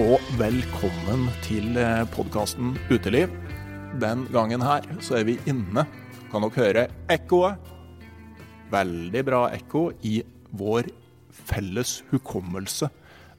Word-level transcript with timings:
Og 0.00 0.22
velkommen 0.40 1.26
til 1.44 1.74
podkasten 2.14 2.70
Uteliv. 2.88 3.28
Den 4.00 4.22
gangen 4.32 4.64
her 4.64 4.86
så 5.04 5.18
er 5.18 5.26
vi 5.28 5.34
inne. 5.44 5.84
Kan 6.32 6.46
dere 6.46 6.56
høre 6.56 6.84
ekkoet? 7.12 7.60
Veldig 8.72 9.22
bra 9.28 9.42
ekko 9.52 9.90
i 10.08 10.14
vår 10.56 10.88
felles 11.28 11.98
hukommelse, 12.08 12.88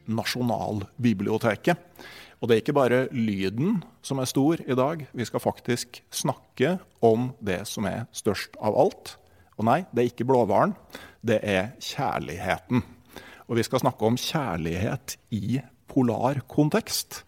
Nasjonalbiblioteket. 0.06 2.06
Og 2.38 2.46
det 2.46 2.60
er 2.60 2.62
ikke 2.62 2.78
bare 2.78 3.02
lyden 3.10 3.82
som 4.06 4.22
er 4.22 4.30
stor 4.30 4.62
i 4.62 4.78
dag. 4.78 5.08
Vi 5.10 5.26
skal 5.26 5.42
faktisk 5.42 6.04
snakke 6.14 6.78
om 7.02 7.32
det 7.42 7.64
som 7.66 7.90
er 7.90 8.06
størst 8.14 8.62
av 8.62 8.78
alt. 8.78 9.18
Og 9.58 9.66
nei, 9.66 9.82
det 9.90 10.06
er 10.06 10.14
ikke 10.14 10.30
blåhvalen. 10.30 10.78
Det 11.26 11.42
er 11.42 11.74
kjærligheten. 11.82 12.86
Og 13.50 13.58
vi 13.58 13.66
skal 13.66 13.82
snakke 13.82 14.06
om 14.06 14.22
kjærlighet 14.22 15.18
i 15.34 15.64
polar 15.94 16.42
kontekst. 16.52 17.22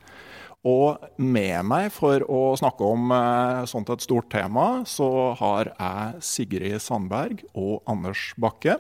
Og 0.65 0.97
med 1.21 1.61
meg 1.69 1.91
for 1.93 2.25
å 2.25 2.41
snakke 2.57 2.87
om 2.89 3.11
eh, 3.13 3.63
sånt 3.69 3.91
et 3.93 4.01
stort 4.01 4.31
tema, 4.33 4.81
så 4.89 5.07
har 5.37 5.69
jeg 5.75 6.25
Sigrid 6.25 6.81
Sandberg 6.81 7.45
og 7.53 7.85
Anders 7.89 8.31
Bakke. 8.41 8.79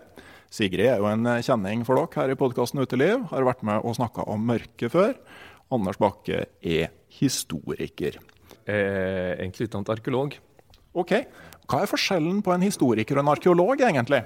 Sigrid 0.49 0.87
er 0.89 1.01
jo 1.03 1.09
en 1.11 1.29
kjenning 1.45 1.83
for 1.85 1.99
dere 1.99 2.23
her 2.23 2.33
i 2.33 2.39
podkasten 2.39 2.81
Uteliv. 2.81 3.27
Har 3.29 3.45
vært 3.45 3.61
med 3.67 3.85
og 3.85 3.97
snakka 3.99 4.25
om 4.31 4.49
mørket 4.49 4.93
før. 4.93 5.13
Anders 5.73 5.99
Bakke 6.01 6.45
er 6.61 6.89
historiker. 7.19 8.17
Eh, 8.65 9.35
egentlig 9.37 9.69
utdannet 9.69 9.93
arkeolog. 9.93 10.37
Ok. 10.97 11.13
Hva 11.69 11.81
er 11.81 11.89
forskjellen 11.89 12.41
på 12.45 12.53
en 12.53 12.65
historiker 12.65 13.17
og 13.17 13.25
en 13.25 13.33
arkeolog, 13.33 13.81
egentlig? 13.81 14.23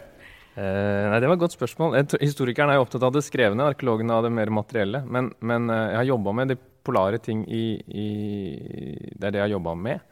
Eh, 0.55 1.05
nei, 1.09 1.19
Det 1.19 1.28
var 1.30 1.38
et 1.38 1.44
godt 1.44 1.55
spørsmål. 1.55 1.97
Historikeren 2.22 2.72
er 2.72 2.80
jo 2.80 2.86
opptatt 2.86 3.05
av 3.05 3.14
det 3.14 3.23
skrevne, 3.25 3.67
arkeologen 3.72 4.11
av 4.11 4.25
det 4.25 4.33
mer 4.33 4.52
materielle. 4.53 5.03
Men, 5.05 5.31
men 5.39 5.69
uh, 5.69 5.92
jeg 5.94 6.00
har 6.02 6.09
jobba 6.14 6.33
med 6.36 6.53
de 6.53 6.58
polare 6.83 7.19
ting 7.22 7.44
i, 7.45 7.64
i, 7.86 8.08
Det 9.14 9.27
er 9.27 9.31
det 9.31 9.42
jeg 9.42 9.47
har 9.47 9.55
jobba 9.58 9.75
med. 9.75 10.05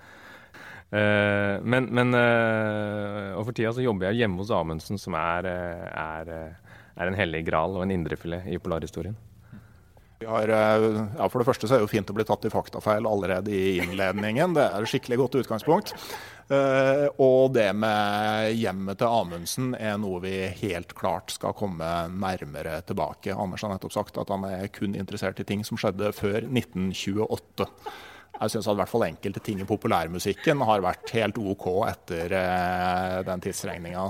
Uh, 0.88 1.60
men, 1.68 1.90
men 1.92 2.16
uh, 2.16 3.36
og 3.36 3.50
for 3.50 3.58
tida 3.58 3.74
så 3.76 3.84
jobber 3.84 4.12
jeg 4.12 4.24
hjemme 4.24 4.40
hos 4.40 4.54
Amundsen, 4.56 5.02
som 5.02 5.18
er, 5.20 5.50
er, 5.50 6.32
er 6.96 7.12
en 7.12 7.18
hellig 7.18 7.44
gral 7.50 7.76
og 7.76 7.84
en 7.84 7.96
indrefilet 7.98 8.48
i 8.48 8.62
polarhistorien. 8.62 9.18
Har, 10.26 10.50
ja, 10.50 11.28
for 11.30 11.38
det 11.38 11.46
første 11.46 11.68
så 11.68 11.76
er 11.76 11.82
det 11.82 11.86
jo 11.86 11.92
fint 11.92 12.10
å 12.10 12.16
bli 12.18 12.26
tatt 12.26 12.48
i 12.48 12.50
faktafeil 12.50 13.06
allerede 13.06 13.54
i 13.54 13.78
innledningen. 13.84 14.56
Det 14.58 14.64
er 14.66 14.82
et 14.82 14.90
skikkelig 14.90 15.20
godt 15.22 15.38
utgangspunkt. 15.44 15.94
Uh, 16.48 17.12
og 17.20 17.52
det 17.58 17.68
med 17.76 18.54
hjemmet 18.56 19.02
til 19.02 19.12
Amundsen 19.12 19.74
er 19.76 19.98
noe 20.00 20.22
vi 20.24 20.36
helt 20.62 20.94
klart 20.96 21.34
skal 21.36 21.56
komme 21.58 21.86
nærmere 22.08 22.80
tilbake. 22.88 23.36
Anders 23.36 23.66
har 23.66 23.74
nettopp 23.74 23.94
sagt 23.98 24.20
at 24.22 24.32
han 24.32 24.46
er 24.48 24.70
kun 24.72 24.96
interessert 24.96 25.42
i 25.44 25.48
ting 25.48 25.66
som 25.68 25.80
skjedde 25.80 26.14
før 26.16 26.48
1928. 26.48 27.68
Jeg 28.38 28.54
syns 28.54 28.70
i 28.70 28.78
hvert 28.80 28.94
fall 28.94 29.08
enkelte 29.10 29.44
ting 29.44 29.60
i 29.60 29.68
populærmusikken 29.68 30.64
har 30.70 30.86
vært 30.86 31.12
helt 31.18 31.42
OK 31.42 31.68
etter 31.90 32.38
uh, 32.38 33.18
den 33.28 33.44
tidsregninga. 33.44 34.06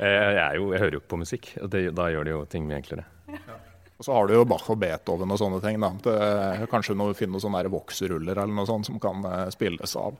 Jeg, 0.00 0.34
jeg, 0.40 0.66
hører 0.66 0.98
jo 0.98 1.04
på 1.06 1.20
musikk, 1.22 1.54
og 1.62 1.70
det, 1.70 1.86
da 1.94 2.10
gjør 2.10 2.26
det 2.26 2.34
jo 2.34 2.42
ting 2.50 2.66
mye 2.66 2.82
enklere. 2.82 3.06
Ja. 3.30 3.62
Og 3.98 4.06
så 4.06 4.14
har 4.14 4.26
du 4.26 4.34
jo 4.34 4.46
Bach 4.48 4.66
og 4.72 4.80
Beethoven 4.82 5.30
og 5.30 5.38
sånne 5.38 5.60
ting. 5.62 5.78
Det, 6.02 6.68
kanskje 6.72 6.96
noe, 6.98 7.14
finne 7.16 7.36
noen 7.36 7.44
sånne 7.46 7.70
voksruller 7.72 8.34
eller 8.34 8.54
noe 8.54 8.68
sånt 8.68 8.88
som 8.88 8.98
kan 9.02 9.22
uh, 9.26 9.46
spilles 9.54 9.94
av. 10.00 10.18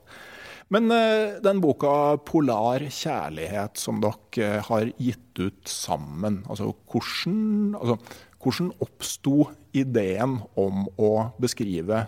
Men 0.73 0.89
uh, 0.89 1.37
den 1.43 1.59
boka 1.61 2.17
'Polar 2.25 2.87
kjærlighet' 2.87 3.77
som 3.77 3.99
dere 4.01 4.61
uh, 4.61 4.63
har 4.69 4.87
gitt 4.97 5.41
ut 5.41 5.67
sammen, 5.69 6.43
altså 6.49 6.71
hvordan, 6.87 7.75
altså, 7.75 7.99
hvordan 8.41 8.71
oppsto 8.85 9.49
ideen 9.75 10.39
om 10.55 10.87
å 10.95 11.11
beskrive 11.43 12.05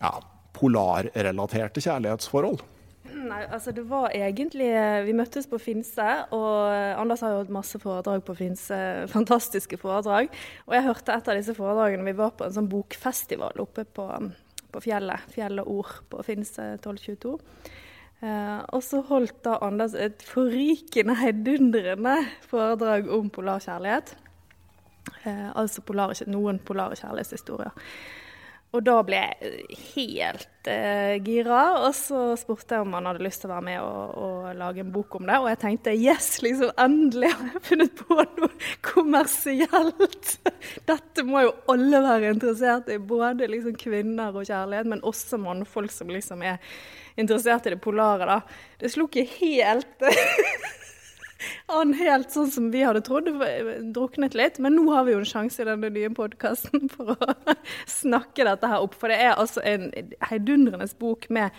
ja, 0.00 0.12
polarrelaterte 0.56 1.82
kjærlighetsforhold? 1.82 2.60
Nei, 3.20 3.42
altså 3.52 3.72
det 3.76 3.82
var 3.90 4.14
egentlig 4.16 4.70
eh, 4.72 5.02
Vi 5.04 5.14
møttes 5.16 5.48
på 5.50 5.58
Finse, 5.60 6.06
og 6.32 6.70
Anders 7.00 7.20
har 7.24 7.34
jo 7.34 7.42
hatt 7.42 7.52
masse 7.52 7.80
foredrag 7.82 8.22
på 8.24 8.36
Finse. 8.38 8.78
Fantastiske 9.16 9.76
foredrag. 9.80 10.30
Og 10.68 10.76
jeg 10.76 10.86
hørte 10.86 11.16
et 11.16 11.28
av 11.28 11.40
disse 11.40 11.56
foredragene. 11.56 12.06
Vi 12.08 12.16
var 12.20 12.32
på 12.36 12.46
en 12.46 12.56
sånn 12.56 12.70
bokfestival 12.70 13.60
oppe 13.62 13.84
på, 13.84 14.08
på 14.72 14.82
fjellet. 14.86 15.28
Fjellet 15.34 15.68
Ord 15.68 16.00
på 16.12 16.24
Finse 16.26 16.72
1222. 16.78 17.36
Eh, 18.20 18.58
og 18.76 18.82
så 18.84 19.00
holdt 19.08 19.38
da 19.46 19.56
Anders 19.64 19.94
et 19.96 20.24
forrykende, 20.28 21.16
heidundrende 21.22 22.18
foredrag 22.50 23.08
om 23.16 23.30
polarkjærlighet. 23.32 24.16
Eh, 25.24 25.48
altså 25.56 25.84
polare, 25.86 26.16
noen 26.28 26.60
polare 26.60 26.98
kjærlighetshistorier. 27.00 27.72
Og 28.70 28.84
da 28.86 29.00
ble 29.02 29.18
jeg 29.18 29.78
helt 29.96 30.68
uh, 30.70 31.16
gira, 31.26 31.62
og 31.82 31.94
så 31.98 32.20
spurte 32.38 32.76
jeg 32.76 32.84
om 32.84 32.92
han 32.94 33.08
hadde 33.08 33.24
lyst 33.26 33.42
til 33.42 33.50
å 33.50 33.54
være 33.56 33.66
med 33.66 33.78
og, 33.82 34.12
og, 34.14 34.44
lage 34.60 34.84
en 34.84 34.92
bok 34.94 35.16
om 35.18 35.26
det. 35.26 35.38
Og 35.42 35.48
jeg 35.50 35.60
tenkte 35.64 35.94
yes, 35.98 36.28
liksom 36.44 36.70
endelig 36.78 37.32
har 37.34 37.48
jeg 37.48 37.64
funnet 37.66 37.98
på 37.98 38.18
noe 38.20 38.50
kommersielt! 38.86 40.30
Dette 40.90 41.26
må 41.26 41.42
jo 41.48 41.56
alle 41.74 42.02
være 42.06 42.30
interessert 42.36 42.92
i, 42.94 43.00
både 43.02 43.50
liksom 43.50 43.74
kvinner 43.80 44.38
og 44.38 44.46
kjærlighet, 44.46 44.92
men 44.94 45.02
også 45.08 45.40
mannfolk 45.42 45.90
som 45.94 46.12
liksom 46.14 46.46
er 46.46 46.62
interessert 47.18 47.66
i 47.66 47.74
det 47.74 47.82
polare. 47.82 48.28
da. 48.30 48.38
Det 48.78 48.92
slo 48.94 49.10
ikke 49.10 49.26
helt 49.40 50.06
han 51.72 51.94
helt 51.98 52.32
sånn 52.34 52.50
som 52.52 52.70
vi 52.74 52.82
hadde 52.84 53.02
trodd, 53.06 53.30
druknet 53.94 54.36
litt. 54.38 54.60
Men 54.62 54.76
nå 54.78 54.86
har 54.92 55.06
vi 55.06 55.14
jo 55.14 55.22
en 55.22 55.28
sjanse 55.28 55.62
i 55.62 55.68
denne 55.68 55.92
nye 55.94 56.12
podkasten 56.16 56.88
for 56.94 57.14
å 57.14 57.56
snakke 57.90 58.46
dette 58.48 58.70
her 58.70 58.86
opp. 58.86 58.96
For 58.98 59.12
det 59.12 59.20
er 59.24 59.36
altså 59.36 59.64
en 59.66 59.90
heidundrende 60.30 60.88
bok 61.00 61.28
med 61.32 61.54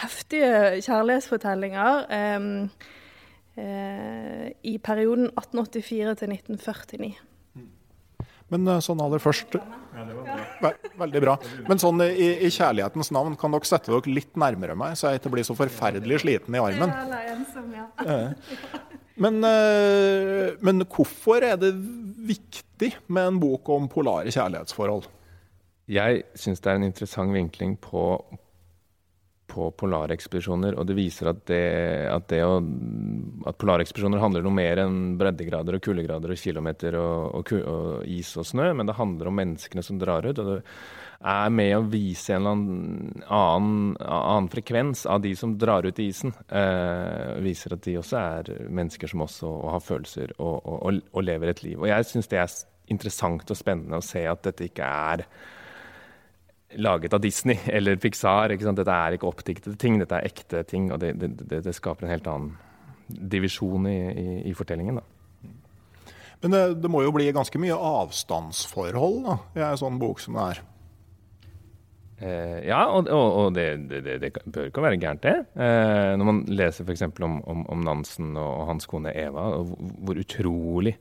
heftige 0.00 0.80
kjærlighetsfortellinger 0.86 2.06
um, 2.38 2.52
uh, 3.58 4.46
i 4.62 4.76
perioden 4.82 5.28
1884 5.34 6.14
til 6.22 6.38
1949. 6.38 7.18
Men 8.50 8.66
eh, 8.66 8.80
sånn 8.82 8.98
aller 9.02 9.22
først 9.22 9.54
Veldig 10.98 11.20
bra. 11.22 11.36
Men 11.68 11.80
sånn 11.82 12.02
i, 12.04 12.30
i, 12.46 12.50
kjærlighetens 12.50 13.12
navn, 13.14 13.36
kan 13.38 13.54
dere 13.54 13.68
sette 13.68 13.92
dere 13.92 14.14
litt 14.14 14.34
nærmere 14.38 14.74
meg, 14.78 14.96
så 14.98 15.10
jeg 15.12 15.20
ikke 15.20 15.32
blir 15.36 15.46
så 15.46 15.56
forferdelig 15.58 16.20
sliten 16.24 16.56
i 16.56 16.62
armen? 16.62 16.92
Ensom, 17.30 17.70
ja. 17.74 17.86
Men, 19.20 19.40
eh, 19.44 20.56
men, 20.64 20.84
hvorfor 20.88 21.44
er 21.44 21.58
det 21.60 21.74
viktig 22.24 22.94
med 23.12 23.34
en 23.34 23.40
bok 23.42 23.68
om 23.68 23.88
polare 23.92 24.32
kjærlighetsforhold? 24.32 25.08
Jeg 25.90 26.22
syns 26.38 26.62
det 26.62 26.70
er 26.70 26.78
en 26.78 26.86
interessant 26.86 27.34
vinkling 27.34 27.74
på, 27.82 28.04
på 29.50 29.68
polarekspedisjoner. 29.82 30.78
Og 30.78 30.88
det 30.88 30.96
viser 30.96 31.32
at, 31.34 31.42
det, 31.50 31.64
at, 32.08 32.28
det 32.32 32.40
å, 32.46 32.56
at 33.50 33.60
polarekspedisjoner 33.60 34.22
handler 34.22 34.46
noe 34.46 34.56
mer 34.56 34.84
enn 34.86 35.18
breddegrader 35.20 35.76
og 35.76 35.84
kuldegrader 35.84 36.32
og 36.32 36.40
kilometer 36.40 36.96
og, 37.00 37.42
og, 37.42 37.54
og, 37.60 37.92
is 38.08 38.32
og 38.40 38.48
snø, 38.48 38.70
men 38.78 38.88
det 38.88 38.96
handler 38.96 39.28
om 39.28 39.40
menneskene 39.42 39.84
som 39.84 40.00
drar 40.00 40.30
ut. 40.30 40.38
og 40.38 40.54
det 40.54 40.60
er 41.20 41.52
med 41.52 41.74
å 41.76 41.84
vise 41.84 42.32
en 42.32 42.46
eller 42.46 42.54
annen, 43.28 43.94
annen, 44.00 44.48
frekvens 44.52 45.04
av 45.10 45.20
de 45.20 45.34
som 45.36 45.52
drar 45.60 45.84
ut 45.84 45.98
i 46.00 46.08
isen. 46.08 46.32
Eh, 46.48 47.36
viser 47.44 47.76
at 47.76 47.84
de 47.84 47.98
også 48.00 48.20
er 48.20 48.50
mennesker 48.72 49.10
som 49.12 49.26
også 49.26 49.52
har 49.74 49.84
følelser 49.84 50.32
og, 50.38 50.56
og, 50.64 51.00
og 51.12 51.26
lever 51.26 51.52
et 51.52 51.62
liv. 51.66 51.76
Og 51.80 51.90
jeg 51.90 52.08
syns 52.08 52.30
det 52.32 52.40
er 52.40 52.56
interessant 52.90 53.52
og 53.52 53.58
spennende 53.58 54.00
å 54.00 54.04
se 54.04 54.24
at 54.26 54.42
dette 54.48 54.66
ikke 54.70 54.88
er 54.88 55.26
laget 56.80 57.14
av 57.14 57.22
Disney 57.22 57.60
eller 57.76 58.00
Pixar. 58.00 58.56
Dette 58.56 58.96
er 58.96 59.18
ikke 59.18 59.28
oppdiktede 59.28 59.76
ting, 59.80 60.00
dette 60.00 60.16
er 60.16 60.32
ekte 60.32 60.64
ting. 60.64 60.88
Og 60.94 61.02
det, 61.04 61.14
det, 61.20 61.62
det 61.66 61.76
skaper 61.76 62.08
en 62.08 62.14
helt 62.14 62.32
annen 62.32 62.56
divisjon 63.10 63.88
i, 63.90 64.00
i, 64.08 64.28
i 64.48 64.56
fortellingen. 64.56 65.02
da. 65.02 65.52
Men 66.40 66.54
det, 66.54 66.64
det, 66.80 66.88
må 66.88 67.02
jo 67.04 67.12
bli 67.12 67.28
ganske 67.36 67.60
mye 67.60 67.76
avstandsforhold 67.76 69.24
da, 69.26 69.38
i 69.58 69.64
en 69.66 69.80
sånn 69.80 69.98
bok 70.00 70.22
som 70.24 70.38
det 70.38 70.44
er? 70.54 70.60
Eh, 72.20 72.68
ja, 72.68 72.82
og, 72.92 73.08
og, 73.08 73.26
og 73.40 73.56
det, 73.56 73.66
det, 73.88 74.04
det, 74.20 74.30
bør 74.44 74.68
ikke 74.68 74.84
være 74.84 75.00
gærent, 75.00 75.24
det. 75.24 75.34
Eh, 75.56 76.12
når 76.20 76.28
man 76.28 76.40
leser 76.52 76.84
f.eks. 76.84 77.06
Om, 77.08 77.40
om, 77.48 77.66
om, 77.72 77.84
Nansen 77.86 78.34
og 78.36 78.66
hans 78.68 78.88
kone 78.90 79.14
Eva, 79.16 79.46
og 79.56 79.70
hvor 80.04 80.20
utrolig 80.20 80.92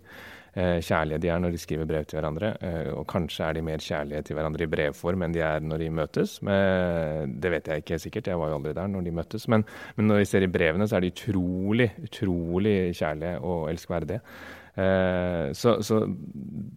eh, 0.56 0.77
kjærlige 0.80 1.19
de 1.25 1.31
er 1.33 1.42
når 1.44 1.56
de 1.56 1.60
skriver 1.62 1.89
brev 1.89 2.07
til 2.07 2.21
hverandre. 2.21 2.54
Eh, 2.63 2.92
og 2.94 3.04
kanskje 3.12 3.50
er 3.50 3.57
de 3.57 3.66
mer 3.68 3.83
kjærlige 3.83 4.24
til 4.30 4.39
hverandre 4.39 4.63
i 4.63 4.71
brevform 4.71 5.27
enn 5.27 5.36
de 5.36 5.44
er 5.44 5.66
når 5.66 5.83
de 5.83 5.89
møtes. 6.00 6.38
Men, 6.45 7.36
det 7.36 7.51
vet 7.56 7.68
jeg 7.68 7.83
ikke 7.83 8.00
sikkert, 8.06 8.31
jeg 8.31 8.39
var 8.39 8.54
jo 8.54 8.62
aldri 8.62 8.77
der 8.80 8.94
når 8.94 9.10
de 9.10 9.18
møttes. 9.19 9.50
Men, 9.51 9.68
men 10.00 10.07
når 10.12 10.24
vi 10.24 10.30
ser 10.31 10.48
i 10.48 10.54
brevene, 10.54 10.88
så 10.88 11.00
er 11.00 11.04
de 11.04 11.12
utrolig, 11.12 11.92
utrolig 12.07 12.77
kjærlige 12.95 13.44
og 13.44 13.68
elskverdige. 13.74 14.24
Eh, 14.79 15.51
så, 15.53 15.75
så, 15.83 15.99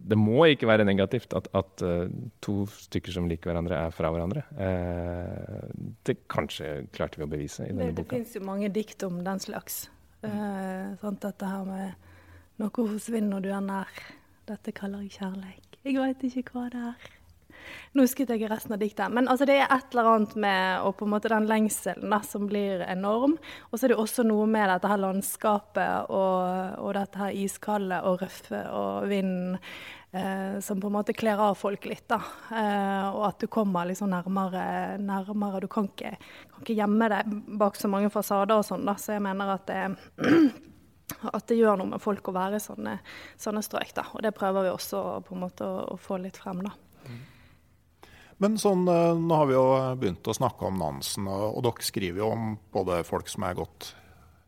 det 0.09 0.17
må 0.19 0.43
ikke 0.51 0.67
være 0.67 0.85
negativt 0.87 1.33
at, 1.37 1.47
at, 1.55 1.83
eh, 1.85 2.11
to 2.43 2.63
stykker 2.67 3.15
som 3.15 3.29
liker 3.29 3.51
hverandre, 3.51 3.79
er 3.79 3.95
fra 3.95 4.11
hverandre. 4.11 4.43
Eh, 4.59 5.69
det 6.07 6.17
kanskje 6.31 6.89
klarte 6.95 7.21
vi 7.21 7.27
å 7.27 7.31
bevise 7.31 7.67
i 7.67 7.71
denne 7.71 7.91
det, 7.91 8.01
boka. 8.01 8.09
Det 8.11 8.19
fins 8.19 8.35
jo 8.39 8.43
mange 8.47 8.71
dikt 8.73 9.05
om 9.07 9.21
den 9.25 9.43
slags. 9.43 9.85
Mm. 10.23 10.93
sånn 11.01 11.17
dette 11.19 11.47
her 11.51 11.65
med 11.67 12.11
'Noe 12.55 12.71
forsvinner 12.71 13.27
når 13.27 13.41
du 13.43 13.49
er 13.51 13.63
nær'. 13.65 14.03
Dette 14.47 14.71
kaller 14.71 15.01
jeg 15.03 15.17
kjærleik. 15.17 15.79
Jeg 15.83 15.97
veit 15.99 16.23
ikke 16.23 16.53
hva 16.55 16.69
det 16.71 16.79
er. 16.79 17.09
Nå 17.93 18.05
husket 18.05 18.29
jeg 18.29 18.41
ikke 18.41 18.51
resten 18.53 18.75
av 18.75 18.81
diktet. 18.83 19.13
Men 19.13 19.29
altså, 19.31 19.47
det 19.49 19.57
er 19.61 19.71
et 19.71 19.93
eller 19.93 20.11
annet 20.13 20.35
med 20.35 20.85
og 20.87 20.95
på 20.99 21.07
en 21.07 21.13
måte 21.15 21.31
den 21.33 21.49
lengselen 21.49 22.13
da, 22.13 22.21
som 22.25 22.47
blir 22.49 22.85
enorm. 22.87 23.37
Og 23.71 23.77
så 23.77 23.87
er 23.87 23.93
det 23.93 23.99
også 24.03 24.25
noe 24.27 24.47
med 24.49 24.69
dette 24.71 24.91
her 24.91 25.01
landskapet 25.01 26.13
og, 26.13 26.79
og 26.83 26.93
dette 26.99 27.23
her 27.23 27.41
iskalde 27.43 27.99
og 28.07 28.23
røffe 28.23 28.63
og 28.73 29.11
vinden. 29.11 29.59
Eh, 30.13 30.59
som 30.59 30.81
på 30.81 30.87
en 30.87 30.93
måte 30.93 31.13
kler 31.13 31.39
av 31.41 31.55
folk 31.57 31.85
litt. 31.85 32.07
da, 32.07 32.21
eh, 32.51 33.09
Og 33.15 33.25
at 33.27 33.39
du 33.39 33.47
kommer 33.47 33.85
liksom 33.85 34.09
nærmere. 34.09 34.97
nærmere. 34.99 35.59
Du 35.61 35.67
kan 35.67 35.87
ikke, 35.87 36.17
kan 36.51 36.61
ikke 36.61 36.75
gjemme 36.75 37.09
deg 37.09 37.57
bak 37.57 37.75
så 37.75 37.89
mange 37.89 38.11
fasader 38.11 38.57
og 38.57 38.63
sånn. 38.63 38.85
da, 38.85 38.93
Så 38.93 39.13
jeg 39.13 39.21
mener 39.21 39.53
at 39.53 39.65
det, 39.65 39.97
at 41.33 41.47
det 41.47 41.57
gjør 41.57 41.77
noe 41.79 41.87
med 41.87 42.01
folk 42.01 42.21
å 42.27 42.33
være 42.33 42.55
i 42.55 42.59
sånne, 42.59 42.99
sånne 43.37 43.63
strøk. 43.63 43.93
da, 43.95 44.03
Og 44.13 44.21
det 44.21 44.35
prøver 44.35 44.63
vi 44.63 44.69
også 44.69 45.23
på 45.25 45.33
en 45.33 45.41
måte 45.41 45.61
å, 45.65 45.93
å 45.93 45.97
få 45.97 46.21
litt 46.21 46.37
frem. 46.37 46.61
da. 46.61 46.69
Men 48.43 48.57
sånn, 48.59 48.83
eh, 48.91 49.15
nå 49.15 49.35
har 49.39 49.47
vi 49.47 49.55
jo 49.55 49.67
begynt 50.01 50.27
å 50.27 50.35
snakke 50.35 50.67
om 50.67 50.81
Nansen, 50.81 51.29
og, 51.31 51.61
dere 51.63 51.85
skriver 51.87 52.19
jo 52.19 52.31
om 52.33 52.55
både 52.75 52.99
folk 53.07 53.29
som 53.31 53.45
er 53.47 53.55
godt 53.55 53.93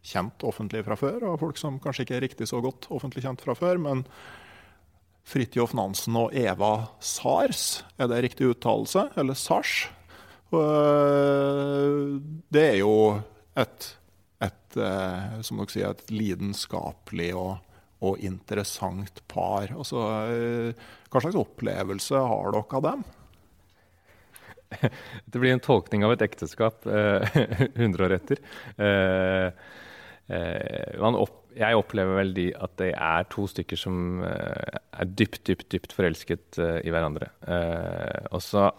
kjent 0.06 0.44
offentlig 0.46 0.84
fra 0.86 0.98
før, 1.00 1.24
og 1.32 1.40
folk 1.40 1.60
som 1.60 1.80
kanskje 1.82 2.04
ikke 2.04 2.18
er 2.18 2.26
riktig 2.28 2.50
så 2.52 2.60
godt 2.62 2.90
offentlig 2.94 3.24
kjent 3.24 3.44
fra 3.46 3.56
før. 3.58 3.80
men 3.80 4.04
Fridtjof 5.26 5.72
Nansen 5.74 6.14
og 6.20 6.36
Eva 6.38 6.92
Sars, 7.02 7.82
er 7.98 8.12
det 8.12 8.20
riktig 8.28 8.52
uttalelse? 8.52 9.08
Eller 9.18 9.34
Sars? 9.34 9.88
Det 12.54 12.62
er 12.62 12.78
jo 12.78 12.94
et, 13.58 13.88
et 14.46 14.78
eh, 14.78 15.42
som 15.42 15.58
dere 15.64 15.74
sier, 15.74 15.96
et 15.96 16.14
lidenskapelig 16.14 17.32
og, 17.40 17.58
og 18.06 18.22
interessant 18.22 19.24
par. 19.32 19.74
Altså, 19.74 20.06
eh, 20.30 20.88
hva 21.10 21.24
slags 21.24 21.42
opplevelse 21.42 22.22
har 22.22 22.54
dere 22.54 22.78
av 22.78 22.86
dem? 22.92 23.08
Det 25.32 25.42
blir 25.42 25.56
en 25.56 25.64
tolkning 25.64 26.06
av 26.06 26.16
et 26.16 26.26
ekteskap 26.26 26.86
eh, 26.90 27.40
100 27.76 28.06
år 28.08 28.16
etter. 28.18 28.42
Eh, 28.78 29.50
eh, 30.36 31.10
opp, 31.12 31.42
jeg 31.56 31.80
opplever 31.80 32.22
vel 32.22 32.34
de 32.36 32.50
at 32.54 32.78
det 32.82 32.92
er 32.94 33.28
to 33.32 33.48
stykker 33.52 33.80
som 33.80 34.24
eh, 34.28 34.80
er 35.00 35.12
dypt, 35.12 35.44
dypt, 35.48 35.70
dypt 35.72 35.96
forelsket 35.96 36.60
eh, 36.62 36.80
i 36.84 36.94
hverandre. 36.94 37.32
Og 38.36 38.42
så 38.44 38.70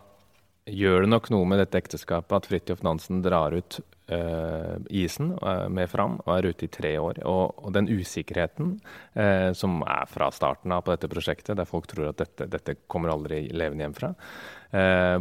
gjør 0.66 1.04
det 1.04 1.10
nok 1.12 1.28
noe 1.30 1.46
med 1.48 1.60
dette 1.62 1.78
ekteskapet 1.78 2.40
at 2.40 2.48
Fridtjof 2.50 2.82
Nansen 2.82 3.20
drar 3.24 3.54
ut 3.54 3.78
uh, 4.10 4.76
isen 4.90 5.32
med 5.72 5.90
Fram 5.90 6.18
og 6.24 6.32
er 6.34 6.48
ute 6.50 6.66
i 6.66 6.72
tre 6.72 6.92
år. 6.98 7.20
Og, 7.22 7.54
og 7.62 7.74
den 7.76 7.88
usikkerheten 7.90 8.76
uh, 9.14 9.52
som 9.56 9.78
er 9.86 10.10
fra 10.10 10.30
starten 10.34 10.74
av 10.74 10.84
på 10.86 10.94
dette 10.94 11.10
prosjektet, 11.12 11.54
der 11.58 11.68
folk 11.68 11.86
tror 11.90 12.10
at 12.10 12.22
dette, 12.22 12.48
dette 12.50 12.78
kommer 12.90 13.14
aldri 13.14 13.44
levende 13.54 13.86
hjem 13.86 13.96
fra, 13.96 14.12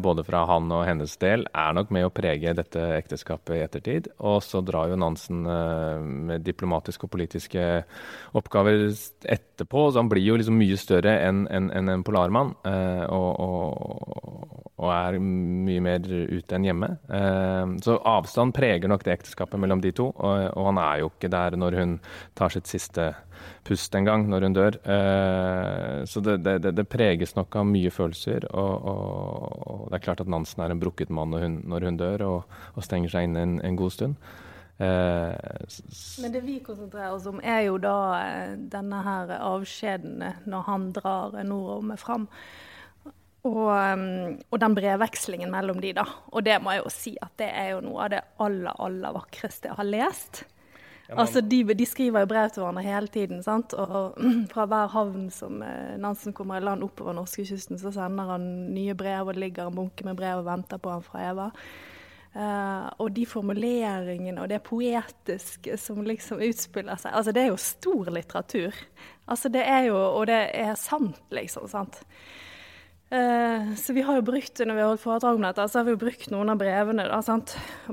både 0.02 0.24
fra 0.28 0.44
han 0.50 0.72
og 0.74 0.84
hennes 0.88 1.14
del, 1.22 1.46
er 1.56 1.76
nok 1.78 1.92
med 1.94 2.08
å 2.08 2.14
prege 2.14 2.54
dette 2.58 2.82
ekteskapet 2.98 3.56
i 3.56 3.64
ettertid. 3.64 4.10
Og 4.26 4.42
så 4.44 4.62
drar 4.66 4.90
jo 4.92 5.00
Nansen 5.00 5.46
eh, 5.50 6.06
med 6.30 6.46
diplomatiske 6.46 7.08
og 7.08 7.14
politiske 7.14 7.66
oppgaver 8.36 8.88
etterpå, 9.32 9.88
så 9.92 10.02
han 10.02 10.12
blir 10.12 10.26
jo 10.26 10.38
liksom 10.40 10.58
mye 10.60 10.78
større 10.80 11.16
enn 11.28 11.46
en, 11.48 11.70
en, 11.76 11.92
en 11.96 12.06
polarmann. 12.06 12.54
Eh, 12.68 13.04
og, 13.10 13.30
og, 13.46 14.64
og, 14.76 14.90
er 14.92 15.20
mye 15.22 15.84
mer 15.84 16.06
ute 16.06 16.58
enn 16.58 16.70
hjemme. 16.70 16.92
Eh, 17.10 17.76
så 17.86 18.00
avstand 18.16 18.56
preger 18.56 18.92
nok 18.92 19.06
det 19.06 19.16
ekteskapet 19.18 19.62
mellom 19.62 19.84
de 19.84 19.94
to, 19.96 20.12
og, 20.14 20.50
og 20.56 20.72
han 20.72 20.82
er 20.84 21.04
jo 21.04 21.14
ikke 21.14 21.32
der 21.34 21.60
når 21.60 21.80
hun 21.82 22.00
tar 22.38 22.54
sitt 22.56 22.72
siste 22.72 23.14
pust 23.66 23.96
en 23.98 24.08
gang 24.08 24.26
når 24.30 24.48
hun 24.48 24.56
dør. 24.56 24.78
Eh, 24.96 26.04
så 26.10 26.22
det, 26.24 26.38
det, 26.46 26.74
det, 26.76 26.88
preges 26.90 27.36
nok 27.38 27.56
av 27.60 27.68
mye 27.70 27.92
følelser. 27.94 28.48
Og, 28.54 28.90
og, 29.46 29.86
det 29.90 30.00
er 30.00 30.06
klart 30.08 30.24
at 30.24 30.32
Nansen 30.32 30.64
er 30.66 30.74
en 30.74 30.82
brukket 30.82 31.14
mann 31.14 31.32
når 31.34 31.46
hun, 31.46 31.62
når 31.70 31.88
hun 31.90 32.02
dør, 32.02 32.26
og, 32.28 32.58
og, 32.74 32.84
stenger 32.86 33.14
seg 33.14 33.30
inne 33.30 33.46
en, 33.46 33.56
en 33.66 33.80
god 33.80 33.96
stund. 33.96 34.20
Eh, 34.78 35.34
Men 36.22 36.34
det 36.34 36.42
vi 36.44 36.60
konsentrerer 36.64 37.16
oss 37.16 37.28
om, 37.32 37.40
er 37.40 37.66
jo 37.70 37.78
da 37.80 37.98
eh, 38.20 38.56
denne 38.72 39.02
her 39.06 39.36
avskjeden 39.38 40.24
når 40.50 40.66
han 40.70 40.90
drar 40.96 41.38
nordover 41.44 42.02
Fram. 42.02 42.30
Og, 43.46 43.70
um, 43.70 44.40
og, 44.50 44.58
den 44.58 44.74
brevvekslingen 44.74 45.52
mellom 45.54 45.78
de, 45.78 45.92
da. 45.94 46.06
Og 46.34 46.42
det 46.48 46.58
må 46.66 46.74
jeg 46.74 46.82
jo 46.82 46.92
si 46.94 47.12
at 47.22 47.36
det 47.38 47.52
er 47.54 47.76
jo 47.76 47.84
noe 47.86 48.08
av 48.08 48.14
det 48.16 48.22
aller, 48.42 48.74
aller 48.82 49.14
vakreste 49.14 49.70
jeg 49.70 49.78
har 49.78 49.86
lest. 49.86 50.42
Ja, 51.08 51.20
altså, 51.22 51.42
de, 51.42 51.62
de, 51.78 51.86
skriver 51.86 52.24
jo 52.24 52.30
brev 52.30 52.50
til 52.50 52.64
hverandre 52.64 52.84
hele 52.86 53.10
tiden. 53.14 53.44
sant? 53.46 53.74
Og 53.78 54.18
fra 54.54 54.66
hver 54.70 54.94
havn 54.94 55.28
som 55.34 55.62
eh, 55.62 55.98
Nansen 56.02 56.34
kommer 56.34 56.58
i 56.58 56.66
land 56.66 56.86
oppover 56.86 57.14
norskekysten, 57.18 57.80
så 57.82 57.94
sender 57.94 58.32
han 58.34 58.48
nye 58.74 58.96
brev, 58.98 59.28
og 59.28 59.36
det 59.36 59.44
ligger 59.46 59.70
en 59.70 59.78
bunke 59.78 60.08
med 60.08 60.18
brev 60.18 60.42
og 60.42 60.50
venter 60.50 60.82
på 60.82 60.96
han 60.96 61.06
fra 61.06 61.28
Eva. 61.30 61.52
Uh, 62.36 62.90
og 63.00 63.14
de 63.16 63.24
formuleringene 63.24 64.42
og 64.44 64.50
det 64.52 64.58
poetiske 64.66 65.78
som 65.80 66.02
liksom 66.04 66.42
utspiller 66.44 67.00
seg 67.00 67.14
altså 67.16 67.32
Det 67.32 67.46
er 67.46 67.48
jo 67.48 67.62
stor 67.64 68.10
litteratur. 68.12 68.76
Altså 69.32 69.48
det 69.54 69.62
er 69.64 69.86
jo, 69.88 69.96
Og 69.96 70.26
det 70.28 70.42
er 70.52 70.74
sant, 70.76 71.22
liksom. 71.32 71.70
sant? 71.72 72.02
Uh, 73.08 73.72
så 73.80 73.96
vi 73.96 74.04
har 74.04 74.20
jo 74.20 74.28
brukt 74.28 74.60
når 74.60 74.76
vi 74.76 74.84
har 74.84 74.92
holdt 74.92 75.06
foredrag 75.06 75.40
om 75.40 75.48
dette, 75.48 75.70
så 75.70 75.80
har 75.80 75.88
vi 75.88 75.96
jo 75.96 76.02
brukt 76.02 76.28
noen 76.34 76.52
av 76.52 76.60
brevene. 76.60 77.08
Da? 77.08 77.38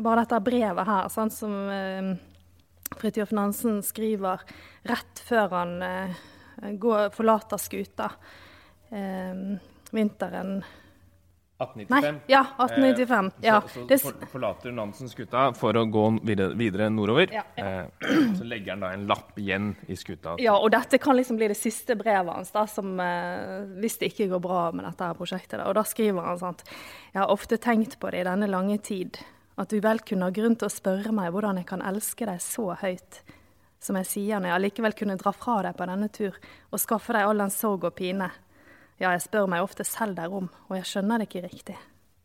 Bare 0.02 0.24
dette 0.24 0.42
brevet 0.42 0.90
her, 0.90 1.08
sant, 1.14 1.36
som 1.38 1.54
uh, 1.70 2.10
Fridtjof 3.02 3.32
Nansen 3.34 3.80
skriver 3.82 4.44
rett 4.86 5.24
før 5.26 5.48
han 5.56 5.74
eh, 5.82 6.22
går, 6.78 7.10
forlater 7.16 7.58
skuta 7.58 8.12
eh, 8.94 9.58
vinteren 9.90 10.60
1895. 11.62 12.12
Nei, 12.12 12.20
ja, 12.26 12.46
1895. 12.58 13.26
Eh, 13.26 13.46
ja. 13.46 13.62
Så, 13.74 13.98
så 13.98 13.98
for, 13.98 14.26
forlater 14.32 14.72
Nansen 14.74 15.10
skuta 15.10 15.48
for 15.58 15.76
å 15.78 15.84
gå 15.90 16.04
videre, 16.22 16.54
videre 16.58 16.88
nordover. 16.90 17.30
Ja, 17.34 17.44
ja. 17.58 17.66
Eh, 17.66 18.14
så 18.38 18.46
legger 18.46 18.74
han 18.74 18.86
da 18.86 18.92
en 18.96 19.06
lapp 19.10 19.38
igjen 19.38 19.72
i 19.86 19.98
skuta. 19.98 20.36
Ja, 20.42 20.56
og 20.58 20.72
dette 20.74 20.98
kan 21.02 21.18
liksom 21.18 21.38
bli 21.40 21.50
det 21.52 21.58
siste 21.58 21.96
brevet 21.98 22.32
hans, 22.32 22.54
da, 22.54 22.66
som, 22.70 22.94
eh, 23.00 23.62
hvis 23.82 24.00
det 24.00 24.12
ikke 24.12 24.30
går 24.34 24.42
bra 24.46 24.64
med 24.72 24.86
dette 24.88 25.10
her 25.10 25.18
prosjektet. 25.18 25.58
Da. 25.60 25.68
Og 25.70 25.78
da 25.78 25.86
skriver 25.86 26.30
han 26.30 26.40
sånn 26.40 26.58
Jeg 27.12 27.20
har 27.20 27.30
ofte 27.32 27.58
tenkt 27.62 27.98
på 28.00 28.10
det 28.10 28.22
i 28.22 28.28
denne 28.30 28.50
lange 28.50 28.78
tid 28.82 29.20
at 29.62 29.72
du 29.72 29.78
vel 29.82 30.02
kunne 30.06 30.28
ha 30.28 30.34
grunn 30.34 30.58
til 30.58 30.68
å 30.68 30.72
spørre 30.72 31.14
meg 31.14 31.30
hvordan 31.32 31.60
jeg 31.60 31.68
kan 31.70 31.84
elske 31.86 32.28
deg 32.28 32.42
så 32.42 32.72
høyt 32.82 33.22
som 33.82 33.98
jeg 33.98 34.08
sier 34.08 34.38
når 34.38 34.52
jeg 34.52 34.58
allikevel 34.58 34.96
kunne 34.98 35.18
dra 35.20 35.32
fra 35.34 35.58
deg 35.66 35.76
på 35.78 35.88
denne 35.90 36.08
tur 36.14 36.36
og 36.70 36.80
skaffe 36.80 37.14
deg 37.16 37.26
all 37.26 37.42
den 37.42 37.52
sorg 37.52 37.88
og 37.88 37.96
pine. 37.98 38.28
Ja, 39.00 39.10
jeg 39.10 39.24
spør 39.24 39.48
meg 39.50 39.64
ofte 39.64 39.84
selv 39.86 40.14
derom, 40.20 40.48
og 40.68 40.76
jeg 40.78 40.86
skjønner 40.86 41.18
det 41.18 41.26
ikke 41.28 41.48
riktig. 41.48 41.76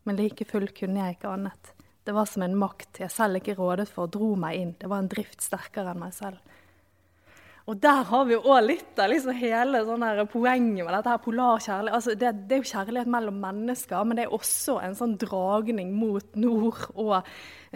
Men 0.06 0.18
like 0.20 0.46
fullt 0.46 0.76
kunne 0.78 1.02
jeg 1.02 1.18
ikke 1.18 1.32
annet. 1.32 1.72
Det 2.06 2.14
var 2.16 2.28
som 2.30 2.44
en 2.46 2.54
makt 2.56 3.02
jeg 3.02 3.12
selv 3.12 3.40
ikke 3.40 3.58
rådet 3.58 3.88
for, 3.90 4.08
dro 4.08 4.30
meg 4.38 4.60
inn. 4.60 4.70
Det 4.78 4.88
var 4.88 5.02
en 5.02 5.10
drift 5.10 5.42
sterkere 5.44 5.92
enn 5.92 6.00
meg 6.00 6.14
selv. 6.16 6.38
Og 7.68 7.76
der 7.76 8.06
har 8.08 8.24
vi 8.24 8.36
òg 8.38 8.62
litt 8.64 9.00
av 9.00 9.10
liksom 9.12 9.36
hele 9.36 9.82
sånn 9.84 10.04
poenget 10.32 10.86
med 10.86 10.94
dette 10.94 11.12
her 11.12 11.20
polarkjærlighet. 11.20 11.96
Altså 11.98 12.14
det, 12.16 12.30
det, 12.48 12.56
er 12.56 12.62
jo 12.62 12.70
kjærlighet 12.70 13.10
mellom 13.12 13.42
mennesker, 13.42 14.06
men 14.08 14.16
det 14.16 14.24
er 14.24 14.32
også 14.32 14.78
en 14.80 14.96
sånn 14.96 15.18
dragning 15.20 15.92
mot 15.92 16.38
nord 16.40 16.86
og 16.94 17.18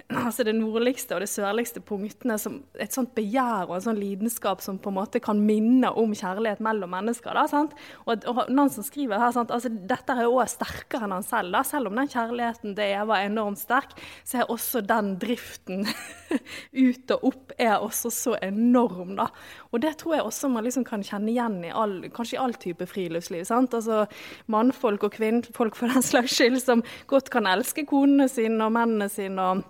altså 0.09 0.47
det 0.49 0.55
nordligste 0.57 1.17
og 1.17 1.21
det 1.21 1.29
sørligste 1.29 1.83
punktene. 1.85 2.39
Som 2.41 2.63
et 2.81 2.95
sånt 2.97 3.13
begjær 3.17 3.67
og 3.69 3.77
en 3.77 3.85
sånn 3.85 4.01
lidenskap 4.01 4.65
som 4.65 4.79
på 4.81 4.89
en 4.89 4.97
måte 4.97 5.21
kan 5.21 5.43
minne 5.45 5.93
om 6.01 6.15
kjærlighet 6.17 6.63
mellom 6.65 6.95
mennesker. 6.97 7.37
Da, 7.37 7.45
sant? 7.51 7.77
Og, 8.07 8.25
og 8.33 8.43
Nansen 8.49 8.87
skriver 8.87 9.21
her 9.21 9.35
sant? 9.37 9.53
Altså, 9.53 9.69
dette 9.69 10.17
er 10.17 10.31
òg 10.31 10.49
sterkere 10.49 11.05
enn 11.05 11.17
han 11.19 11.27
selv. 11.27 11.53
Da. 11.53 11.65
Selv 11.69 11.93
om 11.93 12.01
den 12.01 12.09
kjærligheten 12.13 12.77
det 12.79 12.89
er, 12.95 13.05
var 13.09 13.27
enormt 13.27 13.61
sterk, 13.61 13.93
så 14.25 14.41
er 14.41 14.57
også 14.57 14.81
den 14.89 15.19
driften 15.21 15.85
ut 16.87 17.17
og 17.19 17.29
opp 17.33 17.57
er 17.61 17.77
også 17.77 18.13
så 18.15 18.39
enorm. 18.41 19.19
da. 19.21 19.29
Og 19.73 19.81
det 19.81 19.95
tror 20.00 20.17
jeg 20.17 20.26
også 20.29 20.50
man 20.52 20.67
liksom 20.67 20.85
kan 20.85 21.05
kjenne 21.07 21.33
igjen 21.33 21.61
i 21.64 21.73
all, 21.73 21.99
kanskje 22.12 22.37
i 22.37 22.43
all 22.43 22.55
type 22.61 22.87
friluftsliv. 22.87 23.45
sant? 23.49 23.75
Altså 23.75 24.05
Mannfolk 24.52 25.09
og 25.09 25.14
kvinnfolk 25.17 25.76
for 25.79 25.93
den 25.93 26.05
slags 26.05 26.37
skyld, 26.37 26.61
som 26.61 26.85
godt 27.11 27.31
kan 27.33 27.49
elske 27.49 27.87
konene 27.88 28.29
sine 28.29 28.61
og 28.67 28.75
mennene 28.76 29.09
sine 29.12 29.52
og 29.52 29.62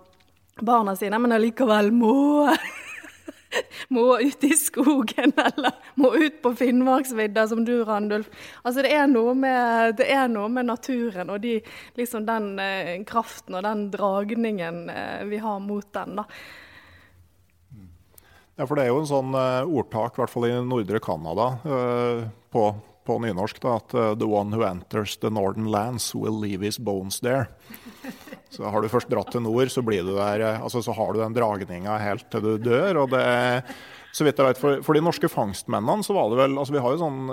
barna 0.61 0.95
sine, 0.95 1.19
men 1.19 1.33
allikevel 1.33 1.91
må 1.95 2.15
må 3.93 4.03
ut 4.19 4.43
i 4.43 4.55
skogen, 4.57 5.33
eller 5.37 5.75
må 5.99 6.13
ut 6.15 6.41
på 6.41 6.53
Finnmarksvidda, 6.57 7.45
som 7.47 7.63
du, 7.65 7.75
Randulf. 7.85 8.29
Altså, 8.63 8.83
det 8.85 8.93
er 8.95 9.07
noe 9.09 9.35
med, 9.37 10.01
er 10.01 10.27
noe 10.31 10.49
med 10.51 10.67
naturen 10.69 11.31
og 11.33 11.41
de, 11.43 11.59
liksom 11.99 12.27
den 12.27 12.53
eh, 12.61 12.95
kraften 13.07 13.57
og 13.59 13.65
den 13.65 13.87
dragningen 13.93 14.87
eh, 14.89 15.23
vi 15.29 15.41
har 15.43 15.63
mot 15.63 15.87
den. 15.93 16.19
da. 16.21 16.27
Ja, 18.55 18.67
for 18.67 18.77
Det 18.77 18.85
er 18.85 18.91
jo 18.91 19.01
en 19.01 19.09
sånn 19.09 19.33
uh, 19.33 19.65
ordtak, 19.65 20.17
i 20.17 20.21
hvert 20.21 20.31
fall 20.31 20.45
i 20.45 20.55
nordre 20.61 20.99
Canada, 21.01 21.47
uh, 21.65 22.27
på, 22.53 22.67
på, 23.01 23.17
nynorsk, 23.23 23.57
da, 23.63 23.79
at 23.81 23.95
uh, 23.97 24.11
'the 24.13 24.29
one 24.29 24.53
who 24.53 24.61
enters 24.67 25.17
the 25.17 25.31
northern 25.33 25.71
lands 25.73 26.13
will 26.13 26.37
leave 26.37 26.61
his 26.61 26.77
bones 26.77 27.19
there'. 27.25 27.49
Så 28.53 28.69
har 28.69 28.81
du 28.81 28.89
først 28.91 29.09
dratt 29.09 29.31
til 29.33 29.41
nord, 29.41 29.71
så, 29.73 29.81
blir 29.81 30.05
du 30.05 30.13
der, 30.13 30.43
eh, 30.45 30.61
altså, 30.61 30.83
så 30.85 30.93
har 30.93 31.13
du 31.13 31.23
den 31.23 31.33
dragninga 31.33 31.97
helt 31.97 32.27
til 32.29 32.43
du 32.45 32.51
dør. 32.61 32.99
og 33.01 33.09
det 33.09 33.23
så 34.13 34.27
vidt 34.27 34.37
jeg 34.37 34.45
vet, 34.45 34.59
for, 34.61 34.81
for, 34.85 34.93
de 34.93 35.01
norske 35.01 35.29
fangstmennene 35.31 36.05
så 36.05 36.13
var 36.13 36.27
det 36.29 36.37
vel 36.37 36.57
altså 36.61 36.75
Vi 36.75 36.81
har 36.83 36.93
jo 36.93 37.01
sånn 37.01 37.31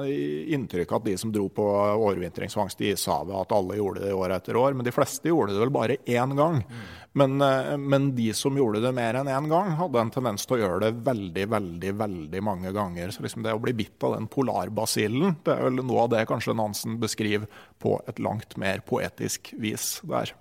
inntrykk 0.56 0.94
at 0.96 1.04
de 1.04 1.16
som 1.20 1.32
dro 1.34 1.50
på 1.52 1.66
overvintringsfangst 1.92 2.80
i 2.80 2.94
ishavet, 2.94 3.34
at 3.36 3.52
alle 3.52 3.76
gjorde 3.76 4.06
det 4.06 4.14
år 4.16 4.32
etter 4.38 4.56
år. 4.56 4.72
Men 4.72 4.88
de 4.88 4.94
fleste 4.94 5.28
gjorde 5.28 5.52
det 5.52 5.60
vel 5.60 5.74
bare 5.74 5.98
én 6.08 6.32
gang. 6.38 6.62
Mm. 6.64 6.80
Men, 7.20 7.40
eh, 7.42 7.76
men, 7.76 8.14
de 8.14 8.30
som 8.32 8.56
gjorde 8.56 8.80
det 8.80 8.92
mer 8.96 9.18
enn 9.18 9.28
én 9.28 9.48
gang, 9.50 9.74
hadde 9.76 10.00
en 10.00 10.12
tendens 10.14 10.46
til 10.46 10.56
å 10.56 10.60
gjøre 10.62 10.80
det 10.86 11.04
veldig, 11.04 11.46
veldig 11.52 11.92
veldig 12.00 12.42
mange 12.46 12.72
ganger. 12.72 13.12
Så 13.12 13.26
liksom 13.26 13.44
det 13.44 13.52
å 13.56 13.60
bli 13.60 13.74
bitt 13.76 14.06
av 14.06 14.14
den 14.16 14.30
polarbasillen, 14.30 15.36
det 15.44 15.56
er 15.56 15.66
vel 15.66 15.82
noe 15.82 16.06
av 16.06 16.14
det 16.14 16.24
kanskje 16.30 16.56
Nansen 16.56 16.96
beskriver 17.02 17.50
på 17.82 17.98
et 18.08 18.22
langt 18.22 18.56
mer 18.62 18.80
poetisk 18.86 19.52
vis 19.58 19.98
der. 20.08 20.32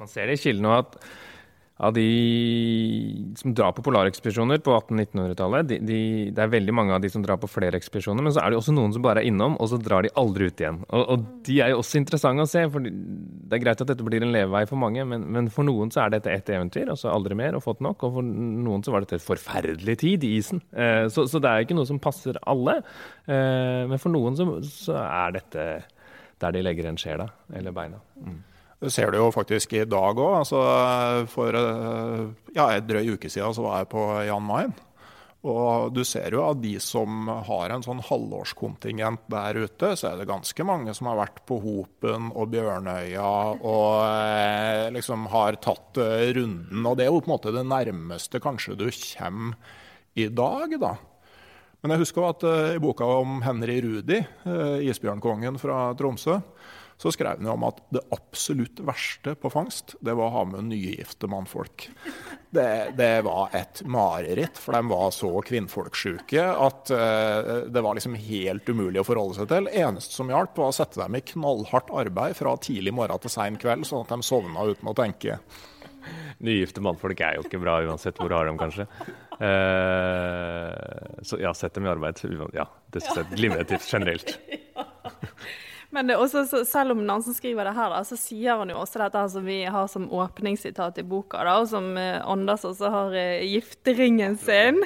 Man 0.00 0.10
ser 0.10 0.32
i 0.32 0.40
kilden 0.40 0.66
at 0.72 0.98
av 1.76 1.92
de 1.92 3.34
som 3.36 3.52
drar 3.52 3.74
på 3.76 3.82
polarekspedisjoner 3.84 4.62
på 4.64 4.72
1800-1900-tallet, 4.78 5.66
de, 5.68 5.76
de, 5.84 5.98
det 6.32 6.40
er 6.40 6.52
veldig 6.54 6.72
mange 6.72 6.94
av 6.96 7.02
de 7.04 7.10
som 7.12 7.24
drar 7.24 7.36
på 7.42 7.50
flere 7.52 7.76
ekspedisjoner, 7.76 8.24
men 8.24 8.32
så 8.32 8.40
er 8.40 8.52
det 8.54 8.60
også 8.62 8.72
noen 8.72 8.94
som 8.94 9.04
bare 9.04 9.20
er 9.20 9.28
innom, 9.28 9.58
og 9.60 9.68
så 9.68 9.78
drar 9.82 10.06
de 10.06 10.12
aldri 10.16 10.48
ut 10.48 10.62
igjen. 10.62 10.80
Og, 10.88 11.04
og 11.12 11.26
de 11.44 11.58
er 11.60 11.74
jo 11.74 11.82
også 11.82 12.00
interessante 12.00 12.46
å 12.46 12.48
se, 12.48 12.64
for 12.72 12.86
det 12.86 13.58
er 13.58 13.62
greit 13.66 13.84
at 13.84 13.92
dette 13.92 14.08
blir 14.08 14.24
en 14.24 14.32
levevei 14.32 14.64
for 14.70 14.80
mange, 14.80 15.04
men, 15.04 15.28
men 15.36 15.52
for 15.52 15.68
noen 15.68 15.92
så 15.92 16.06
er 16.06 16.16
dette 16.16 16.32
ett 16.32 16.48
eventyr, 16.56 16.88
og 16.94 17.00
så 17.02 17.12
aldri 17.12 17.36
mer, 17.36 17.58
og 17.58 17.66
fått 17.66 17.84
nok. 17.84 18.08
Og 18.08 18.18
for 18.18 18.32
noen 18.32 18.86
så 18.86 18.96
var 18.96 19.04
dette 19.04 19.20
et 19.20 19.28
forferdelig 19.28 20.00
tid 20.00 20.24
i 20.24 20.32
isen. 20.40 20.64
Eh, 20.72 21.04
så, 21.12 21.28
så, 21.28 21.42
det 21.42 21.52
er 21.52 21.60
jo 21.60 21.68
ikke 21.68 21.80
noe 21.82 21.92
som 21.92 22.00
passer 22.00 22.40
alle. 22.48 22.80
Eh, 23.28 23.84
men 23.92 24.00
for 24.00 24.16
noen 24.16 24.38
så, 24.38 24.48
så, 24.64 24.96
er 25.04 25.36
dette 25.36 25.70
der 26.40 26.52
de 26.56 26.64
legger 26.64 26.88
en 26.88 27.00
sjela, 27.00 27.28
eller 27.52 27.76
beina. 27.76 28.00
Mm. 28.16 28.40
Det 28.76 28.90
ser 28.92 29.12
du 29.12 29.16
jo 29.22 29.30
faktisk 29.32 29.72
i 29.72 29.86
dag 29.88 30.18
òg. 30.20 30.34
Altså, 30.42 30.58
for 31.32 31.56
eh, 31.56 32.26
ja, 32.56 32.68
en 32.74 32.88
drøy 32.88 33.14
uke 33.14 33.30
siden 33.32 33.56
så 33.56 33.64
var 33.64 33.80
jeg 33.80 33.92
på 33.94 34.04
Jan 34.28 34.44
Mayen. 34.44 34.74
Og 35.46 35.92
du 35.94 36.02
ser 36.04 36.34
jo 36.34 36.42
av 36.42 36.58
de 36.58 36.74
som 36.82 37.28
har 37.46 37.70
en 37.70 37.84
sånn 37.84 38.02
halvårskontingent 38.02 39.28
der 39.30 39.60
ute, 39.62 39.92
så 39.94 40.10
er 40.10 40.20
det 40.20 40.28
ganske 40.28 40.66
mange 40.66 40.92
som 40.96 41.08
har 41.08 41.20
vært 41.20 41.44
på 41.46 41.60
Hopen 41.62 42.32
og 42.34 42.50
Bjørnøya 42.52 43.32
og 43.54 43.90
eh, 44.10 44.88
liksom 44.96 45.28
har 45.32 45.60
tatt 45.62 46.02
eh, 46.02 46.32
runden. 46.36 46.82
Og 46.82 46.98
det 46.98 47.06
er 47.06 47.12
jo 47.12 47.22
på 47.22 47.30
en 47.30 47.36
måte 47.36 47.54
det 47.54 47.64
nærmeste 47.70 48.42
kanskje 48.44 48.76
du 48.76 48.88
kommer 48.90 49.54
i 50.16 50.26
dag, 50.32 50.72
da. 50.82 50.96
Men 51.80 51.94
jeg 51.94 52.02
husker 52.02 52.24
at 52.26 52.44
i 52.74 52.80
boka 52.82 53.06
om 53.20 53.38
Henry 53.44 53.76
Rudi, 53.84 54.16
isbjørnkongen 54.88 55.58
fra 55.60 55.92
Tromsø, 55.94 56.40
så 56.96 57.12
skrev 57.12 57.36
han 57.36 57.46
jo 57.46 57.52
om 57.52 57.66
at 57.68 57.82
det 57.92 58.00
absolutt 58.14 58.80
verste 58.88 59.34
på 59.36 59.50
fangst, 59.52 59.94
det 60.00 60.14
var 60.16 60.30
å 60.30 60.36
ha 60.38 60.44
med 60.48 60.70
nygifte 60.70 61.28
mannfolk. 61.28 61.90
Det, 62.56 62.96
det 62.96 63.20
var 63.26 63.52
et 63.56 63.82
mareritt, 63.84 64.56
for 64.56 64.78
de 64.78 64.88
var 64.88 65.10
så 65.12 65.30
kvinnfolksjuke 65.44 66.46
at 66.66 66.92
uh, 66.94 67.68
det 67.68 67.82
var 67.84 67.98
liksom 67.98 68.16
helt 68.16 68.70
umulig 68.72 69.02
å 69.02 69.06
forholde 69.08 69.36
seg 69.42 69.50
til. 69.52 69.68
Eneste 69.76 70.16
som 70.16 70.32
hjalp, 70.32 70.56
var 70.56 70.72
å 70.72 70.76
sette 70.76 71.02
dem 71.02 71.18
i 71.18 71.24
knallhardt 71.34 71.92
arbeid 71.92 72.38
fra 72.38 72.56
tidlig 72.56 72.96
morgen 72.96 73.20
til 73.20 73.34
sein 73.34 73.60
kveld, 73.60 73.84
sånn 73.88 74.06
at 74.06 74.14
de 74.14 74.24
sovna 74.24 74.64
uten 74.64 74.88
å 74.88 74.96
tenke. 74.96 75.36
Nygifte 76.46 76.80
mannfolk 76.84 77.20
er 77.24 77.36
jo 77.36 77.44
ikke 77.44 77.60
bra 77.60 77.76
uansett 77.84 78.16
hvor 78.20 78.32
du 78.32 78.38
har 78.38 78.48
dem, 78.48 78.56
kanskje. 78.60 78.88
Uh, 79.36 81.20
så 81.28 81.42
ja, 81.44 81.52
sett 81.52 81.76
dem 81.76 81.84
i 81.84 81.92
arbeid. 81.92 82.24
Ja, 82.56 82.70
det 82.94 83.04
er 83.04 83.20
et 83.20 83.36
glimrende 83.36 83.68
tips 83.68 83.92
generelt. 83.92 84.38
Men 85.94 86.10
også, 86.10 86.44
selv 86.66 86.96
om 86.96 87.04
Nansen 87.06 87.36
skriver 87.36 87.68
det 87.68 87.76
her, 87.76 87.92
da, 87.94 88.02
så 88.04 88.18
sier 88.18 88.58
han 88.60 88.72
jo 88.72 88.80
også 88.80 89.00
dette 89.04 89.22
som 89.32 89.46
vi 89.46 89.60
har 89.70 89.86
som 89.90 90.08
åpningssitat 90.12 90.98
i 91.00 91.06
boka, 91.06 91.44
da, 91.46 91.60
og 91.62 91.70
som 91.70 91.92
eh, 92.00 92.18
Anders 92.26 92.66
også 92.66 92.90
har 92.92 93.16
eh, 93.16 93.46
gifteringen 93.46 94.36
sin. 94.42 94.82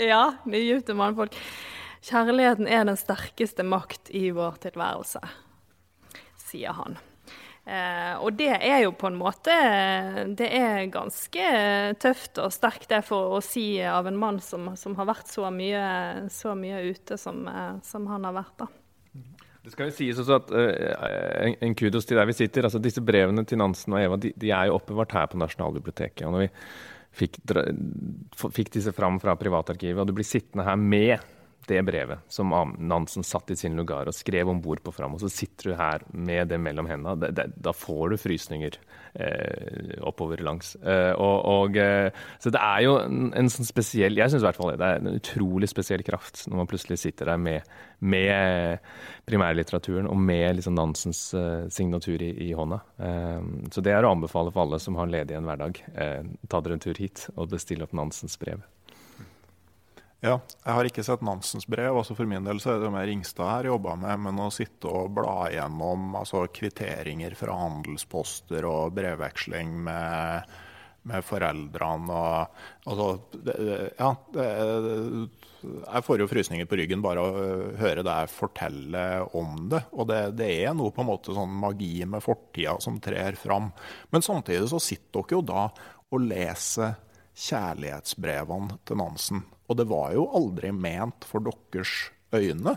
Ja, 0.00 0.24
nygifte 0.48 0.96
mannfolk. 0.96 1.36
Kjærligheten 2.02 2.66
er 2.66 2.88
den 2.88 2.98
sterkeste 2.98 3.62
makt 3.66 4.10
i 4.10 4.30
vår 4.34 4.58
tilværelse, 4.64 5.20
sier 6.48 6.74
han. 6.80 6.98
Eh, 7.62 8.14
og 8.18 8.34
det 8.40 8.56
er 8.56 8.80
jo 8.82 8.90
på 8.98 9.06
en 9.06 9.14
måte 9.20 9.54
Det 10.34 10.48
er 10.50 10.88
ganske 10.90 11.44
tøft 12.02 12.40
og 12.42 12.50
sterkt 12.50 12.88
det 12.90 13.04
for 13.06 13.36
å 13.36 13.38
si 13.38 13.76
av 13.86 14.08
en 14.10 14.18
mann 14.18 14.40
som, 14.42 14.72
som 14.74 14.96
har 14.98 15.06
vært 15.06 15.30
så 15.30 15.46
mye, 15.54 16.26
så 16.34 16.56
mye 16.58 16.80
ute 16.90 17.14
som, 17.14 17.44
eh, 17.46 17.76
som 17.86 18.10
han 18.10 18.26
har 18.26 18.34
vært. 18.40 18.64
da. 18.64 18.72
Det 19.62 19.70
skal 19.70 19.88
jo 19.88 19.94
sies 19.94 20.18
også 20.18 20.38
at 20.40 20.48
uh, 20.50 21.52
en, 21.62 21.76
kudos 21.78 22.08
til 22.08 22.18
der 22.18 22.26
vi 22.26 22.34
sitter. 22.34 22.66
altså 22.66 22.80
Disse 22.82 23.02
brevene 23.04 23.44
til 23.46 23.60
Nansen 23.60 23.94
og 23.94 24.02
Eva 24.02 24.18
de, 24.18 24.32
de 24.34 24.50
er 24.50 24.68
jo 24.68 24.78
oppbevart 24.80 25.14
her 25.14 25.28
på 25.30 25.38
Nasjonalbiblioteket. 25.38 26.24
og 26.26 26.34
når 26.34 26.46
vi 26.46 26.50
fikk, 27.12 27.38
fikk 28.56 28.72
disse 28.74 28.94
fram 28.96 29.20
fra 29.22 29.36
privatarkivet, 29.38 30.00
og 30.00 30.08
du 30.08 30.16
blir 30.16 30.26
sittende 30.26 30.66
her 30.66 30.80
med 30.80 31.22
det 31.68 31.82
brevet 31.86 32.24
som 32.32 32.52
Nansen 32.78 33.24
satt 33.26 33.50
i 33.50 33.56
sin 33.56 33.76
lugar 33.78 34.08
og 34.10 34.16
skrev 34.16 34.50
om 34.50 34.60
bord 34.62 34.82
på 34.82 34.92
fram, 34.94 35.14
og 35.14 35.22
så 35.22 35.30
sitter 35.30 35.70
du 35.70 35.76
her 35.78 36.04
med 36.10 36.50
det 36.50 36.58
mellom 36.60 36.88
hendene. 36.90 37.30
Da 37.54 37.74
får 37.76 38.12
du 38.12 38.18
frysninger 38.20 38.78
eh, 39.14 39.94
oppover 40.02 40.42
langs. 40.42 40.74
Eh, 40.76 41.12
og, 41.12 41.36
og, 41.52 41.78
eh, 41.78 42.10
så 42.42 42.52
det 42.54 42.62
er 42.62 42.82
jo 42.86 42.96
en, 43.02 43.50
sånn 43.52 43.68
spesiell 43.68 44.18
Jeg 44.18 44.32
syns 44.32 44.42
i 44.42 44.48
hvert 44.48 44.58
fall 44.58 44.72
det 44.80 44.88
er 44.88 45.02
en 45.02 45.14
utrolig 45.14 45.68
spesiell 45.70 46.04
kraft 46.06 46.44
når 46.48 46.62
man 46.62 46.70
plutselig 46.70 46.98
sitter 47.02 47.32
der 47.32 47.40
med, 47.40 47.72
med 48.00 48.82
primærlitteraturen 49.28 50.10
og 50.10 50.18
med 50.18 50.58
liksom 50.58 50.76
Nansens 50.78 51.24
eh, 51.38 51.68
signatur 51.72 52.22
i, 52.22 52.32
i 52.48 52.52
hånda. 52.56 52.82
Uh, 52.98 53.68
så 53.74 53.84
det 53.84 53.94
er 53.94 54.06
å 54.06 54.12
anbefale 54.14 54.52
for 54.52 54.64
alle 54.64 54.80
som 54.82 54.98
har 54.98 55.10
ledig 55.10 55.38
en 55.38 55.46
hverdag. 55.48 55.82
Uh, 55.94 56.22
ta 56.50 56.62
dere 56.62 56.78
en 56.78 56.82
tur 56.82 56.98
hit 56.98 57.28
og 57.36 57.52
bestill 57.52 57.84
opp 57.86 57.94
Nansens 57.96 58.38
brev. 58.40 58.64
Ja, 60.22 60.36
jeg 60.38 60.74
har 60.76 60.86
ikke 60.86 61.02
sett 61.02 61.22
Nansens 61.26 61.66
brev. 61.66 61.96
altså 61.98 62.14
For 62.14 62.28
min 62.30 62.44
del 62.46 62.60
så 62.62 62.76
er 62.76 62.84
det 62.84 62.92
mer 62.94 63.08
Ringstad 63.10 63.48
her 63.48 63.72
jobba 63.72 63.96
med, 63.98 64.20
men 64.22 64.38
å 64.38 64.52
sitte 64.54 64.86
og 64.86 65.10
bla 65.16 65.48
igjennom 65.50 66.12
altså, 66.20 66.44
kvitteringer 66.54 67.34
fra 67.34 67.56
handelsposter 67.58 68.62
og 68.68 68.94
brevveksling 68.94 69.72
med, 69.88 70.52
med 71.10 71.26
foreldrene 71.26 72.14
og 72.14 72.92
altså, 72.92 73.08
det, 73.34 73.56
Ja, 73.98 74.12
det, 74.36 74.46
jeg 75.62 76.06
får 76.06 76.22
jo 76.22 76.28
frysninger 76.30 76.68
på 76.70 76.78
ryggen 76.78 77.02
bare 77.02 77.22
å 77.22 77.42
høre 77.80 78.04
deg 78.06 78.30
fortelle 78.30 79.04
om 79.38 79.56
det. 79.72 79.80
Og 79.90 80.06
det, 80.10 80.20
det, 80.38 80.52
er 80.62 80.76
noe 80.78 80.94
på 80.94 81.02
en 81.02 81.10
måte 81.10 81.34
sånn 81.34 81.50
magi 81.64 81.96
med 82.06 82.22
fortida 82.22 82.76
som 82.82 83.02
trer 83.02 83.34
fram. 83.38 83.72
Men 84.14 84.22
samtidig 84.22 84.70
så 84.70 84.78
sitter 84.82 85.18
dere 85.18 85.38
jo 85.40 85.42
da 85.50 85.66
og 86.12 86.28
leser 86.30 86.94
kjærlighetsbrevene 87.48 88.78
til 88.86 89.02
Nansen. 89.02 89.42
Og 89.72 89.78
det 89.80 89.88
var 89.88 90.12
jo 90.12 90.26
aldri 90.36 90.68
ment 90.76 91.24
for 91.24 91.40
deres 91.40 92.10
øyne. 92.36 92.76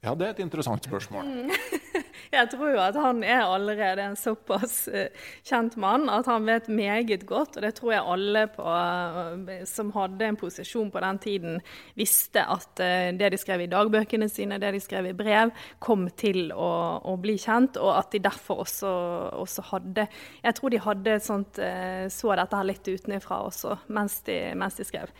Ja, 0.00 0.14
det 0.16 0.24
er 0.24 0.30
et 0.32 0.38
interessant 0.40 0.86
spørsmål. 0.88 1.26
Mm. 1.28 1.50
Jeg 2.30 2.46
tror 2.52 2.70
jo 2.70 2.78
at 2.80 2.96
han 2.96 3.24
er 3.26 3.42
allerede 3.42 4.04
en 4.06 4.16
såpass 4.16 4.84
uh, 4.88 5.08
kjent 5.44 5.74
mann 5.82 6.06
at 6.12 6.28
han 6.30 6.46
vet 6.46 6.68
meget 6.72 7.24
godt, 7.26 7.58
og 7.58 7.64
det 7.64 7.72
tror 7.74 7.92
jeg 7.92 8.06
alle 8.12 8.44
på, 8.54 8.62
uh, 8.62 9.50
som 9.66 9.90
hadde 9.96 10.28
en 10.28 10.38
posisjon 10.38 10.92
på 10.94 11.02
den 11.02 11.18
tiden, 11.24 11.58
visste 11.98 12.44
at 12.46 12.80
uh, 12.80 13.10
det 13.18 13.32
de 13.34 13.40
skrev 13.40 13.64
i 13.64 13.70
dagbøkene 13.72 14.28
sine, 14.30 14.60
det 14.62 14.70
de 14.76 14.82
skrev 14.84 15.10
i 15.10 15.16
brev, 15.16 15.50
kom 15.82 16.06
til 16.14 16.52
å, 16.54 16.70
å 17.02 17.16
bli 17.18 17.34
kjent, 17.40 17.80
og 17.82 17.96
at 17.98 18.14
de 18.14 18.22
derfor 18.30 18.62
også, 18.62 18.94
også, 19.42 19.66
hadde 19.72 20.06
Jeg 20.44 20.56
tror 20.56 20.70
de 20.70 20.84
hadde 20.86 21.18
sånt, 21.24 21.58
så 22.14 22.38
dette 22.38 22.62
her 22.62 22.70
litt 22.70 22.86
utenfra 22.86 23.42
også, 23.50 23.74
mens 23.90 24.20
de, 24.30 24.38
mens 24.54 24.78
de 24.78 24.86
skrev. 24.86 25.10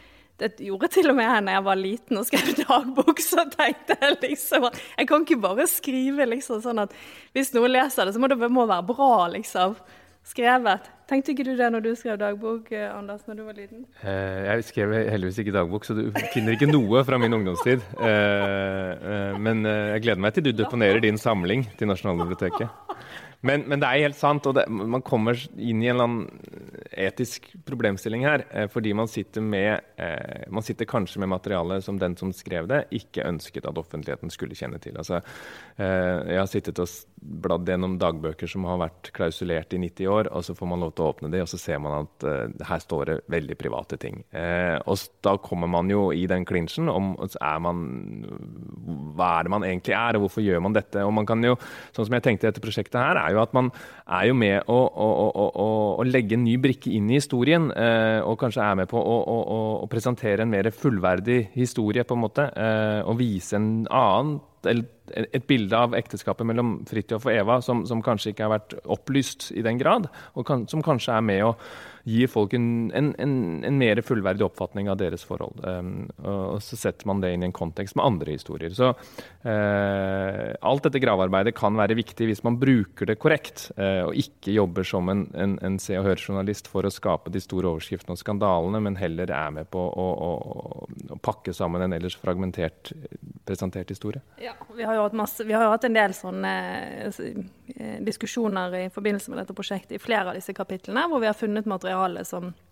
Det 0.41 0.55
gjorde 0.65 0.89
til 0.93 1.11
og 1.13 1.17
med 1.19 1.27
jeg 1.29 1.47
da 1.47 1.55
jeg 1.59 1.65
var 1.69 1.81
liten 1.81 2.21
og 2.21 2.29
skrev 2.29 2.53
dagbok. 2.63 3.23
Så 3.23 3.45
tenkte 3.53 3.97
jeg 4.01 4.19
liksom 4.25 4.69
at 4.71 4.79
jeg 4.97 5.11
kan 5.11 5.27
ikke 5.27 5.41
bare 5.43 5.67
skrive 5.71 6.29
liksom 6.33 6.63
sånn 6.65 6.85
at 6.87 6.95
hvis 7.37 7.53
noen 7.57 7.75
leser 7.75 8.09
det, 8.09 8.17
så 8.17 8.23
må 8.23 8.31
det 8.31 8.41
må 8.49 8.65
være 8.69 8.87
bra, 8.89 9.15
liksom. 9.37 9.77
Skrevet. 10.31 10.89
Tenkte 11.09 11.33
ikke 11.33 11.45
du 11.49 11.55
det 11.59 11.67
når 11.73 11.83
du 11.83 11.89
skrev 11.99 12.19
dagbok, 12.21 12.69
eh, 12.77 12.87
Anders, 12.93 13.23
når 13.27 13.39
du 13.39 13.43
var 13.49 13.57
liten? 13.57 13.87
Eh, 14.05 14.45
jeg 14.47 14.67
skrev 14.69 14.93
heldigvis 15.11 15.41
ikke 15.43 15.55
dagbok, 15.57 15.87
så 15.89 15.97
du 15.97 16.05
finner 16.35 16.55
ikke 16.55 16.69
noe 16.71 17.03
fra 17.09 17.19
min 17.19 17.35
ungdomstid. 17.35 17.83
Eh, 17.99 19.41
men 19.41 19.65
jeg 19.67 20.05
gleder 20.05 20.23
meg 20.23 20.37
til 20.37 20.47
du 20.47 20.53
deponerer 20.55 21.03
din 21.03 21.19
samling 21.19 21.65
til 21.81 21.91
Nasjonalbiblioteket. 21.91 22.69
Men, 23.41 23.65
men, 23.65 23.81
det 23.81 23.89
er 23.89 24.05
helt 24.05 24.19
sant, 24.19 24.45
og 24.51 24.57
det, 24.59 24.67
man 24.69 25.05
kommer 25.07 25.39
inn 25.57 25.81
i 25.81 25.89
en 25.89 25.95
eller 25.95 26.09
annen 26.09 26.81
etisk 26.93 27.49
problemstilling 27.65 28.27
her. 28.29 28.45
Eh, 28.53 28.67
fordi 28.73 28.93
man 28.97 29.09
sitter, 29.09 29.41
med, 29.41 29.81
eh, 29.97 30.45
man 30.53 30.67
sitter 30.67 30.89
kanskje 30.89 31.23
med 31.23 31.33
materiale 31.33 31.81
som 31.85 31.99
den 32.01 32.19
som 32.21 32.35
skrev 32.37 32.69
det, 32.69 32.83
ikke 32.93 33.25
ønsket 33.25 33.69
at 33.71 33.81
offentligheten 33.81 34.33
skulle 34.33 34.59
kjenne 34.59 34.81
til. 34.83 34.99
Altså, 35.01 35.23
eh, 35.81 36.35
jeg 36.35 36.43
har 36.43 36.51
sittet 36.53 36.83
og 36.85 36.93
bladd 37.21 37.69
gjennom 37.69 37.99
dagbøker 38.01 38.49
som 38.49 38.65
har 38.69 38.79
vært 38.81 39.11
klausulert 39.17 39.75
i 39.77 39.81
90 39.83 40.09
år, 40.09 40.31
og 40.33 40.45
så 40.45 40.55
får 40.57 40.71
man 40.71 40.85
lov 40.85 40.95
til 40.95 41.05
å 41.05 41.11
åpne 41.13 41.31
de, 41.33 41.43
og 41.45 41.51
så 41.51 41.61
ser 41.61 41.81
man 41.83 42.07
at 42.07 42.27
eh, 42.29 42.65
her 42.69 42.83
står 42.83 43.11
det 43.11 43.17
veldig 43.33 43.57
private 43.61 43.99
ting. 44.01 44.23
Eh, 44.33 44.77
og 44.85 45.05
da 45.25 45.37
kommer 45.43 45.71
man 45.71 45.91
jo 45.93 46.09
i 46.17 46.27
den 46.31 46.47
klinsjen 46.49 46.89
om 46.93 47.13
er 47.21 47.61
man, 47.63 47.83
hva 49.17 49.33
er 49.39 49.47
det 49.47 49.53
man 49.53 49.67
egentlig 49.69 49.97
er, 49.97 50.17
og 50.17 50.27
hvorfor 50.27 50.45
gjør 50.45 50.65
man 50.65 50.77
dette? 50.77 51.05
Og 51.05 51.13
man 51.17 51.29
kan 51.29 51.45
jo, 51.45 51.57
sånn 51.97 52.09
som 52.09 52.17
jeg 52.17 52.27
tenkte 52.27 52.49
i 52.49 52.51
dette 52.51 52.65
prosjektet 52.65 53.01
her, 53.01 53.21
er 53.21 53.30
er 53.31 53.39
jo 53.39 53.43
at 53.45 53.57
man 53.57 53.71
er 54.11 54.29
jo 54.29 54.37
med 54.39 54.69
å, 54.71 54.79
å, 54.91 55.09
å, 55.31 55.67
å 56.03 56.07
legge 56.07 56.37
en 56.37 56.45
ny 56.45 56.57
brikke 56.61 56.93
inn 56.97 57.11
i 57.11 57.19
historien. 57.21 57.71
Eh, 57.73 58.21
og 58.27 58.39
kanskje 58.43 58.67
er 58.67 58.79
med 58.83 58.91
på 58.91 59.01
å, 59.01 59.89
presentere 59.91 60.45
en 60.45 60.53
mer 60.53 60.71
fullverdig 60.75 61.43
historie, 61.57 62.05
på 62.05 62.19
en 62.19 62.25
måte. 62.27 62.51
Eh, 62.51 63.01
og 63.07 63.19
vise 63.21 63.59
en 63.59 63.71
annen 63.87 64.39
et 65.17 65.47
bilde 65.51 65.77
av 65.77 65.95
ekteskapet 65.99 66.47
mellom 66.47 66.81
Fridtjof 66.89 67.29
og 67.29 67.35
Eva 67.35 67.61
som, 67.65 67.85
som, 67.89 68.03
kanskje 68.05 68.35
ikke 68.35 68.47
har 68.47 68.55
vært 68.57 68.77
opplyst 68.91 69.51
i 69.57 69.65
den 69.67 69.81
grad, 69.81 70.09
og 70.35 70.47
kan, 70.49 70.67
som 70.71 70.85
kanskje 70.85 71.17
er 71.17 71.25
med 71.27 71.47
å 71.47 71.55
gi 72.09 72.27
folk 72.31 72.55
en, 72.57 72.91
en, 72.97 73.11
en, 73.21 73.35
en, 73.67 73.79
mer 73.81 74.01
fullverdig 74.05 74.45
oppfatning 74.47 74.89
av 74.91 74.99
deres 75.01 75.25
forhold. 75.27 75.61
Um, 75.65 76.09
og 76.25 76.61
så 76.65 76.79
setter 76.81 77.09
man 77.11 77.21
det 77.23 77.33
inn 77.35 77.45
i 77.45 77.49
en 77.51 77.57
kontekst 77.57 77.97
med 77.99 78.07
andre 78.07 78.37
historier. 78.37 78.73
Så 78.77 78.93
uh, 78.95 80.47
alt 80.71 80.87
dette 80.87 81.03
gravearbeidet 81.03 81.55
kan 81.59 81.77
være 81.79 81.99
viktig 81.99 82.31
hvis 82.31 82.45
man 82.47 82.59
bruker 82.61 83.11
det 83.11 83.19
korrekt, 83.21 83.69
uh, 83.77 84.09
og 84.09 84.17
ikke 84.21 84.57
jobber 84.57 84.87
som 84.87 85.11
en, 85.13 85.79
Se 85.81 85.97
og 85.97 86.07
Hør-journalist 86.09 86.69
for 86.71 86.85
å 86.87 86.93
skape 86.93 87.33
de 87.33 87.41
store 87.43 87.71
overskriftene 87.71 88.17
og 88.17 88.21
skandalene, 88.21 88.83
men 88.85 88.99
heller 89.01 89.31
er 89.33 89.53
med 89.55 89.71
på 89.73 89.81
å, 89.81 90.09
å, 90.27 90.33
å 91.15 91.21
pakke 91.25 91.55
sammen 91.57 91.85
en 91.85 91.95
ellers 91.97 92.19
fragmentert 92.21 92.93
presentert 93.51 93.91
historie. 93.91 94.23
Ja, 94.41 94.55
vi 94.77 94.87
har 94.87 94.97
jo 94.97 95.05
hatt, 95.09 95.19
masse, 95.19 95.45
har 95.51 95.67
jo 95.67 95.75
hatt 95.75 95.87
en 95.89 95.99
del 95.99 96.15
sånne 96.17 96.55
uh, 97.11 98.01
diskusjoner 98.07 98.79
i 98.85 98.89
forbindelse 98.95 99.35
med 99.35 99.43
dette 99.43 99.57
prosjektet 99.59 99.99
i 99.99 100.03
flere 100.03 100.31
av 100.31 100.39
disse 100.39 100.55
kapitlene, 100.57 101.09
hvor 101.11 101.23
vi 101.23 101.31
har 101.31 101.39
funnet 101.39 101.69
materiale 101.71 102.25
som 102.29 102.53
Eh, 102.53 102.70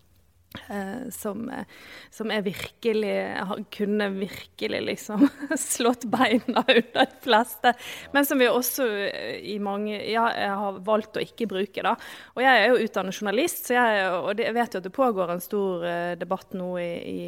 som, 1.10 1.50
eh, 1.50 1.64
som, 2.10 2.30
er 2.30 2.42
virkelig 2.42 3.36
Kunne 3.70 4.08
virkelig 4.08 4.80
liksom 4.82 5.28
slått 5.56 6.04
beina 6.04 6.64
under 6.68 7.04
de 7.04 7.06
fleste. 7.20 7.72
Men 8.12 8.26
som 8.26 8.38
vi 8.38 8.48
også 8.48 8.86
eh, 9.08 9.36
i 9.44 9.58
mange 9.58 9.98
Ja, 10.08 10.28
jeg 10.32 10.56
har 10.60 10.80
valgt 10.84 11.16
å 11.16 11.24
ikke 11.24 11.48
bruke, 11.50 11.84
da. 11.84 11.94
Og 12.34 12.42
jeg 12.42 12.62
er 12.62 12.72
jo 12.72 12.86
utdannet 12.86 13.16
journalist, 13.20 13.70
jeg, 13.70 14.06
og 14.14 14.30
det, 14.38 14.46
jeg 14.48 14.56
vet 14.56 14.74
jo 14.74 14.80
at 14.80 14.86
det 14.86 14.94
pågår 14.94 15.32
en 15.32 15.42
stor 15.42 15.84
debatt 16.18 16.54
nå 16.56 16.68
i, 16.80 16.88
i 17.08 17.18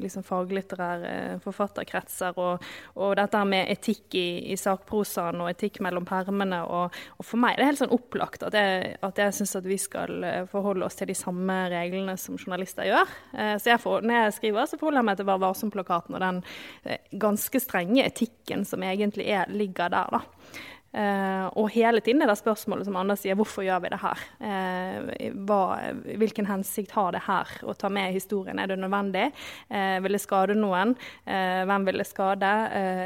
liksom 0.00 0.24
faglitterære 0.26 1.40
forfatterkretser, 1.44 2.38
og, 2.40 2.64
og 2.96 3.14
dette 3.18 3.42
med 3.48 3.70
etikk 3.72 4.16
i, 4.18 4.26
i 4.52 4.58
sakprosaen 4.60 5.42
og 5.42 5.50
etikk 5.52 5.80
mellom 5.84 6.06
permene. 6.08 6.62
Og, 6.64 6.96
og, 7.18 7.26
for 7.26 7.40
meg 7.42 7.54
er 7.54 7.62
det 7.62 7.70
helt 7.70 7.82
sånn 7.82 7.94
opplagt 7.96 8.44
at 8.46 8.56
jeg, 8.56 8.96
at 9.04 9.20
jeg 9.20 9.36
syns 9.36 9.56
at 9.60 9.68
vi 9.68 9.78
skal 9.80 10.26
forholde 10.50 10.86
oss 10.86 10.98
til 10.98 11.10
de 11.10 11.18
samme 11.18 11.60
reglene 11.72 12.16
som 12.20 12.38
journalister 12.40 12.69
journalister 12.70 12.88
gjør. 12.88 13.14
Eh, 13.34 13.58
så 13.58 13.72
jeg 13.72 13.80
får, 13.80 14.02
når 14.02 14.14
jeg 14.24 14.34
skriver, 14.38 14.66
så 14.66 14.78
forholder 14.78 15.00
jeg 15.00 15.08
meg 15.10 15.18
til 15.18 15.28
Vær 15.28 15.40
varsom-plakaten 15.40 16.14
og 16.16 16.20
den 16.20 16.42
eh, 16.84 16.98
ganske 17.12 17.60
strenge 17.60 18.04
etikken 18.04 18.64
som 18.64 18.82
egentlig 18.82 19.28
er, 19.28 19.48
ligger 19.48 19.90
der. 19.90 20.10
da. 20.10 20.20
Uh, 20.90 21.46
og 21.54 21.68
hele 21.70 22.00
tiden 22.02 22.18
er 22.18 22.26
det 22.26 22.34
spørsmålet 22.40 22.82
som 22.82 22.96
Anders 22.98 23.20
sier, 23.22 23.36
hvorfor 23.38 23.62
gjør 23.62 23.78
vi 23.84 23.92
det 23.92 24.00
her? 24.02 24.24
Hva, 25.46 25.60
hvilken 26.18 26.48
hensikt 26.50 26.90
har 26.96 27.12
det 27.14 27.20
her 27.28 27.46
å 27.62 27.76
ta 27.78 27.86
med 27.86 28.10
historien? 28.10 28.58
Er 28.58 28.66
det 28.66 28.80
nødvendig? 28.82 29.28
Vil 29.70 30.18
det 30.18 30.18
skade 30.18 30.58
noen? 30.58 30.96
hvem 31.22 31.86
vil 31.86 32.02
det 32.02 32.08
skade? 32.10 32.50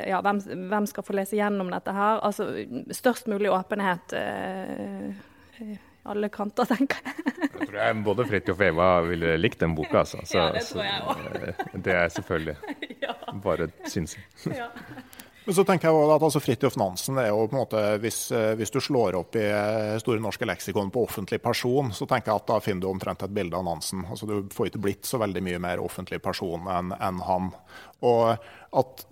ja, 0.08 0.22
hvem, 0.24 0.40
hvem, 0.72 0.88
skal 0.88 1.04
få 1.04 1.18
lese 1.20 1.36
gjennom 1.36 1.68
dette 1.76 1.92
her? 1.92 2.24
Altså 2.24 2.48
størst 2.88 3.28
mulig 3.28 3.52
åpenhet 3.52 4.16
alle 6.04 6.28
kanter, 6.32 6.68
tenker 6.68 7.00
jeg. 7.04 7.24
jeg 7.40 7.68
tror 7.68 7.78
jeg 7.80 7.98
både 8.06 8.26
Fridtjof 8.28 8.60
og 8.60 8.66
Eva 8.66 8.88
ville 9.08 9.34
likt 9.40 9.60
den 9.64 9.74
boka, 9.76 10.02
altså. 10.04 10.20
Så, 10.28 10.38
ja, 10.38 10.50
det 10.54 10.64
tror 10.68 10.84
jeg 10.84 11.02
òg. 11.02 11.26
Eh, 11.40 11.76
det 11.86 11.98
er 11.98 12.08
selvfølgelig 12.18 12.56
bare 13.48 13.70
synsing. 13.88 14.26
Ja. 14.60 14.70
Men 15.44 15.56
så 15.58 15.60
tenker 15.68 15.90
jeg 15.90 16.04
at 16.08 16.22
altså 16.24 16.40
Fridtjof 16.40 16.76
Nansen 16.80 17.18
er 17.20 17.26
jo 17.28 17.42
på 17.44 17.52
en 17.52 17.60
måte, 17.60 17.80
hvis, 18.00 18.18
eh, 18.32 18.54
hvis, 18.56 18.70
du 18.72 18.78
slår 18.80 19.18
opp 19.18 19.36
i 19.36 19.42
eh, 19.44 19.96
Store 20.00 20.22
norske 20.24 20.48
leksikon 20.48 20.88
på 20.92 21.02
offentlig 21.04 21.36
person, 21.44 21.90
så 21.92 22.08
tenker 22.08 22.32
jeg 22.32 22.40
at 22.40 22.48
da 22.48 22.56
finner 22.64 22.86
du 22.86 22.88
omtrent 22.88 23.26
et 23.26 23.34
bilde 23.34 23.58
av 23.58 23.66
Nansen. 23.66 24.06
Altså 24.08 24.28
Du 24.30 24.54
får 24.54 24.70
ikke 24.70 24.80
blitt 24.86 25.08
så 25.08 25.20
veldig 25.20 25.44
mye 25.44 25.60
mer 25.60 25.84
offentlig 25.84 26.22
person 26.24 26.64
enn 26.72 26.94
en 26.96 27.20
han. 27.28 27.50
Og 28.08 28.30
at 28.80 29.04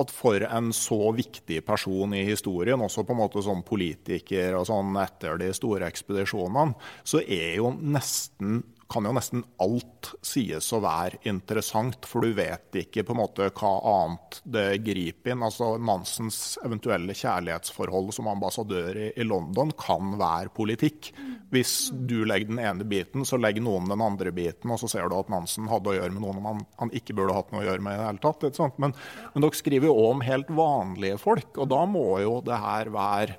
at 0.00 0.12
for 0.14 0.44
en 0.46 0.72
så 0.76 0.98
viktig 1.16 1.60
person 1.66 2.14
i 2.16 2.24
historien, 2.28 2.80
også 2.80 3.04
på 3.06 3.14
en 3.14 3.22
måte 3.22 3.42
som 3.44 3.64
politiker 3.66 4.56
og 4.58 4.68
sånn 4.70 4.96
etter 5.02 5.40
de 5.40 5.52
store 5.56 5.88
ekspedisjonene, 5.90 6.76
så 7.06 7.22
er 7.24 7.58
jo 7.58 7.72
nesten 7.78 8.62
kan 8.88 9.04
jo 9.04 9.12
nesten 9.12 9.42
alt 9.60 10.10
sies 10.24 10.70
å 10.72 10.80
være 10.80 11.20
interessant, 11.28 12.06
for 12.08 12.24
du 12.24 12.32
vet 12.38 12.78
ikke 12.80 13.04
på 13.04 13.12
en 13.12 13.20
måte 13.20 13.48
hva 13.52 13.72
annet 13.90 14.38
det 14.48 14.66
griper 14.86 15.34
inn. 15.34 15.44
Altså 15.44 15.74
Nansens 15.76 16.56
eventuelle 16.64 17.16
kjærlighetsforhold 17.16 18.14
som 18.16 18.30
ambassadør 18.32 18.96
i, 18.96 19.08
i, 19.12 19.26
London 19.28 19.74
kan 19.76 20.14
være 20.20 20.52
politikk. 20.56 21.10
Hvis 21.52 21.90
du 21.92 22.22
legger 22.28 22.48
den 22.48 22.62
ene 22.62 22.86
biten, 22.88 23.26
så 23.28 23.40
legger 23.40 23.64
noen 23.66 23.90
den 23.92 24.04
andre 24.04 24.32
biten, 24.34 24.72
og 24.72 24.80
så 24.80 24.88
ser 24.90 25.08
du 25.08 25.18
at 25.18 25.32
Nansen 25.32 25.68
hadde 25.68 25.92
å 25.92 25.98
gjøre 25.98 26.14
med 26.14 26.24
noen 26.24 26.48
han, 26.48 26.64
han 26.80 26.94
ikke 26.96 27.16
burde 27.18 27.36
hatt 27.36 27.52
noe 27.52 27.64
å 27.64 27.68
gjøre 27.68 27.84
med 27.84 27.98
i 27.98 28.00
det 28.00 28.08
hele 28.08 28.24
tatt. 28.24 28.80
Men, 28.80 28.96
men 29.34 29.44
dere 29.44 29.60
skriver 29.60 29.90
jo 29.90 29.98
òg 29.98 30.14
om 30.14 30.24
helt 30.24 30.54
vanlige 30.56 31.20
folk, 31.20 31.52
og 31.58 31.68
da 31.74 31.84
må 31.88 32.06
jo 32.24 32.38
det 32.46 32.56
her 32.64 32.92
være 32.94 33.36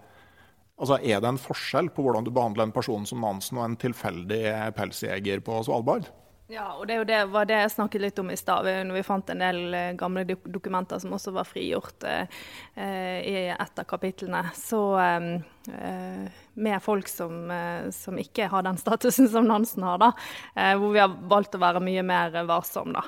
Altså, 0.79 0.95
Er 1.03 1.19
det 1.19 1.27
en 1.27 1.41
forskjell 1.41 1.91
på 1.91 2.05
hvordan 2.05 2.23
du 2.23 2.31
behandler 2.31 2.69
en 2.69 2.75
person 2.75 3.05
som 3.05 3.21
Nansen 3.21 3.59
og 3.59 3.65
en 3.65 3.77
tilfeldig 3.79 4.43
pelsjeger 4.77 5.43
på 5.43 5.59
Svalbard? 5.67 6.07
Ja, 6.49 6.71
og 6.79 6.87
det, 6.89 7.03
det, 7.05 7.17
var 7.29 7.45
det 7.45 7.59
jeg 7.59 7.71
snakket 7.75 8.01
litt 8.01 8.19
om 8.23 8.31
i 8.33 8.37
stad, 8.39 8.65
når 8.89 8.95
vi 8.97 9.05
fant 9.05 9.27
en 9.29 9.43
del 9.43 9.75
eh, 9.77 9.91
gamle 9.93 10.23
dokumenter 10.25 10.97
som 10.97 11.11
også 11.13 11.33
var 11.35 11.45
frigjort 11.45 12.07
eh, 12.09 12.39
eh, 12.73 13.17
i 13.21 13.33
et 13.53 13.81
av 13.83 13.85
kapitlene. 13.85 14.41
Så 14.57 14.79
eh, 14.97 16.31
med 16.57 16.81
folk 16.81 17.07
som, 17.07 17.51
eh, 17.53 17.91
som, 17.93 18.17
ikke 18.17 18.49
har 18.49 18.65
den 18.65 18.81
statusen 18.81 19.29
som 19.29 19.45
Nansen 19.45 19.85
har, 19.85 20.01
da. 20.01 20.09
Eh, 20.55 20.73
hvor 20.81 20.95
vi 20.95 21.03
har 21.03 21.13
valgt 21.29 21.53
å 21.53 21.61
være 21.61 21.83
mye 21.85 22.01
mer 22.01 22.33
varsom, 22.49 22.97
da. 22.97 23.05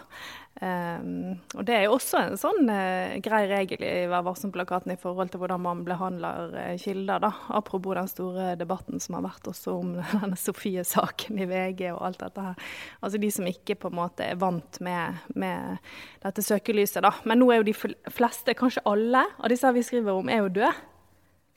Um, 0.62 1.40
og 1.58 1.66
Det 1.66 1.74
er 1.74 1.88
jo 1.88 1.96
også 1.96 2.20
en 2.20 2.36
sånn 2.38 2.68
uh, 2.70 3.16
grei 3.26 3.40
regel 3.50 3.82
i 3.82 4.04
Vær 4.12 4.22
varsom-plakaten 4.28 4.94
i 4.94 5.00
forhold 5.02 5.32
til 5.34 5.42
hvordan 5.42 5.64
man 5.64 5.80
behandler 5.88 6.54
uh, 6.54 6.76
kilder. 6.78 7.24
da, 7.24 7.32
Apropos 7.50 7.98
den 7.98 8.12
store 8.12 8.52
debatten 8.60 9.02
som 9.02 9.18
har 9.18 9.26
vært 9.26 9.50
også 9.50 9.74
om 9.80 9.96
denne 10.12 10.38
Sofie-saken 10.38 11.42
i 11.42 11.48
VG 11.50 11.88
og 11.96 12.04
alt 12.12 12.22
dette 12.22 12.46
her. 12.46 12.70
Altså 13.02 13.22
De 13.24 13.32
som 13.34 13.50
ikke 13.50 13.80
på 13.82 13.90
en 13.90 13.98
måte 14.04 14.28
er 14.28 14.38
vant 14.42 14.78
med, 14.86 15.24
med 15.34 15.82
dette 16.22 16.46
søkelyset. 16.46 17.02
da. 17.08 17.16
Men 17.26 17.42
nå 17.42 17.50
er 17.50 17.64
jo 17.64 17.70
de 17.72 17.78
fleste, 18.14 18.54
kanskje 18.58 18.86
alle, 18.86 19.26
av 19.42 19.50
disse 19.50 19.74
vi 19.74 19.86
skriver 19.88 20.14
om, 20.14 20.30
er 20.30 20.44
jo 20.44 20.54
døde. 20.60 20.74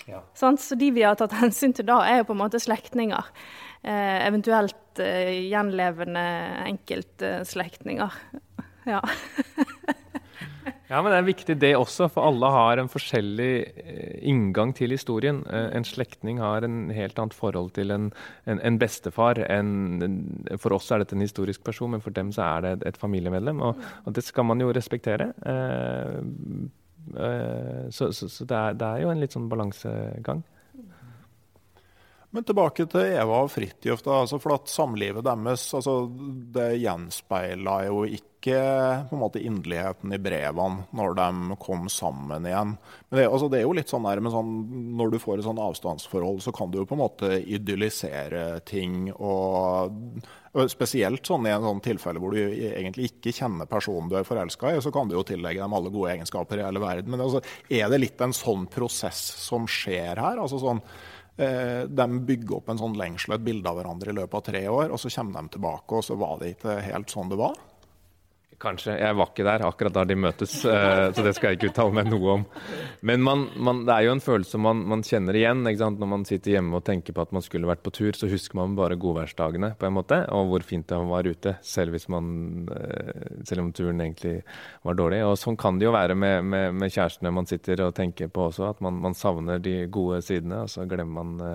Ja. 0.08 0.22
Sånn, 0.36 0.56
så 0.60 0.76
de 0.80 0.88
vi 0.96 1.04
har 1.04 1.16
tatt 1.20 1.36
hensyn 1.36 1.76
til 1.76 1.86
da, 1.88 2.00
er 2.08 2.22
jo 2.22 2.30
på 2.30 2.36
en 2.36 2.40
måte 2.40 2.60
slektninger. 2.60 3.28
Eh, 3.84 4.18
eventuelt 4.24 5.00
eh, 5.04 5.44
gjenlevende 5.50 6.24
enkeltslektninger. 6.64 8.18
Ja. 8.84 9.00
ja, 10.90 11.00
men 11.02 11.10
det 11.10 11.18
er 11.18 11.26
viktig 11.26 11.56
det 11.60 11.72
også, 11.78 12.08
for 12.12 12.28
alle 12.28 12.50
har 12.52 12.80
en 12.80 12.90
forskjellig 12.92 13.52
eh, 13.80 14.14
inngang 14.30 14.74
til 14.76 14.94
historien. 14.94 15.42
Eh, 15.48 15.68
en 15.78 15.86
slektning 15.88 16.40
har 16.42 16.66
en 16.66 16.90
helt 16.94 17.18
annet 17.18 17.36
forhold 17.36 17.72
til 17.78 17.94
en, 17.94 18.10
en, 18.50 18.60
en 18.60 18.78
bestefar. 18.80 19.40
En, 19.48 20.40
for 20.60 20.76
oss 20.76 20.90
er 20.92 21.02
dette 21.02 21.16
en 21.16 21.24
historisk 21.24 21.64
person, 21.64 21.94
men 21.96 22.04
for 22.04 22.14
dem 22.16 22.32
så 22.34 22.46
er 22.50 22.66
det 22.66 22.74
et, 22.92 23.00
familiemedlem. 23.00 23.62
Og, 23.64 23.84
og, 24.04 24.14
det 24.16 24.24
skal 24.26 24.48
man 24.48 24.60
jo 24.60 24.72
respektere. 24.74 25.32
Eh, 25.46 26.18
så, 27.90 28.12
så, 28.12 28.28
så 28.28 28.44
det, 28.48 28.56
er, 28.56 28.76
det, 28.80 28.86
er, 28.86 29.04
jo 29.04 29.12
en 29.12 29.20
litt 29.20 29.34
sånn 29.36 29.50
balansegang. 29.50 30.44
Men 32.34 32.42
tilbake 32.42 32.88
til 32.90 33.12
Eva 33.14 33.44
og 33.44 33.50
Fridtjof. 33.54 34.00
Altså 34.10 34.40
for 34.42 34.56
at 34.56 34.70
Samlivet 34.70 35.22
deres 35.22 35.68
altså 35.76 36.00
det 36.54 36.80
gjenspeila 36.82 37.76
jo 37.86 38.00
ikke 38.08 38.56
på 39.08 39.14
en 39.14 39.22
måte 39.22 39.40
inderligheten 39.40 40.12
i 40.12 40.18
brevene 40.20 40.82
når 40.98 41.14
de 41.20 41.58
kom 41.62 41.86
sammen 41.88 42.48
igjen. 42.50 42.74
Men 43.08 43.20
det, 43.20 43.28
altså 43.28 43.46
det 43.52 43.60
er 43.60 43.64
jo 43.68 43.76
litt 43.78 43.92
sånn 43.92 44.08
der 44.08 44.20
men 44.20 44.34
sånn, 44.34 44.50
Når 44.98 45.14
du 45.14 45.18
får 45.22 45.38
et 45.38 45.46
sånn 45.46 45.62
avstandsforhold, 45.62 46.42
så 46.42 46.52
kan 46.58 46.74
du 46.74 46.80
jo 46.80 46.88
på 46.90 46.98
en 46.98 47.04
måte 47.04 47.30
idyllisere 47.38 48.58
ting. 48.66 49.12
og, 49.14 49.94
Spesielt 50.74 51.26
sånn 51.26 51.46
i 51.46 51.54
en 51.54 51.70
sånn 51.70 51.86
tilfelle 51.86 52.18
hvor 52.22 52.34
du 52.34 52.42
egentlig 52.42 53.12
ikke 53.12 53.32
kjenner 53.38 53.70
personen 53.70 54.10
du 54.10 54.18
er 54.18 54.26
forelska 54.26 54.74
i, 54.74 54.82
så 54.82 54.90
kan 54.94 55.06
du 55.06 55.16
jo 55.16 55.24
tillegge 55.26 55.62
dem 55.62 55.78
alle 55.78 55.94
gode 55.94 56.12
egenskaper 56.18 56.58
i 56.58 56.66
hele 56.66 56.82
verden. 56.82 57.14
Men 57.14 57.24
altså, 57.24 57.46
er 57.70 57.88
det 57.94 58.02
litt 58.02 58.26
en 58.26 58.34
sånn 58.34 58.66
prosess 58.66 59.22
som 59.46 59.70
skjer 59.70 60.18
her? 60.18 60.42
altså 60.42 60.58
sånn 60.58 60.82
de 61.34 62.04
bygger 62.28 62.56
opp 62.60 62.68
en 62.70 62.78
sånn 62.78 62.94
lengsel 62.94 63.34
et 63.34 63.42
bilde 63.42 63.66
av 63.66 63.80
hverandre 63.80 64.12
i 64.12 64.14
løpet 64.14 64.36
av 64.38 64.44
tre 64.46 64.60
år, 64.70 64.92
og 64.94 65.00
så 65.02 65.10
kommer 65.16 65.42
de 65.42 65.56
tilbake, 65.56 65.98
og 65.98 66.04
så 66.06 66.14
var 66.20 66.36
det 66.38 66.52
ikke 66.54 66.76
helt 66.86 67.10
sånn 67.10 67.32
det 67.32 67.40
var? 67.40 67.56
Kanskje. 68.64 68.94
Jeg 68.96 69.16
var 69.18 69.28
ikke 69.30 69.44
der 69.44 69.64
akkurat 69.66 69.94
da 69.94 70.04
de 70.08 70.16
møtes, 70.16 70.54
eh, 70.64 71.10
så 71.12 71.24
det 71.24 71.34
skal 71.36 71.50
jeg 71.52 71.58
ikke 71.58 71.70
uttale 71.72 71.96
meg 71.98 72.08
noe 72.08 72.36
om. 72.38 72.44
Men 73.04 73.24
man, 73.24 73.42
man, 73.60 73.82
det 73.84 73.92
er 73.94 74.06
jo 74.06 74.14
en 74.16 74.22
følelse 74.24 74.60
man, 74.62 74.80
man 74.88 75.04
kjenner 75.04 75.36
igjen. 75.36 75.64
Når 75.64 76.08
man 76.08 76.24
sitter 76.28 76.56
hjemme 76.56 76.78
og 76.78 76.86
tenker 76.86 77.16
på 77.16 77.26
at 77.26 77.34
man 77.36 77.44
skulle 77.44 77.68
vært 77.68 77.82
på 77.84 77.92
tur, 77.94 78.16
så 78.16 78.30
husker 78.30 78.56
man 78.58 78.76
bare 78.78 78.96
godværsdagene 79.00 79.74
på 79.80 79.88
en 79.88 79.96
måte, 79.98 80.22
og 80.32 80.48
hvor 80.52 80.64
fint 80.64 80.88
det 80.88 81.00
var 81.10 81.28
ute, 81.28 81.56
selv, 81.64 81.98
eh, 81.98 83.26
selv 83.44 83.64
om 83.66 83.72
turen 83.76 84.00
egentlig 84.04 84.38
var 84.86 84.96
dårlig. 85.00 85.20
Og 85.28 85.36
Sånn 85.44 85.60
kan 85.60 85.80
det 85.80 85.88
jo 85.90 85.96
være 85.96 86.16
med, 86.16 86.40
med, 86.48 86.78
med 86.80 86.94
kjærestene 86.94 87.34
man 87.34 87.50
sitter 87.50 87.84
og 87.84 87.94
tenker 87.98 88.32
på 88.32 88.48
også, 88.48 88.70
at 88.72 88.80
man, 88.84 88.96
man 89.04 89.18
savner 89.18 89.60
de 89.60 89.82
gode 89.92 90.22
sidene, 90.24 90.64
og 90.64 90.72
så 90.72 90.88
glemmer 90.88 91.20
man 91.20 91.46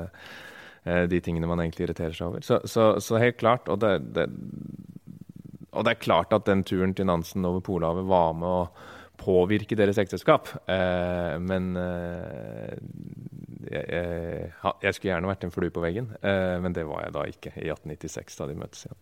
eh, 0.85 1.05
de 1.09 1.19
tingene 1.25 1.49
man 1.49 1.63
egentlig 1.63 1.87
irriterer 1.87 2.13
seg 2.13 2.29
over. 2.29 2.45
Så, 2.45 2.61
så, 2.69 2.91
så 3.01 3.17
helt 3.21 3.41
klart. 3.41 3.69
og 3.71 3.81
det, 3.81 3.97
det 4.13 4.29
og 5.79 5.85
det 5.87 5.95
er 5.95 6.03
klart 6.03 6.33
at 6.35 6.47
den 6.49 6.65
turen 6.67 6.93
til 6.95 7.07
Nansen 7.07 7.47
over 7.47 7.63
Polhavet 7.63 8.07
var 8.09 8.33
med 8.35 8.49
å 8.51 8.63
påvirke 9.19 9.77
deres 9.79 9.99
ekteskap. 10.01 10.51
Eh, 10.67 11.35
men 11.43 11.71
eh, 11.79 12.75
jeg, 13.69 13.85
jeg, 14.83 14.95
skulle 14.95 15.13
gjerne 15.13 15.31
vært 15.31 15.45
en 15.47 15.53
flue 15.55 15.71
på 15.73 15.83
veggen, 15.83 16.11
eh, 16.19 16.57
men 16.63 16.75
det 16.75 16.87
var 16.89 17.05
jeg 17.05 17.15
da 17.15 17.27
ikke 17.31 17.53
i 17.55 17.69
1896, 17.71 18.39
da 18.41 18.49
de 18.49 18.59
møttes 18.59 18.87
igjen. 18.87 18.99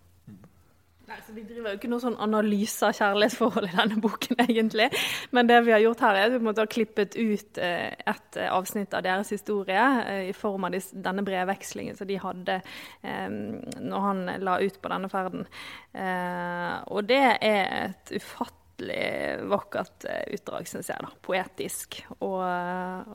Nei, 1.07 1.17
så 1.23 1.31
Vi 1.31 1.43
driver 1.47 1.71
jo 1.71 1.77
ikke 1.77 1.87
noen 1.87 2.03
sånn 2.03 2.17
analyse 2.19 2.83
av 2.83 2.95
kjærlighetsforhold 2.97 3.69
i 3.69 3.75
denne 3.77 3.99
boken, 4.03 4.41
egentlig. 4.43 4.89
Men 5.31 5.47
det 5.47 5.61
vi 5.63 5.71
har 5.71 5.79
gjort 5.79 6.03
her, 6.03 6.17
er 6.19 6.27
at 6.27 6.35
vi 6.35 6.41
måtte 6.43 6.65
ha 6.65 6.67
klippet 6.67 7.15
ut 7.15 7.59
eh, 7.63 7.93
et 7.95 8.39
eh, 8.39 8.49
avsnitt 8.51 8.95
av 8.97 9.05
deres 9.05 9.31
historie 9.31 9.85
eh, 10.01 10.25
i 10.27 10.35
form 10.35 10.67
av 10.67 10.75
denne 10.75 11.23
brevvekslingen 11.27 11.95
som 11.95 12.09
de 12.09 12.19
hadde 12.19 12.59
når 13.07 14.03
han 14.03 14.21
la 14.43 14.57
ut 14.59 14.77
på 14.81 14.89
denne 14.91 15.09
ferden. 15.11 15.45
Og 16.91 17.07
det 17.07 17.21
er 17.45 17.69
et 17.85 18.11
ufattelig 18.17 19.47
vakkert 19.51 20.07
utdrag, 20.33 20.67
syns 20.69 20.91
jeg. 20.91 21.05
da. 21.05 21.13
Poetisk 21.23 22.01
og, 22.19 22.43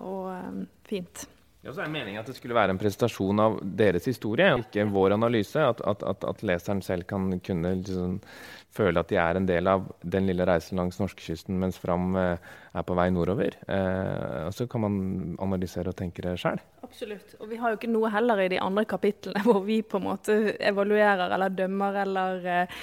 og 0.01 0.65
fint. 0.89 1.27
Ja, 1.63 1.71
så 1.71 1.81
er 1.81 1.87
det 1.87 1.95
meningen 1.95 2.19
at 2.19 2.27
det 2.27 2.35
skulle 2.35 2.57
være 2.59 2.75
en 2.75 2.79
presentasjon 2.81 3.39
av 3.39 3.61
deres 3.79 4.09
historie, 4.11 4.49
ikke 4.65 4.83
vår 4.91 5.15
analyse. 5.15 5.63
At, 5.63 5.83
at, 5.87 6.03
at, 6.03 6.25
at 6.27 6.43
leseren 6.43 6.83
selv 6.83 7.07
kan 7.07 7.29
kunne 7.47 7.77
liksom, 7.79 8.17
føle 8.73 9.03
at 9.03 9.11
de 9.13 9.19
er 9.21 9.39
en 9.39 9.47
del 9.49 9.69
av 9.69 9.87
den 10.01 10.27
lille 10.29 10.47
reisen 10.49 10.81
langs 10.81 10.99
norskekysten 11.01 11.59
mens 11.61 11.79
Fram 11.83 12.17
eh, 12.17 12.53
er 12.73 12.85
på 12.89 12.97
vei 12.97 13.09
nordover. 13.13 13.57
Eh, 13.69 14.47
og 14.47 14.55
så 14.57 14.67
kan 14.71 14.85
man 14.85 14.97
analysere 15.43 15.93
og 15.93 15.99
tenke 15.99 16.25
det 16.25 16.39
sjøl. 16.41 16.61
Absolutt. 16.83 17.35
Og 17.41 17.51
vi 17.51 17.59
har 17.61 17.73
jo 17.73 17.79
ikke 17.79 17.91
noe 17.93 18.11
heller 18.13 18.41
i 18.41 18.49
de 18.55 18.61
andre 18.63 18.85
kapitlene 18.89 19.43
hvor 19.47 19.61
vi 19.67 19.81
på 19.85 20.01
en 20.01 20.07
måte 20.07 20.39
evaluerer 20.57 21.37
eller 21.37 21.53
dømmer 21.57 22.01
eller 22.05 22.49
eh, 22.55 22.81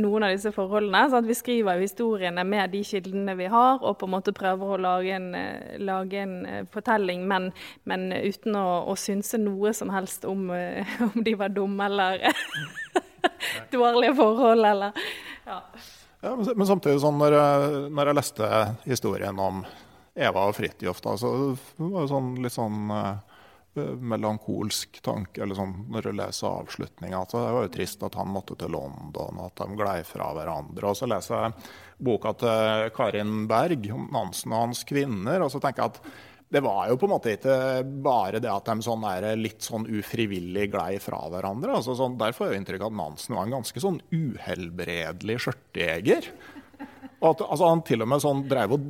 noen 0.00 0.28
av 0.28 0.36
disse 0.36 0.52
forholdene. 0.54 1.04
Så 1.12 1.22
vi 1.26 1.38
skriver 1.38 1.78
jo 1.78 1.86
historiene 1.86 2.44
med 2.48 2.74
de 2.74 2.84
kildene 2.86 3.36
vi 3.38 3.48
har, 3.52 3.80
og 3.80 3.98
på 4.00 4.08
en 4.08 4.16
måte 4.18 4.36
prøver 4.36 4.76
å 4.76 4.80
lage 4.80 5.16
en, 5.16 5.32
lage 5.80 6.20
en 6.20 6.66
fortelling, 6.72 7.24
men, 7.28 7.50
men 7.88 8.10
uten 8.12 8.56
å, 8.58 8.66
å, 8.90 8.96
synse 9.02 9.40
noe 9.40 9.72
som 9.76 9.90
helst 9.94 10.26
om, 10.28 10.50
om 11.08 11.20
de 11.24 11.36
var 11.38 11.52
dumme 11.56 11.88
eller 11.88 12.28
dårlige 13.74 14.14
forhold, 14.18 14.64
eller 14.64 14.92
ja. 15.46 15.58
ja 16.20 16.36
men, 16.36 16.66
samtidig, 16.66 17.00
sånn, 17.02 17.18
når, 17.20 17.38
jeg, 17.38 17.82
når 17.92 18.10
jeg 18.10 18.20
leste 18.20 18.50
historien 18.86 19.42
om 19.42 19.64
Eva 20.14 20.48
og 20.48 20.56
Fridtjof, 20.56 21.00
så 21.18 21.34
var 21.76 22.02
det 22.02 22.08
sånn, 22.10 22.32
litt 22.44 22.56
sånn 22.56 22.90
uh, 22.92 23.14
melankolsk 23.96 25.00
tanke 25.04 25.42
eller 25.42 25.56
sånn, 25.56 25.72
når 25.92 26.08
du 26.08 26.18
leser 26.18 26.50
avslutninga. 26.50 27.22
Altså, 27.22 27.40
det 27.40 27.54
var 27.56 27.64
jo 27.64 27.72
trist 27.72 28.04
at 28.04 28.18
han 28.20 28.28
måtte 28.32 28.56
til 28.60 28.74
London, 28.74 29.40
at 29.46 29.62
de 29.62 29.78
glei 29.78 30.02
fra 30.04 30.28
hverandre. 30.36 30.90
Og 30.90 30.98
så 30.98 31.08
leser 31.08 31.38
jeg 31.38 31.70
boka 32.02 32.34
til 32.42 32.90
Karin 32.96 33.46
Berg 33.48 33.88
om 33.94 34.10
Nansen 34.12 34.52
og 34.52 34.66
hans 34.66 34.84
kvinner, 34.88 35.40
og 35.40 35.52
så 35.54 35.62
tenker 35.62 35.86
jeg 35.86 35.94
at 35.94 36.12
det 36.52 36.60
var 36.60 36.88
jo 36.90 36.98
på 37.00 37.08
en 37.08 37.14
måte 37.14 37.32
ikke 37.32 37.58
bare 38.04 38.40
det 38.42 38.50
at 38.52 38.66
de 38.68 38.84
sånn 38.84 39.04
er 39.08 39.30
litt 39.40 39.64
sånn 39.64 39.86
ufrivillig 39.88 40.66
glei 40.74 40.98
fra 41.00 41.22
hverandre. 41.32 41.78
Altså 41.78 41.94
sånn, 41.96 42.18
derfor 42.20 42.44
får 42.44 42.52
jeg 42.52 42.62
inntrykk 42.62 42.84
av 42.84 42.90
at 42.92 42.98
Nansen 42.98 43.36
var 43.38 43.46
en 43.46 43.54
ganske 43.56 43.82
sånn 43.84 44.00
uhelbredelig 44.12 45.38
skjørtejeger. 45.46 46.28
At, 47.22 47.38
altså, 47.38 47.68
han 47.70 47.84
til 47.86 48.02
og 48.02 48.10
med 48.10 48.22
sånn 48.24 48.44
drev 48.50 48.74
og 48.74 48.86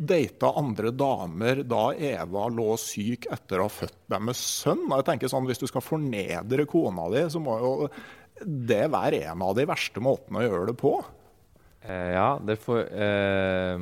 data 0.00 0.50
andre 0.56 0.90
damer 0.96 1.60
da 1.68 1.90
Eva 1.92 2.46
lå 2.48 2.70
syk 2.80 3.28
etter 3.36 3.60
å 3.60 3.68
ha 3.68 3.74
født 3.74 3.98
deres 4.16 4.40
sønn. 4.64 4.86
Og 4.88 4.96
jeg 4.96 5.08
tenker 5.10 5.30
sånn, 5.30 5.46
Hvis 5.46 5.60
du 5.60 5.66
skal 5.68 5.84
fornedre 5.84 6.66
kona 6.66 7.10
di, 7.12 7.26
så 7.30 7.42
må 7.42 7.58
jo 7.60 7.74
det 8.42 8.86
være 8.92 9.22
en 9.30 9.44
av 9.44 9.54
de 9.56 9.68
verste 9.68 10.02
måtene 10.02 10.42
å 10.42 10.48
gjøre 10.48 10.72
det 10.72 10.76
på. 10.80 10.96
Eh, 11.86 12.12
ja, 12.16 12.40
det 12.42 12.56
får, 12.58 12.78
eh, 12.98 13.74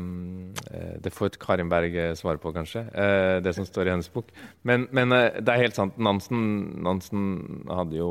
eh, 0.76 0.94
det 1.00 1.12
får 1.12 1.38
Karin 1.40 1.70
Berg 1.72 1.96
eh, 1.96 2.14
svare 2.18 2.38
på, 2.38 2.52
kanskje. 2.52 2.82
Eh, 2.92 3.40
det 3.40 3.54
som 3.56 3.64
står 3.64 3.88
i 3.88 3.94
hennes 3.94 4.12
bok. 4.12 4.28
Men, 4.62 4.88
men 4.92 5.12
eh, 5.12 5.40
det 5.40 5.54
er 5.54 5.62
helt 5.64 5.78
sant. 5.78 5.96
Nansen, 5.96 6.42
Nansen, 6.84 7.64
hadde 7.70 7.96
jo 7.96 8.10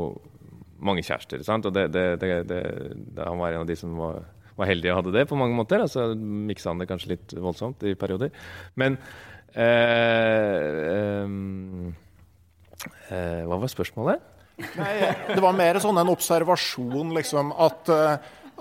mange 0.84 1.06
kjærester. 1.06 1.43
sant? 1.45 1.69
Og 1.69 1.75
det, 1.77 1.91
det, 1.93 2.62
han 3.19 3.38
var 3.38 3.53
en 3.53 3.62
av 3.62 3.69
de 3.69 3.77
som 3.77 3.93
var, 3.99 4.23
var 4.58 4.71
heldige 4.71 4.95
og 4.95 5.03
hadde 5.03 5.15
det 5.19 5.27
på 5.29 5.38
mange 5.38 5.56
måter. 5.58 5.86
Altså 5.86 6.10
miksa 6.17 6.73
han 6.73 6.82
det 6.82 6.89
kanskje 6.89 7.13
litt 7.13 7.38
voldsomt 7.38 7.86
i 7.86 7.93
perioder. 7.93 8.34
Men 8.75 8.97
hva 13.13 13.56
var 13.62 13.69
spørsmålet? 13.69 14.29
Nei, 14.77 14.93
det 15.29 15.41
var 15.41 15.53
mer 15.58 15.77
sånn 15.82 15.97
en 16.01 16.12
observasjon, 16.13 17.13
liksom, 17.15 17.53
at 17.62 17.89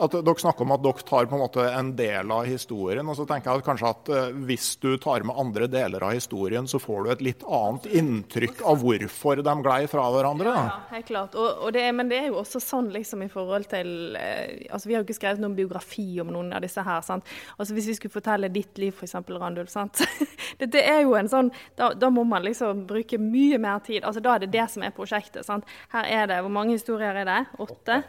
at 0.02 0.14
Dere 0.22 0.42
snakker 0.42 0.66
om 0.66 0.74
at 0.74 0.82
dere 0.82 1.04
tar 1.06 1.28
på 1.30 1.36
en 1.36 1.42
måte 1.42 1.64
en 1.68 1.92
del 1.96 2.32
av 2.34 2.46
historien. 2.48 3.06
og 3.08 3.16
så 3.18 3.26
tenker 3.28 3.50
jeg 3.50 3.62
at 3.62 3.66
kanskje 3.66 3.90
at 3.92 4.10
uh, 4.12 4.40
Hvis 4.48 4.76
du 4.82 4.96
tar 5.02 5.24
med 5.26 5.38
andre 5.38 5.68
deler 5.70 6.02
av 6.02 6.14
historien, 6.16 6.66
så 6.68 6.80
får 6.82 7.04
du 7.04 7.10
et 7.12 7.24
litt 7.28 7.44
annet 7.46 7.86
inntrykk 8.00 8.62
av 8.68 8.82
hvorfor 8.82 9.42
de 9.42 9.54
glei 9.62 9.80
fra 9.90 10.08
hverandre. 10.14 10.54
Ja, 10.56 10.78
helt 10.92 11.08
klart. 11.08 11.36
Og, 11.38 11.66
og 11.66 11.74
det 11.76 11.86
men 11.92 12.10
det 12.10 12.18
er 12.22 12.28
jo 12.30 12.40
også 12.40 12.60
sånn 12.62 12.90
liksom 12.94 13.24
i 13.26 13.30
forhold 13.32 13.68
til 13.70 14.16
uh, 14.16 14.74
altså 14.74 14.88
Vi 14.88 14.96
har 14.96 15.02
jo 15.02 15.08
ikke 15.08 15.18
skrevet 15.20 15.42
noen 15.42 15.56
biografi 15.58 16.06
om 16.22 16.32
noen 16.34 16.52
av 16.56 16.64
disse 16.64 16.82
her. 16.82 17.02
sant? 17.06 17.28
Altså 17.56 17.76
Hvis 17.76 17.90
vi 17.92 17.96
skulle 17.98 18.16
fortelle 18.16 18.52
ditt 18.52 18.80
liv, 18.82 18.96
f.eks. 18.96 19.16
Randulf. 19.30 19.70
sant? 19.72 20.02
det, 20.58 20.72
det, 20.74 20.82
er 20.82 21.02
jo 21.04 21.16
en 21.18 21.30
sånn 21.30 21.52
da, 21.78 21.92
da, 21.94 22.10
må 22.12 22.24
man 22.28 22.44
liksom 22.46 22.84
bruke 22.88 23.20
mye 23.20 23.60
mer 23.62 23.82
tid. 23.86 24.02
altså 24.04 24.22
Da 24.24 24.36
er 24.36 24.44
det 24.44 24.52
det 24.56 24.66
som 24.72 24.84
er 24.84 24.94
prosjektet. 24.96 25.46
sant? 25.46 25.68
Her 25.94 26.08
er 26.08 26.30
det, 26.30 26.42
Hvor 26.42 26.54
mange 26.54 26.76
historier 26.76 27.22
er 27.22 27.28
det? 27.28 27.40
Åtte? 27.62 28.02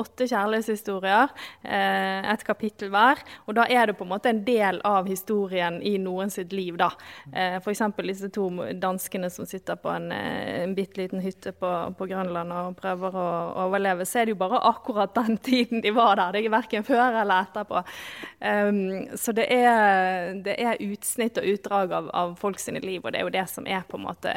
Åtte 0.00 0.28
kjærlighetshistorier. 0.30 1.34
Eh, 1.62 2.32
et 2.32 2.44
kapittel 2.46 2.90
hver. 2.92 3.20
Og 3.46 3.56
da 3.58 3.66
er 3.68 3.90
det 3.90 3.96
på 3.98 4.06
en 4.06 4.12
måte 4.14 4.30
en 4.32 4.42
del 4.46 4.80
av 4.86 5.08
historien 5.10 5.80
i 5.84 5.96
noen 6.00 6.32
sitt 6.32 6.54
liv, 6.56 6.78
da. 6.80 6.90
Eh, 7.32 7.58
F.eks. 7.60 7.82
disse 8.00 8.30
to 8.32 8.48
danskene 8.80 9.30
som 9.30 9.46
sitter 9.48 9.76
på 9.80 9.92
en, 9.92 10.10
eh, 10.12 10.62
en 10.62 10.74
bitte 10.74 11.02
liten 11.02 11.20
hytte 11.20 11.52
på, 11.52 11.70
på, 11.98 12.08
Grønland 12.10 12.52
og 12.52 12.78
prøver 12.80 13.14
å 13.14 13.26
overleve. 13.66 14.06
Så 14.08 14.20
er 14.20 14.28
det 14.28 14.34
jo 14.34 14.40
bare 14.40 14.62
akkurat 14.70 15.14
den 15.14 15.38
tiden 15.50 15.84
de 15.84 15.92
var 15.94 16.16
der. 16.16 16.32
Det 16.32 16.44
er 16.44 16.56
verken 16.56 16.86
før 16.86 17.20
eller 17.22 17.46
etterpå. 17.46 17.84
Um, 18.40 18.80
så 19.20 19.34
det 19.36 19.46
er, 19.52 20.32
det 20.40 20.56
er, 20.58 20.80
utsnitt 20.80 21.38
og 21.38 21.46
utdrag 21.50 21.92
av, 21.92 22.08
av 22.16 22.32
folk 22.40 22.58
liv, 22.80 23.02
og 23.04 23.12
det 23.12 23.20
er 23.20 23.26
jo 23.26 23.32
det 23.34 23.44
som 23.50 23.66
er 23.68 23.82
på 23.88 23.98
en 23.98 24.06
måte 24.06 24.32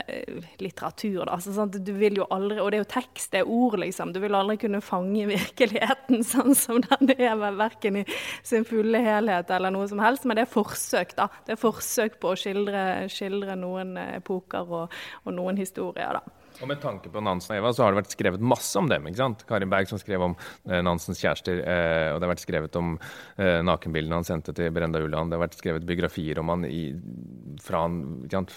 litteratur. 0.59 1.23
Da. 1.23 1.37
Altså, 1.37 1.53
sånn, 1.55 1.71
du 1.71 1.93
vil 1.95 2.19
jo 2.19 2.27
aldri, 2.33 2.59
Og 2.61 2.71
det 2.71 2.79
er 2.79 2.83
jo 2.83 2.91
tekst, 2.93 3.31
det 3.33 3.41
er 3.41 3.49
ord, 3.49 3.79
liksom. 3.79 4.11
Du 4.13 4.19
vil 4.23 4.35
aldri 4.35 4.57
kunne 4.61 4.83
fange 4.83 5.25
virkeligheten 5.35 6.23
sånn 6.27 6.55
som 6.57 6.82
den 7.09 7.15
er, 7.17 7.35
vel 7.39 7.57
verken 7.59 8.01
i 8.01 8.05
sin 8.45 8.67
fulle 8.67 9.01
helhet 9.03 9.51
eller 9.53 9.73
noe 9.73 9.87
som 9.91 10.01
helst. 10.03 10.27
Men 10.27 10.39
det 10.39 10.47
er 10.47 10.53
forsøk, 10.53 11.15
da. 11.19 11.29
Det 11.47 11.55
er 11.55 11.61
forsøk 11.61 12.19
på 12.21 12.33
å 12.33 12.39
skildre, 12.39 12.85
skildre 13.11 13.57
noen 13.59 13.97
epoker 14.05 14.79
og, 14.81 15.03
og 15.23 15.35
noen 15.35 15.59
historier, 15.61 16.19
da. 16.19 16.42
Og 16.63 16.69
Med 16.71 16.79
tanke 16.79 17.11
på 17.11 17.19
Nansen 17.19 17.51
og 17.51 17.59
Eva, 17.59 17.73
så 17.75 17.83
har 17.83 17.91
det 17.91 17.99
vært 17.99 18.15
skrevet 18.15 18.47
masse 18.53 18.79
om 18.79 18.87
dem. 18.87 19.09
ikke 19.09 19.19
sant? 19.19 19.43
Karin 19.49 19.71
Berg 19.71 19.89
som 19.91 19.99
skrev 19.99 20.23
om 20.29 20.37
eh, 20.69 20.79
Nansens 20.85 21.19
kjærester. 21.19 21.59
Eh, 21.59 22.07
og 22.13 22.21
det 22.21 22.27
har 22.27 22.31
vært 22.31 22.45
skrevet 22.45 22.79
om 22.79 22.95
eh, 22.95 23.59
nakenbildene 23.67 24.21
han 24.21 24.27
sendte 24.27 24.55
til 24.55 24.71
Brenda 24.71 25.03
Ulland. 25.03 25.27
Det 25.27 25.37
har 25.37 25.43
vært 25.43 25.59
skrevet 25.59 25.87
biografier 25.87 26.39
om 26.39 26.53
han 26.53 26.63
i, 26.69 26.85
fra 27.63 27.83
han, 27.83 27.99
ikke 28.23 28.39
sant? 28.39 28.55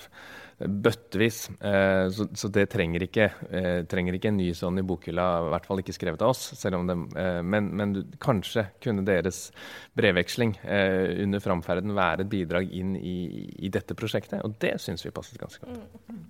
bøttevis. 0.56 1.50
Eh, 1.60 2.06
så, 2.14 2.28
så, 2.32 2.48
det 2.52 2.68
trenger 2.72 3.04
ikke, 3.04 3.26
eh, 3.50 3.82
trenger 3.88 4.16
ikke, 4.16 4.30
en 4.32 4.38
ny 4.40 4.48
sånn 4.56 4.80
i 4.80 4.86
bokhylla, 4.86 5.26
i 5.44 5.50
hvert 5.52 5.68
fall 5.68 5.82
ikke 5.82 5.96
skrevet 5.96 6.24
av 6.24 6.32
oss. 6.32 6.46
selv 6.56 6.80
om 6.80 6.88
det, 6.88 6.96
eh, 7.20 7.42
men, 7.44 7.68
men, 7.76 7.96
kanskje 8.22 8.68
kunne 8.82 9.04
deres 9.06 9.50
brevveksling 9.96 10.56
under 10.66 11.42
framferden 11.42 11.94
være 11.96 12.24
et 12.24 12.32
bidrag 12.32 12.72
inn 12.72 12.96
i, 12.96 13.18
i 13.66 13.72
dette 13.72 13.96
prosjektet. 13.98 14.42
Og 14.46 14.56
det 14.62 14.76
syns 14.82 15.04
vi 15.04 15.14
passet 15.14 15.40
ganske 15.40 15.66
godt. 15.66 16.02
Mm. 16.08 16.24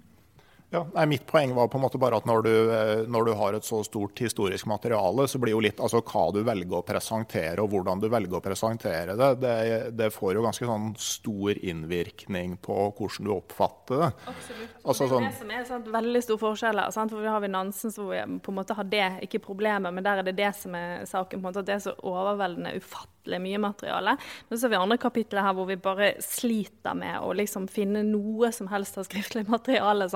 Ja, 0.71 0.83
nei, 0.95 1.07
Mitt 1.07 1.27
poeng 1.27 1.55
var 1.55 1.69
på 1.69 1.79
en 1.79 1.85
måte 1.85 1.99
bare 1.99 2.19
at 2.19 2.27
når 2.27 2.43
du, 2.43 2.55
eh, 2.75 3.03
når 3.07 3.29
du, 3.29 3.33
har 3.39 3.55
et 3.55 3.65
så 3.65 3.79
stort 3.87 4.19
historisk 4.19 4.67
materiale, 4.67 5.29
så 5.31 5.39
blir 5.39 5.55
jo 5.55 5.63
litt 5.63 5.79
altså 5.79 6.01
hva 6.03 6.25
du 6.35 6.41
velger 6.47 6.81
å 6.81 6.83
presentere 6.87 7.63
og 7.63 7.71
hvordan 7.71 8.03
du 8.03 8.09
velger 8.11 8.41
å 8.41 8.43
presentere 8.43 9.15
det, 9.19 9.31
det, 9.45 9.55
det 9.95 10.11
får 10.15 10.35
jo 10.35 10.45
ganske 10.49 10.67
sånn 10.67 10.91
stor 10.99 11.63
innvirkning 11.63 12.59
på 12.59 12.79
hvordan 12.99 13.31
du 13.31 13.35
oppfatter 13.37 14.03
det. 14.03 14.13
Absolutt. 14.27 14.77
Altså, 14.83 15.07
det 15.07 15.07
er 15.07 15.15
sånn, 15.15 15.29
det 15.29 15.41
som 15.41 15.55
er 15.55 15.69
sant, 15.71 15.91
veldig 16.01 16.25
stor 16.27 16.43
forskjell 16.43 16.85
Sant? 16.97 17.13
For 17.15 17.23
vi 17.23 17.31
har 17.31 17.43
vi 17.43 17.53
Nansen 17.53 17.93
som 17.95 18.39
på 18.43 18.53
en 18.53 18.59
måte 18.59 18.75
har 18.77 18.91
det, 18.91 19.09
ikke 19.27 19.45
problemet, 19.47 19.95
men 19.95 20.05
der 20.05 20.21
er 20.21 20.27
det 20.27 20.35
det 20.39 20.51
som 20.59 20.75
er 20.75 21.07
saken. 21.07 21.39
på 21.39 21.45
en 21.45 21.51
måte, 21.53 21.63
At 21.63 21.71
det 21.71 21.79
er 21.79 21.85
så 21.87 21.95
overveldende 22.03 22.75
ufattelig 22.75 23.16
ufattelig 23.27 23.41
mye 23.43 23.59
materiale. 23.59 24.17
Men 24.49 24.59
så 24.59 24.67
har 24.67 24.71
vi 24.71 24.77
andre 24.77 24.99
kapitler 24.99 25.43
her 25.43 25.55
hvor 25.55 25.67
vi 25.67 25.77
bare 25.77 26.15
sliter 26.23 26.95
med 26.95 27.21
å 27.21 27.33
liksom 27.35 27.69
finne 27.69 28.03
noe 28.07 28.53
som 28.53 28.69
helst 28.69 28.99
av 28.99 29.07
skriftlig 29.07 29.47
materiale. 29.49 30.07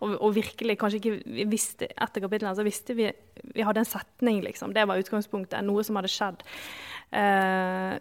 Og, 0.00 0.16
og, 0.20 0.34
virkelig 0.34 0.78
kanskje 0.78 1.00
ikke 1.00 1.16
vi 1.24 1.46
visste, 1.48 1.88
Etter 1.96 2.20
kapitlene 2.20 2.54
så 2.56 2.64
visste 2.64 2.94
vi 2.94 3.10
Vi 3.54 3.62
hadde 3.64 3.80
en 3.80 3.88
setning, 3.88 4.42
liksom. 4.44 4.74
Det 4.74 4.86
var 4.86 5.00
utgangspunktet. 5.00 5.64
Noe 5.64 5.82
som 5.84 5.96
hadde 5.96 6.12
skjedd. 6.12 6.42
Uh, 7.10 7.96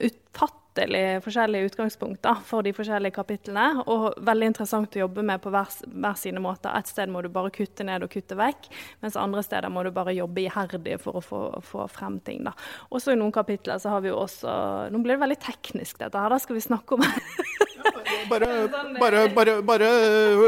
ufattelig 0.79 1.23
forskjellige 1.23 1.65
utgangspunkt 1.65 2.21
da, 2.23 2.35
for 2.45 2.63
de 2.63 2.73
forskjellige 2.73 3.15
kapitlene. 3.15 3.83
Og 3.87 4.13
veldig 4.17 4.47
interessant 4.51 4.95
å 4.95 4.99
jobbe 5.03 5.23
med 5.23 5.41
på 5.41 5.49
hver, 5.51 5.67
hver 5.85 6.15
sine 6.17 6.39
måter. 6.39 6.71
Et 6.77 6.87
sted 6.87 7.09
må 7.09 7.21
du 7.21 7.29
bare 7.29 7.51
kutte 7.51 7.83
ned 7.83 8.03
og 8.03 8.11
kutte 8.11 8.35
vekk, 8.35 8.69
mens 9.01 9.17
andre 9.19 9.43
steder 9.43 9.69
må 9.69 9.83
du 9.83 9.91
bare 9.91 10.13
jobbe 10.15 10.41
iherdig 10.45 10.99
for 11.01 11.19
å 11.19 11.21
få, 11.21 11.41
få 11.61 11.87
frem 11.87 12.19
ting. 12.19 12.43
da. 12.43 12.53
Også 12.91 13.13
i 13.13 13.19
noen 13.19 13.31
kapitler 13.31 13.79
så 13.79 13.89
har 13.89 14.01
vi 14.01 14.09
jo 14.09 14.19
også 14.19 14.57
Nå 14.89 14.99
blir 15.03 15.15
det 15.15 15.23
veldig 15.23 15.39
teknisk, 15.41 15.99
dette 15.99 16.17
her. 16.17 16.29
Da 16.31 16.39
skal 16.39 16.55
vi 16.55 16.63
snakke 16.63 16.95
om 16.95 17.03
bare, 18.29 18.47
bare, 18.99 19.21
bare, 19.35 19.53
bare 19.65 19.89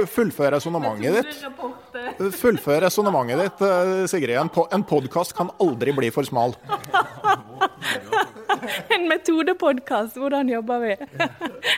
fullfør 0.10 0.56
resonnementet 0.56 1.22
ditt. 1.22 2.36
Fullfør 2.40 2.86
resonnementet 2.88 3.44
ditt, 3.44 4.10
Sigrid. 4.12 4.38
En, 4.40 4.52
po 4.52 4.68
en 4.72 4.86
podkast 4.88 5.36
kan 5.38 5.52
aldri 5.62 5.96
bli 5.96 6.12
for 6.14 6.28
smal. 6.28 6.56
en 8.96 9.08
metodepodkast. 9.10 10.18
Hvordan 10.22 10.50
jobber 10.50 10.80
vi? 10.80 10.96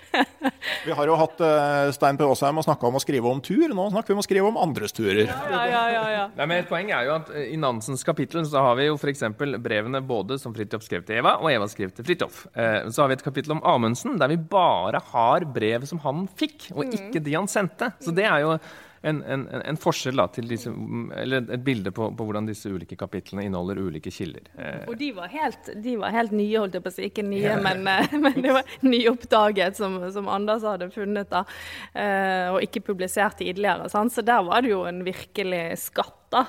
vi 0.88 0.96
har 0.98 1.10
jo 1.10 1.18
hatt 1.20 1.44
uh, 1.44 1.92
Stein 1.96 2.20
P. 2.20 2.26
Aasheim 2.28 2.60
og 2.62 2.68
snakka 2.68 2.90
om 2.90 3.00
å 3.00 3.04
skrive 3.04 3.32
om 3.32 3.42
tur. 3.44 3.66
Nå 3.74 3.88
snakker 3.94 4.14
vi 4.14 4.18
om 4.18 4.24
å 4.24 4.26
skrive 4.28 4.52
om 4.52 4.60
andres 4.62 4.96
turer. 4.96 5.26
Ja, 5.28 5.64
ja, 5.70 5.84
ja, 5.94 6.06
ja. 6.14 6.28
Nei, 6.38 6.48
men 6.48 6.64
et 6.64 6.70
poeng 6.72 6.92
er 6.94 7.08
jo 7.10 7.18
at 7.18 7.34
uh, 7.34 7.42
I 7.44 7.58
Nansens 7.60 8.06
kapittel 8.08 8.46
så 8.50 8.66
har 8.68 8.80
vi 8.80 8.88
jo 8.90 9.00
f.eks. 9.00 9.26
brevene 9.64 10.04
både 10.06 10.40
som 10.42 10.56
Fridtjof 10.56 10.86
skrev 10.86 11.08
til 11.08 11.22
Eva, 11.22 11.38
og 11.42 11.52
Eva 11.52 11.70
skrev 11.72 11.94
til 11.96 12.08
Fridtjof. 12.08 12.46
Uh, 12.54 12.90
så 12.90 13.04
har 13.04 13.12
vi 13.12 13.20
et 13.20 13.26
kapittel 13.26 13.58
om 13.58 13.64
Amundsen 13.74 14.18
der 14.22 14.34
vi 14.34 14.40
bare 14.40 15.02
har 15.14 15.48
brev 15.50 15.88
som 15.90 16.02
han 16.06 16.28
fikk, 16.40 16.72
og 16.76 16.88
mm. 16.88 16.98
ikke 17.00 17.24
de 17.24 17.38
han 17.38 17.50
sendte. 17.52 17.94
Så 18.04 18.14
det 18.16 18.28
er 18.30 18.44
jo 18.46 18.58
en, 19.04 19.24
en, 19.24 19.48
en 19.52 19.78
forskjell 19.80 20.16
da, 20.16 20.30
til 20.32 20.48
disse, 20.48 20.72
eller 21.20 21.44
et 21.52 21.64
bilde 21.66 21.92
på, 21.92 22.08
på, 22.16 22.26
hvordan 22.28 22.48
disse 22.48 22.72
ulike 22.72 22.96
kapitlene 23.00 23.44
inneholder 23.50 23.82
ulike 23.84 24.12
kilder. 24.16 24.46
Eh. 24.56 24.86
Og 24.88 24.96
de 25.00 25.10
var, 25.18 25.28
helt, 25.34 25.72
de 25.84 25.96
var 26.00 26.14
helt, 26.16 26.32
nye, 26.32 26.56
holdt 26.56 26.78
jeg 26.78 26.86
på 26.86 26.92
å 26.94 26.96
si. 26.96 27.08
Ikke 27.10 27.26
nye, 27.28 27.58
men, 27.66 27.84
eh, 27.92 28.14
men 28.24 28.38
det 28.40 28.54
var 28.56 28.78
nyoppdaget, 28.88 29.76
som, 29.76 29.98
som 30.16 30.30
Anders 30.32 30.64
hadde 30.68 30.88
funnet. 30.94 31.28
da, 31.34 31.44
eh, 31.92 32.48
Og 32.54 32.64
ikke 32.64 32.86
publisert 32.94 33.42
tidligere. 33.42 33.90
Sant? 33.92 34.16
Så 34.16 34.24
der 34.24 34.46
var 34.48 34.64
det 34.64 34.72
jo 34.72 34.86
en 34.88 35.02
virkelig 35.04 35.66
skatt. 35.84 36.22
da. 36.32 36.46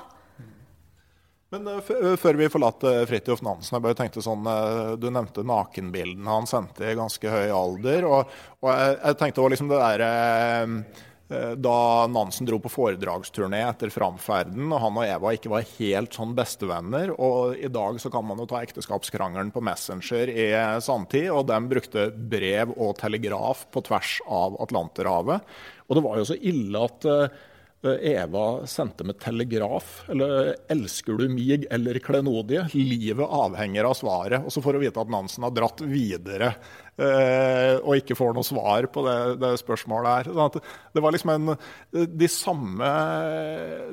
Men 1.55 1.67
uh, 1.71 2.14
Før 2.19 2.38
vi 2.38 2.49
forlater 2.51 3.03
Fridtjof 3.11 3.43
Nansen, 3.47 3.75
jeg 3.77 3.85
bare 3.85 3.99
tenkte 3.99 4.23
sånn, 4.23 4.47
uh, 4.47 4.95
du 4.99 5.09
nevnte 5.11 5.43
nakenbildene 5.47 6.38
han 6.38 6.47
sendte 6.51 6.87
i 6.87 6.95
ganske 6.99 7.35
høy 7.35 7.51
alder. 7.55 8.07
og, 8.07 8.38
og 8.62 8.71
jeg, 8.71 8.95
jeg, 9.01 9.19
tenkte 9.19 9.43
også 9.43 9.55
liksom 9.57 9.75
det 9.75 9.83
der, 9.83 10.07
uh, 10.07 11.11
Eh, 11.13 11.13
da 11.29 12.07
Nansen 12.13 12.45
dro 12.45 12.59
på 12.61 12.69
foredragsturné 12.69 13.63
etter 13.65 13.89
framferden, 13.93 14.67
og 14.69 14.83
han 14.83 14.99
og 15.01 15.07
Eva 15.07 15.33
ikke 15.33 15.53
var 15.53 15.65
helt 15.79 16.13
sånn 16.17 16.35
bestevenner. 16.37 17.15
Og 17.17 17.57
i 17.57 17.71
dag 17.73 17.97
så 18.03 18.13
kan 18.13 18.27
man 18.29 18.43
jo 18.43 18.49
ta 18.51 18.61
ekteskapskrangelen 18.61 19.55
på 19.55 19.63
Messenger 19.65 20.29
i 20.29 20.47
sanntid, 20.85 21.31
og 21.33 21.47
de 21.49 21.59
brukte 21.71 22.11
brev 22.13 22.77
og 22.77 22.99
telegraf 23.01 23.65
på 23.73 23.87
tvers 23.89 24.19
av 24.29 24.61
Atlanterhavet. 24.67 25.57
Og 25.89 25.97
det 25.97 26.05
var 26.05 26.21
jo 26.21 26.29
så 26.29 26.37
ille 26.37 26.85
at 26.85 27.09
eh, 27.09 27.43
Eva 27.85 28.45
sendte 28.69 29.05
med 29.05 29.19
telegraf. 29.21 30.05
Eller 30.09 30.55
'Elsker 30.69 31.19
du 31.19 31.29
mig 31.29 31.67
eller 31.71 32.01
klenodie?' 32.01 32.69
Livet 32.73 33.29
avhenger 33.29 33.85
av 33.85 33.97
svaret. 33.97 34.45
Og 34.45 34.53
så 34.53 34.61
får 34.65 34.77
hun 34.77 34.85
vite 34.87 35.01
at 35.01 35.13
Nansen 35.13 35.45
har 35.45 35.53
dratt 35.57 35.85
videre 35.85 36.55
Eh, 36.84 36.84
og 36.94 37.96
ikke 37.98 38.14
får 38.14 38.37
noe 38.37 38.46
svar 38.46 38.87
på 38.92 39.02
det, 39.02 39.18
det 39.42 39.52
spørsmålet 39.59 40.11
her. 40.12 40.28
Sånn 40.30 40.61
det 40.94 41.02
var 41.02 41.14
liksom 41.14 41.33
en, 41.33 41.54
de 41.90 42.28
samme, 42.30 42.90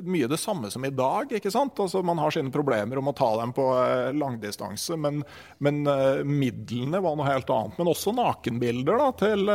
mye 0.06 0.28
det 0.30 0.38
samme 0.38 0.70
som 0.70 0.84
i 0.86 0.92
dag. 0.94 1.32
ikke 1.34 1.50
sant? 1.50 1.78
Altså 1.82 2.02
Man 2.06 2.20
har 2.22 2.34
sine 2.34 2.52
problemer 2.54 3.00
om 3.00 3.10
å 3.10 3.16
ta 3.16 3.30
dem 3.40 3.54
på 3.56 3.64
eh, 3.74 4.12
langdistanse, 4.14 4.96
men, 5.00 5.22
men 5.62 5.82
uh, 5.88 6.22
midlene 6.26 7.00
var 7.02 7.16
noe 7.18 7.26
helt 7.26 7.50
annet. 7.50 7.78
Men 7.80 7.90
også 7.92 8.14
nakenbilder. 8.16 9.00
da, 9.02 9.08
til 9.18 9.50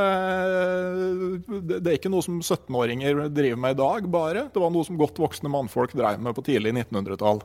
Det 1.72 1.86
er 1.86 1.96
ikke 1.96 2.12
noe 2.12 2.26
som 2.26 2.42
17-åringer 2.42 3.28
driver 3.32 3.64
med 3.64 3.78
i 3.78 3.82
dag, 3.82 4.12
bare. 4.12 4.48
Det 4.52 4.64
var 4.64 4.74
noe 4.74 4.88
som 4.88 5.00
godt 5.00 5.22
voksne 5.22 5.52
mannfolk 5.54 5.96
drev 5.98 6.20
med 6.24 6.36
på 6.36 6.46
tidlig 6.50 6.76
1900-tall. 6.76 7.44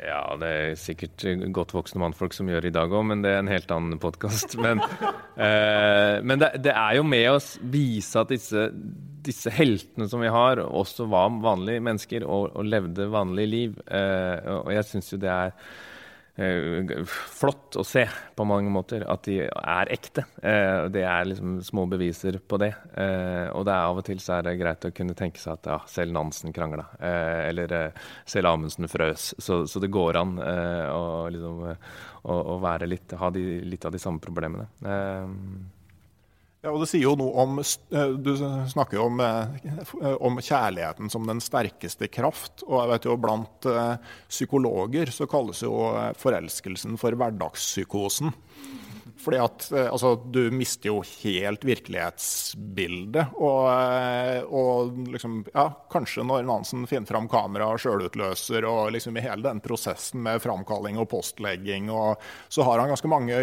Ja, 0.00 0.22
det 0.40 0.48
er 0.48 0.78
sikkert 0.80 1.24
godt 1.52 1.74
voksne 1.76 2.00
mannfolk 2.00 2.32
som 2.32 2.48
gjør 2.48 2.68
i 2.68 2.72
dag 2.72 2.92
òg, 2.92 3.04
men 3.10 3.24
det 3.24 3.34
er 3.34 3.42
en 3.42 3.50
helt 3.50 3.70
annen 3.74 4.00
podkast. 4.00 4.56
Men, 4.60 4.80
eh, 5.46 6.16
men 6.24 6.40
det, 6.40 6.54
det, 6.64 6.72
er 6.72 6.96
jo 6.96 7.04
med 7.04 7.26
å 7.34 7.38
vise 7.72 8.22
at 8.22 8.32
disse, 8.32 8.68
disse, 9.26 9.52
heltene 9.52 10.08
som 10.08 10.24
vi 10.24 10.32
har, 10.32 10.62
også 10.64 11.08
var 11.10 11.34
vanlige 11.44 11.84
mennesker 11.84 12.24
og, 12.24 12.54
og 12.54 12.68
levde 12.68 13.10
vanlige 13.12 13.52
liv. 13.52 13.76
Eh, 13.86 14.50
og 14.60 14.72
jeg 14.76 14.88
syns 14.88 15.12
jo 15.12 15.20
det 15.20 15.32
er 15.34 15.54
flott 17.06 17.76
å 17.76 17.84
se 17.84 18.06
på 18.36 18.44
mange 18.48 18.70
måter 18.72 19.02
at 19.10 19.24
de 19.26 19.40
er 19.44 19.90
ekte. 19.92 20.24
Eh, 20.42 20.86
det 20.92 21.02
er 21.04 21.26
liksom 21.28 21.58
små 21.64 21.86
beviser 21.90 22.38
på 22.40 22.60
det. 22.62 22.70
Eh, 22.94 23.48
og 23.52 23.66
det 23.68 23.74
er 23.74 23.88
av 23.88 24.00
og 24.00 24.06
til 24.06 24.22
så 24.22 24.38
er 24.38 24.46
det 24.46 24.56
greit 24.60 24.86
å 24.86 24.92
kunne 24.94 25.16
tenke 25.18 25.42
seg 25.42 25.58
at 25.58 25.70
ja, 25.72 25.80
selv 25.90 26.14
Nansen 26.16 26.54
krangla. 26.56 26.86
eller 27.00 27.92
selv 28.24 28.52
Amundsen 28.52 28.88
frøs. 28.88 29.34
Så, 29.38 29.64
så, 29.66 29.82
det 29.82 29.92
går 29.92 30.20
an 30.20 30.38
å, 30.38 31.02
liksom, 31.32 31.60
å, 32.22 32.38
å 32.54 32.76
litt, 32.86 33.12
ha 33.18 33.30
de, 33.34 33.44
litt 33.66 33.84
av 33.84 33.92
de 33.92 34.00
samme 34.02 34.22
problemene. 34.22 34.68
Ja, 36.60 36.74
og 36.74 36.82
det 36.82 36.90
sier 36.90 37.06
jo 37.06 37.14
noe 37.16 37.32
om, 37.40 37.60
eh, 37.60 38.10
Du 38.20 38.34
snakker 38.68 38.98
jo 38.98 39.06
om, 39.08 39.20
eh, 39.20 40.16
om, 40.20 40.36
kjærligheten 40.36 41.10
som 41.10 41.26
den 41.26 41.40
sterkeste 41.40 42.08
kraft. 42.08 42.62
og 42.66 42.82
jeg 42.82 42.90
vet 42.90 43.04
jo 43.04 43.16
Blant 43.16 43.66
eh, 43.66 43.96
psykologer 44.28 45.06
så 45.06 45.26
kalles 45.26 45.62
jo 45.62 45.72
forelskelsen 46.20 46.98
for 46.98 47.16
hverdagspsykosen. 47.16 48.34
Fordi 49.20 49.40
at 49.42 49.66
eh, 49.74 49.88
altså, 49.90 50.14
du 50.32 50.50
mister 50.54 50.90
jo 50.90 51.00
helt 51.22 51.64
virkelighetsbildet. 51.66 53.34
Og, 53.36 53.66
eh, 53.68 54.40
og 54.46 54.96
liksom, 55.12 55.42
ja, 55.52 55.66
kanskje 55.92 56.24
når 56.26 56.46
Nansen 56.48 56.86
finner 56.90 57.10
fram 57.10 57.28
kamera 57.30 57.68
og 57.74 57.82
sjølutløser, 57.82 58.66
og 58.68 58.94
liksom 58.94 59.18
i 59.18 59.24
hele 59.24 59.44
den 59.44 59.60
prosessen 59.64 60.22
med 60.24 60.40
framkalling 60.44 60.98
og 61.00 61.10
postlegging, 61.12 61.90
og 61.92 62.20
så 62.48 62.64
har 62.66 62.80
han 62.82 62.92
ganske 62.92 63.10
mange 63.10 63.42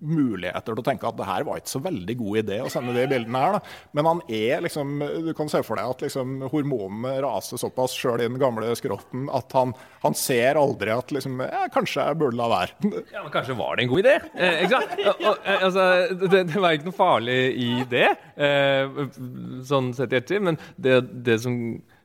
muligheter 0.00 0.72
til 0.72 0.82
å 0.82 0.86
tenke 0.86 1.08
at 1.08 1.18
det 1.18 1.28
her 1.28 1.46
var 1.48 1.60
ikke 1.60 1.74
så 1.74 1.82
veldig 1.84 2.18
god 2.22 2.40
idé 2.42 2.60
å 2.64 2.72
sende 2.72 2.96
de 2.96 3.06
bildene 3.10 3.44
her. 3.44 3.58
Da. 3.58 3.76
Men 3.98 4.10
han 4.12 4.24
er 4.28 4.64
liksom 4.64 4.96
Du 5.28 5.30
kan 5.36 5.50
se 5.50 5.60
for 5.66 5.78
deg 5.78 5.90
at 5.92 6.02
liksom, 6.04 6.38
hormonene 6.52 7.18
raser 7.24 7.60
såpass 7.60 7.94
sjøl 7.96 8.22
i 8.22 8.28
den 8.28 8.40
gamle 8.40 8.70
skrotten 8.78 9.28
at 9.34 9.52
han, 9.56 9.74
han 10.02 10.16
ser 10.16 10.58
aldri 10.60 10.92
at 10.94 11.12
liksom, 11.14 11.40
ja, 11.44 11.66
kanskje 11.72 12.06
jeg 12.08 12.18
burde 12.20 12.38
la 12.38 12.48
være. 12.52 12.92
Ja, 13.12 13.22
men 13.24 13.32
kanskje 13.34 13.56
var 13.58 13.76
det 13.76 13.84
en 13.86 13.92
god 13.92 14.04
idé? 14.04 14.16
Eh, 14.34 14.64
ikke 14.64 14.78
sant? 14.78 15.17
og, 15.24 15.36
eh, 15.44 15.64
altså, 15.66 15.84
det, 16.14 16.44
det, 16.50 16.58
var 16.60 16.76
ikke 16.76 16.90
noe 16.90 16.96
farlig 16.96 17.38
i 17.58 17.70
det, 17.90 18.08
eh, 18.36 18.98
sånn 19.68 19.92
sett 19.96 20.14
i 20.14 20.20
ettertid. 20.20 20.44
Men 20.50 20.58
det, 20.76 21.00
det, 21.26 21.38
som, 21.42 21.56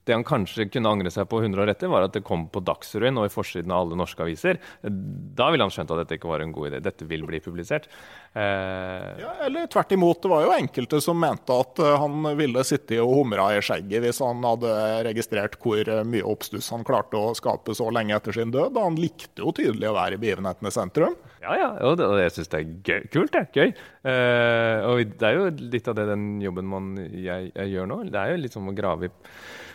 det, 0.03 0.15
han 0.15 0.25
kanskje 0.27 0.67
kunne 0.71 0.91
angre 0.91 1.11
seg 1.13 1.27
på 1.31 1.41
100 1.41 1.63
år 1.63 1.73
etter, 1.73 1.91
var 1.91 2.07
at 2.07 2.15
det 2.15 2.25
kom 2.27 2.47
på 2.51 2.63
Dagsrevyen 2.65 3.21
og 3.21 3.29
i 3.29 3.33
forsiden 3.33 3.73
av 3.73 3.85
alle 3.85 3.99
norske 3.99 4.25
aviser. 4.25 4.59
Da 4.83 5.49
ville 5.53 5.65
han 5.65 5.73
skjønt 5.73 5.93
at 5.93 6.03
dette 6.03 6.19
ikke 6.19 6.31
var 6.31 6.43
en 6.43 6.53
god 6.55 6.71
idé. 6.71 6.83
Dette 6.83 7.07
vil 7.09 7.25
bli 7.27 7.41
publisert. 7.43 7.89
Eh, 8.33 9.09
ja, 9.21 9.35
eller 9.45 9.67
tvert 9.71 9.91
imot. 9.93 10.21
Det 10.23 10.31
var 10.31 10.47
jo 10.47 10.55
enkelte 10.55 11.01
som 11.05 11.19
mente 11.21 11.53
at 11.53 11.79
eh, 11.83 11.99
han 12.01 12.31
ville 12.39 12.63
sitte 12.65 12.97
og 13.03 13.13
humra 13.19 13.51
i 13.53 13.61
skjegget 13.61 14.01
hvis 14.01 14.23
han 14.25 14.41
hadde 14.47 14.71
registrert 15.05 15.59
hvor 15.61 15.85
eh, 15.85 16.01
mye 16.07 16.25
oppstuss 16.25 16.71
han 16.73 16.85
klarte 16.87 17.19
å 17.19 17.35
skape 17.37 17.75
så 17.77 17.91
lenge 17.93 18.17
etter 18.17 18.33
sin 18.35 18.53
død. 18.53 18.81
Han 18.81 18.97
likte 18.97 19.45
jo 19.45 19.53
tydelig 19.53 19.91
å 19.91 19.97
være 19.99 20.17
i 20.17 20.23
begivenhetenes 20.25 20.81
sentrum. 20.81 21.15
Ja, 21.43 21.55
ja, 21.59 21.71
og, 21.83 21.97
det, 21.99 22.05
jeg 22.21 22.31
syns 22.37 22.51
det 22.53 22.59
er 22.61 22.69
gøy, 22.87 23.07
kult. 23.11 23.33
det, 23.35 23.43
Gøy. 23.51 23.73
Eh, 24.07 24.85
og 24.87 25.01
det 25.19 25.27
er 25.27 25.35
jo 25.35 25.49
litt 25.73 25.89
av 25.91 25.97
det 25.97 26.05
den 26.13 26.27
jobben 26.43 26.69
man, 26.71 26.93
jeg, 27.11 27.51
jeg 27.51 27.73
gjør 27.73 27.89
nå. 27.91 27.97
Det 28.07 28.21
er 28.21 28.33
jo 28.33 28.41
litt 28.45 28.55
som 28.55 28.71
å 28.71 28.75
grave 28.77 29.09
i 29.09 29.13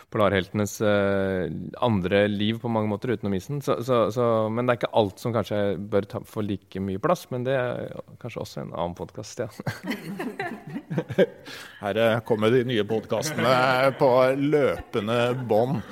polarheltenes 0.09 0.79
uh, 0.81 1.45
andre 1.85 2.23
liv 2.33 2.57
på 2.63 2.71
mange 2.73 2.89
måter 2.89 3.13
utenom 3.13 3.35
isen. 3.37 3.61
Så, 3.65 3.77
så, 3.85 3.97
så, 4.15 4.25
men 4.49 4.65
det 4.65 4.75
er 4.75 4.81
ikke 4.81 4.97
alt 5.01 5.21
som 5.21 5.35
kanskje 5.35 5.59
bør 5.93 6.09
ta, 6.09 6.23
få 6.25 6.41
like 6.47 6.81
mye 6.81 7.01
plass. 7.03 7.27
Men 7.33 7.45
det 7.45 7.57
er 7.59 7.93
kanskje 8.23 8.41
også 8.45 8.63
en 8.63 8.73
annen 8.73 8.97
podkast, 8.97 9.45
ja. 9.45 9.49
Her 11.83 12.01
eh, 12.01 12.21
kommer 12.29 12.55
de 12.55 12.65
nye 12.69 12.85
podkastene 12.89 13.53
på 14.01 14.09
løpende 14.41 15.19
bånd. 15.51 15.83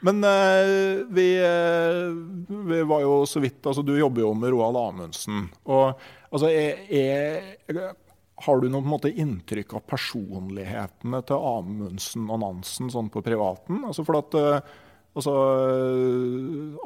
Men 0.00 0.24
uh, 0.24 1.06
vi, 1.12 1.26
uh, 1.44 2.12
vi, 2.48 2.82
var 2.88 3.02
jo 3.04 3.16
så 3.28 3.42
vidt 3.42 3.66
altså 3.68 3.82
Du 3.84 3.92
jobber 3.98 4.24
jo 4.24 4.30
med 4.36 4.54
Roald 4.54 4.78
Amundsen. 4.80 5.48
og 5.68 6.00
altså, 6.30 6.48
er, 6.48 6.86
er 6.88 7.90
har 8.40 8.60
du 8.60 8.70
noe 8.72 8.80
måte, 8.88 9.10
inntrykk 9.12 9.74
av 9.76 9.82
personlighetene 9.90 11.20
til 11.28 11.42
Amundsen 11.50 12.30
og 12.32 12.40
Nansen 12.40 12.88
sånn 12.92 13.10
på 13.12 13.20
privaten? 13.24 13.82
Altså 13.84 14.04
for 14.06 14.16
at, 14.22 14.36
uh, 14.40 14.78
altså, 15.12 15.34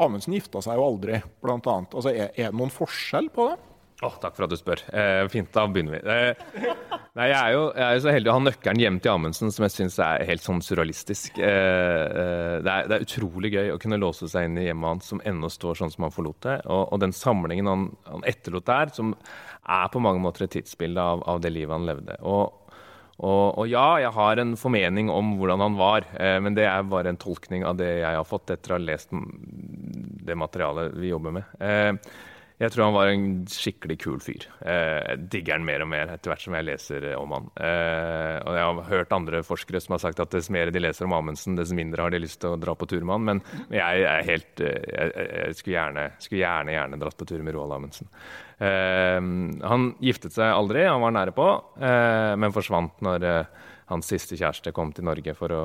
Amundsen 0.03 0.35
gifta 0.35 0.65
seg 0.65 0.81
jo 0.81 0.89
aldri, 0.89 1.21
annet. 1.47 1.95
Altså, 1.95 2.11
er, 2.11 2.33
er, 2.35 2.51
det 2.51 2.59
noen 2.59 2.75
forskjell 2.75 3.31
på 3.35 3.53
det? 3.53 3.61
Oh, 4.05 4.17
takk 4.21 4.35
for 4.37 4.45
at 4.45 4.53
du 4.53 4.59
spør. 4.59 4.83
Eh, 4.93 5.25
fint, 5.33 5.49
da 5.55 5.65
begynner 5.71 5.97
vi. 5.97 6.01
Eh, 6.13 6.73
nei, 7.17 7.29
jeg, 7.31 7.39
er 7.39 7.53
jo, 7.55 7.63
jeg 7.73 7.85
er 7.87 7.95
jo 7.97 8.03
så 8.05 8.13
heldig 8.13 8.31
å 8.31 8.35
ha 8.37 8.43
nøkkelen 8.45 8.83
hjem 8.83 8.99
til 9.01 9.13
Amundsen, 9.15 9.53
som 9.55 9.65
jeg 9.65 9.73
syns 9.73 9.97
er 10.03 10.27
helt 10.29 10.45
sånn 10.45 10.61
surrealistisk. 10.65 11.39
Eh, 11.39 11.47
eh, 11.49 12.57
det, 12.65 12.75
er, 12.75 12.91
det, 12.91 12.99
er, 12.99 13.07
utrolig 13.07 13.55
gøy 13.55 13.73
å 13.73 13.79
kunne 13.81 14.01
låse 14.03 14.29
seg 14.29 14.51
inn 14.51 14.59
i 14.61 14.67
hjemmet 14.67 14.91
hans 14.91 15.09
som 15.15 15.23
ennå 15.25 15.49
står 15.53 15.81
sånn 15.81 15.95
som 15.95 16.09
han 16.09 16.13
forlot 16.15 16.41
det. 16.45 16.59
Og, 16.67 16.83
og 16.85 17.01
den 17.05 17.17
samlingen 17.17 17.71
han, 17.71 17.87
han, 18.11 18.27
etterlot 18.29 18.69
der, 18.69 18.93
som 18.99 19.15
er 19.65 19.89
på 19.95 20.05
mange 20.05 20.21
måter 20.25 20.45
et 20.45 20.55
tidsbilde 20.59 21.09
av, 21.15 21.25
av 21.31 21.41
det 21.41 21.55
livet 21.55 21.73
han 21.73 21.89
levde. 21.89 22.19
Og, 22.29 22.77
og, 23.15 23.47
og, 23.55 23.65
ja, 23.71 23.87
jeg 24.03 24.13
har 24.19 24.43
en 24.43 24.53
formening 24.61 25.09
om 25.15 25.33
hvordan 25.39 25.65
han 25.65 25.81
var, 25.81 26.11
eh, 26.19 26.37
men 26.45 26.59
det 26.59 26.69
er 26.69 26.85
bare 26.93 27.15
en 27.15 27.23
tolkning 27.25 27.65
av 27.65 27.81
det 27.81 27.89
jeg 28.03 28.21
har 28.21 28.29
fått 28.29 28.53
etter 28.53 28.75
å 28.75 28.79
ha 28.79 28.85
lest 28.85 29.17
det 30.29 30.37
materialet 30.37 30.93
vi 31.01 31.15
jobber 31.15 31.39
med. 31.41 31.59
Eh, 31.63 32.15
jeg 32.63 32.71
tror 32.71 32.85
han 32.87 32.95
var 32.95 33.09
en 33.11 33.25
skikkelig 33.51 33.97
kul 33.99 34.21
fyr. 34.23 34.45
Eh, 34.63 35.01
jeg 35.03 35.23
digger 35.33 35.57
han 35.57 35.65
mer 35.67 35.83
og 35.83 35.89
mer 35.91 36.13
etter 36.15 36.31
hvert 36.31 36.45
som 36.45 36.55
jeg 36.55 36.67
leser 36.69 37.07
eh, 37.11 37.17
om 37.19 37.33
han. 37.35 37.49
Eh, 37.59 38.37
og 38.47 38.55
jeg 38.55 38.67
har 38.69 38.91
hørt 38.93 39.15
andre 39.17 39.41
forskere 39.47 39.81
som 39.83 39.97
har 39.97 40.03
sagt 40.05 40.23
at 40.23 40.37
dess 40.37 40.51
mer 40.55 40.71
de 40.71 40.83
leser 40.83 41.09
om 41.09 41.17
Amundsen, 41.17 41.57
dess 41.59 41.73
mindre 41.75 42.05
har 42.07 42.15
de 42.15 42.21
lyst 42.23 42.39
til 42.45 42.55
å 42.55 42.61
dra 42.61 42.77
på 42.79 42.87
tur 42.91 43.03
med 43.03 43.17
han. 43.17 43.27
Men 43.27 43.75
jeg 43.75 44.05
er 44.07 44.29
helt 44.29 44.63
Jeg, 44.63 45.11
jeg 45.11 45.57
skulle, 45.59 45.75
gjerne, 45.75 46.05
skulle, 46.23 46.43
gjerne, 46.45 46.75
gjerne 46.77 47.01
dratt 47.01 47.19
på 47.19 47.27
tur 47.27 47.43
med 47.43 47.57
Roald 47.57 47.75
Amundsen. 47.75 48.09
han 48.59 49.89
giftet 50.05 50.37
seg 50.37 50.53
aldri, 50.55 50.85
han 50.87 51.03
var 51.03 51.15
nære 51.17 51.35
på, 51.35 51.47
men 52.39 52.55
forsvant 52.55 53.03
når 53.05 53.27
hans 53.91 54.09
siste 54.09 54.39
kjæreste 54.39 54.73
kom 54.77 54.93
til 54.95 55.09
Norge 55.09 55.35
for 55.37 55.53
å 55.53 55.65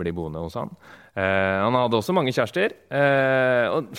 bli 0.00 0.14
boende 0.16 0.42
hos 0.42 0.56
han. 0.58 0.72
han 1.14 1.76
hadde 1.76 2.00
også 2.00 2.16
mange 2.16 2.32
kjærester. 2.34 2.74
og 3.76 3.92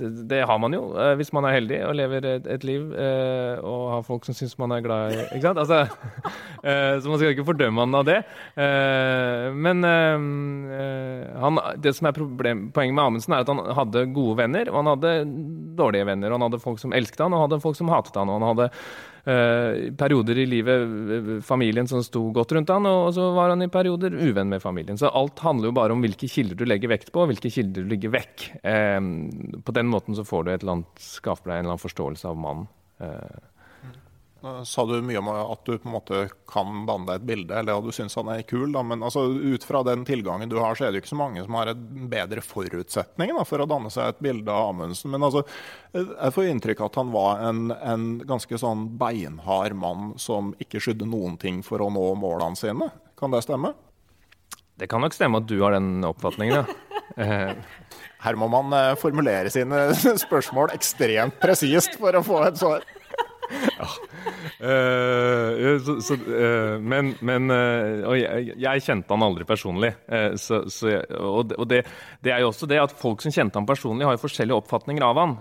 det 0.00 0.40
har 0.48 0.58
man 0.58 0.74
jo 0.74 0.82
eh, 0.98 1.12
hvis 1.18 1.32
man 1.34 1.46
er 1.46 1.56
heldig 1.56 1.78
og 1.86 1.94
lever 1.98 2.26
et, 2.28 2.48
et 2.50 2.64
liv 2.66 2.90
eh, 2.98 3.60
og 3.60 3.82
har 3.92 4.02
folk 4.06 4.26
som 4.26 4.36
syns 4.36 4.56
man 4.60 4.74
er 4.74 4.82
glad 4.84 5.14
i 5.14 5.20
Ikke 5.36 5.44
sant? 5.46 5.60
Altså, 5.62 5.84
eh, 6.68 6.96
så 6.98 7.10
man 7.10 7.20
skal 7.20 7.34
ikke 7.34 7.46
fordømme 7.46 7.84
han 7.84 7.98
av 7.98 8.06
det. 8.08 8.18
men 9.54 9.84
han, 9.84 11.58
det 11.82 11.94
som 11.96 12.08
er 12.08 12.16
problem, 12.16 12.68
poenget 12.74 12.96
med 12.96 13.04
Amundsen, 13.04 13.34
er 13.34 13.44
at 13.44 13.50
han 13.50 13.62
hadde 13.78 14.06
gode 14.14 14.36
venner, 14.40 14.70
og 14.70 14.80
han 14.80 14.92
hadde 14.94 15.12
dårlige 15.78 16.06
venner. 16.08 16.30
og 16.30 16.38
Han 16.38 16.46
hadde 16.48 16.62
folk 16.62 16.80
som 16.82 16.94
elsket 16.96 17.24
han, 17.24 17.32
og 17.32 17.40
han 17.40 17.48
hadde 17.48 17.64
folk 17.64 17.78
som 17.78 17.92
hatet 17.92 18.18
han. 18.18 18.30
og 18.30 18.40
han 18.40 18.48
hadde 18.52 18.70
perioder 19.24 20.38
i 20.42 20.46
livet 20.48 20.82
eh, 21.16 21.30
familien 21.44 21.88
som 21.88 22.02
sto 22.04 22.26
godt 22.34 22.52
rundt 22.56 22.72
han, 22.74 22.88
og 22.90 23.08
så 23.16 23.30
var 23.36 23.54
han 23.54 23.64
i 23.64 23.70
perioder 23.72 24.16
uvenn 24.18 24.52
med 24.52 24.62
familien. 24.62 25.00
Så 25.00 25.08
alt 25.08 25.40
handler 25.44 25.70
jo 25.70 25.78
bare 25.78 25.96
om 25.96 26.04
hvilke 26.04 26.28
kilder 26.28 26.58
du 26.60 26.66
legger 26.68 26.92
vekt 26.92 27.12
på, 27.14 27.24
og 27.24 27.32
hvilke 27.32 27.52
kilder 27.54 27.84
du 27.84 27.94
legger 27.94 28.12
vekk. 28.14 28.46
Eh, 28.60 29.00
på 29.64 29.76
den 29.76 29.90
måten 29.92 30.18
så 30.18 30.26
får 30.28 30.44
du 30.44 30.52
et 30.52 30.62
eller 30.62 30.78
annet, 30.78 31.04
skaper 31.04 31.50
deg 31.50 31.56
en 31.56 31.64
eller 31.64 31.76
annen 31.76 31.86
forståelse 31.86 32.30
av 32.30 32.40
mannen. 32.46 32.70
Sa 34.68 34.84
du 34.84 34.98
mye 35.02 35.20
om 35.20 35.28
at 35.32 35.62
du 35.64 35.78
på 35.78 35.88
en 35.88 35.94
måte 35.94 36.18
kan 36.50 36.82
danne 36.88 37.06
deg 37.08 37.20
et 37.20 37.26
bilde, 37.28 37.54
eller 37.56 37.78
at 37.78 37.86
du 37.86 37.94
syns 37.94 38.16
han 38.18 38.28
er 38.32 38.42
kul. 38.44 38.66
Da. 38.74 38.82
Men 38.84 39.04
altså, 39.06 39.24
ut 39.24 39.64
fra 39.64 39.80
den 39.86 40.04
tilgangen 40.04 40.50
du 40.52 40.58
har, 40.60 40.76
så 40.76 40.86
er 40.86 40.92
det 40.92 41.00
jo 41.00 41.04
ikke 41.04 41.12
så 41.14 41.20
mange 41.20 41.44
som 41.44 41.56
har 41.58 41.72
en 41.72 42.08
bedre 42.12 42.44
forutsetning 42.44 43.32
da, 43.36 43.46
for 43.48 43.64
å 43.64 43.68
danne 43.70 43.92
seg 43.94 44.12
et 44.12 44.22
bilde 44.24 44.52
av 44.52 44.74
Amundsen. 44.74 45.12
Men 45.14 45.24
altså, 45.26 45.44
jeg 45.94 46.34
får 46.36 46.50
inntrykk 46.50 46.84
av 46.84 46.92
at 46.92 47.00
han 47.00 47.14
var 47.14 47.44
en, 47.48 47.64
en 47.78 48.06
ganske 48.28 48.60
sånn 48.60 48.86
beinhard 49.00 49.76
mann 49.80 50.12
som 50.20 50.52
ikke 50.62 50.82
skydde 50.82 51.08
noen 51.08 51.38
ting 51.40 51.62
for 51.64 51.84
å 51.84 51.90
nå 51.92 52.10
målene 52.20 52.58
sine. 52.60 52.90
Kan 53.20 53.32
det 53.32 53.44
stemme? 53.46 53.72
Det 54.74 54.90
kan 54.90 55.04
nok 55.04 55.14
stemme 55.14 55.38
at 55.38 55.46
du 55.48 55.60
har 55.62 55.76
den 55.76 56.02
oppfatningen, 56.04 56.64
ja. 56.64 56.80
Her 58.24 58.38
må 58.40 58.48
man 58.48 58.72
eh, 58.74 58.94
formulere 58.98 59.50
sine 59.52 59.86
spørsmål 60.24 60.72
ekstremt 60.74 61.36
presist 61.42 61.98
for 62.00 62.16
å 62.16 62.22
få 62.24 62.40
et 62.48 62.58
svar. 62.58 62.86
Ja. 63.52 63.88
Uh, 64.64 65.76
så, 65.84 65.96
så, 66.00 66.16
uh, 66.16 66.76
men, 66.80 67.10
men 67.26 67.50
uh, 67.52 68.06
Og 68.08 68.16
jeg, 68.16 68.54
jeg, 68.62 68.84
kjente 68.86 69.12
han 69.12 69.24
aldri 69.26 69.44
personlig. 69.48 69.90
Så, 70.40 70.62
og, 71.18 71.52
og 71.58 71.68
det, 71.68 71.82
det, 72.24 72.32
er 72.32 72.44
jo 72.44 72.50
også 72.52 72.68
det 72.70 72.80
at 72.80 72.94
folk 72.96 73.24
som 73.24 73.34
kjente 73.34 73.60
han 73.60 73.68
personlig, 73.68 74.06
har 74.06 74.16
jo 74.16 74.24
forskjellige 74.24 74.62
oppfatninger 74.62 75.04
av 75.04 75.20
han. 75.20 75.36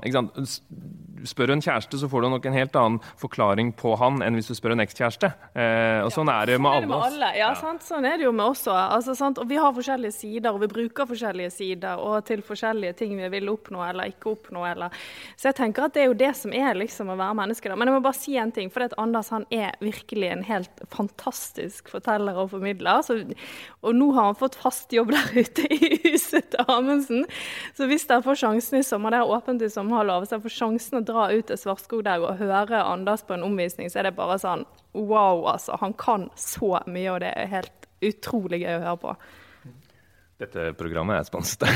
Spør 1.28 1.52
du 1.52 1.56
en 1.56 1.64
kjæreste, 1.64 2.00
så 2.02 2.10
får 2.12 2.26
du 2.26 2.30
nok 2.34 2.46
en 2.50 2.56
helt 2.58 2.76
annen 2.80 3.00
forklaring 3.22 3.72
på 3.80 3.96
han 4.00 4.22
enn 4.26 4.38
hvis 4.38 4.52
du 4.52 4.58
spør 4.58 4.76
en 4.76 4.84
ekskjæreste. 4.84 5.30
Eh, 5.56 6.00
og 6.04 6.12
sånn 6.14 6.32
er 6.32 6.52
det 6.52 6.58
med 6.62 6.84
sånn 6.84 6.94
alle 6.94 7.30
oss. 7.30 7.38
Ja, 7.40 7.52
sant? 7.60 7.86
Sånn 7.86 8.08
er 8.08 8.18
det 8.20 8.28
jo 8.28 8.34
med 8.36 8.46
oss 8.52 8.66
òg. 8.68 8.80
Altså, 8.98 9.16
og 9.32 9.46
vi 9.50 9.60
har 9.60 9.76
forskjellige 9.76 10.16
sider, 10.16 10.52
og 10.52 10.64
vi 10.64 10.70
bruker 10.72 11.08
forskjellige 11.10 11.54
sider 11.54 12.02
og 12.02 12.26
til 12.28 12.44
forskjellige 12.46 12.98
ting 13.00 13.16
vi 13.20 13.30
vil 13.38 13.52
oppnå 13.54 13.84
eller 13.88 14.12
ikke 14.12 14.34
oppnå. 14.34 14.66
Eller. 14.68 14.94
Så 15.38 15.50
jeg 15.52 15.60
tenker 15.62 15.88
at 15.88 15.96
det 15.96 16.04
er 16.04 16.10
jo 16.12 16.18
det 16.20 16.34
som 16.40 16.56
er 16.56 16.78
liksom 16.80 17.14
å 17.14 17.18
være 17.20 17.38
menneske. 17.40 17.72
Da. 17.72 17.78
Men 17.80 17.92
jeg 17.92 17.98
må 17.98 18.04
bare 18.06 18.20
si 18.20 18.36
en 18.40 18.54
ting, 18.56 18.72
for 18.74 18.88
Anders 19.00 19.32
han 19.34 19.48
er 19.54 19.78
virkelig 19.84 20.30
en 20.34 20.46
helt 20.48 20.84
fantastisk 20.94 21.92
forteller 21.94 22.38
og 22.44 22.52
formidler. 22.54 23.04
Så, 23.06 23.20
og 23.84 23.96
nå 23.98 24.12
har 24.18 24.32
han 24.32 24.40
fått 24.40 24.60
fast 24.60 24.94
jobb 24.94 25.14
der 25.16 25.32
ute 25.40 25.68
i 25.72 25.94
huset 26.04 26.52
til 26.54 26.68
Amundsen. 26.68 27.26
Så 27.78 27.88
hvis 27.90 28.08
dere 28.10 28.26
får 28.26 28.42
sjansen 28.44 28.82
i 28.82 28.86
sommer, 28.86 29.14
det 29.14 29.22
er 29.24 29.34
åpent 29.38 29.64
i 29.64 29.72
sommer, 29.72 30.12
hvis 30.20 30.34
dere 30.34 30.44
får 30.44 30.58
sjansen 30.58 31.00
å 31.00 31.06
dra 31.06 31.12
ut 31.13 31.47
til 31.49 31.60
Svartskogdag 31.60 32.26
og 32.26 32.41
høre 32.41 32.82
Anders 32.84 33.23
på 33.28 33.38
en 33.38 33.45
omvisning, 33.45 33.91
så 33.91 34.02
er 34.02 34.10
det 34.10 34.17
bare 34.17 34.39
sånn 34.41 34.65
wow, 34.93 35.45
altså. 35.54 35.78
Han 35.82 35.95
kan 35.97 36.28
så 36.39 36.78
mye, 36.86 37.13
og 37.13 37.23
det 37.23 37.32
er 37.34 37.49
helt 37.54 37.88
utrolig 38.04 38.63
gøy 38.63 38.76
å 38.78 38.84
høre 38.84 38.99
på. 39.02 39.15
Dette 40.43 40.73
programmet 40.78 41.21
er 41.21 41.28
sponset. 41.30 41.67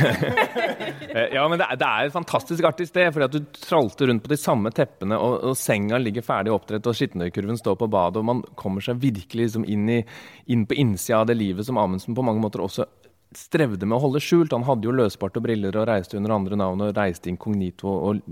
Eh, 1.07 1.31
ja, 1.33 1.43
men 1.47 1.55
det 1.57 1.65
er, 1.65 1.77
det 1.79 1.87
er, 1.87 2.07
et 2.09 2.13
fantastisk 2.13 2.65
artig 2.67 2.85
sted. 2.89 3.07
fordi 3.13 3.25
at 3.25 3.33
Du 3.33 3.59
tralter 3.63 4.09
rundt 4.09 4.25
på 4.25 4.29
de 4.29 4.37
samme 4.37 4.69
teppene, 4.75 5.15
og, 5.17 5.37
og 5.49 5.55
senga 5.57 5.97
ligger 6.01 6.25
ferdig 6.25 6.51
oppdrett, 6.53 6.85
og 6.85 6.97
skittentøykurven 6.97 7.57
står 7.57 7.77
på 7.79 7.87
badet, 7.89 8.19
og 8.19 8.27
man 8.27 8.41
kommer 8.59 8.83
seg 8.83 8.99
virkelig 9.01 9.47
liksom 9.47 9.65
inn, 9.65 9.87
i, 9.89 10.01
inn 10.51 10.65
på 10.67 10.77
innsida 10.77 11.21
av 11.21 11.29
det 11.31 11.37
livet 11.39 11.65
som 11.65 11.79
Amundsen 11.79 12.17
på 12.17 12.25
mange 12.27 12.43
måter 12.43 12.65
også 12.65 12.85
strevde 13.37 13.85
med 13.85 13.97
å 13.97 14.01
holde 14.07 14.21
skjult. 14.23 14.53
Han 14.55 14.65
hadde 14.67 14.87
jo 14.87 14.95
løsbart 14.95 15.37
og 15.37 15.45
briller 15.45 15.75
og 15.77 15.87
reiste 15.89 16.17
under 16.19 16.33
andre 16.35 16.57
navn 16.59 16.83
og 16.85 16.93
reiste 16.97 17.31
inkognito 17.31 17.91
og 17.91 18.23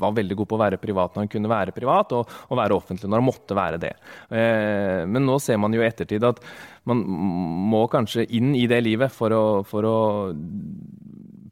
var 0.00 0.16
veldig 0.16 0.38
god 0.40 0.50
på 0.50 0.58
å 0.58 0.62
være 0.64 0.80
privat 0.82 1.14
når 1.14 1.26
han 1.26 1.32
kunne 1.32 1.52
være 1.52 1.74
privat, 1.76 2.14
og, 2.16 2.36
og 2.48 2.60
være 2.60 2.76
offentlig 2.76 3.10
når 3.10 3.22
han 3.22 3.28
måtte 3.28 3.58
være 3.58 3.80
det. 3.82 3.94
Eh, 4.28 5.02
men 5.06 5.26
nå 5.26 5.38
ser 5.42 5.60
man 5.62 5.74
jo 5.76 5.84
i 5.84 5.88
ettertid 5.88 6.26
at 6.26 6.42
man 6.90 7.04
må 7.70 7.84
kanskje 7.92 8.26
inn 8.36 8.54
i 8.58 8.66
det 8.70 8.80
livet 8.86 9.12
for 9.14 9.34
å, 9.36 9.44
for 9.68 9.86
å 9.86 9.98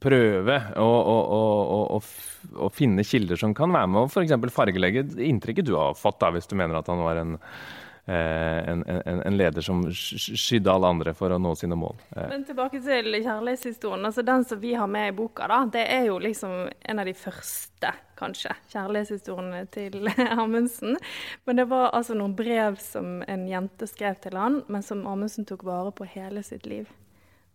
prøve 0.02 0.56
å, 0.78 0.86
å, 0.86 1.98
å, 1.98 2.68
finne 2.74 3.04
kilder 3.06 3.38
som 3.40 3.54
kan 3.56 3.72
være 3.74 3.90
med 3.90 4.04
og 4.04 4.12
f.eks. 4.12 4.34
fargelegge 4.54 5.04
inntrykket 5.26 5.66
du 5.66 5.74
har 5.78 5.98
fått, 5.98 6.20
da, 6.22 6.30
hvis 6.34 6.48
du 6.50 6.54
mener 6.58 6.78
at 6.78 6.90
han 6.90 7.02
var 7.02 7.20
en 7.22 7.36
en, 8.14 8.84
en, 8.86 9.20
en, 9.20 9.36
leder 9.36 9.64
som 9.64 9.82
skydde 9.92 10.72
alle 10.72 10.88
andre 10.88 11.12
for 11.16 11.34
å 11.34 11.38
nå 11.40 11.54
sine 11.58 11.76
mål. 11.76 11.96
Eh. 12.16 12.28
Men 12.30 12.44
tilbake 12.48 12.80
til 12.84 13.18
kjærlighetshistorien. 13.18 14.06
altså 14.08 14.22
Den 14.24 14.44
som 14.48 14.60
vi 14.60 14.74
har 14.74 14.88
med 14.88 15.10
i 15.10 15.16
boka, 15.16 15.48
da, 15.50 15.58
det 15.72 15.84
er 15.92 16.06
jo 16.08 16.18
liksom 16.22 16.54
en 16.80 17.02
av 17.02 17.08
de 17.08 17.14
første, 17.14 17.92
kanskje, 18.18 18.54
kjærlighetshistoriene 18.72 19.66
til 19.74 20.08
Amundsen. 20.40 20.96
Men 21.44 21.60
det 21.60 21.68
var 21.68 21.92
altså 21.92 22.16
noen 22.16 22.36
brev 22.38 22.80
som 22.82 23.20
en 23.28 23.44
jente 23.48 23.90
skrev 23.90 24.16
til 24.24 24.40
han, 24.40 24.62
men 24.68 24.86
som 24.86 25.04
Amundsen 25.06 25.48
tok 25.48 25.66
vare 25.68 25.92
på 25.92 26.08
hele 26.16 26.42
sitt 26.46 26.66
liv. 26.66 26.88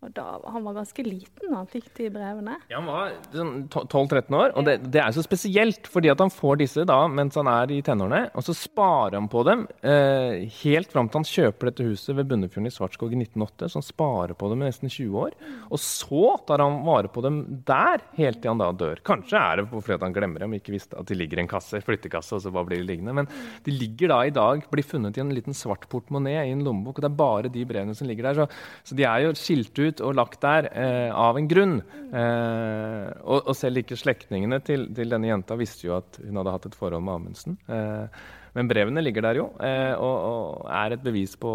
Og 0.03 0.11
da, 0.15 0.25
Han 0.51 0.65
var 0.67 0.77
ganske 0.81 1.05
liten 1.05 1.51
da 1.51 1.61
han 1.61 1.69
fikk 1.69 1.89
de 1.97 2.09
brevene? 2.13 2.57
Ja, 2.71 2.81
Han 2.81 2.89
var 2.89 3.13
sånn 3.31 3.53
12-13 3.69 4.37
år. 4.37 4.53
Og 4.59 4.67
det, 4.67 4.77
det, 4.91 5.01
er 5.03 5.15
så 5.15 5.23
spesielt, 5.25 5.87
fordi 5.89 6.11
at 6.11 6.21
han 6.23 6.33
får 6.33 6.59
disse 6.63 6.85
da 6.87 6.99
mens 7.11 7.37
han 7.39 7.49
er 7.51 7.71
i 7.71 7.81
tenårene. 7.85 8.25
Og 8.37 8.45
så 8.47 8.55
sparer 8.57 9.17
han 9.19 9.29
på 9.31 9.45
dem 9.47 9.65
eh, 9.79 10.43
helt 10.63 10.91
fram 10.93 11.09
til 11.09 11.21
han 11.21 11.29
kjøper 11.29 11.71
dette 11.71 11.87
huset 11.87 12.15
ved 12.17 12.29
Bunnefjorden 12.31 12.69
i 12.69 12.73
Svartskog 12.73 13.15
i 13.15 13.21
1908. 13.21 13.71
Så 13.71 13.79
han 13.79 13.87
sparer 13.87 14.35
på 14.37 14.49
dem 14.51 14.63
i 14.63 14.69
nesten 14.69 14.91
20 14.91 15.19
år. 15.23 15.37
Og 15.69 15.81
så 15.81 16.25
tar 16.47 16.63
han 16.63 16.81
vare 16.87 17.11
på 17.13 17.23
dem 17.25 17.41
der 17.67 18.03
helt 18.19 18.41
til 18.43 18.51
han 18.51 18.61
da 18.61 18.71
dør. 18.75 19.01
Kanskje 19.07 19.39
er 19.39 19.61
det 19.61 19.67
fordi 19.73 19.99
han 20.03 20.15
glemmer 20.15 20.43
dem, 20.43 20.57
ikke 20.57 20.75
visste 20.75 20.99
at 20.99 21.07
de 21.09 21.17
ligger 21.17 21.39
i 21.39 21.45
en 21.45 21.51
kasse, 21.51 21.81
flyttekasse, 21.85 22.35
og 22.35 22.43
så 22.43 22.53
bare 22.53 22.69
blir 22.69 22.83
de 22.83 22.89
liggende. 22.89 23.15
Men 23.15 23.29
de 23.63 23.75
ligger 23.75 24.11
da 24.11 24.19
i 24.27 24.35
dag, 24.35 24.65
blir 24.71 24.85
funnet 24.85 25.17
i 25.17 25.23
en 25.23 25.33
liten 25.35 25.55
svart 25.57 25.87
portemonee 25.91 26.43
i 26.49 26.53
en 26.53 26.63
lommebok, 26.65 26.99
og 26.99 27.05
det 27.05 27.11
er 27.11 27.19
bare 27.23 27.53
de 27.53 27.65
brevene 27.67 27.95
som 27.97 28.09
ligger 28.09 28.29
der. 28.29 28.41
Så, 28.41 28.89
så 28.89 28.97
de 28.97 29.07
er 29.07 29.25
jo 29.25 29.33
skilt 29.37 29.79
ut 29.79 29.92
ut 29.93 30.03
og 30.03 30.15
lagt 30.17 30.41
der 30.43 30.69
eh, 30.73 31.09
av 31.13 31.39
en 31.39 31.49
grunn. 31.49 31.79
Eh, 32.11 33.07
og, 33.23 33.39
og, 33.45 33.53
selv 33.57 33.83
ikke 33.83 33.99
slektningene 33.99 34.59
til, 34.65 34.89
til, 34.95 35.13
denne 35.13 35.29
jenta 35.29 35.57
visste 35.59 35.87
jo 35.87 35.97
at 36.01 36.19
hun 36.23 36.41
hadde 36.41 36.55
hatt 36.55 36.69
et 36.69 36.79
forhold 36.79 37.05
med 37.05 37.15
Amundsen. 37.15 37.59
Eh, 37.71 38.23
men 38.53 38.69
brevene 38.69 39.01
ligger 39.01 39.25
der 39.25 39.39
jo, 39.39 39.47
eh, 39.65 39.93
og, 39.97 40.17
og, 40.29 40.67
er 40.69 40.95
et 40.95 41.05
bevis 41.05 41.33
på, 41.41 41.53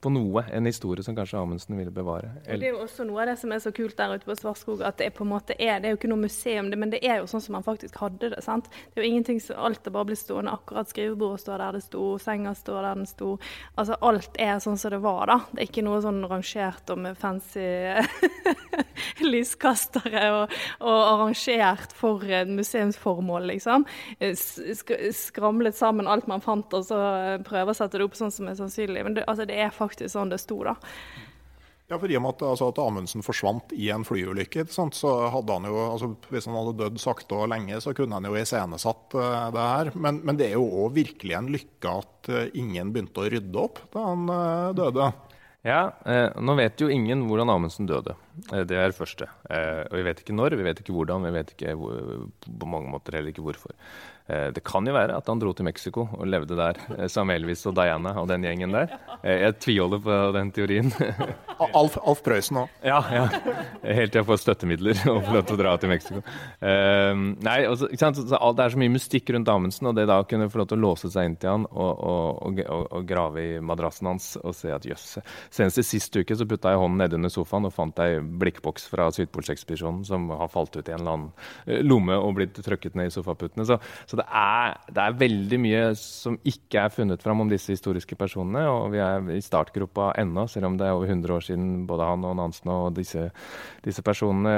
på 0.00 0.10
noe. 0.12 0.44
En 0.52 0.66
historie 0.66 1.04
som 1.04 1.16
kanskje 1.16 1.38
Amundsen 1.38 1.76
ville 1.76 1.92
bevare. 1.92 2.30
Eller... 2.46 2.60
det 2.60 2.68
er 2.70 2.76
jo 2.76 2.84
også 2.84 3.04
noe 3.08 3.20
av 3.22 3.30
det 3.30 3.36
som 3.40 3.52
er 3.52 3.60
så 3.62 3.72
kult 3.76 3.96
der 3.98 4.14
ute 4.16 4.28
på 4.28 4.36
Svartskog, 4.38 4.82
at 4.86 4.96
det 5.00 5.10
er 5.10 5.14
på 5.16 5.26
en 5.26 5.32
måte 5.34 5.56
er, 5.58 5.80
det 5.80 5.90
er 5.90 5.94
jo 5.94 6.00
ikke 6.00 6.10
noe 6.12 6.24
museum, 6.24 6.70
men 6.72 6.92
det 6.94 7.02
er 7.04 7.20
jo 7.20 7.28
sånn 7.30 7.44
som 7.44 7.56
man 7.58 7.66
faktisk 7.66 7.98
hadde 8.00 8.32
det. 8.32 8.40
sant? 8.44 8.70
Det 8.70 9.00
er 9.00 9.04
jo 9.04 9.10
ingenting 9.10 9.40
som 9.44 9.60
alt 9.60 9.86
er 9.86 9.94
bare 9.94 10.08
blir 10.08 10.20
stående 10.20 10.54
akkurat. 10.56 10.88
Skrivebordet 10.90 11.44
står 11.44 11.64
der 11.64 11.76
det 11.76 11.82
sto, 11.84 12.06
senga 12.22 12.54
står 12.56 12.80
der 12.88 13.02
den 13.02 13.10
sto. 13.10 13.34
Altså 13.76 13.98
alt 14.08 14.40
er 14.40 14.62
sånn 14.64 14.80
som 14.80 14.94
det 14.94 15.02
var, 15.04 15.24
da. 15.28 15.38
Det 15.52 15.64
er 15.64 15.68
ikke 15.68 15.84
noe 15.84 16.00
sånn 16.04 16.24
rangert 16.30 16.94
og 16.94 17.02
med 17.04 17.20
fancy 17.20 17.66
lyskastere 19.32 20.24
og, 20.32 20.56
og, 20.80 20.96
arrangert 21.10 21.92
for 21.96 22.24
museumsformål, 22.48 23.50
liksom. 23.52 23.84
Skramlet 25.20 25.76
sammen 25.76 26.08
alt 26.10 26.28
man 26.30 26.44
fant, 26.44 26.72
og 26.76 26.88
så 26.88 27.00
prøve 27.46 27.74
å 27.74 27.76
sette 27.76 28.00
det 28.00 28.06
opp 28.06 28.16
sånn 28.18 28.32
som 28.34 28.48
er 28.48 28.58
sannsynlig. 28.58 29.04
Men 29.04 29.18
det, 29.18 29.28
altså, 29.28 29.46
det 29.48 29.60
er 29.60 29.74
faktisk 29.90 30.14
sånn 30.14 30.32
det 30.32 30.40
sto, 30.42 30.62
da. 30.66 30.78
Ja, 31.90 31.98
for 31.98 32.06
I 32.06 32.14
og 32.20 32.22
med 32.22 32.36
at, 32.36 32.42
altså, 32.46 32.68
at 32.70 32.78
Amundsen 32.78 33.24
forsvant 33.26 33.72
i 33.74 33.88
en 33.90 34.04
flyulykke, 34.06 34.62
så 34.70 35.10
hadde 35.34 35.56
han 35.56 35.64
jo, 35.66 35.78
altså, 35.88 36.12
hvis 36.30 36.46
han 36.46 36.54
hadde 36.54 36.76
dødd 36.78 37.00
sakte 37.02 37.34
og 37.34 37.50
lenge, 37.50 37.80
så 37.82 37.94
kunne 37.98 38.14
han 38.14 38.28
jo 38.28 38.36
iscenesatt 38.38 39.16
uh, 39.18 39.48
det 39.56 39.64
her. 39.72 39.90
Men, 39.98 40.20
men, 40.22 40.38
det 40.38 40.52
er 40.52 40.54
jo 40.54 40.68
òg 40.84 40.94
virkelig 41.00 41.34
en 41.34 41.50
lykke 41.50 41.96
at 42.04 42.30
uh, 42.30 42.44
ingen 42.54 42.92
begynte 42.94 43.24
å 43.24 43.32
rydde 43.34 43.58
opp 43.64 43.82
da 43.90 44.06
han 44.06 44.30
uh, 44.30 44.70
døde. 44.78 45.10
Ja, 45.66 45.80
nå 46.40 46.54
vet 46.56 46.80
jo 46.80 46.86
ingen 46.88 47.26
hvordan 47.28 47.50
Amundsen 47.52 47.84
døde. 47.84 48.14
det 48.48 48.78
er 48.78 48.86
det 48.88 48.96
første. 48.96 49.26
og 49.44 49.92
vi 49.92 50.04
vet 50.06 50.22
ikke 50.22 50.32
når, 50.32 50.54
vi 50.56 50.64
vet 50.64 50.78
ikke 50.80 50.94
hvordan, 50.96 51.26
vi 51.26 51.34
vet 51.34 51.50
ikke 51.52 51.74
hvor, 51.76 51.98
på 52.48 52.68
mange 52.70 52.88
måter 52.88 53.18
heller 53.18 53.34
ikke 53.34 53.44
hvorfor. 53.44 53.74
Eh, 54.30 54.48
det 54.54 54.62
kan 54.66 54.86
jo 54.86 54.94
være 54.94 55.16
at 55.18 55.28
han 55.30 55.40
dro 55.42 55.52
til 55.56 55.66
Mexico 55.66 56.06
og 56.14 56.28
levde 56.30 56.56
der 56.58 56.78
eh, 56.96 57.08
sammen 57.10 57.32
med 57.32 57.40
Elvis 57.40 57.64
og 57.66 57.74
Diana 57.78 58.14
og 58.20 58.28
den 58.30 58.44
gjengen 58.46 58.74
der. 58.74 58.92
Eh, 59.24 59.42
jeg 59.46 59.56
tviholder 59.64 60.02
på 60.04 60.18
den 60.36 60.52
teorien. 60.54 60.92
Alf, 61.78 61.98
Alf 62.08 62.22
Prøysen 62.24 62.62
òg. 62.62 62.70
Ja, 62.86 63.00
ja. 63.12 63.24
Helt 63.82 64.14
til 64.14 64.20
jeg 64.20 64.28
får 64.28 64.40
støttemidler 64.40 65.00
og 65.10 65.22
får 65.26 65.34
lov 65.34 65.46
til 65.48 65.56
å 65.56 65.60
dra 65.60 65.74
til 65.80 65.90
Mexico. 65.92 66.22
nei, 66.60 67.56
også, 67.68 67.90
Det 67.90 68.64
er 68.64 68.72
så 68.74 68.80
mye 68.80 68.92
mystikk 68.94 69.32
rundt 69.34 69.50
Amundsen, 69.52 69.90
og 69.90 69.96
det 69.98 70.06
da 70.08 70.20
å 70.22 70.28
kunne 70.28 70.48
få 70.52 70.62
lov 70.62 70.70
til 70.70 70.78
å 70.78 70.84
låse 70.86 71.10
seg 71.12 71.28
inn 71.28 71.36
til 71.40 71.52
han 71.52 71.66
og, 71.68 72.00
og, 72.00 72.62
og, 72.64 72.86
og 72.96 73.08
grave 73.08 73.44
i 73.44 73.60
madrassen 73.60 74.08
hans 74.08 74.32
og 74.40 74.54
se 74.56 74.72
at 74.72 74.86
jøss 74.88 75.18
Senest 75.52 75.80
i 75.80 75.84
sist 75.86 76.16
uke 76.16 76.36
så 76.36 76.46
putta 76.48 76.72
jeg 76.72 76.80
hånden 76.80 77.00
nedunder 77.02 77.32
sofaen 77.32 77.68
og 77.68 77.74
fant 77.74 78.00
ei 78.02 78.20
blikkboks 78.20 78.86
fra 78.92 79.08
Sydpolsekspedisjonen 79.14 80.04
som 80.08 80.28
har 80.32 80.50
falt 80.52 80.76
ut 80.76 80.86
i 80.86 80.94
en 80.94 81.02
eller 81.02 81.16
annen 81.18 81.84
lomme 81.86 82.16
og 82.16 82.36
blitt 82.38 82.60
trøkket 82.64 82.96
ned 82.98 83.10
i 83.10 83.14
sofaputtene. 83.14 83.66
Så, 83.68 83.78
så 84.08 84.19
det 84.20 84.26
er, 84.36 84.76
det 84.92 85.02
er, 85.02 85.18
veldig 85.20 85.58
mye 85.62 85.82
som 85.98 86.36
ikke 86.46 86.84
er 86.84 86.92
funnet 86.94 87.22
fram 87.24 87.42
om 87.44 87.50
disse 87.50 87.72
historiske 87.74 88.16
personene. 88.20 88.66
Og 88.68 88.92
vi 88.94 89.00
er 89.02 89.30
i 89.34 89.40
startgropa 89.44 90.12
ennå, 90.20 90.46
selv 90.50 90.70
om 90.70 90.78
det 90.80 90.86
er 90.88 90.96
over 90.96 91.08
100 91.08 91.36
år 91.36 91.46
siden 91.46 91.68
både 91.88 92.08
han 92.10 92.26
og 92.28 92.36
Nansen 92.38 92.72
og 92.74 92.94
disse, 92.98 93.28
disse 93.84 94.04
personene 94.06 94.54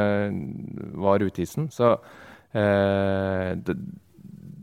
var 1.02 1.22
ute 1.22 1.42
i 1.42 1.46
isen. 1.46 1.70
Så 1.72 1.94
eh, 1.94 3.52
det, 3.56 3.78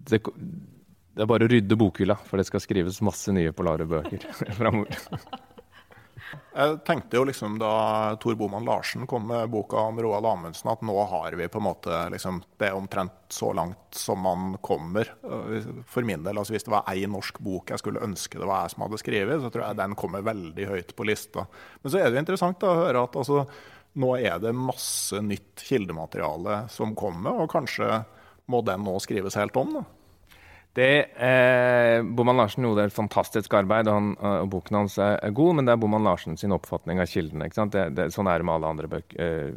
det, 0.10 0.22
det, 0.22 1.24
er 1.24 1.32
bare 1.32 1.48
å 1.48 1.52
rydde 1.52 1.80
bokhylla, 1.80 2.20
for 2.28 2.42
det 2.42 2.50
skal 2.50 2.64
skrives 2.66 3.04
masse 3.06 3.34
nye 3.36 3.56
polare 3.56 3.88
bøker 3.90 4.28
framover. 4.60 5.00
Jeg 6.30 6.80
tenkte 6.86 7.18
jo 7.18 7.26
liksom 7.26 7.58
da 7.62 7.72
Tor 8.22 8.36
Boman 8.38 8.66
Larsen 8.68 9.08
kom 9.10 9.28
med 9.30 9.50
boka 9.50 9.82
om 9.90 10.00
Roald 10.02 10.28
Amundsen, 10.28 10.70
at 10.72 10.84
nå 10.86 10.96
har 11.12 11.38
vi 11.40 11.48
på 11.50 11.62
en 11.62 11.66
måte 11.66 12.02
liksom, 12.14 12.42
Det 12.60 12.70
er 12.70 12.78
omtrent 12.78 13.16
så 13.34 13.52
langt 13.54 13.96
som 13.96 14.22
man 14.26 14.58
kommer. 14.62 15.12
For 15.90 16.06
min 16.06 16.24
del, 16.26 16.38
altså 16.38 16.56
hvis 16.56 16.68
det 16.68 16.74
var 16.74 16.90
ei 16.92 17.06
norsk 17.10 17.40
bok 17.46 17.74
jeg 17.74 17.82
skulle 17.82 18.04
ønske 18.06 18.42
det 18.42 18.50
var 18.50 18.66
jeg 18.66 18.76
som 18.76 18.86
hadde 18.86 19.02
skrevet, 19.02 19.42
så 19.42 19.52
tror 19.54 19.66
jeg 19.68 19.80
den 19.82 19.98
kommer 20.00 20.26
veldig 20.26 20.70
høyt 20.70 20.96
på 20.98 21.08
lista. 21.10 21.46
Men 21.82 21.94
så 21.94 22.02
er 22.02 22.10
det 22.10 22.20
jo 22.20 22.26
interessant 22.26 22.62
da, 22.62 22.74
å 22.74 22.82
høre 22.84 23.06
at 23.06 23.20
altså, 23.20 23.46
nå 24.00 24.16
er 24.20 24.42
det 24.42 24.56
masse 24.58 25.22
nytt 25.26 25.66
kildemateriale 25.66 26.66
som 26.74 26.98
kommer, 26.98 27.44
og 27.44 27.54
kanskje 27.54 28.04
må 28.50 28.62
den 28.66 28.86
nå 28.86 28.98
skrives 29.02 29.38
helt 29.38 29.58
om? 29.62 29.80
da? 29.80 29.86
Det, 30.78 31.18
eh, 31.18 32.04
Boman 32.04 32.38
Larsen 32.38 32.64
gjorde 32.64 32.86
et 32.88 32.94
fantastisk 32.94 33.54
arbeid, 33.58 33.90
og, 33.90 33.96
han, 33.98 34.10
og, 34.22 34.50
boken 34.54 34.78
hans 34.84 35.00
er 35.02 35.34
god, 35.36 35.56
men 35.58 35.68
det 35.68 35.74
er 35.74 35.82
Boman 35.82 36.06
Larsen 36.06 36.38
sin 36.38 36.54
oppfatning 36.56 37.02
av 37.02 37.10
kildene. 37.10 37.50
Det, 37.50 37.86
det, 37.98 38.10
sånn 38.14 38.30
er 38.30 38.40
det 38.40 38.48
med 38.48 38.60
alle 38.60 38.74
andre 38.76 38.92
bøk, 38.92 39.16
eh, 39.18 39.50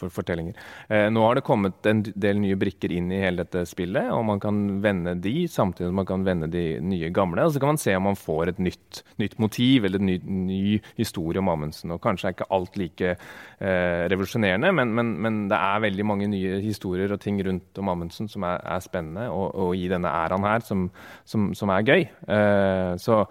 for 0.00 0.12
fortellinger. 0.14 0.56
Eh, 0.88 1.08
nå 1.12 1.24
har 1.26 1.38
det 1.38 1.46
kommet 1.46 1.86
en 1.88 2.02
del 2.08 2.40
nye 2.42 2.58
brikker 2.60 2.92
inn 2.94 3.10
i 3.12 3.20
hele 3.22 3.44
dette 3.44 3.66
spillet, 3.68 4.10
og 4.14 4.24
man 4.28 4.40
kan 4.42 4.58
vende 4.84 5.14
de 5.20 5.44
samtidig 5.50 5.90
som 5.90 5.98
man 6.00 6.08
kan 6.08 6.24
vende 6.26 6.48
de 6.50 6.64
nye 6.84 7.10
gamle. 7.14 7.44
Og 7.44 7.54
så 7.54 7.62
kan 7.62 7.74
man 7.74 7.80
se 7.80 7.94
om 7.96 8.08
man 8.08 8.18
får 8.18 8.54
et 8.54 8.62
nytt, 8.62 9.02
nytt 9.22 9.38
motiv 9.42 9.86
eller 9.86 10.00
en 10.00 10.10
ny, 10.10 10.18
ny, 10.24 10.80
historie 10.98 11.40
om 11.40 11.50
Amundsen. 11.52 11.94
Og 11.94 12.02
kanskje 12.04 12.30
er 12.30 12.36
ikke 12.36 12.50
alt 12.56 12.78
like 12.80 13.14
eh, 13.14 14.02
revolusjonerende, 14.12 14.72
men, 14.76 14.94
men, 14.96 15.14
men, 15.20 15.40
det 15.50 15.58
er 15.58 15.84
veldig 15.86 16.06
mange 16.06 16.28
nye 16.30 16.60
historier 16.64 17.12
og 17.12 17.20
ting 17.22 17.40
rundt 17.46 17.80
om 17.80 17.92
Amundsen 17.92 18.28
som 18.30 18.44
er, 18.48 18.60
er 18.64 18.84
spennende, 18.84 19.28
og, 19.30 19.54
og, 19.54 19.72
i 19.76 19.88
denne 19.90 20.10
æraen 20.10 20.46
her 20.46 20.64
som, 20.66 20.88
som, 21.28 21.50
som 21.56 21.72
er 21.74 21.86
gøy. 21.86 22.06
Eh, 22.06 22.92
så 23.00 23.24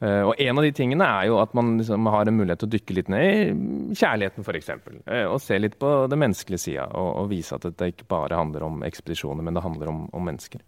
og 0.00 0.34
En 0.40 0.58
av 0.58 0.64
de 0.66 0.72
tingene 0.74 1.06
er 1.06 1.28
jo 1.30 1.38
at 1.40 1.54
man 1.56 1.76
liksom 1.78 2.08
har 2.10 2.28
en 2.28 2.36
mulighet 2.36 2.60
til 2.64 2.68
å 2.68 2.72
dykke 2.74 2.96
litt 2.98 3.10
ned 3.12 3.24
i 3.24 3.96
kjærligheten 3.96 4.44
f.eks. 4.44 4.70
Uh, 5.06 5.26
og 5.30 5.38
se 5.40 5.58
litt 5.60 5.78
på 5.80 5.92
det 6.10 6.18
menneskelige 6.18 6.64
sida, 6.66 6.86
og, 6.90 7.10
og, 7.22 7.28
vise 7.30 7.56
at 7.56 7.68
det 7.70 7.90
ikke 7.94 8.08
bare 8.10 8.38
handler 8.40 8.66
om 8.66 8.82
ekspedisjoner, 8.86 9.46
men 9.46 9.56
det 9.56 9.64
handler 9.64 9.92
om, 9.92 10.06
om 10.12 10.26
mennesker. 10.28 10.64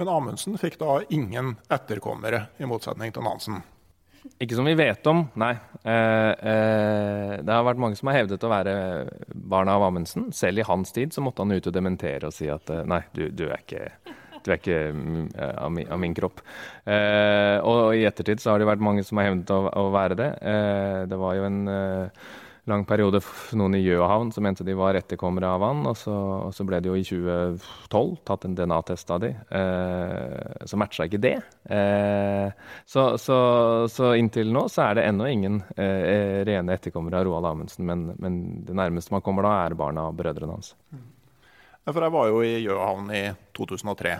Men 0.00 0.08
Amundsen 0.08 0.56
fikk 0.58 0.78
da 0.80 1.00
ingen 1.12 1.58
etterkommere, 1.68 2.46
i 2.58 2.68
motsetning 2.68 3.12
til 3.12 3.26
Nansen? 3.26 3.60
Ikke 4.40 4.56
som 4.56 4.66
vi 4.68 4.74
vet 4.76 5.06
om, 5.08 5.22
nei. 5.40 5.52
Eh, 5.80 6.30
eh, 6.52 7.34
det 7.40 7.52
har 7.52 7.64
vært 7.64 7.80
mange 7.80 7.96
som 7.96 8.10
har 8.10 8.20
hevdet 8.20 8.44
å 8.44 8.52
være 8.52 8.74
barna 9.28 9.76
av 9.76 9.86
Amundsen. 9.88 10.28
Selv 10.36 10.60
i 10.60 10.66
hans 10.68 10.92
tid 10.96 11.12
så 11.12 11.24
måtte 11.24 11.44
han 11.44 11.52
ut 11.52 11.68
og 11.68 11.76
dementere 11.76 12.28
og 12.28 12.36
si 12.36 12.48
at 12.52 12.72
eh, 12.72 12.84
nei, 12.88 13.00
du, 13.16 13.26
du 13.32 13.46
er 13.48 13.60
ikke 13.60 13.86
du 14.44 14.52
er 14.52 14.60
ikke 14.60 14.82
mm, 14.96 15.24
av 15.50 15.72
min, 15.74 15.88
av 15.90 16.02
min 16.02 16.16
kropp. 16.16 16.42
Eh, 16.84 17.56
og 17.66 17.96
i 17.96 18.06
ettertid 18.08 18.42
så 18.42 18.52
har 18.52 18.62
det 18.62 18.68
vært 18.70 18.84
mange 18.84 19.04
som 19.06 19.20
har 19.20 19.30
hevnet 19.30 19.50
å, 19.54 19.62
å 19.68 19.88
være 19.94 20.18
det. 20.20 20.30
Eh, 20.52 21.00
det 21.10 21.18
var 21.20 21.36
jo 21.38 21.48
en 21.48 21.60
eh, 21.70 22.30
lang 22.70 22.84
periode 22.88 23.20
noen 23.56 23.76
i 23.78 23.82
Gjøhavn 23.82 24.30
som 24.34 24.44
mente 24.44 24.64
de 24.66 24.74
var 24.78 24.98
etterkommere 24.98 25.48
av 25.48 25.64
han. 25.64 25.82
Og 25.90 25.96
så, 25.98 26.14
og 26.48 26.54
så, 26.56 26.66
ble 26.68 26.80
det 26.82 26.90
jo 26.90 26.98
i 26.98 27.04
2012 27.06 28.16
tatt 28.28 28.46
en 28.46 28.56
DNA-test 28.58 29.14
av 29.14 29.22
de. 29.24 29.32
Eh, 29.60 30.66
så 30.68 30.80
matcha 30.80 31.06
ikke 31.08 31.22
det. 31.22 31.36
Eh, 31.70 32.50
så, 32.88 33.06
så, 33.20 33.38
så, 33.92 34.12
inntil 34.20 34.52
nå 34.54 34.66
så 34.72 34.88
er 34.88 34.98
det 34.98 35.06
ennå 35.10 35.30
ingen 35.30 35.62
eh, 35.76 36.42
rene 36.48 36.76
etterkommere 36.76 37.20
av 37.20 37.28
Roald 37.28 37.50
Amundsen. 37.52 37.86
Men, 37.88 38.10
men, 38.20 38.42
det 38.66 38.76
nærmeste 38.76 39.14
man 39.14 39.24
kommer 39.24 39.46
da, 39.46 39.56
er 39.64 39.78
barna 39.78 40.08
av 40.10 40.18
brødrene 40.18 40.58
hans. 40.58 40.74
For 41.88 42.04
jeg 42.04 42.12
var 42.12 42.28
jo 42.28 42.40
i 42.44 42.56
Gjøhavn 42.60 43.12
i 43.16 43.22
2003. 43.56 44.16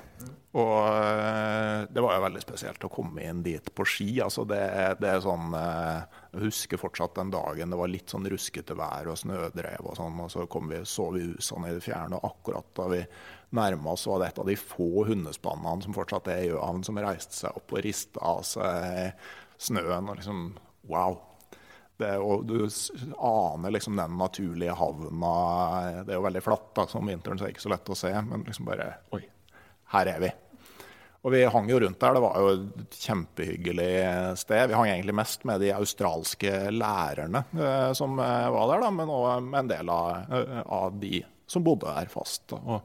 Og 0.58 0.78
eh, 0.90 1.84
det 1.94 2.02
var 2.02 2.16
jo 2.16 2.22
veldig 2.24 2.40
spesielt 2.42 2.82
å 2.82 2.90
komme 2.90 3.22
inn 3.22 3.42
dit 3.44 3.68
på 3.76 3.84
ski. 3.86 4.08
Altså 4.24 4.42
det, 4.48 4.62
det 4.98 5.12
er 5.12 5.20
sånn 5.22 5.52
eh, 5.54 6.00
Jeg 6.32 6.42
husker 6.48 6.80
fortsatt 6.80 7.14
den 7.20 7.30
dagen 7.30 7.70
det 7.70 7.78
var 7.78 7.92
litt 7.92 8.10
sånn 8.10 8.26
ruskete 8.32 8.74
vær 8.78 9.12
og 9.12 9.20
snødrev 9.20 9.86
og 9.86 9.94
sånn. 10.00 10.18
Og 10.24 10.32
så 10.32 10.48
kom 10.50 10.72
vi, 10.72 10.82
så 10.88 11.10
vi 11.14 11.28
husene 11.28 11.70
i 11.70 11.76
det 11.76 11.84
fjerne, 11.86 12.18
og 12.18 12.32
akkurat 12.32 12.74
da 12.80 12.88
vi 12.96 13.04
nærma 13.54 13.94
oss, 13.94 14.08
var 14.10 14.22
det 14.22 14.32
et 14.32 14.42
av 14.42 14.50
de 14.50 14.58
få 14.58 15.06
hundespannene 15.06 15.86
som 15.86 15.94
fortsatt 15.94 16.32
er 16.34 16.46
i 16.46 16.50
Gjøhavn, 16.50 16.82
som 16.86 16.98
reiste 17.02 17.38
seg 17.44 17.60
opp 17.60 17.76
og 17.76 17.84
rista 17.86 18.24
av 18.34 18.42
seg 18.46 19.28
snøen. 19.60 20.10
og 20.10 20.18
liksom 20.18 20.48
Wow! 20.90 21.20
Det, 22.00 22.12
og 22.18 22.44
du 22.48 22.58
aner 22.64 23.74
liksom 23.74 23.98
den 23.98 24.16
naturlige 24.18 24.76
havna. 24.78 25.32
Det 26.04 26.14
er 26.14 26.18
jo 26.18 26.28
veldig 26.28 26.44
flatt 26.44 26.70
da, 26.78 26.86
som 26.90 27.10
vinteren, 27.10 27.38
så 27.38 27.46
det 27.46 27.50
er 27.50 27.56
ikke 27.56 27.66
så 27.66 27.74
lett 27.74 27.92
å 27.92 27.98
se. 27.98 28.14
Men 28.28 28.46
liksom 28.46 28.68
bare 28.68 28.92
Oi, 29.16 29.24
her 29.94 30.14
er 30.14 30.24
vi. 30.24 30.32
Og 31.20 31.34
vi 31.34 31.42
hang 31.52 31.68
jo 31.68 31.80
rundt 31.82 32.00
der. 32.00 32.16
Det 32.16 32.22
var 32.24 32.40
jo 32.40 32.52
et 32.56 32.96
kjempehyggelig 32.96 33.92
sted. 34.40 34.70
Vi 34.70 34.76
hang 34.78 34.88
egentlig 34.88 35.16
mest 35.18 35.44
med 35.48 35.60
de 35.60 35.74
australske 35.76 36.52
lærerne 36.72 37.44
eh, 37.52 37.90
som 37.96 38.16
eh, 38.18 38.48
var 38.54 38.70
der, 38.70 38.84
da, 38.86 38.92
men 38.94 39.12
òg 39.12 39.44
med 39.44 39.58
en 39.64 39.72
del 39.74 39.92
av, 39.92 40.32
eh, 40.32 40.60
av, 40.64 40.96
de 41.02 41.20
som 41.50 41.64
bodde 41.66 41.92
der 41.92 42.08
fast. 42.08 42.54
Og 42.56 42.80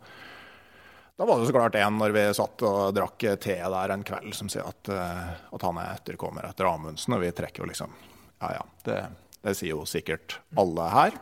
da 1.15 1.27
var 1.29 1.39
det 1.39 1.47
så 1.47 1.55
klart 1.55 1.77
en 1.79 2.01
når 2.01 2.15
vi 2.17 2.25
satt 2.35 2.65
og 2.67 2.91
drakk 2.97 3.27
te 3.39 3.55
der 3.55 3.93
en 3.95 4.03
kveld, 4.03 4.35
som 4.35 4.51
sier 4.51 4.67
at, 4.67 4.91
eh, 4.91 5.31
at 5.55 5.67
han 5.69 5.79
er 5.79 5.95
etterkommer 5.95 6.49
etter 6.49 6.67
Amundsen, 6.67 7.15
og 7.15 7.23
vi 7.23 7.31
trekker 7.35 7.63
jo 7.63 7.71
liksom 7.71 7.95
ja 8.43 8.51
ja, 8.57 8.63
det, 8.87 8.99
det 9.45 9.55
sier 9.57 9.75
jo 9.75 9.85
sikkert 9.89 10.39
alle 10.59 10.87
her. 10.93 11.19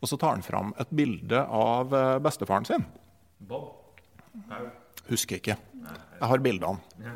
Og 0.00 0.10
så 0.10 0.18
tar 0.20 0.36
han 0.36 0.44
fram 0.44 0.74
et 0.80 0.92
bilde 0.94 1.40
av 1.40 1.94
eh, 1.96 2.18
bestefaren 2.24 2.68
sin. 2.68 2.84
Bob? 3.38 3.72
Husker 5.08 5.40
ikke. 5.40 5.56
Jeg 5.56 6.28
har 6.30 6.42
bildene. 6.44 7.06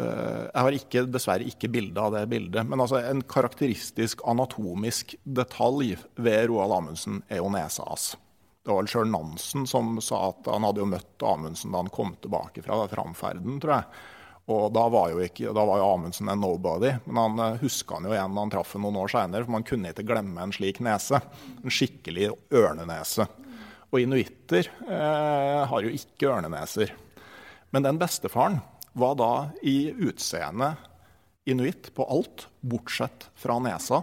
Eh, 0.00 0.46
jeg 0.46 0.64
har 0.64 0.76
ikke, 0.76 1.04
dessverre 1.12 1.46
ikke 1.48 1.70
bilde 1.72 2.02
av 2.02 2.14
det 2.16 2.24
bildet. 2.32 2.66
Men 2.66 2.82
altså 2.82 3.00
en 3.02 3.22
karakteristisk 3.22 4.24
anatomisk 4.28 5.14
detalj 5.24 5.94
ved 6.16 6.50
Roald 6.50 6.76
Amundsen 6.78 7.22
er 7.28 7.42
jo 7.42 7.52
nesa 7.52 7.86
hans. 7.88 8.12
Det 8.60 8.72
var 8.72 8.82
vel 8.82 8.90
sjøl 8.92 9.08
Nansen 9.08 9.66
som 9.68 9.94
sa 10.04 10.26
at 10.30 10.48
han 10.50 10.66
hadde 10.66 10.82
jo 10.82 10.88
møtt 10.90 11.24
Amundsen 11.24 11.72
da 11.72 11.80
han 11.80 11.92
kom 11.92 12.12
tilbake 12.20 12.64
fra 12.64 12.82
framferden, 12.92 13.60
tror 13.62 13.78
jeg. 13.78 14.02
Og 14.50 14.72
da 14.74 14.86
var 14.90 15.12
jo, 15.12 15.20
ikke, 15.22 15.52
da 15.54 15.64
var 15.66 15.78
jo 15.78 15.90
Amundsen 15.92 16.30
en 16.32 16.40
nobody, 16.42 16.90
men 17.06 17.20
han 17.20 17.42
uh, 17.42 17.60
huska 17.60 17.98
han 17.98 18.08
jo 18.08 18.14
igjen 18.16 18.34
da 18.34 18.42
han 18.42 18.50
traff 18.50 18.72
ham 18.74 18.82
noen 18.86 18.98
år 19.04 19.12
seinere, 19.12 19.46
for 19.46 19.54
man 19.54 19.66
kunne 19.68 19.92
ikke 19.92 20.06
glemme 20.08 20.42
en 20.42 20.54
slik 20.54 20.80
nese. 20.82 21.20
En 21.62 21.74
skikkelig 21.74 22.32
ørnenese. 22.58 23.28
Og 23.90 24.02
inuitter 24.04 24.68
eh, 24.86 25.62
har 25.66 25.82
jo 25.82 25.90
ikke 25.90 26.28
ørneneser. 26.30 26.92
Men 27.74 27.86
den 27.86 27.98
bestefaren 27.98 28.60
var 28.98 29.16
da 29.18 29.32
i 29.66 29.90
utseende 29.90 30.76
inuitt 31.50 31.90
på 31.96 32.06
alt, 32.06 32.46
bortsett 32.60 33.26
fra 33.38 33.58
nesa, 33.62 34.02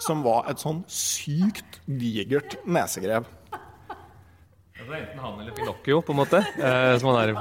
som 0.00 0.22
var 0.24 0.48
et 0.48 0.62
sånn 0.62 0.80
sykt 0.88 1.80
digert 1.84 2.56
nesegrev. 2.64 3.28
Altså 4.88 5.02
enten 5.02 5.20
han 5.20 5.40
eller 5.42 5.56
Pinocchio, 5.58 6.00
på 6.00 6.14
en 6.14 6.20
måte. 6.22 6.40
Eh, 6.56 6.94
som 6.98 7.12
han 7.12 7.20
er. 7.20 7.34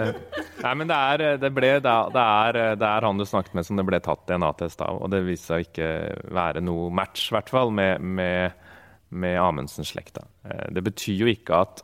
Eh, 0.00 0.40
nei, 0.64 0.74
men 0.80 0.88
det 0.88 0.96
er, 0.96 1.24
det, 1.42 1.52
ble, 1.52 1.74
det, 1.84 1.92
er, 2.24 2.60
det 2.80 2.88
er, 2.88 3.06
han 3.06 3.20
du 3.20 3.26
snakket 3.28 3.54
med 3.58 3.68
som 3.68 3.76
det 3.76 3.84
ble 3.86 4.00
tatt 4.00 4.24
DNA-test 4.30 4.80
av. 4.86 5.02
Og 5.04 5.12
det 5.12 5.20
viste 5.28 5.52
seg 5.52 5.68
ikke 5.68 5.92
være 6.32 6.64
noe 6.64 6.88
match, 6.94 7.28
i 7.28 7.36
hvert 7.36 7.52
fall, 7.52 7.74
med, 7.76 8.00
med 8.00 8.68
med 9.10 9.40
Amundsen-slekta. 9.40 10.24
Eh, 10.44 10.66
det 10.74 10.82
betyr 10.86 11.24
jo 11.24 11.30
ikke 11.30 11.60
at, 11.64 11.82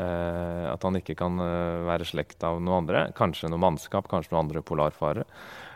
eh, 0.00 0.66
at 0.68 0.84
han 0.84 0.98
ikke 1.00 1.16
kan 1.18 1.40
eh, 1.40 1.82
være 1.88 2.08
slekt 2.08 2.44
av 2.44 2.60
noen 2.60 2.82
andre. 2.82 3.06
Kanskje 3.16 3.50
noe 3.50 3.62
mannskap, 3.62 4.08
kanskje 4.10 4.34
noen 4.34 4.44
andre 4.46 4.64
polarfarere. 4.66 5.26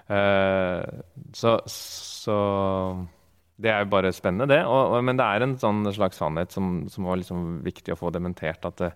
Så, 0.06 1.56
så, 1.66 2.34
det 3.56 3.72
er 3.72 3.84
jo 3.84 3.92
bare 3.92 4.12
spennende, 4.12 4.48
det. 4.52 4.60
Og, 4.68 4.98
men 5.04 5.18
det 5.18 5.24
er 5.26 5.44
en 5.44 5.56
sånn 5.60 5.86
slags 5.96 6.20
sannhet 6.20 6.52
som, 6.54 6.84
som 6.92 7.08
var 7.08 7.20
liksom 7.20 7.62
viktig 7.64 7.94
å 7.94 7.98
få 7.98 8.12
dementert. 8.14 8.64
at 8.68 8.82
det, 8.82 8.92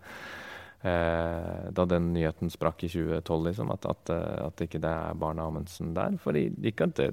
da 0.81 1.85
den 1.85 2.13
nyheten 2.15 2.53
sprakk 2.53 2.85
i 2.87 2.93
2012, 2.93 3.49
liksom, 3.51 3.73
at, 3.73 3.89
at, 3.89 4.13
at 4.47 4.63
ikke 4.65 4.81
det 4.81 4.93
er 4.93 5.19
barna 5.21 5.49
Amundsen 5.49 5.95
der. 5.97 6.17
Fordi 6.21 6.47
ikke 6.73 6.89
at 6.89 6.97
det 7.01 7.11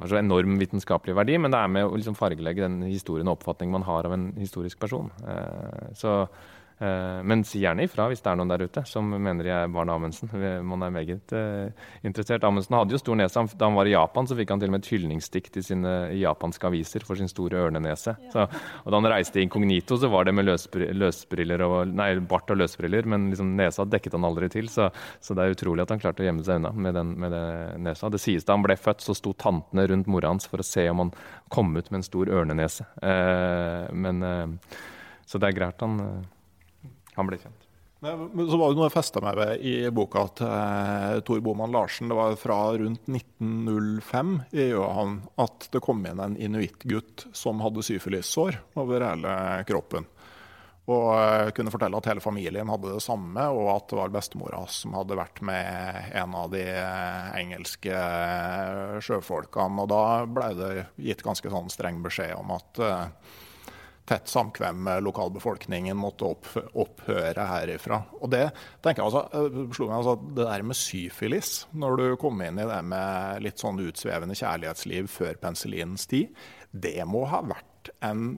har 0.00 0.10
så 0.10 0.18
enorm 0.20 0.58
vitenskapelig 0.60 1.14
verdi, 1.16 1.38
men 1.40 1.52
det 1.52 1.60
er 1.60 1.72
med 1.72 1.88
å 1.88 1.94
liksom 1.96 2.16
fargelegge 2.18 2.66
den 2.66 2.82
historien 2.88 3.28
og 3.28 3.38
oppfatningen 3.38 3.78
man 3.78 3.88
har 3.88 4.08
av 4.08 4.16
en 4.16 4.30
historisk 4.40 4.80
person. 4.84 5.12
Eh, 5.28 5.92
så 6.00 6.18
Eh, 6.24 6.63
men 6.78 7.44
si 7.46 7.60
gjerne 7.62 7.84
ifra 7.86 8.08
hvis 8.10 8.22
det 8.24 8.32
er 8.32 8.38
noen 8.38 8.50
der 8.50 8.64
ute 8.66 8.82
som 8.88 9.06
mener 9.12 9.46
jeg 9.46 9.66
er 9.66 9.72
barn 9.72 9.90
av 9.92 10.00
Amundsen. 10.00 10.30
Man 10.66 10.82
er 10.82 10.92
meget 10.94 11.34
uh, 11.36 11.70
interessert. 12.06 12.44
Amundsen 12.46 12.76
hadde 12.76 12.94
jo 12.96 13.00
stor 13.00 13.18
nese. 13.18 13.44
Da 13.54 13.68
han 13.68 13.76
var 13.76 13.88
i 13.88 13.94
Japan, 13.94 14.28
så 14.28 14.36
fikk 14.38 14.52
han 14.52 14.62
til 14.62 14.70
og 14.70 14.74
med 14.76 14.84
et 14.84 14.90
hyldningsdikt 14.92 15.58
i 15.60 15.64
sine 15.64 15.94
japanske 16.18 16.68
aviser 16.68 17.06
for 17.06 17.18
sin 17.18 17.30
store 17.30 17.62
ørnenese. 17.66 18.16
Ja. 18.26 18.32
Så, 18.32 18.46
og 18.82 18.90
da 18.90 19.00
han 19.00 19.10
reiste 19.12 19.42
inkognito, 19.42 19.98
så 20.00 20.10
var 20.12 20.28
det 20.28 20.34
med 20.36 20.48
løsbriller 20.48 21.64
og, 21.66 21.94
nei, 21.94 22.10
bart 22.30 22.50
og 22.54 22.60
løsbriller, 22.60 23.08
men 23.10 23.30
liksom 23.32 23.54
nesa 23.58 23.86
dekket 23.88 24.18
han 24.18 24.28
aldri 24.28 24.50
til. 24.52 24.70
Så, 24.72 24.90
så, 25.20 25.36
det 25.36 25.44
er 25.44 25.56
utrolig 25.56 25.86
at 25.86 25.94
han 25.94 26.02
klarte 26.02 26.24
å 26.24 26.28
gjemme 26.28 26.46
seg 26.46 26.62
unna 26.62 26.74
med, 26.74 26.98
den, 26.98 27.14
med 27.20 27.34
den 27.34 27.88
nesa. 27.88 28.10
Det 28.12 28.22
sies 28.22 28.46
da 28.46 28.58
han 28.58 28.66
ble 28.66 28.78
født, 28.80 29.04
så 29.04 29.16
sto 29.16 29.34
tantene 29.38 29.86
rundt 29.90 30.10
mora 30.10 30.32
hans 30.32 30.48
for 30.50 30.62
å 30.62 30.66
se 30.66 30.86
om 30.90 31.06
han 31.06 31.14
kom 31.54 31.74
ut 31.76 31.90
med 31.90 32.02
en 32.02 32.06
stor 32.06 32.30
ørnenese. 32.40 32.86
Uh, 33.00 33.90
men, 33.94 34.22
uh, 34.22 34.80
så 35.24 35.40
det 35.40 35.50
er 35.50 35.58
greit 35.58 35.82
han 35.84 36.00
han 37.16 37.30
ble 37.30 37.40
kjent. 37.42 37.70
Men 38.04 38.50
så 38.50 38.56
var 38.60 38.68
det 38.68 38.76
noe 38.76 38.88
jeg 38.90 38.98
festa 38.98 39.20
meg 39.24 39.38
ved 39.38 39.62
i 39.64 39.74
boka 39.94 40.26
til 40.36 40.50
eh, 40.50 41.20
Tor 41.24 41.40
Boman 41.44 41.72
Larsen. 41.72 42.10
Det 42.10 42.18
var 42.18 42.34
fra 42.36 42.58
rundt 42.76 43.06
1905 43.08 44.34
i 44.52 44.66
Johan 44.74 45.22
at 45.40 45.70
det 45.72 45.80
kom 45.84 46.04
inn 46.04 46.20
en 46.20 46.36
inuittgutt 46.36 47.28
som 47.32 47.62
hadde 47.64 47.84
syfilissår 47.86 48.60
over 48.80 49.06
hele 49.08 49.36
kroppen. 49.70 50.04
Og 50.84 51.08
eh, 51.16 51.48
kunne 51.56 51.72
fortelle 51.72 51.96
at 51.96 52.10
hele 52.10 52.20
familien 52.20 52.68
hadde 52.68 52.92
det 52.92 53.00
samme, 53.06 53.46
og 53.56 53.70
at 53.72 53.88
det 53.88 54.00
var 54.02 54.12
bestemora 54.12 54.60
som 54.68 54.98
hadde 54.98 55.16
vært 55.16 55.40
med 55.48 56.12
en 56.20 56.36
av 56.36 56.52
de 56.52 56.66
eh, 56.74 57.32
engelske 57.40 58.04
sjøfolkene. 59.06 59.80
Og 59.80 59.88
da 59.94 60.04
ble 60.28 60.52
det 60.60 60.72
gitt 61.08 61.24
ganske 61.24 61.56
sånn 61.56 61.72
streng 61.72 62.04
beskjed 62.04 62.36
om 62.36 62.52
at 62.58 62.84
tett 64.08 64.28
samkvem 64.28 64.82
med 64.84 65.04
lokalbefolkningen 65.06 65.96
måtte 65.96 66.28
opphøre 66.28 67.46
herifra. 67.48 68.02
Og 68.20 68.32
det 68.34 68.46
tenker 68.84 69.00
jeg 69.00 69.08
altså, 69.08 69.22
eh, 69.32 69.60
slo 69.76 69.88
meg 69.88 70.00
altså, 70.00 70.16
det 70.36 70.48
der 70.48 70.66
med 70.68 70.78
syfilis, 70.78 71.52
når 71.72 72.00
du 72.00 72.06
kom 72.20 72.42
inn 72.44 72.60
i 72.60 72.68
det 72.68 72.80
med 72.84 73.44
litt 73.46 73.62
sånn 73.62 73.80
utsvevende 73.84 74.36
kjærlighetsliv 74.38 75.08
før 75.12 75.40
penicillinens 75.40 76.08
tid, 76.10 76.34
det 76.70 76.98
må 77.08 77.24
ha 77.30 77.40
vært 77.48 77.94
en 78.04 78.34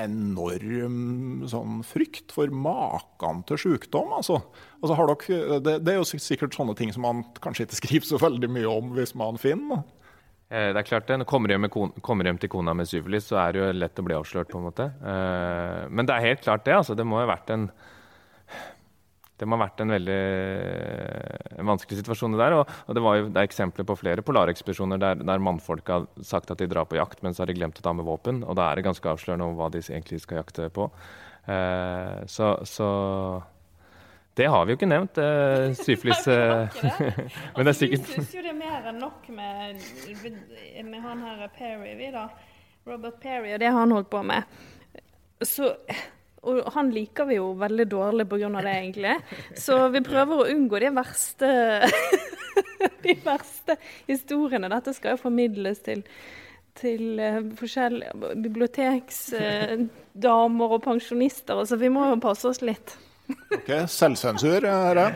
enorm 0.00 1.42
sånn 1.50 1.82
frykt 1.84 2.32
for 2.32 2.48
maken 2.48 3.42
til 3.48 3.60
sykdom. 3.60 4.14
Altså. 4.16 4.38
Altså, 4.80 4.96
dere, 4.96 5.58
det, 5.60 5.74
det, 5.84 5.92
er 5.92 6.00
jo 6.00 6.06
sikkert 6.08 6.56
sånne 6.56 6.76
ting 6.78 6.92
som 6.94 7.04
man 7.04 7.26
kanskje 7.44 7.66
ikke 7.66 7.80
skriver 7.82 8.08
så 8.08 8.20
veldig 8.22 8.48
mye 8.52 8.70
om 8.72 8.94
hvis 8.96 9.12
man 9.18 9.40
finner. 9.40 9.84
Eh, 10.52 10.68
det 10.74 10.82
er 10.82 10.88
klart 10.88 11.08
det. 11.08 11.16
Når 11.22 11.28
kommer 11.30 11.54
hjem, 11.54 11.68
kommer 12.04 12.28
hjem 12.28 12.40
til 12.42 12.52
kona 12.52 12.74
med 12.76 12.90
syfilis, 12.90 13.30
så 13.30 13.40
er 13.40 13.54
det 13.54 13.62
jo 13.62 13.72
lett 13.78 14.02
å 14.02 14.04
bli 14.04 14.18
avslørt, 14.18 14.50
på 14.52 14.60
en 14.60 14.68
måte. 14.68 14.90
Eh, 15.00 15.88
men 15.88 16.08
det 16.08 16.16
er 16.16 16.28
helt 16.28 16.44
klart 16.44 16.66
det. 16.68 16.76
altså. 16.76 16.96
Det 16.98 17.08
må 17.08 17.20
ha 17.22 17.28
vært 17.30 17.54
en 17.56 17.70
ha 19.42 19.58
vært 19.58 19.80
en 19.82 19.90
veldig 19.90 20.18
en 21.58 21.66
vanskelig 21.66 21.98
situasjon. 21.98 22.36
Det 22.36 22.38
der, 22.38 22.54
og, 22.60 22.68
Det 22.94 23.02
jo 23.02 23.28
det 23.28 23.40
er 23.40 23.48
eksempler 23.48 23.86
på 23.88 23.96
flere 23.98 24.22
polarekspedisjoner 24.22 25.00
der, 25.02 25.16
der 25.18 25.42
mannfolk 25.42 25.88
har 25.88 26.06
sagt 26.22 26.52
at 26.52 26.58
de 26.58 26.68
drar 26.70 26.86
på 26.86 26.94
jakt, 26.94 27.24
men 27.24 27.34
så 27.34 27.42
har 27.42 27.50
de 27.50 27.56
glemt 27.58 27.80
å 27.80 27.82
ta 27.82 27.92
med 27.92 28.06
våpen. 28.06 28.44
og 28.44 28.54
Da 28.54 28.70
er 28.70 28.76
det 28.76 28.84
ganske 28.86 29.08
avslørende 29.08 29.48
om 29.48 29.56
hva 29.58 29.68
de 29.72 29.82
egentlig 29.82 30.20
skal 30.22 30.44
jakte 30.44 30.68
på. 30.70 30.86
Eh, 31.50 32.22
så, 32.30 32.54
så 32.62 32.88
det 34.34 34.46
har 34.48 34.64
vi 34.64 34.72
jo 34.72 34.78
ikke 34.78 34.88
nevnt. 34.88 35.18
Eh, 35.20 35.74
syflis 35.76 36.24
uh, 36.28 36.64
Men 37.56 37.66
det 37.66 37.72
er 37.74 37.76
sikkert 37.76 38.06
Vi 38.08 38.14
syns 38.16 38.32
jo 38.32 38.40
det 38.46 38.52
er 38.54 38.56
mer 38.56 38.86
enn 38.88 38.98
nok 39.02 39.26
med, 39.28 39.76
med 40.88 41.00
han 41.04 41.20
her 41.26 41.42
Perry, 41.52 41.92
vi 41.98 42.08
da. 42.14 42.30
Robert 42.88 43.20
Perry 43.22 43.52
og 43.52 43.60
det 43.62 43.70
han 43.76 43.92
holdt 43.94 44.10
på 44.10 44.20
med. 44.26 44.42
Så 45.44 45.74
og 46.42 46.66
han 46.74 46.88
liker 46.90 47.28
vi 47.28 47.36
jo 47.36 47.52
veldig 47.54 47.84
dårlig 47.86 48.24
pga. 48.26 48.48
det, 48.50 48.72
egentlig. 48.72 49.14
Så 49.54 49.88
vi 49.94 50.00
prøver 50.02 50.34
å 50.34 50.50
unngå 50.50 50.74
de 50.82 50.90
verste, 50.96 51.46
de 53.04 53.14
verste 53.22 53.76
historiene. 54.08 54.66
Dette 54.72 54.90
skal 54.96 55.14
jo 55.14 55.20
formidles 55.22 55.78
til, 55.86 56.02
til 56.74 57.22
uh, 57.22 57.46
forskjellige 57.60 58.10
biblioteksdamer 58.42 60.66
uh, 60.66 60.74
og 60.74 60.82
pensjonister, 60.82 61.62
så 61.62 61.78
vi 61.78 61.86
må 61.94 62.10
jo 62.10 62.18
passe 62.26 62.50
oss 62.50 62.58
litt. 62.66 62.98
Ok, 63.52 63.70
Selvsensur 63.90 64.64
er 64.68 64.98
det. 64.98 65.08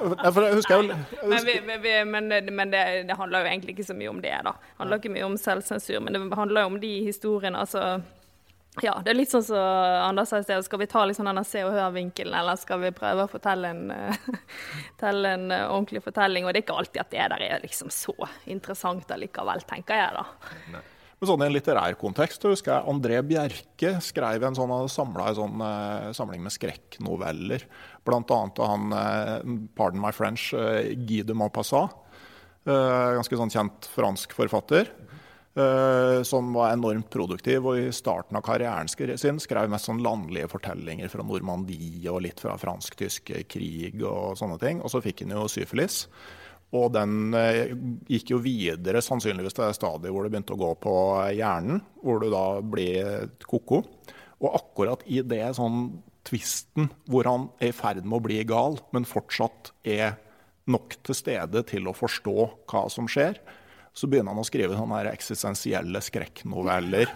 Jeg 0.00 0.32
husker 0.32 0.46
jeg, 0.46 0.54
husker. 0.54 0.82
Men, 1.28 1.44
vi, 1.44 1.76
vi, 1.82 1.92
men, 2.04 2.30
men 2.56 2.72
det, 2.72 2.84
det, 3.08 3.16
handler 3.18 3.44
jo 3.44 3.50
egentlig 3.50 3.74
ikke 3.76 3.90
så 3.90 3.96
mye 3.96 4.12
om 4.12 4.22
det. 4.22 4.32
da. 4.46 4.54
Det 4.54 4.78
handler 4.78 5.02
ikke 5.02 5.12
mye 5.16 5.28
om 5.28 5.36
selvsensur, 5.40 6.00
men 6.00 6.16
det 6.16 6.38
handler 6.38 6.64
jo 6.64 6.72
om 6.74 6.80
de 6.80 6.94
historiene. 7.04 7.58
altså... 7.58 8.00
Ja, 8.78 8.92
det 9.02 9.10
er 9.10 9.16
litt 9.18 9.32
sånn 9.32 9.42
som 9.42 9.56
så 9.58 9.62
Anders 10.06 10.30
sa 10.30 10.38
i 10.38 10.44
sted. 10.46 10.62
Skal 10.64 10.78
vi 10.78 10.86
ta 10.88 11.02
liksom 11.04 11.26
denne 11.26 11.42
Se 11.44 11.64
og 11.66 11.72
Hør-vinkelen, 11.74 12.36
eller 12.38 12.56
skal 12.56 12.78
vi 12.84 12.92
prøve 12.94 13.26
å 13.26 13.30
fortelle 13.30 13.72
en, 13.74 13.90
en 15.10 15.50
uh, 15.50 15.64
ordentlig 15.66 16.04
fortelling? 16.04 16.46
Og 16.46 16.54
det 16.54 16.62
er 16.62 16.64
ikke 16.64 16.78
alltid 16.78 17.02
at 17.02 17.10
det 17.10 17.26
der 17.34 17.44
er 17.48 17.64
liksom 17.64 17.90
så 17.92 18.14
interessant 18.46 19.10
allikevel, 19.10 19.66
tenker 19.68 19.98
jeg 19.98 20.16
da. 20.16 20.24
Nei. 20.76 20.84
Men 21.20 21.28
sånn 21.28 21.42
I 21.44 21.48
en 21.50 21.52
litterær 21.52 21.96
kontekst 22.00 22.44
husker 22.48 22.72
jeg 22.72 22.88
André 22.88 23.18
Bjerke 23.28 23.98
skrev 24.00 24.44
en 24.46 24.54
sånn, 24.56 24.72
samla 24.88 25.26
en 25.28 25.36
sånn 25.36 25.60
uh, 25.60 26.06
samling 26.16 26.40
med 26.46 26.54
skrekknoveller. 26.54 27.66
Blant 28.08 28.32
annet 28.32 28.60
av 28.64 28.70
han, 28.70 28.94
uh, 28.96 29.58
pardon 29.76 30.00
my 30.00 30.14
French, 30.16 30.46
uh, 30.56 30.80
Guy 31.04 31.20
de 31.28 31.36
Maupassant. 31.36 31.92
Ganske 32.60 33.36
sånn 33.40 33.50
kjent 33.50 33.86
fransk 33.88 34.34
forfatter. 34.36 34.90
Som 36.28 36.50
var 36.54 36.74
enormt 36.74 37.08
produktiv 37.10 37.64
og 37.66 37.78
i 37.80 37.86
starten 37.96 38.36
av 38.36 38.44
karrieren 38.44 38.86
sin 39.18 39.40
skrev 39.40 39.72
mest 39.72 39.88
sånn 39.88 40.02
landlige 40.04 40.50
fortellinger 40.52 41.08
fra 41.10 41.24
Normandie 41.26 42.04
og 42.12 42.20
litt 42.26 42.44
fra 42.44 42.58
fransk-tysk 42.60 43.32
krig 43.50 44.04
og 44.04 44.36
sånne 44.38 44.60
ting. 44.60 44.84
Og 44.84 44.92
så 44.92 45.00
fikk 45.02 45.24
han 45.24 45.32
jo 45.34 45.48
syfilis. 45.50 46.04
Og 46.76 46.92
den 46.94 47.34
eh, 47.34 47.72
gikk 48.10 48.34
jo 48.34 48.42
videre 48.44 49.02
sannsynligvis 49.02 49.56
til 49.56 49.66
det 49.66 49.78
stadiet 49.78 50.14
hvor 50.14 50.26
det 50.26 50.32
begynte 50.34 50.54
å 50.54 50.60
gå 50.60 50.70
på 50.84 50.94
hjernen, 51.34 51.82
hvor 52.04 52.22
du 52.22 52.28
da 52.30 52.44
blir 52.62 53.30
ko-ko. 53.42 53.82
Og 54.40 54.56
akkurat 54.56 55.02
i 55.10 55.20
det 55.26 55.42
sånn 55.58 55.88
tvisten 56.26 56.90
hvor 57.10 57.26
han 57.26 57.48
er 57.58 57.72
i 57.72 57.76
ferd 57.76 58.04
med 58.04 58.20
å 58.20 58.24
bli 58.24 58.42
gal, 58.48 58.78
men 58.94 59.08
fortsatt 59.08 59.72
er 59.88 60.14
nok 60.70 60.94
til 61.06 61.16
stede 61.16 61.64
til 61.66 61.88
å 61.90 61.96
forstå 61.96 62.36
hva 62.70 62.84
som 62.92 63.08
skjer, 63.10 63.40
så 63.92 64.06
begynner 64.06 64.30
han 64.30 64.40
å 64.40 64.46
skrive 64.46 64.76
sånne 64.78 65.00
eksistensielle 65.10 66.00
skrekknoveller 66.04 67.10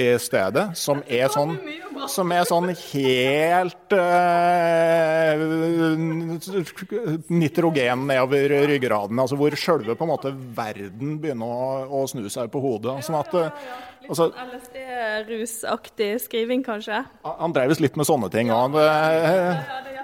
i 0.00 0.08
stedet. 0.20 0.66
Som 0.78 1.00
er 1.08 1.30
sånn, 1.32 1.54
som 2.12 2.32
er 2.36 2.44
sånn 2.48 2.68
helt 2.76 3.94
uh, 3.96 5.40
nitrogen 7.32 8.04
nedover 8.10 8.56
ryggraden. 8.68 9.22
Altså 9.22 9.40
hvor 9.40 9.56
sjølve 9.56 9.96
på 9.96 10.06
en 10.06 10.12
måte 10.12 10.34
verden 10.56 11.16
begynner 11.22 11.48
å, 11.48 12.02
å 12.02 12.04
snu 12.10 12.28
seg 12.32 12.52
på 12.52 12.62
hodet. 12.62 13.00
Sånn 13.08 13.18
at, 13.22 13.32
uh, 13.32 13.48
altså, 14.04 14.28
sånn 14.28 14.36
LSD-rusaktig 14.52 16.12
skriving, 16.28 16.64
kanskje? 16.68 17.02
Han 17.24 17.56
dreiv 17.56 17.78
litt 17.80 17.96
med 17.96 18.08
sånne 18.08 18.28
ting. 18.32 18.52
Han, 18.52 18.76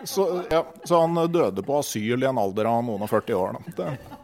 så, 0.09 0.31
ja, 0.49 0.65
så, 0.81 1.05
han 1.05 1.27
døde 1.29 1.61
på 1.67 1.83
asyl 1.85 2.25
i 2.25 2.31
en 2.33 2.41
alder 2.41 2.73
av 2.73 2.87
noen 2.89 3.05
og 3.05 3.13
40 3.13 3.43
år. 3.45 3.61
Da. 3.61 3.77
Det. 3.83 4.23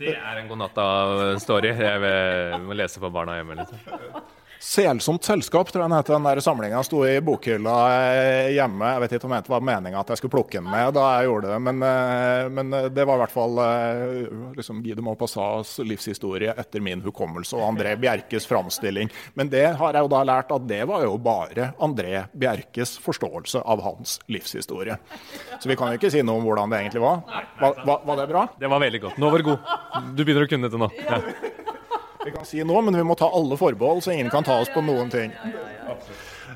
Det 0.00 0.14
er 0.16 0.38
en 0.40 0.46
godnatta-story. 0.48 1.74
Jeg 1.76 2.60
må 2.64 2.76
lese 2.78 3.00
for 3.02 3.12
barna 3.12 3.34
hjemme. 3.36 3.58
Liksom. 3.60 4.30
Selsomt 4.60 5.24
selskap, 5.24 5.70
tror 5.72 5.86
jeg 5.86 5.88
den 5.88 5.96
heter. 5.96 6.12
Den 6.18 6.26
der 6.28 6.40
samlinga 6.44 6.82
sto 6.84 6.98
i 7.08 7.14
bokhylla 7.24 7.74
eh, 7.96 8.48
hjemme. 8.52 8.90
Jeg 8.92 9.00
vet 9.00 9.14
ikke 9.16 9.28
om 9.30 9.32
det 9.32 9.48
var 9.48 9.62
meninga 9.64 10.02
at 10.02 10.10
jeg 10.12 10.20
skulle 10.20 10.34
plukke 10.34 10.58
den 10.58 10.66
med 10.68 10.92
da 10.98 11.04
jeg 11.14 11.30
gjorde 11.30 11.54
det, 11.54 11.60
men, 11.64 11.78
eh, 11.88 12.48
men 12.52 12.76
eh, 12.76 12.88
det 12.92 13.06
var 13.08 13.16
i 13.16 13.22
hvert 13.22 13.32
fall 13.32 13.56
liksom, 14.58 14.82
Guy 14.84 14.92
de 14.98 15.86
livshistorie 15.88 16.52
etter 16.60 16.84
min 16.84 17.00
hukommelse 17.00 17.56
og 17.56 17.70
André 17.70 17.94
Bjerkes 18.02 18.44
framstilling. 18.50 19.08
Men 19.32 19.48
det 19.48 19.64
har 19.80 19.96
jeg 19.96 20.04
jo 20.04 20.12
da 20.12 20.20
lært 20.28 20.52
at 20.52 20.68
det 20.68 20.82
var 20.92 21.06
jo 21.08 21.16
bare 21.16 21.70
André 21.80 22.26
Bjerkes 22.36 22.98
forståelse 23.00 23.64
av 23.64 23.80
hans 23.86 24.18
livshistorie. 24.28 24.98
Så 25.56 25.72
vi 25.72 25.78
kan 25.80 25.88
jo 25.94 26.02
ikke 26.02 26.12
si 26.12 26.20
noe 26.20 26.36
om 26.36 26.44
hvordan 26.44 26.68
det 26.68 26.82
egentlig 26.82 27.06
var. 27.06 27.24
Var, 27.62 27.80
var, 27.88 28.04
var 28.04 28.20
det 28.20 28.28
bra? 28.34 28.44
Det 28.60 28.68
var 28.76 28.84
veldig 28.84 29.02
godt. 29.08 29.24
Nå 29.24 29.32
var 29.32 29.40
du 29.40 29.54
god. 29.54 29.74
Du 30.12 30.20
begynner 30.26 30.44
å 30.44 30.52
kunne 30.52 30.68
dette 30.68 30.84
nå. 30.84 30.92
Ja. 31.08 31.56
Vi 32.24 32.32
kan 32.34 32.44
si 32.44 32.60
noe, 32.66 32.82
men 32.84 32.96
vi 32.96 33.04
må 33.06 33.16
ta 33.16 33.30
alle 33.32 33.56
forbehold, 33.56 34.02
så 34.04 34.12
ingen 34.12 34.30
kan 34.30 34.44
ta 34.44 34.58
oss 34.60 34.70
på 34.72 34.82
noen 34.84 35.10
ting. 35.12 35.32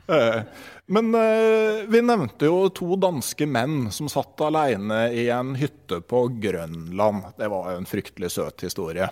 Eh, 0.07 0.41
men 0.87 1.15
uh, 1.17 1.85
vi 1.89 2.03
nevnte 2.05 2.51
jo 2.51 2.69
to 2.77 2.99
danske 3.01 3.47
menn 3.49 3.87
som 3.95 4.11
satt 4.12 4.41
alene 4.45 5.07
i 5.17 5.31
en 5.33 5.55
hytte 5.57 6.03
på 6.05 6.27
Grønland. 6.43 7.31
Det 7.39 7.49
var 7.49 7.73
jo 7.73 7.81
en 7.81 7.89
fryktelig 7.89 8.35
søt 8.35 8.67
historie. 8.67 9.09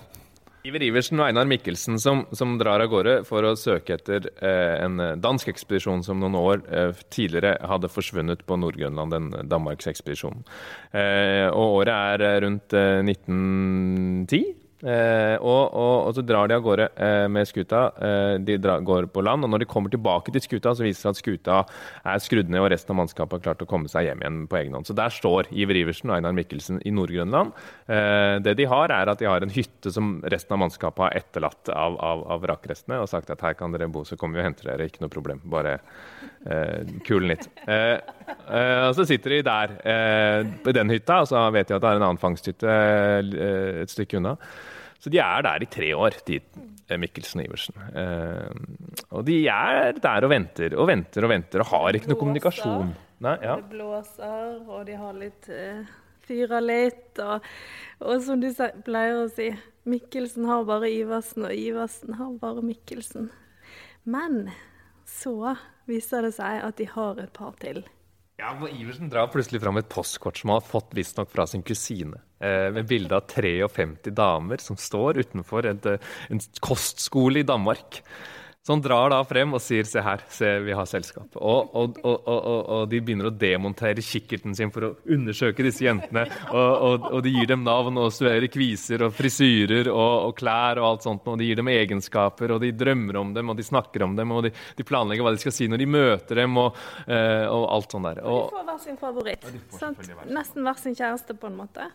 Iver 0.62 0.84
Iversen 0.86 1.18
og 1.18 1.26
Einar 1.26 1.48
Mikkelsen 1.50 1.96
som, 1.98 2.20
som 2.38 2.54
drar 2.60 2.84
av 2.84 2.90
gårde 2.92 3.14
for 3.26 3.42
å 3.42 3.56
søke 3.58 3.96
etter 3.96 4.28
eh, 4.36 4.76
en 4.84 5.00
dansk 5.18 5.48
ekspedisjon 5.50 6.04
som 6.06 6.20
noen 6.22 6.36
år 6.38 6.62
eh, 6.70 7.00
tidligere 7.10 7.56
hadde 7.66 7.90
forsvunnet 7.90 8.44
på 8.46 8.60
Nord-Grønland, 8.62 9.16
den 9.16 9.48
Danmarksekspedisjonen. 9.50 10.44
Eh, 10.94 11.48
og 11.48 11.80
året 11.80 12.22
er 12.22 12.44
rundt 12.46 12.76
1910. 12.78 14.61
Eh, 14.82 15.36
og, 15.38 15.74
og, 15.78 16.08
og, 16.08 16.12
så 16.16 16.24
drar 16.26 16.48
de 16.50 16.56
av 16.56 16.62
gårde 16.64 16.88
eh, 16.96 17.26
med 17.30 17.46
skuta. 17.46 17.84
Eh, 18.02 18.34
de 18.42 18.56
drar, 18.58 18.82
går 18.82 19.06
på 19.14 19.22
land, 19.22 19.46
og 19.46 19.52
når 19.52 19.62
de 19.62 19.68
kommer 19.70 19.92
tilbake 19.92 20.34
til 20.34 20.42
skuta, 20.42 20.72
så 20.74 20.82
viser 20.82 20.98
det 20.98 21.02
seg 21.02 21.12
at 21.12 21.20
skuta 21.20 21.58
er 22.14 22.24
skrudd 22.24 22.50
ned, 22.50 22.64
og 22.64 22.70
resten 22.72 22.94
av 22.94 22.98
mannskapet 23.02 23.38
har 23.38 23.44
klart 23.44 23.62
å 23.62 23.68
komme 23.70 23.90
seg 23.92 24.08
hjem 24.08 24.24
igjen 24.24 24.40
på 24.50 24.58
egen 24.58 24.74
hånd. 24.74 24.88
Så 24.88 24.96
der 24.98 25.14
står 25.14 25.52
Iver 25.54 25.78
Iversen 25.84 26.10
og 26.10 26.16
Einar 26.16 26.34
Mikkelsen 26.34 26.82
i 26.82 26.94
Nord-Grønland. 26.94 27.54
Eh, 27.86 28.40
det 28.42 28.56
de 28.58 28.66
har, 28.72 28.94
er 28.96 29.12
at 29.12 29.22
de 29.22 29.30
har 29.30 29.46
en 29.46 29.54
hytte 29.54 29.94
som 29.94 30.16
resten 30.34 30.56
av 30.58 30.64
mannskapet 30.64 31.06
har 31.06 31.22
etterlatt 31.22 31.70
av, 31.70 32.00
av, 32.02 32.26
av 32.34 32.42
vrakrestene, 32.42 32.98
og 32.98 33.10
sagt 33.12 33.30
at 33.30 33.46
her 33.46 33.54
kan 33.58 33.74
dere 33.74 33.90
bo, 33.92 34.02
så 34.08 34.18
kommer 34.18 34.40
vi 34.40 34.42
og 34.42 34.50
henter 34.50 34.72
dere, 34.72 34.90
ikke 34.90 35.04
noe 35.04 35.14
problem. 35.14 35.44
Bare 35.52 35.78
eh, 35.78 36.90
kulen 37.06 37.30
litt. 37.30 37.46
Eh, 37.70 38.02
og 38.82 38.98
så 38.98 39.06
sitter 39.06 39.36
de 39.36 39.40
der 39.46 39.72
på 40.64 40.72
den 40.74 40.90
hytta, 40.90 41.22
og 41.22 41.28
så 41.30 41.44
vet 41.54 41.68
de 41.70 41.76
at 41.76 41.82
det 41.84 41.90
er 41.90 41.98
en 42.00 42.04
annen 42.08 42.20
fangsthytte 42.20 42.76
et 43.82 43.92
stykke 43.92 44.18
unna. 44.18 44.34
Så 45.02 45.10
de 45.10 45.18
er 45.18 45.42
der 45.42 45.64
i 45.64 45.70
tre 45.70 45.88
år, 45.98 46.14
de 46.28 46.38
eh, 46.38 46.98
Mikkelsen 47.00 47.42
og 47.42 47.48
Iversen. 47.48 47.80
Eh, 47.98 49.00
og 49.10 49.24
de 49.26 49.40
er 49.50 49.98
der 49.98 50.26
og 50.28 50.30
venter 50.30 50.76
og 50.78 50.86
venter 50.90 51.26
og 51.26 51.32
venter 51.32 51.64
og 51.64 51.72
har 51.72 51.98
ikke 51.98 52.12
noe 52.12 52.20
kommunikasjon. 52.20 52.92
Nei, 53.22 53.34
ja. 53.42 53.56
Det 53.58 53.74
blåser, 53.74 54.62
og 54.66 54.86
de 54.86 54.96
har 54.98 55.14
litt 55.14 55.48
uh, 55.50 55.82
fyrer 56.26 56.62
litt. 56.64 57.20
Og, 57.22 57.44
og, 58.02 58.16
som 58.24 58.42
du 58.42 58.48
pleier 58.86 59.20
å 59.20 59.28
si, 59.30 59.50
Mikkelsen 59.90 60.46
har 60.50 60.66
bare 60.68 60.90
Iversen, 60.90 61.46
og 61.46 61.54
Iversen 61.54 62.16
har 62.18 62.34
bare 62.42 62.64
Mikkelsen. 62.66 63.30
Men 64.02 64.48
så 65.08 65.56
viser 65.90 66.26
det 66.26 66.34
seg 66.38 66.62
at 66.62 66.78
de 66.78 66.88
har 66.90 67.18
et 67.22 67.34
par 67.34 67.54
til. 67.62 67.82
Ja, 68.40 68.50
for 68.58 68.70
Iversen 68.70 69.10
drar 69.12 69.30
plutselig 69.30 69.62
fram 69.62 69.78
et 69.78 69.90
postkort 69.92 70.40
som 70.40 70.50
han 70.50 70.58
har 70.58 70.66
fått 70.66 70.94
visstnok 70.98 71.30
fra 71.30 71.46
sin 71.46 71.62
kusine. 71.66 72.22
Eh, 72.42 72.72
med 72.74 72.86
bilde 72.90 73.14
av 73.16 73.20
53 73.30 74.10
damer 74.10 74.58
som 74.58 74.76
står 74.76 75.22
utenfor 75.22 75.66
et, 75.66 75.86
eh, 75.86 76.14
en 76.28 76.40
kostskole 76.60 77.38
i 77.38 77.46
Danmark. 77.46 78.02
Så 78.62 78.72
han 78.72 78.82
drar 78.82 79.10
da 79.10 79.20
frem 79.26 79.54
og 79.54 79.60
sier 79.62 79.86
se 79.86 80.02
her, 80.02 80.20
se 80.30 80.48
vi 80.62 80.74
har 80.74 80.86
selskap. 80.86 81.34
Og, 81.34 81.70
og, 81.74 81.96
og, 82.06 82.28
og, 82.28 82.82
de 82.90 83.00
begynner 83.02 83.26
å 83.26 83.34
demontere 83.34 84.02
kikkerten 84.02 84.54
sin 84.54 84.70
for 84.74 84.86
å 84.86 84.90
undersøke 85.10 85.66
disse 85.66 85.82
jentene. 85.82 86.22
Og, 86.54 87.16
de 87.26 87.32
gir 87.34 87.50
dem 87.50 87.64
navn 87.66 87.98
og 87.98 88.12
studerer 88.14 88.46
kviser 88.46 89.02
og 89.02 89.16
frisyrer 89.18 89.90
og, 89.90 90.30
klær 90.38 90.78
og 90.78 90.88
alt 90.92 91.08
sånt. 91.08 91.26
Og 91.26 91.42
de 91.42 91.50
gir 91.50 91.58
dem 91.58 91.70
egenskaper, 91.74 92.54
og 92.54 92.62
de 92.62 92.70
drømmer 92.70 93.18
om 93.18 93.34
dem, 93.34 93.50
og 93.50 93.58
de 93.58 93.66
snakker 93.66 94.06
om 94.06 94.14
dem, 94.18 94.30
og 94.30 94.46
de, 94.46 94.54
de 94.78 94.86
planlegger 94.86 95.26
hva 95.26 95.34
de 95.34 95.42
skal 95.42 95.58
si 95.58 95.66
når 95.70 95.82
de 95.82 95.92
møter 95.98 96.42
dem, 96.44 96.58
og, 96.62 96.78
uh, 97.10 97.50
alt 97.50 97.94
sånt 97.98 98.12
der. 98.12 98.22
Og, 98.22 98.46
de 98.46 98.58
får 98.58 98.70
hver 98.70 98.82
sin 98.86 99.02
favoritt. 99.02 99.52
Ja, 99.78 99.94
Nesten 100.38 100.66
hver 100.66 100.78
sin 100.78 100.98
kjæreste, 100.98 101.34
på 101.34 101.50
en 101.50 101.58
måte. 101.64 101.90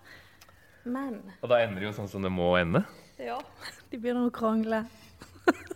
Men 0.87 1.19
Og 1.41 1.51
da 1.51 1.59
ender 1.63 1.83
det 1.83 1.89
jo 1.89 1.97
sånn 1.97 2.09
som 2.11 2.23
det 2.23 2.31
må 2.33 2.53
ende? 2.59 2.83
Ja. 3.21 3.39
De 3.91 3.99
begynner 3.99 4.29
å 4.29 4.33
krangle 4.33 4.85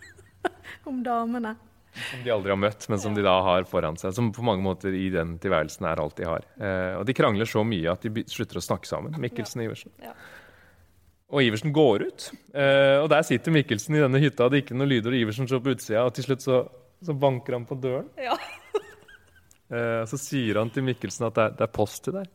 om 0.88 1.02
damene. 1.04 1.54
Som 1.92 2.22
de 2.24 2.32
aldri 2.32 2.52
har 2.52 2.60
møtt, 2.60 2.86
men 2.88 3.00
som 3.00 3.12
de 3.16 3.24
da 3.24 3.34
har 3.44 3.66
foran 3.68 3.98
seg. 4.00 4.14
Som 4.16 4.30
på 4.32 4.44
mange 4.46 4.64
måter 4.64 4.94
i 4.96 5.10
den 5.12 5.34
tilværelsen 5.40 5.84
er 5.88 6.00
alt 6.00 6.16
de 6.16 6.24
har. 6.24 6.46
Eh, 6.56 6.94
og 6.96 7.04
de 7.08 7.16
krangler 7.16 7.48
så 7.48 7.64
mye 7.68 7.92
at 7.92 8.04
de 8.06 8.24
slutter 8.32 8.60
å 8.60 8.64
snakke 8.64 8.88
sammen, 8.88 9.18
Mikkelsen 9.20 9.60
og 9.60 9.68
Iversen. 9.68 9.92
Ja. 10.00 10.14
Og 11.32 11.44
Iversen 11.44 11.72
går 11.76 12.06
ut. 12.08 12.30
Eh, 12.56 12.96
og 13.02 13.10
der 13.12 13.26
sitter 13.28 13.52
Mikkelsen 13.52 13.96
i 13.96 14.02
denne 14.04 14.20
hytta, 14.24 14.48
det 14.48 14.58
er 14.58 14.64
ikke 14.64 14.78
noen 14.78 14.92
lyder, 14.92 15.12
og 15.12 15.20
Iversen 15.20 15.48
står 15.48 15.60
på 15.64 15.76
utsida, 15.76 16.06
og 16.08 16.16
til 16.16 16.28
slutt 16.28 16.44
så, 16.44 16.62
så 17.04 17.16
banker 17.16 17.58
han 17.58 17.68
på 17.68 17.76
døren. 17.80 18.08
Ja. 18.20 18.38
eh, 19.76 20.02
så 20.08 20.20
sier 20.20 20.62
han 20.62 20.72
til 20.72 20.88
Mikkelsen 20.88 21.28
at 21.28 21.36
det 21.36 21.44
er, 21.44 21.58
det 21.60 21.68
er 21.68 21.74
post 21.76 22.06
til 22.08 22.16
deg. 22.22 22.32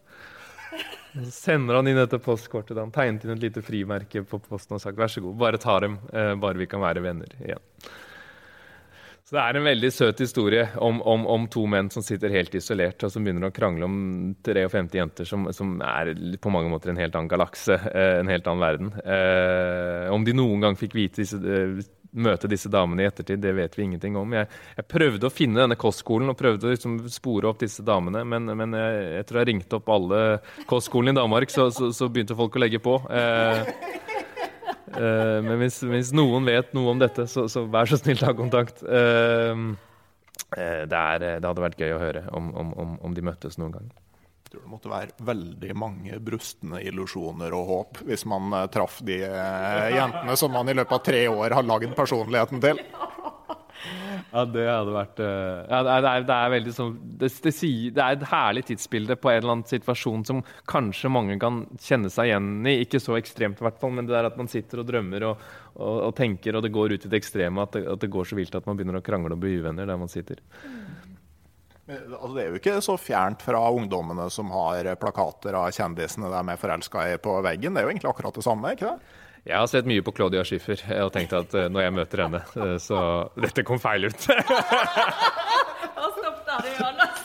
Sender 1.31 1.79
han 1.79 1.87
inn 1.89 1.97
dette 1.97 2.19
postkortet. 2.21 2.77
Han 2.77 2.93
tegnet 2.93 3.25
inn 3.25 3.35
et 3.37 3.45
lite 3.47 3.63
frimerke 3.65 4.23
på 4.27 4.39
posten 4.43 4.77
og 4.77 4.83
sagt 4.83 4.99
vær 4.99 5.11
så 5.11 5.23
god, 5.23 5.37
bare 5.39 5.61
ta 5.61 5.79
dem, 5.83 5.97
eh, 6.13 6.35
bare 6.39 6.59
vi 6.59 6.67
kan 6.69 6.83
være 6.83 7.03
venner 7.05 7.31
igjen. 7.39 7.63
Så 9.27 9.35
Det 9.35 9.41
er 9.43 9.57
en 9.59 9.65
veldig 9.67 9.89
søt 9.91 10.21
historie 10.23 10.69
om, 10.79 11.01
om, 11.03 11.25
om, 11.27 11.47
to 11.51 11.65
menn 11.67 11.89
som 11.91 12.03
sitter 12.05 12.31
helt 12.31 12.53
isolert 12.55 13.03
og 13.03 13.11
som 13.11 13.25
begynner 13.25 13.49
å 13.49 13.51
krangle 13.51 13.83
om 13.83 13.97
53 14.47 14.95
jenter 15.01 15.27
som, 15.27 15.49
som 15.51 15.73
er 15.83 16.13
på 16.39 16.53
mange 16.53 16.71
måter 16.71 16.93
en 16.93 17.01
helt 17.01 17.17
annen 17.17 17.27
galakse, 17.27 17.75
eh, 17.91 18.21
en 18.21 18.31
helt 18.31 18.47
annen 18.47 18.63
verden. 18.63 18.93
Eh, 19.03 20.07
om 20.15 20.23
de 20.23 20.37
noen 20.37 20.63
gang 20.63 20.79
fikk 20.79 20.95
vite 20.95 21.25
disse, 21.25 21.41
møte 22.17 22.49
disse 22.51 22.71
damene 22.73 23.05
i 23.05 23.07
ettertid, 23.09 23.41
det 23.43 23.53
vet 23.57 23.77
vi 23.77 23.85
ingenting 23.85 24.17
om. 24.19 24.35
Jeg, 24.35 24.49
jeg 24.77 24.87
prøvde 24.89 25.29
å 25.29 25.33
finne 25.33 25.63
denne 25.63 25.77
kostskolen 25.79 26.33
og 26.33 26.39
prøvde 26.39 26.69
å 26.69 26.73
liksom 26.73 26.99
spore 27.13 27.49
opp 27.51 27.61
disse 27.61 27.85
damene, 27.85 28.23
men, 28.27 28.49
men 28.57 28.75
jeg, 28.77 29.05
jeg, 29.19 29.29
tror 29.29 29.41
jeg 29.41 29.51
ringte 29.51 29.79
opp 29.79 29.93
alle 29.93 30.21
kostskolene 30.69 31.15
i 31.15 31.21
Danmark, 31.21 31.53
så, 31.53 31.69
så, 31.73 31.91
så, 31.95 32.09
begynte 32.11 32.37
folk 32.37 32.57
å 32.57 32.63
legge 32.65 32.83
på. 32.83 32.99
Eh, 33.11 33.73
Uh, 34.97 35.43
men 35.43 35.59
hvis, 35.61 35.81
hvis, 35.85 36.09
noen 36.15 36.47
vet 36.47 36.71
noe 36.73 36.93
om 36.93 37.01
dette, 37.01 37.27
så, 37.29 37.43
så 37.51 37.65
vær 37.69 37.89
så 37.91 37.99
snill, 37.99 38.17
ta 38.17 38.31
kontakt. 38.33 38.79
Uh, 38.81 39.75
det, 40.55 40.97
er, 40.97 41.19
det, 41.19 41.43
hadde 41.43 41.61
vært 41.61 41.81
gøy 41.81 41.93
å 41.93 42.01
høre 42.01 42.23
om, 42.33 42.49
om, 42.55 42.95
om 43.03 43.13
de 43.13 43.25
møttes 43.25 43.59
noen 43.59 43.75
gang. 43.75 43.89
Jeg 44.47 44.53
tror 44.53 44.63
det 44.63 44.71
måtte 44.71 44.91
være 44.91 45.25
veldig 45.27 45.73
mange 45.75 46.17
brustne 46.23 46.79
illusjoner 46.87 47.51
og 47.51 47.65
håp 47.67 47.97
hvis 48.07 48.23
man 48.31 48.53
traff 48.71 49.01
de 49.03 49.17
jentene 49.19 50.37
som 50.39 50.55
man 50.55 50.71
i 50.71 50.75
løpet 50.77 50.95
av 50.95 51.03
tre 51.03 51.25
år 51.27 51.57
har 51.57 51.67
lagd 51.67 51.91
personligheten 51.97 52.63
til. 52.63 52.79
Ja, 54.27 54.43
det 54.49 54.63
hadde 54.67 54.93
vært 54.93 55.19
uh, 55.23 55.63
ja, 55.69 55.79
det, 55.85 55.91
er, 55.93 56.23
det, 56.27 56.35
er, 56.35 56.51
veldig 56.51 56.73
sånn 56.75 56.95
det, 57.21 57.29
det, 57.43 57.53
det, 57.53 58.01
er 58.03 58.17
et 58.17 58.25
herlig 58.27 58.63
tidsbilde 58.67 59.15
på 59.21 59.31
en 59.31 59.39
eller 59.39 59.53
annen 59.55 59.69
situasjon 59.69 60.25
som 60.27 60.41
kanskje 60.69 61.11
mange 61.13 61.37
kan 61.41 61.61
kjenne 61.81 62.11
seg 62.13 62.31
igjen 62.31 62.49
i. 62.67 62.75
Ikke 62.83 63.01
så 63.03 63.15
ekstremt, 63.19 63.61
i 63.61 63.67
hvert 63.67 63.79
fall, 63.81 63.93
men 63.97 64.09
det 64.09 64.17
er 64.17 64.27
at 64.27 64.37
man 64.39 64.51
sitter 64.51 64.83
og 64.83 64.89
drømmer 64.89 65.29
og, 65.29 65.45
og, 65.77 65.95
og 66.09 66.15
tenker, 66.17 66.57
og 66.57 66.65
det 66.65 66.73
går 66.75 66.97
ut 66.97 67.07
i 67.07 67.11
det 67.13 67.21
ekstreme, 67.21 67.63
at, 67.63 67.79
at 67.79 68.03
det, 68.03 68.11
går 68.13 68.27
så 68.27 68.37
vilt 68.39 68.57
at 68.57 68.67
man 68.67 68.79
begynner 68.79 68.99
å 68.99 69.05
krangle 69.05 69.37
og 69.37 69.43
bli 69.43 69.57
uvenner 69.61 69.87
der 69.87 70.01
man 70.01 70.11
sitter. 70.11 70.43
Altså, 71.87 72.33
det 72.35 72.41
er 72.41 72.49
jo 72.51 72.59
ikke 72.59 72.81
så 72.83 72.97
fjernt 72.99 73.43
fra 73.45 73.61
ungdommene 73.71 74.25
som 74.33 74.49
har 74.51 74.89
plakater 74.99 75.55
av 75.55 75.69
kjendisene 75.71 76.27
de 76.33 76.41
er 76.51 76.59
forelska 76.59 77.05
i 77.13 77.15
på 77.23 77.37
veggen. 77.45 77.73
Det 77.73 77.79
er 77.79 77.87
jo 77.87 77.93
egentlig 77.93 78.11
akkurat 78.11 78.35
det 78.35 78.43
samme, 78.43 78.73
ikke 78.75 78.91
det? 78.91 78.97
Jeg 79.47 79.55
har 79.55 79.67
sett 79.71 79.87
mye 79.87 80.03
på 80.03 80.11
Claudia 80.11 80.43
Schiffer 80.43 80.81
og 81.05 81.13
tenkt 81.15 81.31
at 81.37 81.53
uh, 81.55 81.69
når 81.71 81.81
jeg 81.85 81.93
møter 81.95 82.23
henne, 82.25 82.41
uh, 82.57 82.75
så 82.83 82.99
Dette 83.39 83.63
kom 83.67 83.79
feil 83.79 84.09
ut. 84.09 84.19
Stopp 86.17 86.39
der, 86.49 86.67
Johannes. 86.73 87.23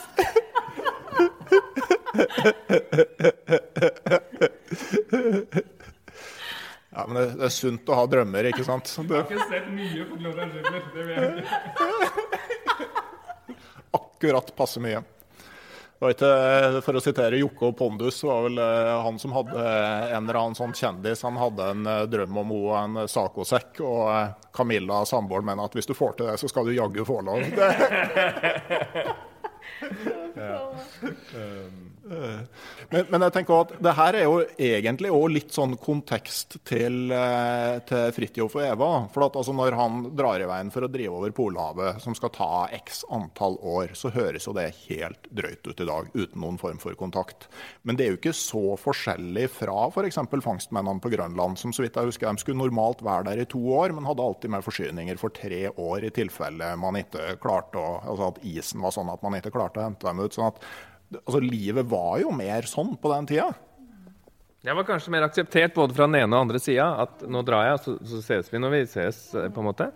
Ja, 6.93 7.07
men 7.09 7.15
det, 7.17 7.27
det, 7.35 7.47
er 7.47 7.51
sunt 7.51 7.89
å 7.89 7.95
ha 7.97 8.03
drømmer, 8.07 8.47
ikke 8.53 8.63
sant? 8.67 8.85
Det... 8.85 9.01
Jeg 9.09 9.15
har 9.17 9.31
ikke 9.33 9.49
sett 9.49 9.67
mye 9.73 10.07
på 10.07 10.15
Claudia 10.23 10.45
Schiffer. 10.53 10.79
Det 10.93 11.03
vet 11.09 11.17
jeg 11.19 11.33
ikke. 11.43 13.01
Akkurat 14.23 14.55
passe 14.55 14.79
mye. 14.79 15.01
Ikke, 16.03 16.27
for 16.83 16.95
å 16.95 17.01
sitere 17.03 17.39
Jokke 17.41 17.65
og 17.69 17.75
Pondus, 17.79 18.21
var 18.23 18.45
vel 18.45 18.59
eh, 18.59 18.91
han 19.03 19.19
som 19.19 19.35
hadde 19.35 19.59
en 19.59 20.23
eller 20.23 20.39
annen 20.39 20.55
sånn 20.55 20.75
kjendis. 20.75 21.23
Han 21.27 21.35
hadde 21.39 21.67
en 21.73 21.87
eh, 21.87 22.05
drøm 22.11 22.39
om 22.39 22.53
henne 22.53 22.63
og 22.63 23.03
en 23.03 23.11
Saco-sekk. 23.11 23.81
Og 23.83 24.01
eh, 24.13 24.31
Camilla, 24.55 25.01
samboeren, 25.07 25.47
mener 25.51 25.67
at 25.67 25.75
hvis 25.75 25.87
du 25.87 25.95
får 25.95 26.15
til 26.17 26.31
det, 26.31 26.37
så 26.39 26.47
skal 26.51 26.67
du 26.67 26.75
jaggu 26.75 27.03
få 27.07 27.19
lov. 27.27 27.43
ja. 30.39 30.59
Men, 32.03 33.05
men, 33.09 33.23
jeg 33.23 33.33
tenker 33.37 33.61
at 33.63 33.69
det 33.83 33.93
her 33.95 34.17
er 34.19 34.25
jo 34.25 34.39
egentlig 34.57 35.11
også 35.13 35.31
litt 35.31 35.53
sånn 35.55 35.75
kontekst 35.79 36.57
til, 36.67 36.97
eh, 37.15 37.77
til 37.87 38.11
Fridtjof 38.15 38.57
og 38.59 38.65
Eva. 38.65 38.89
For 39.13 39.27
at 39.27 39.37
altså 39.39 39.55
når 39.55 39.77
han 39.79 40.01
drar 40.17 40.43
i 40.43 40.49
veien 40.49 40.71
for 40.73 40.83
å 40.83 40.91
drive 40.91 41.15
over 41.15 41.33
Polhavet, 41.35 42.01
som 42.03 42.15
skal 42.17 42.33
ta 42.35 42.51
x 42.75 43.03
antall 43.13 43.55
år, 43.59 43.95
så 43.95 44.11
høres 44.13 44.49
jo 44.49 44.55
det 44.57 44.69
helt 44.83 45.29
drøyt 45.31 45.63
ut 45.69 45.79
i 45.79 45.87
dag, 45.87 46.11
uten 46.13 46.43
noen 46.43 46.59
form 46.61 46.81
for 46.83 46.97
kontakt. 46.99 47.47
Men 47.87 47.99
det 47.99 48.05
er 48.05 48.13
jo 48.13 48.19
ikke 48.21 48.35
så 48.35 48.75
forskjellig 48.79 49.47
fra 49.55 49.87
f.eks. 49.87 50.19
For 50.33 50.43
fangstmennene 50.43 51.03
på 51.03 51.11
Grønland, 51.13 51.59
som 51.61 51.73
så 51.75 51.85
vidt 51.85 51.97
jeg 51.99 52.09
husker 52.09 52.33
de 52.33 52.41
skulle 52.41 52.59
normalt 52.59 53.03
være 53.05 53.29
der 53.29 53.43
i 53.43 53.49
to 53.49 53.61
år, 53.77 53.93
men 53.95 54.07
hadde 54.09 54.23
alltid 54.25 54.51
med 54.51 54.65
forsyninger 54.65 55.19
for 55.21 55.33
tre 55.35 55.67
år 55.69 56.07
i 56.07 56.13
tilfelle 56.13 56.73
man 56.79 56.97
ikke 56.99 57.37
klarte 57.43 57.79
å, 57.79 57.99
altså 58.01 58.31
at 58.31 58.41
isen 58.47 58.81
var 58.83 58.95
sånn 58.95 59.11
at 59.13 59.21
man 59.23 59.37
ikke 59.37 59.53
klarte 59.53 59.79
å 59.79 59.87
hente 59.87 60.07
dem 60.07 60.23
ut. 60.23 60.33
sånn 60.35 60.51
at 60.51 60.65
altså, 61.21 61.43
Livet 61.43 61.87
var 61.91 62.17
jo 62.23 62.33
mer 62.35 62.67
sånn 62.69 62.95
på 62.99 63.11
den 63.13 63.29
tida. 63.33 63.51
Jeg 64.63 64.77
var 64.77 64.85
kanskje 64.87 65.11
mer 65.11 65.25
akseptert 65.25 65.73
både 65.75 65.95
fra 65.95 66.05
den 66.07 66.21
ene 66.21 66.37
og 66.37 66.45
andre 66.45 66.59
sida. 66.63 66.85
At 67.03 67.25
nå 67.27 67.41
drar 67.43 67.65
jeg, 67.67 67.81
så, 67.83 67.95
så 68.07 68.21
ses 68.23 68.51
vi 68.51 68.61
når 68.63 68.71
vi 68.71 68.83
ses, 68.93 69.17
eh, 69.35 69.49
på 69.51 69.59
en 69.59 69.67
måte. 69.67 69.89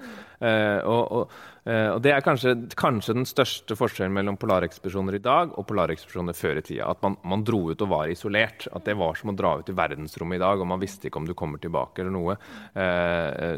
Eh, 0.43 0.79
og, 0.83 1.03
og, 1.21 1.37
og 1.67 2.01
Det 2.03 2.13
er 2.13 2.23
kanskje, 2.23 2.53
kanskje, 2.79 3.15
den 3.17 3.27
største 3.27 3.75
forskjellen 3.75 4.13
mellom 4.15 4.37
polarekspedisjoner 4.39 5.17
i 5.17 5.23
dag 5.23 5.51
og 5.57 5.65
polarekspedisjoner 5.67 6.37
før 6.37 6.61
i 6.61 6.63
tida. 6.63 6.87
At 6.93 7.01
man, 7.03 7.17
man, 7.27 7.43
dro 7.47 7.65
ut 7.71 7.83
og 7.83 7.91
var 7.91 8.11
isolert. 8.11 8.67
At 8.71 8.85
det 8.87 8.97
var 8.99 9.17
som 9.19 9.33
å 9.33 9.35
dra 9.37 9.57
ut 9.59 9.71
i 9.71 9.75
verdensrommet 9.75 10.39
i 10.39 10.43
dag, 10.43 10.61
og 10.61 10.69
man 10.69 10.81
visste 10.81 11.09
ikke 11.09 11.21
om 11.21 11.27
du 11.27 11.35
kommer 11.37 11.61
tilbake 11.63 12.03
eller 12.03 12.15
noe. 12.15 12.37
Eh, 12.71 13.57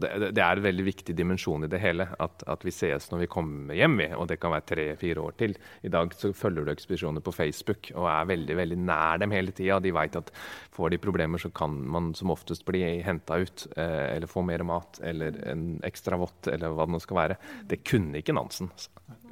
det, 0.00 0.40
er 0.40 0.56
en 0.56 0.64
veldig 0.64 0.86
viktig 0.86 1.16
dimensjon 1.16 1.66
i 1.66 1.70
det 1.70 1.82
hele. 1.82 2.08
At, 2.22 2.46
at 2.50 2.64
vi 2.64 2.74
ses 2.74 3.10
når 3.12 3.24
vi 3.24 3.30
kommer 3.36 3.76
hjem, 3.78 4.00
og 4.18 4.28
det 4.30 4.40
kan 4.42 4.54
være 4.54 4.68
tre-fire 4.72 5.24
år 5.24 5.36
til. 5.40 5.56
I 5.84 5.92
dag 5.92 6.14
så 6.16 6.32
følger 6.36 6.66
du 6.66 6.72
ekspedisjoner 6.74 7.24
på 7.24 7.34
Facebook 7.34 7.92
og 7.94 8.08
er 8.10 8.30
veldig 8.32 8.58
veldig 8.58 8.80
nær 8.84 9.20
dem 9.22 9.34
hele 9.34 9.54
tida. 9.54 9.80
De 9.82 9.92
veit 9.94 10.16
at 10.18 10.32
får 10.74 10.94
de 10.94 11.00
problemer, 11.02 11.38
så 11.38 11.50
kan 11.54 11.76
man 11.90 12.12
som 12.18 12.32
oftest 12.34 12.64
bli 12.66 12.82
henta 13.04 13.38
ut, 13.42 13.66
eh, 13.76 14.16
eller 14.16 14.30
få 14.30 14.42
mer 14.46 14.64
mat, 14.66 15.00
eller 15.02 15.36
en 15.50 15.66
ekstra 15.86 16.18
vått, 16.20 16.48
eller 16.50 16.74
hva 16.74 16.86
det 16.88 16.93
nå 16.94 17.02
skal 17.02 17.20
være. 17.20 17.40
Det 17.70 17.82
kunne 17.86 18.20
ikke 18.20 18.36
Nansen. 18.36 18.70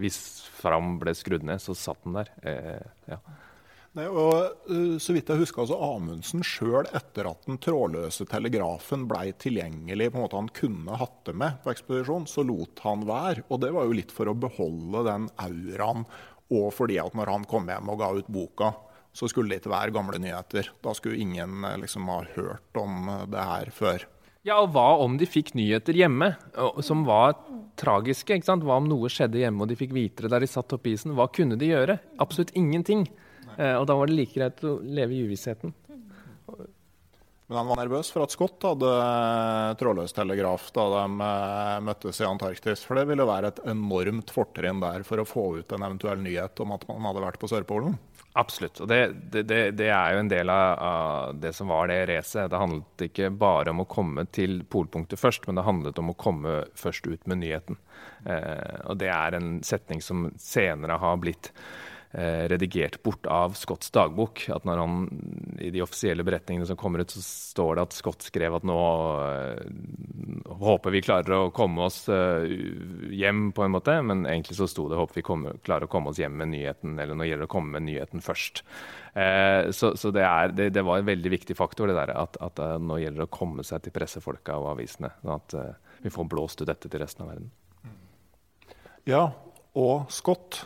Hvis 0.01 0.19
Fram 0.59 0.99
ble 1.01 1.15
skrudd 1.17 1.47
ned, 1.47 1.63
så 1.63 1.77
satt 1.79 2.03
den 2.05 2.19
der. 2.19 2.31
Eh, 2.43 2.85
ja. 3.15 3.19
Nei, 3.93 4.07
og 4.09 4.69
uh, 4.71 4.97
Så 5.03 5.13
vidt 5.13 5.29
jeg 5.29 5.43
husker, 5.43 5.65
altså 5.65 5.77
Amundsen 5.85 6.45
sjøl 6.47 6.89
etter 6.97 7.29
at 7.29 7.43
den 7.45 7.59
trådløse 7.61 8.25
telegrafen 8.31 9.05
ble 9.11 9.35
tilgjengelig, 9.43 10.09
på 10.13 10.19
en 10.19 10.25
måte 10.25 10.39
han 10.41 10.53
kunne 10.57 11.01
hatt 11.01 11.19
det 11.29 11.35
med 11.37 11.59
på 11.65 11.75
ekspedisjon, 11.75 12.25
så 12.31 12.45
lot 12.47 12.81
han 12.87 13.05
være. 13.09 13.45
Og 13.51 13.61
det 13.65 13.73
var 13.77 13.89
jo 13.89 13.99
litt 13.99 14.15
for 14.15 14.31
å 14.31 14.39
beholde 14.39 15.05
den 15.11 15.29
auraen, 15.45 16.07
og 16.53 16.73
fordi 16.77 16.99
at 17.03 17.13
når 17.17 17.35
han 17.35 17.45
kom 17.49 17.69
hjem 17.69 17.93
og 17.93 18.01
ga 18.01 18.11
ut 18.17 18.33
boka, 18.33 18.73
så 19.13 19.29
skulle 19.29 19.53
det 19.53 19.61
ikke 19.61 19.75
være 19.75 19.93
gamle 19.93 20.21
nyheter. 20.25 20.73
Da 20.85 20.97
skulle 20.97 21.21
ingen 21.21 21.61
eh, 21.69 21.79
liksom 21.83 22.09
ha 22.09 22.23
hørt 22.33 22.81
om 22.81 23.11
det 23.29 23.45
her 23.45 23.73
før. 23.77 24.09
Ja, 24.43 24.57
og 24.59 24.73
hva 24.75 24.97
om 24.99 25.15
de 25.21 25.27
fikk 25.31 25.53
nyheter 25.55 25.95
hjemme 25.95 26.33
som 26.83 27.05
var 27.07 27.37
tragiske? 27.79 28.35
ikke 28.35 28.49
sant? 28.49 28.65
Hva 28.67 28.81
om 28.81 28.89
noe 28.91 29.11
skjedde 29.13 29.39
hjemme 29.39 29.63
og 29.63 29.71
de 29.71 29.79
fikk 29.79 29.95
vite 29.95 30.25
det 30.25 30.33
der 30.33 30.43
de 30.43 30.51
satt 30.51 30.75
oppi 30.75 30.97
isen? 30.97 31.15
Hva 31.15 31.29
kunne 31.31 31.59
de 31.61 31.69
gjøre? 31.71 32.01
Absolutt 32.23 32.51
ingenting. 32.59 33.07
Eh, 33.55 33.77
og 33.77 33.87
da 33.87 33.95
var 33.95 34.11
det 34.11 34.17
like 34.19 34.35
greit 34.35 34.65
å 34.67 34.81
leve 34.83 35.15
i 35.15 35.23
uvissheten. 35.29 35.75
Men 37.53 37.59
han 37.61 37.69
var 37.69 37.83
nervøs 37.83 38.09
for 38.11 38.25
at 38.25 38.33
Scott 38.33 38.65
hadde 38.65 38.91
eh, 38.97 39.71
trådløs 39.79 40.15
telegraf 40.17 40.71
da 40.75 40.89
de 40.95 41.27
eh, 41.29 41.79
møttes 41.87 42.19
i 42.23 42.27
Antarktis. 42.27 42.83
For 42.89 42.99
det 42.99 43.07
ville 43.11 43.29
være 43.29 43.53
et 43.53 43.63
enormt 43.69 44.33
fortrinn 44.35 44.83
der 44.83 45.05
for 45.07 45.23
å 45.23 45.29
få 45.29 45.45
ut 45.61 45.77
en 45.77 45.87
eventuell 45.87 46.23
nyhet 46.25 46.65
om 46.65 46.75
at 46.75 46.87
man 46.91 47.11
hadde 47.13 47.23
vært 47.29 47.39
på 47.43 47.51
Sørpolen. 47.53 47.95
Absolutt. 48.33 48.81
Og 48.81 48.89
det, 48.89 48.99
det, 49.35 49.43
det, 49.77 49.89
er 49.93 50.15
jo 50.15 50.21
en 50.23 50.31
del 50.31 50.49
av, 50.53 51.35
det 51.37 51.53
som 51.53 51.69
var 51.69 51.91
det 51.91 52.07
racet. 52.09 52.49
Det 52.51 52.61
handlet 52.61 53.05
ikke 53.09 53.29
bare 53.37 53.75
om 53.75 53.83
å 53.85 53.89
komme 53.89 54.25
til 54.33 54.63
polpunktet 54.73 55.21
først, 55.21 55.45
men 55.47 55.61
det 55.61 55.67
handlet 55.67 56.01
om 56.01 56.13
å 56.15 56.17
komme 56.17 56.63
først 56.79 57.11
ut 57.11 57.29
med 57.29 57.43
nyheten. 57.43 57.77
Eh, 58.25 58.79
og 58.89 58.97
det 59.03 59.11
er 59.13 59.37
en 59.37 59.59
setning 59.67 60.01
som 60.05 60.31
senere 60.41 60.97
har 61.03 61.21
blitt 61.21 61.53
redigert 62.13 63.03
bort 63.03 63.27
av 63.27 63.55
Scotts 63.57 63.91
dagbok. 63.91 64.45
At 64.53 64.67
når 64.69 64.81
han, 64.83 64.97
I 65.61 65.71
de 65.73 65.83
offisielle 65.85 66.25
beretningene 66.27 66.67
som 66.69 66.77
kommer 66.77 67.01
ut, 67.01 67.11
så 67.11 67.23
står 67.25 67.77
det 67.77 67.85
at 67.87 67.97
Scott 67.97 68.27
skrev 68.27 68.59
at 68.59 68.67
nå 68.69 68.77
uh, 68.77 69.63
håper 70.61 70.93
vi 70.93 71.03
klarer 71.05 71.37
å 71.39 71.53
komme 71.55 71.87
oss 71.89 72.03
uh, 72.13 72.45
hjem, 73.13 73.47
på 73.57 73.65
en 73.65 73.73
måte. 73.73 73.95
Men 74.05 74.27
egentlig 74.27 74.59
så 74.59 74.69
sto 74.69 74.89
det 74.91 74.99
håper 75.01 75.23
vi 75.23 75.27
kommer, 75.27 75.57
klarer 75.65 75.89
å 75.89 75.93
komme 75.93 76.13
oss 76.13 76.21
hjem 76.21 76.37
med 76.43 76.53
nyheten, 76.53 76.99
eller 77.01 77.17
nå 77.17 77.29
gjelder 77.29 77.47
det 77.47 77.51
å 77.51 77.55
komme 77.55 77.79
med 77.79 77.89
nyheten 77.89 78.25
først. 78.25 78.65
Så, 79.13 79.91
så 80.01 80.09
det, 80.09 80.23
er, 80.25 80.55
det, 80.57 80.71
det, 80.73 80.81
var 80.89 81.03
en 81.03 81.05
veldig 81.05 81.29
viktig 81.35 81.53
faktor, 81.59 81.91
det 81.91 81.99
der, 81.99 82.15
at, 82.17 82.39
at 82.41 82.61
nå 82.81 82.97
gjelder 82.97 83.21
det 83.21 83.27
å 83.29 83.35
komme 83.35 83.61
seg 83.67 83.83
til 83.85 83.93
pressefolka 83.93 84.57
og 84.57 84.71
avisene. 84.71 85.11
Sånn 85.21 85.35
at 85.35 85.57
vi 86.01 86.13
får 86.15 86.31
blåst 86.33 86.65
ut 86.65 86.71
dette 86.71 86.89
til 86.89 87.03
resten 87.03 87.27
av 87.27 87.35
verden. 87.35 87.51
Ja, 89.05 89.27
og 89.77 90.09
Scott 90.15 90.63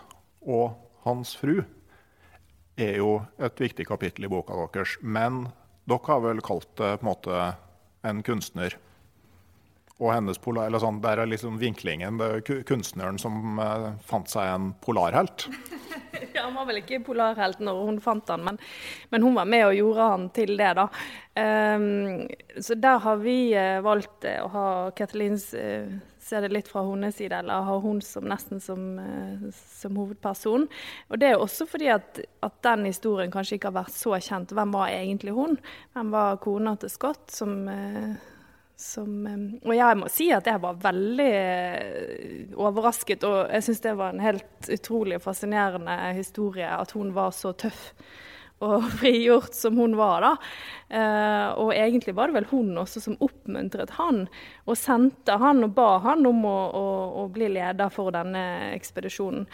og 0.46 0.85
hans 1.06 1.36
fru 1.38 1.60
er 2.76 2.98
jo 3.00 3.20
et 3.40 3.60
viktig 3.60 3.86
kapittel 3.88 4.26
i 4.26 4.30
boka 4.30 4.56
deres. 4.74 4.98
Men 5.00 5.46
dere 5.86 6.10
har 6.10 6.24
vel 6.24 6.42
kalt 6.44 6.68
det 6.76 6.98
på 6.98 7.06
en 7.06 7.10
måte 7.12 7.46
en 8.06 8.22
kunstner. 8.26 8.76
Og 9.96 10.10
hennes 10.12 10.36
polar, 10.38 10.68
eller 10.68 10.82
sånn, 10.82 11.00
Der 11.00 11.22
er 11.22 11.28
liksom 11.30 11.56
vinklingen. 11.58 12.18
Det 12.20 12.26
er 12.26 12.64
kunstneren 12.68 13.18
som 13.18 13.56
uh, 13.58 13.94
fant 14.04 14.28
seg 14.28 14.50
en 14.52 14.66
polarhelt. 14.84 15.46
ja, 16.34 16.42
Han 16.44 16.58
var 16.58 16.66
vel 16.68 16.82
ikke 16.82 17.00
polarhelt 17.06 17.62
når 17.64 17.80
hun 17.88 18.02
fant 18.04 18.28
han, 18.28 18.44
men, 18.44 18.60
men, 19.08 19.24
hun 19.24 19.38
var 19.38 19.48
med 19.48 19.64
og 19.70 19.78
gjorde 19.78 20.10
han 20.12 20.28
til 20.36 20.52
det. 20.60 20.74
da. 20.76 20.90
Um, 21.40 22.26
så 22.60 22.76
der 22.76 23.00
har 23.06 23.24
vi 23.24 23.38
uh, 23.56 23.80
valgt 23.86 24.28
uh, 24.28 24.42
å 24.44 24.52
ha 24.52 24.66
Katalins 24.96 25.48
ser 26.26 26.42
det 26.42 26.52
litt 26.54 26.68
fra 26.70 26.82
hennes 26.86 27.16
side, 27.16 27.38
eller 27.38 27.66
har 27.68 27.82
hun 27.84 28.00
som, 28.02 28.26
nesten 28.26 28.60
som, 28.62 28.86
eh, 28.98 29.48
som, 29.54 29.96
hovedperson. 29.96 30.66
Og 31.10 31.20
det 31.22 31.32
er 31.32 31.42
også 31.42 31.68
fordi 31.70 31.90
at, 31.94 32.22
at, 32.42 32.56
den 32.66 32.86
historien 32.88 33.32
kanskje 33.32 33.58
ikke 33.58 33.70
har 33.70 33.82
vært 33.84 33.94
så 33.94 34.16
kjent. 34.18 34.54
Hvem 34.56 34.74
var 34.74 34.94
egentlig 34.94 35.36
hun? 35.36 35.58
Hvem 35.94 36.14
var 36.14 36.40
kona 36.42 36.74
til 36.82 36.90
Scott? 36.90 37.30
Som, 37.30 37.56
eh, 37.70 38.16
som, 38.76 39.12
eh, 39.26 39.44
og 39.62 39.74
jeg 39.76 40.00
må 40.02 40.10
si 40.12 40.30
at 40.34 40.50
jeg 40.50 40.62
var 40.62 40.82
veldig 40.82 41.32
overrasket, 42.58 43.26
og 43.28 43.52
jeg 43.54 43.68
syns 43.68 43.84
det 43.86 43.98
var 44.02 44.14
en 44.14 44.24
helt 44.26 44.72
utrolig 44.78 45.22
fascinerende 45.22 45.98
historie 46.18 46.70
at 46.74 46.96
hun 46.98 47.14
var 47.16 47.34
så 47.36 47.54
tøff 47.54 47.92
og 48.64 48.86
frigjort 49.00 49.54
som 49.56 49.76
hun 49.76 49.96
var, 49.98 50.24
da. 50.24 50.32
Eh, 50.88 51.48
og 51.60 51.72
egentlig 51.74 52.14
var 52.16 52.30
det 52.30 52.38
vel 52.38 52.48
hun 52.52 52.78
også 52.80 53.02
som 53.04 53.18
oppmuntret 53.24 53.96
han, 53.98 54.24
og 54.64 54.78
sendte 54.80 55.36
han 55.42 55.64
og 55.66 55.74
ba 55.76 55.88
han 56.06 56.26
om 56.28 56.44
å, 56.48 56.58
å, 56.70 56.86
å 57.24 57.26
bli 57.32 57.50
leder 57.56 57.92
for 57.92 58.14
denne 58.14 58.72
ekspedisjonen. 58.76 59.44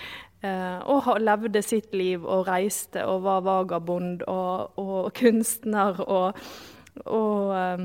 Eh, 0.43 0.79
og 0.91 1.11
levde 1.23 1.63
sitt 1.63 1.93
liv 1.95 2.25
og 2.27 2.49
reiste 2.51 3.05
og 3.07 3.23
var 3.27 3.45
vagabond 3.47 4.25
og, 4.31 4.79
og 4.81 5.13
kunstner 5.15 6.01
og, 6.03 6.41
og 7.07 7.53
eh, 7.59 7.85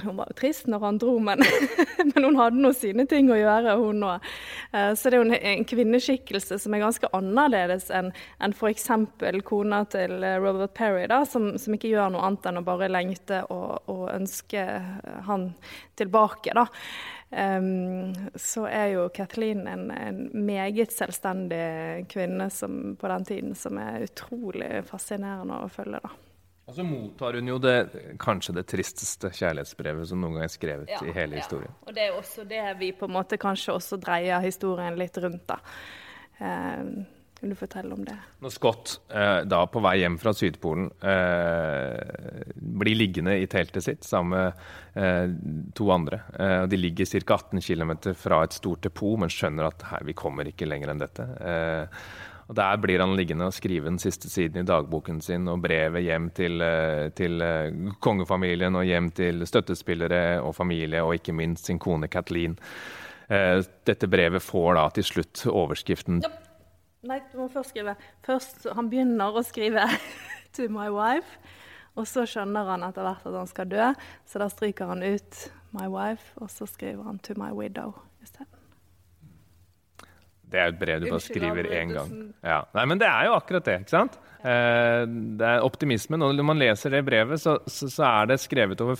hun 0.00 0.16
var 0.16 0.30
jo 0.30 0.36
trist 0.40 0.68
når 0.70 0.84
han 0.86 0.98
dro, 0.98 1.18
men, 1.22 1.42
men 2.12 2.24
hun 2.24 2.38
hadde 2.40 2.60
nå 2.62 2.72
sine 2.76 3.04
ting 3.10 3.30
å 3.30 3.38
gjøre, 3.38 3.76
hun 3.80 4.04
òg. 4.08 4.28
Eh, 4.72 4.92
så 4.98 5.10
det 5.10 5.18
er 5.18 5.20
jo 5.20 5.38
en, 5.52 5.66
kvinneskikkelse 5.68 6.58
som 6.62 6.74
er 6.74 6.84
ganske 6.84 7.10
annerledes 7.16 7.90
enn 7.94 8.10
en 8.42 8.56
f.eks. 8.56 8.88
kona 9.48 9.82
til 9.92 10.16
eh, 10.24 10.38
Robert 10.42 10.74
Perry, 10.78 11.06
da, 11.12 11.22
som, 11.28 11.52
som, 11.60 11.76
ikke 11.76 11.92
gjør 11.92 12.14
noe 12.14 12.24
annet 12.26 12.48
enn 12.50 12.62
å 12.62 12.66
bare 12.66 12.90
lengte 12.90 13.42
og, 13.52 13.82
og 13.92 14.06
ønske 14.14 14.64
han 15.28 15.50
tilbake. 16.00 16.56
da. 16.56 16.66
Um, 17.32 18.12
så 18.36 18.66
er 18.68 18.90
jo 18.92 19.06
Kathleen 19.08 19.64
en, 19.64 19.86
en, 19.90 20.18
meget 20.36 20.92
selvstendig 20.92 22.04
kvinne 22.12 22.50
som, 22.52 22.92
på 23.00 23.08
den 23.08 23.24
tiden 23.24 23.54
som 23.56 23.80
er 23.80 24.04
utrolig 24.04 24.82
fascinerende 24.90 25.62
å 25.64 25.70
følge. 25.72 26.02
da. 26.04 26.31
Og 26.72 26.78
så 26.80 26.84
mottar 26.88 27.36
hun 27.36 27.50
jo 27.50 27.58
det, 27.60 27.76
kanskje 28.22 28.54
det 28.56 28.62
tristeste 28.70 29.28
kjærlighetsbrevet 29.36 30.08
som 30.08 30.22
noen 30.24 30.38
gang 30.38 30.46
er 30.46 30.52
skrevet 30.52 30.88
ja, 30.88 31.02
i 31.04 31.12
hele 31.12 31.36
historien. 31.36 31.68
Ja. 31.68 31.84
Og 31.84 31.98
det 31.98 32.06
er 32.06 32.16
også 32.16 32.46
det 32.48 32.62
vi 32.80 32.94
på 32.96 33.10
en 33.10 33.12
måte 33.18 33.36
kanskje 33.40 33.74
også 33.76 33.98
dreier 34.00 34.40
historien 34.40 34.96
litt 34.96 35.20
rundt. 35.20 35.44
da. 35.52 35.58
Eh, 36.40 36.88
kan 37.42 37.50
du 37.50 37.58
fortelle 37.58 37.92
om 37.92 38.04
det? 38.06 38.16
Når 38.40 38.54
Scott, 38.54 38.90
eh, 39.10 39.42
da 39.50 39.64
på 39.66 39.82
vei 39.82 39.96
hjem 39.98 40.16
fra 40.22 40.32
Sydpolen, 40.32 40.88
eh, 41.02 42.54
blir 42.54 42.96
liggende 42.96 43.34
i 43.36 43.48
teltet 43.50 43.84
sitt 43.84 44.06
sammen 44.06 44.32
med 44.32 45.02
eh, 45.02 45.32
to 45.74 45.90
andre. 45.92 46.22
Eh, 46.38 46.66
de 46.70 46.78
ligger 46.78 47.04
ca. 47.04 47.34
18 47.34 47.60
km 47.60 48.14
fra 48.14 48.44
et 48.46 48.56
stort 48.56 48.86
depot, 48.86 49.18
men 49.18 49.28
skjønner 49.28 49.68
at 49.68 49.82
her, 49.90 50.06
vi 50.06 50.14
kommer 50.14 50.48
ikke 50.48 50.70
lenger 50.70 50.94
enn 50.94 51.02
dette. 51.02 51.26
Eh, 51.42 52.04
og 52.48 52.54
Der 52.56 52.76
blir 52.76 53.00
han 53.00 53.16
liggende 53.16 53.46
og 53.46 53.54
skrive 53.54 53.88
den 53.88 53.98
siste 53.98 54.30
siden 54.30 54.62
i 54.62 54.68
dagboken 54.68 55.20
sin 55.20 55.48
og 55.48 55.62
brevet 55.62 56.02
hjem 56.02 56.30
til, 56.30 56.60
eh, 56.60 57.08
til 57.16 57.40
eh, 57.42 57.92
kongefamilien 58.00 58.76
og 58.76 58.84
hjem 58.84 59.10
til 59.10 59.46
støttespillere 59.46 60.40
og 60.42 60.54
familie, 60.54 61.02
og 61.02 61.14
ikke 61.14 61.32
minst 61.32 61.66
sin 61.66 61.78
kone 61.78 62.08
Kathleen. 62.08 62.58
Eh, 63.28 63.62
dette 63.86 64.08
brevet 64.08 64.42
får 64.42 64.74
da 64.74 64.88
til 64.90 65.04
slutt 65.04 65.46
overskriften 65.46 66.22
ja. 66.24 66.32
Nei, 67.02 67.18
du 67.32 67.38
må 67.40 67.48
først 67.50 67.72
skrive 67.72 67.96
Først 68.22 68.66
Han 68.76 68.90
begynner 68.90 69.34
å 69.34 69.42
skrive 69.42 69.86
'to 70.52 70.68
my 70.68 70.90
wife', 70.92 71.38
og 71.96 72.06
så 72.06 72.26
skjønner 72.28 72.68
han 72.68 72.84
etter 72.84 73.06
hvert 73.06 73.26
at 73.26 73.38
han 73.38 73.48
skal 73.48 73.70
dø, 73.70 73.92
så 74.28 74.38
da 74.42 74.48
stryker 74.52 74.86
han 74.86 75.02
ut 75.02 75.52
'my 75.72 75.88
wife', 75.88 76.34
og 76.36 76.50
så 76.50 76.66
skriver 76.66 77.02
han 77.08 77.18
'to 77.18 77.34
my 77.36 77.50
widow' 77.50 77.96
isteden. 78.22 78.61
Det 80.52 80.60
er 80.60 80.68
et 80.68 80.78
brev 80.78 81.00
du 81.00 81.08
bare 81.08 81.24
skriver 81.24 81.68
én 81.72 81.94
gang. 81.96 82.12
Ja. 82.44 82.60
Nei, 82.76 82.86
men 82.90 83.00
det 83.00 83.08
er 83.08 83.30
jo 83.30 83.36
akkurat 83.38 83.66
det. 83.68 83.80
ikke 83.82 83.94
sant? 83.94 84.18
Eh, 84.42 85.02
det 85.38 85.48
er 85.48 85.66
optimismen. 85.66 86.22
Og 86.26 86.34
når 86.36 86.48
man 86.48 86.60
leser 86.60 86.92
det 86.92 87.04
brevet, 87.06 87.40
så, 87.40 87.56
så, 87.66 87.88
så, 87.88 88.08
er 88.08 88.32
det 88.32 88.42
skrevet 88.42 88.82
over 88.84 88.98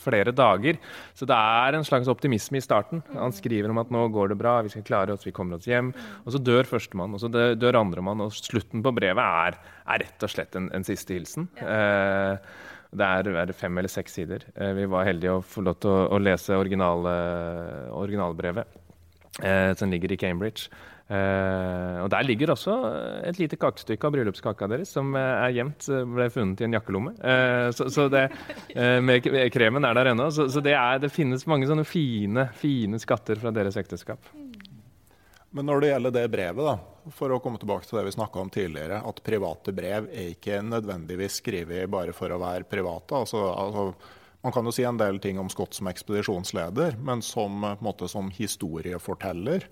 flere 0.00 0.32
dager. 0.32 0.80
Så 1.16 1.28
det 1.28 1.36
er 1.36 1.76
en 1.76 1.86
slags 1.86 2.08
optimisme 2.10 2.60
i 2.60 2.64
starten. 2.64 3.02
Han 3.14 3.34
skriver 3.36 3.72
om 3.72 3.80
at 3.82 3.92
nå 3.92 4.06
går 4.12 4.32
det 4.32 4.40
bra, 4.40 4.58
vi 4.64 4.72
skal 4.72 4.84
klare 4.86 5.14
oss, 5.14 5.26
vi 5.28 5.34
kommer 5.36 5.58
oss 5.60 5.68
hjem. 5.68 5.92
Og 6.24 6.34
så 6.34 6.40
dør 6.40 6.68
førstemann, 6.68 7.14
og 7.16 7.22
så 7.22 7.30
dør 7.30 7.80
andremann. 7.80 8.24
Og 8.24 8.34
slutten 8.36 8.84
på 8.84 8.94
brevet 8.96 9.24
er, 9.44 9.60
er 9.86 10.04
rett 10.04 10.26
og 10.26 10.32
slett 10.32 10.58
en, 10.58 10.68
en 10.76 10.86
siste 10.86 11.16
hilsen. 11.16 11.48
Eh, 11.64 12.52
det 12.90 13.06
er, 13.06 13.52
fem 13.54 13.76
eller 13.78 13.92
seks 13.92 14.18
sider. 14.18 14.44
Eh, 14.56 14.74
vi 14.76 14.88
var 14.90 15.06
heldige 15.06 15.38
å 15.38 15.44
få 15.46 15.62
lov 15.64 15.80
til 15.80 15.92
å, 16.10 16.20
lese 16.20 16.58
original, 16.58 17.06
originalbrevet 17.94 18.80
som 19.76 19.90
ligger 19.92 20.12
i 20.12 20.18
Cambridge. 20.20 20.68
Eh, 21.10 21.96
og 22.04 22.10
Der 22.12 22.22
ligger 22.22 22.52
også 22.52 22.74
et 23.26 23.38
lite 23.40 23.58
kakestykke 23.58 24.06
av 24.06 24.12
bryllupskaka 24.14 24.68
deres 24.70 24.92
som 24.94 25.08
eh, 25.18 25.40
er 25.42 25.56
gjemt, 25.56 25.88
eh, 25.90 26.04
ble 26.06 26.28
funnet 26.30 26.62
i 26.62 26.68
en 26.68 26.76
jakkelomme. 26.76 27.16
Eh, 27.18 27.70
så, 27.74 27.88
så, 27.90 28.06
det, 28.12 28.28
eh, 28.76 29.00
med 29.02 29.26
kremen 29.50 29.88
er 29.88 29.98
der 29.98 30.12
ennå. 30.12 30.28
Så, 30.30 30.46
så 30.54 30.62
det, 30.62 30.76
er, 30.78 31.00
det, 31.02 31.10
finnes 31.10 31.48
mange 31.50 31.66
sånne 31.66 31.86
fine, 31.88 32.46
fine 32.60 33.02
skatter 33.02 33.42
fra 33.42 33.50
deres 33.54 33.80
ekteskap. 33.80 34.30
Men 35.50 35.66
når 35.66 35.82
det 35.82 35.90
gjelder 35.90 36.14
det 36.14 36.24
brevet, 36.30 36.62
da, 36.62 37.10
for 37.16 37.34
å 37.34 37.40
komme 37.42 37.58
tilbake 37.58 37.88
til 37.88 37.98
det 37.98 38.06
vi 38.06 38.14
snakka 38.14 38.44
om 38.44 38.54
tidligere, 38.54 39.02
at 39.02 39.22
private 39.26 39.74
brev 39.74 40.06
er 40.14 40.30
ikke 40.36 40.62
nødvendigvis 40.62 41.40
skrevet 41.42 41.90
bare 41.90 42.14
for 42.14 42.30
å 42.30 42.38
være 42.38 42.70
private. 42.70 43.18
altså, 43.18 43.48
altså 43.50 43.88
man 44.42 44.52
kan 44.52 44.64
jo 44.64 44.72
si 44.72 44.84
en 44.84 44.98
del 45.00 45.20
ting 45.20 45.38
om 45.40 45.50
Scott 45.52 45.74
som 45.76 45.90
ekspedisjonsleder, 45.90 46.96
men 47.04 47.22
som, 47.22 47.60
måte, 47.80 48.08
som 48.08 48.30
historieforteller 48.32 49.66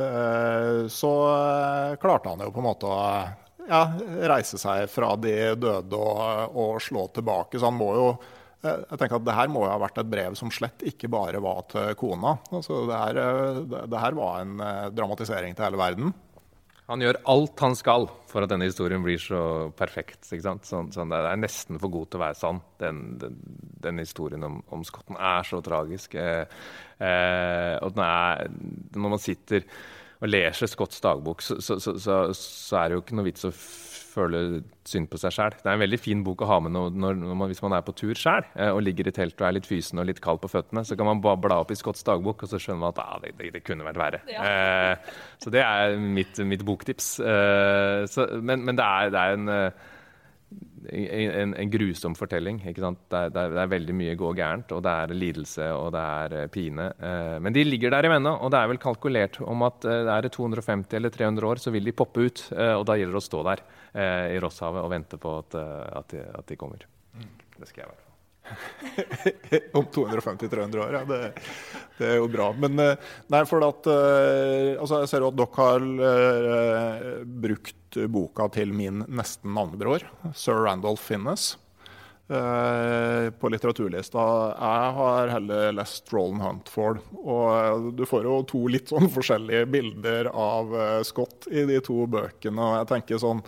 eh, 0.00 0.86
så 0.88 1.12
eh, 1.34 1.96
klarte 2.00 2.32
han 2.32 2.44
jo 2.44 2.52
på 2.54 2.62
en 2.62 2.68
måte 2.70 2.88
å 2.88 3.00
ja, 3.68 3.82
reise 4.32 4.58
seg 4.58 4.88
fra 4.90 5.12
de 5.20 5.34
døde 5.60 5.96
og, 5.96 6.56
og, 6.56 6.78
slå 6.82 7.06
tilbake. 7.14 7.60
Så 7.60 7.68
han 7.68 7.76
må 7.76 7.90
jo 7.98 8.06
eh, 8.64 8.80
jeg 8.88 8.96
tenker 8.96 9.18
at 9.20 9.28
det 9.28 9.36
her 9.36 9.52
må 9.52 9.66
jo 9.66 9.74
ha 9.74 9.82
vært 9.84 10.00
et 10.00 10.10
brev 10.16 10.38
som 10.38 10.52
slett 10.54 10.86
ikke 10.88 11.12
bare 11.12 11.44
var 11.44 11.68
til 11.70 11.92
kona. 12.00 12.38
Altså, 12.48 12.86
det, 12.88 13.04
her, 13.04 13.22
det, 13.68 13.84
det 13.92 14.02
her 14.06 14.16
var 14.16 14.40
en 14.40 14.56
dramatisering 14.96 15.56
til 15.56 15.68
hele 15.68 15.82
verden. 15.82 16.16
Han 16.90 17.04
gjør 17.04 17.20
alt 17.30 17.62
han 17.62 17.76
skal 17.78 18.08
for 18.30 18.42
at 18.42 18.50
denne 18.50 18.66
historien 18.66 19.02
blir 19.04 19.20
så 19.22 19.70
perfekt. 19.78 20.26
Sånn, 20.26 20.62
sånn, 20.64 21.12
det 21.12 21.20
er 21.22 21.38
nesten 21.38 21.78
for 21.78 21.92
god 21.92 22.10
til 22.10 22.18
å 22.18 22.24
være 22.24 22.38
sann. 22.38 22.58
Den, 22.82 23.00
den, 23.20 23.38
den 23.86 24.02
historien 24.02 24.46
om, 24.46 24.58
om, 24.74 24.82
Skotten 24.86 25.18
er 25.18 25.46
så 25.46 25.60
tragisk. 25.62 26.16
Eh, 26.18 26.42
eh, 26.98 27.76
og 27.78 28.00
er, 28.02 28.50
når 28.96 29.14
man 29.14 29.22
sitter 29.22 29.66
og 30.20 30.28
leser 30.28 30.68
Scotts 30.68 31.00
dagbok, 31.00 31.40
så, 31.42 31.56
så, 31.64 31.78
så, 31.80 31.94
så, 32.36 32.76
er 32.76 32.90
det 32.90 32.98
jo 32.98 33.04
ikke 33.04 33.16
noe 33.16 33.28
vits 33.30 33.46
å 33.48 33.52
føle 34.10 34.40
synd 34.88 35.08
på 35.10 35.20
seg 35.22 35.32
sjæl. 35.34 35.54
Det 35.60 35.68
er 35.68 35.76
en 35.76 35.84
veldig 35.84 36.00
fin 36.02 36.24
bok 36.26 36.42
å 36.44 36.48
ha 36.50 36.58
med 36.64 36.74
når, 36.74 36.90
når, 36.98 37.18
når 37.20 37.38
man, 37.38 37.50
hvis 37.52 37.62
man 37.64 37.76
er 37.76 37.84
på 37.86 37.94
tur 37.96 38.18
sjæl 38.18 38.42
eh, 38.56 38.72
og 38.72 38.82
ligger 38.84 39.08
i 39.08 39.14
teltet 39.14 39.40
og 39.40 39.46
er 39.48 39.56
litt 39.56 39.68
fysen 39.70 40.02
og 40.02 40.08
litt 40.08 40.20
kald 40.24 40.42
på 40.42 40.50
føttene. 40.50 40.82
Så 40.86 40.98
kan 40.98 41.08
man 41.08 41.22
bare 41.24 41.40
bla 41.40 41.60
opp 41.62 41.70
i 41.72 41.78
Scotts 41.78 42.04
dagbok, 42.06 42.44
og 42.44 42.50
så 42.50 42.60
skjønner 42.60 42.82
man 42.82 42.92
at 42.92 43.00
ah, 43.04 43.16
det, 43.22 43.32
det, 43.38 43.52
det, 43.56 43.62
kunne 43.66 43.86
vært 43.86 44.02
verre. 44.02 44.22
Ja. 44.30 44.44
Eh, 44.50 45.14
så 45.40 45.54
det 45.54 45.62
er 45.64 45.96
mitt, 46.00 46.42
mitt 46.52 46.66
boktips. 46.66 47.14
Eh, 47.22 48.02
så, 48.10 48.26
men, 48.42 48.66
men 48.66 48.80
det, 48.80 48.86
er, 48.86 49.14
det 49.14 49.22
er 49.22 49.38
en 49.38 49.54
eh, 49.54 49.88
en, 50.88 51.54
en, 51.54 51.70
grusom 51.70 52.14
fortelling. 52.16 52.60
Det 52.64 52.72
er, 52.72 52.94
det, 53.10 53.18
er, 53.18 53.52
det 53.52 53.60
er, 53.62 53.70
veldig 53.70 53.96
mye 53.96 54.16
går 54.18 54.36
gærent, 54.38 54.72
og 54.72 54.82
det 54.84 54.92
er 55.02 55.14
lidelse 55.14 55.68
og 55.76 55.90
det 55.94 56.04
er 56.24 56.36
eh, 56.38 56.50
pine. 56.52 56.90
Eh, 56.96 57.36
men 57.42 57.56
de 57.56 57.64
ligger 57.66 57.94
der 57.94 58.08
i 58.08 58.12
ennå, 58.16 58.34
og 58.40 58.52
det 58.52 58.60
er 58.60 58.70
vel 58.72 58.82
kalkulert 58.82 59.40
om 59.44 59.66
at 59.68 59.84
eh, 59.84 60.02
det 60.08 60.16
er 60.16 60.30
250 60.36 60.96
eller 60.98 61.14
300 61.14 61.50
år, 61.52 61.62
så 61.62 61.72
vil 61.74 61.88
de 61.88 61.96
poppe 61.96 62.26
ut. 62.26 62.44
Og 62.50 62.84
da 62.88 62.96
gjelder 62.98 63.16
det 63.16 63.22
å 63.22 63.28
stå 63.28 63.42
der 63.46 63.64
i 64.30 64.38
Rosshavet 64.42 64.84
og 64.84 64.92
vente 64.92 65.18
på 65.20 65.32
at, 65.40 65.56
at, 65.58 66.12
de, 66.12 66.22
at 66.38 66.46
de, 66.46 66.56
kommer. 66.58 66.86
Det 67.58 67.68
skal 67.68 67.82
jeg 67.82 67.88
i 67.88 67.90
hvert 67.90 68.04
fall. 68.04 68.06
om 69.78 69.86
250-300 69.94 70.80
år, 70.82 70.94
ja. 70.96 71.02
Det, 71.06 71.18
det, 71.98 72.06
er 72.08 72.16
jo 72.18 72.30
bra. 72.30 72.50
Men 72.58 72.78
nei, 72.78 73.42
for 73.46 73.66
at 73.66 73.90
altså 73.90 75.02
Jeg 75.04 75.10
ser 75.12 75.26
jo 75.26 75.30
at 75.30 75.38
dere 75.38 75.60
har 75.60 77.10
brukt 77.44 77.79
boka 78.10 78.48
til 78.54 78.74
min 78.76 79.04
nesten 79.08 79.54
navnebror, 79.56 80.04
sir 80.36 80.62
Randolph 80.64 81.02
Finnes, 81.02 81.54
eh, 82.30 83.30
på 83.30 83.50
litteraturlista. 83.52 84.26
Jeg 84.54 84.92
har 84.98 85.32
heller 85.34 85.72
lest 85.76 86.12
Roland 86.12 86.44
Huntford. 86.44 87.02
Og 87.18 87.90
du 87.96 88.04
får 88.08 88.28
jo 88.28 88.36
to 88.50 88.62
litt 88.72 88.92
sånn 88.92 89.10
forskjellige 89.12 89.66
bilder 89.72 90.30
av 90.32 90.76
eh, 90.76 91.00
Scott 91.06 91.50
i 91.50 91.66
de 91.68 91.80
to 91.84 92.04
bøkene. 92.10 92.60
Og 92.60 92.78
jeg 92.80 92.90
tenker 92.94 93.22
sånn 93.22 93.42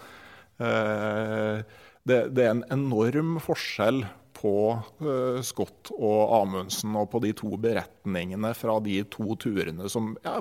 eh, 0.58 1.62
det, 2.02 2.20
det, 2.34 2.42
er 2.42 2.56
en 2.56 2.66
enorm 2.74 3.36
forskjell 3.42 4.02
på 4.42 4.54
uh, 4.74 5.38
Scott 5.46 5.92
og 5.94 6.34
Amundsen 6.42 6.98
og 6.98 7.08
på 7.12 7.22
de 7.22 7.32
to 7.38 7.54
beretningene 7.62 8.52
fra 8.58 8.76
de 8.84 8.98
to 9.12 9.36
turene 9.40 9.88
som 9.92 10.12
ja, 10.24 10.36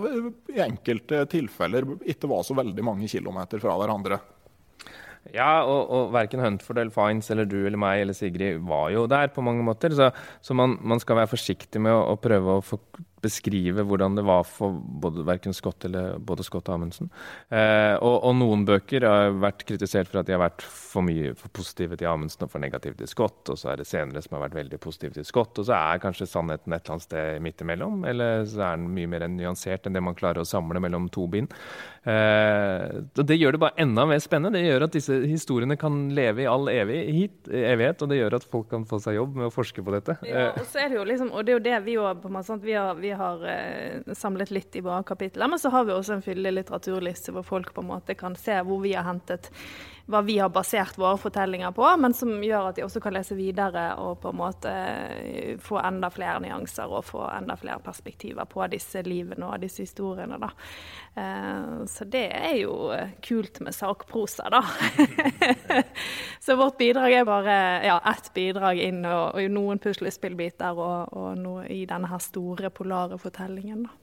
i 0.52 0.62
enkelte 0.66 1.24
tilfeller 1.32 1.88
ikke 2.10 2.30
var 2.32 2.46
så 2.48 2.58
veldig 2.58 2.86
mange 2.86 3.10
kilometer 3.12 3.62
fra 3.62 3.78
hverandre. 3.80 4.20
Ja, 5.30 5.62
og, 5.70 5.92
og 5.94 6.14
verken 6.16 6.42
Huntford 6.42 6.80
eller 6.82 6.94
Fines 6.94 7.30
eller 7.30 7.46
du 7.46 7.60
eller 7.62 7.80
meg 7.80 8.02
eller 8.02 8.18
Sigrid 8.18 8.64
var 8.66 8.90
jo 8.90 9.06
der 9.10 9.30
på 9.34 9.44
mange 9.46 9.64
måter. 9.64 9.94
Så, 9.94 10.10
så 10.42 10.58
man, 10.58 10.80
man, 10.82 11.00
skal 11.00 11.22
være 11.22 11.30
forsiktig 11.36 11.82
med 11.84 11.94
å, 11.94 12.16
å 12.16 12.20
prøve 12.20 12.58
å 12.58 12.64
få 12.66 12.82
beskrive 13.22 13.86
hvordan 13.88 14.18
det 14.18 14.26
var 14.28 14.44
for 14.48 14.76
både 14.76 15.26
verken 15.28 15.54
Scott 15.56 15.86
eller 15.88 16.18
både 16.20 16.46
Scott 16.46 16.70
og 16.70 16.78
Amundsen. 16.78 17.12
Eh, 17.50 17.96
og, 17.98 18.18
og, 18.18 18.34
noen 18.42 18.66
bøker 18.68 19.06
har 19.08 19.36
vært 19.42 19.66
kritisert 19.70 20.10
for 20.12 20.22
at 20.22 20.30
de 20.30 20.36
har 20.36 20.44
vært 20.44 20.66
for 20.66 21.06
mye 21.06 21.34
for 21.38 21.54
positive 21.54 22.00
til 22.00 22.10
Amundsen 22.10 22.46
og 22.48 22.54
for 22.54 22.64
negative 22.64 22.98
til 23.00 23.10
Scott, 23.10 23.44
og 23.52 23.60
så 23.60 23.74
er 23.74 23.82
det 23.82 23.88
senere 23.90 24.24
som 24.24 24.38
har 24.38 24.46
vært 24.48 24.58
veldig 24.60 24.82
positive 24.82 25.16
til 25.18 25.28
Scott, 25.28 25.62
og 25.62 25.68
så 25.70 25.78
er 25.78 26.02
kanskje 26.04 26.30
sannheten 26.30 26.74
et 26.74 26.82
eller 26.82 26.98
annet 26.98 27.08
sted 27.08 27.46
midt 27.46 27.66
imellom, 27.66 28.06
eller 28.10 28.46
så 28.50 28.66
er 28.72 28.82
den 28.82 28.90
mye 28.96 29.12
mer 29.12 29.28
nyansert 29.32 29.88
enn 29.88 29.98
det 29.98 30.04
man 30.04 30.18
klarer 30.18 30.44
å 30.44 30.48
samle 30.48 30.82
mellom 30.84 31.10
to 31.14 31.28
bind. 31.32 31.54
Eh, 32.04 33.02
Det 33.22 33.38
gjør 33.38 33.56
det 33.56 33.62
bare 33.62 33.78
enda 33.80 34.08
mer 34.10 34.20
spennende. 34.20 34.58
Det 34.58 34.66
gjør 34.66 34.88
at 34.88 34.96
disse 34.96 35.16
historiene 35.30 35.78
kan 35.80 36.10
leve 36.16 36.44
i 36.44 36.50
all 36.50 36.68
evig, 36.72 37.00
hit, 37.14 37.38
evighet, 37.48 38.02
og 38.02 38.10
det 38.12 38.18
gjør 38.20 38.40
at 38.40 38.48
folk 38.52 38.70
kan 38.72 38.86
få 38.90 39.00
seg 39.04 39.20
jobb 39.20 39.38
med 39.38 39.48
å 39.48 39.54
forske 39.54 39.84
på 39.86 39.94
dette. 39.94 40.18
Ja, 40.28 40.50
og 40.56 40.66
så 40.72 40.82
er 40.84 40.92
det 40.92 40.98
jo 40.98 41.06
liksom, 41.08 41.32
og 41.32 41.46
det 41.46 41.54
er 41.54 41.60
jo 41.60 41.66
det 41.70 41.78
vi 41.86 41.98
òg 42.02 42.26
vi, 42.62 42.76
vi 43.02 43.11
har 43.18 43.46
eh, 43.48 44.14
samlet 44.18 44.52
litt 44.52 44.76
i 44.76 44.84
våre 44.86 45.04
kapitler. 45.08 45.48
Men 45.48 45.60
så 45.60 45.72
har 45.74 45.86
vi 45.88 45.96
også 45.96 46.18
en 46.18 46.26
fyldig 46.26 46.54
litteraturliste 46.54 47.36
hvor 47.36 47.48
folk 47.48 47.74
på 47.76 47.84
en 47.84 47.92
måte 47.94 48.18
kan 48.20 48.36
se 48.40 48.60
hvor 48.68 48.84
vi 48.84 48.96
har 48.98 49.08
hentet 49.08 49.52
hva 50.12 50.22
vi 50.26 50.38
har 50.42 50.52
basert 50.54 50.98
våre 51.00 51.18
fortellinger 51.20 51.72
på, 51.76 51.86
men 52.02 52.14
som 52.16 52.34
gjør 52.44 52.70
at 52.70 52.78
de 52.78 52.86
også 52.86 53.02
kan 53.04 53.16
lese 53.16 53.38
videre 53.38 53.86
og 54.02 54.20
på 54.24 54.32
en 54.32 54.40
måte 54.40 54.72
eh, 54.72 55.56
få 55.62 55.80
enda 55.82 56.12
flere 56.14 56.42
nyanser 56.44 56.92
og 56.92 57.06
få 57.08 57.24
enda 57.32 57.58
flere 57.60 57.80
perspektiver 57.84 58.48
på 58.50 58.66
disse 58.72 59.04
livene 59.08 59.48
og 59.50 59.64
disse 59.64 59.86
historiene. 59.86 60.40
Da. 60.42 60.52
Eh, 61.22 61.86
så 61.92 62.08
det 62.12 62.28
er 62.38 62.60
jo 62.62 62.76
kult 63.26 63.62
med 63.66 63.76
sakprosa, 63.78 64.52
da. 64.52 64.62
så 66.46 66.60
vårt 66.60 66.78
bidrag 66.82 67.18
er 67.22 67.28
bare 67.28 67.58
ja, 67.88 67.98
ett 68.14 68.32
bidrag 68.36 68.84
inn 68.84 69.04
og, 69.06 69.40
og 69.40 69.52
noen 69.56 69.82
puslespillbiter 69.82 70.78
og, 70.78 71.18
og 71.18 71.34
noe 71.40 71.66
i 71.72 71.84
denne 71.90 72.12
her 72.12 72.24
store 72.24 72.74
polare 72.74 73.20
fortellingen. 73.22 73.88
da. 73.88 73.98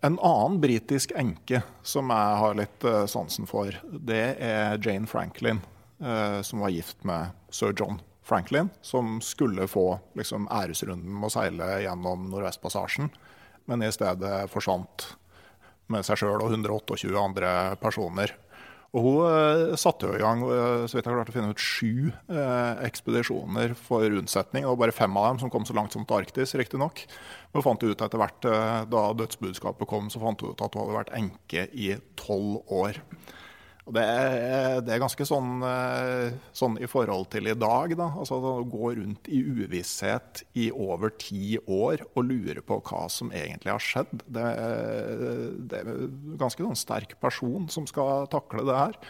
En 0.00 0.18
annen 0.22 0.60
britisk 0.62 1.12
enke 1.18 1.62
som 1.82 2.12
jeg 2.14 2.34
har 2.42 2.54
litt 2.54 2.84
uh, 2.86 3.02
sansen 3.10 3.48
for, 3.50 3.74
det 3.82 4.36
er 4.38 4.78
Jane 4.78 5.10
Franklin, 5.10 5.58
uh, 5.98 6.38
som 6.46 6.62
var 6.62 6.70
gift 6.70 7.02
med 7.08 7.34
sir 7.50 7.74
John 7.74 7.98
Franklin, 8.22 8.70
som 8.82 9.18
skulle 9.24 9.66
få 9.66 9.98
liksom, 10.14 10.46
æresrunden 10.54 11.16
med 11.16 11.26
å 11.26 11.32
seile 11.34 11.70
gjennom 11.82 12.28
Nordvestpassasjen, 12.30 13.10
men 13.66 13.82
i 13.82 13.90
stedet 13.92 14.46
forsvant 14.52 15.08
med 15.90 16.06
seg 16.06 16.20
sjøl 16.20 16.44
og 16.44 16.52
128 16.52 17.18
andre 17.18 17.52
personer. 17.82 18.36
Og 18.96 19.04
hun 19.04 19.18
uh, 19.20 19.74
satte 19.76 20.08
jo 20.08 20.16
i 20.16 20.22
gang 20.22 20.40
uh, 20.48 20.86
så 20.88 20.96
vidt 20.96 21.08
jeg 21.08 21.12
klarte 21.12 21.32
å 21.32 21.36
finne 21.36 21.52
ut, 21.52 21.60
sju 21.60 22.08
uh, 22.32 22.78
ekspedisjoner 22.86 23.74
for 23.76 24.06
unnsetning. 24.08 24.64
Det 24.64 24.70
var 24.70 24.80
bare 24.80 24.96
fem 24.96 25.18
av 25.20 25.26
dem 25.28 25.42
som 25.42 25.52
kom 25.52 25.66
så 25.68 25.76
langt 25.76 25.92
som 25.92 26.06
til 26.08 26.22
Arktis, 26.22 26.56
riktignok. 26.56 27.04
Men 27.52 27.64
fant 27.66 27.84
ut 27.84 28.04
etter 28.04 28.20
hvert, 28.20 28.48
da 28.92 29.02
dødsbudskapet 29.16 29.88
kom, 29.88 30.08
så 30.12 30.20
fant 30.22 30.40
hun 30.44 30.54
ut 30.54 30.64
at 30.64 30.72
hun 30.72 30.84
hadde 30.84 30.96
vært 30.96 31.12
enke 31.16 31.66
i 31.72 31.94
tolv 32.20 32.72
år. 32.72 33.00
Og 33.88 33.94
det 33.96 34.02
er, 34.04 34.82
det 34.84 34.92
er 34.92 35.00
ganske 35.00 35.24
sånn, 35.24 35.62
eh, 35.64 36.34
sånn, 36.52 36.74
i 36.76 36.88
forhold 36.90 37.30
til 37.32 37.48
i 37.48 37.56
dag. 37.56 37.94
Da. 37.96 38.10
Altså 38.20 38.36
Å 38.36 38.66
gå 38.68 38.90
rundt 38.98 39.30
i 39.32 39.40
uvisshet 39.40 40.42
i 40.60 40.68
over 40.68 41.14
ti 41.16 41.56
år 41.64 42.04
og 42.10 42.26
lure 42.28 42.60
på 42.60 42.82
hva 42.84 43.06
som 43.12 43.32
egentlig 43.32 43.72
har 43.72 43.80
skjedd. 43.80 44.12
Det, 44.26 44.44
det 45.72 45.80
er 45.80 45.88
en 45.94 46.36
ganske 46.40 46.66
sånn 46.66 46.76
sterk 46.76 47.16
person 47.22 47.70
som 47.72 47.88
skal 47.88 48.28
takle 48.28 48.66
det 48.68 48.76
her. 48.76 49.00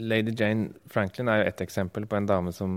Lady 0.00 0.32
Jane 0.32 0.70
Franklin 0.88 1.28
er 1.28 1.42
jo 1.42 1.48
ett 1.50 1.60
eksempel 1.60 2.06
på 2.08 2.16
en 2.16 2.26
dame 2.26 2.54
som 2.56 2.72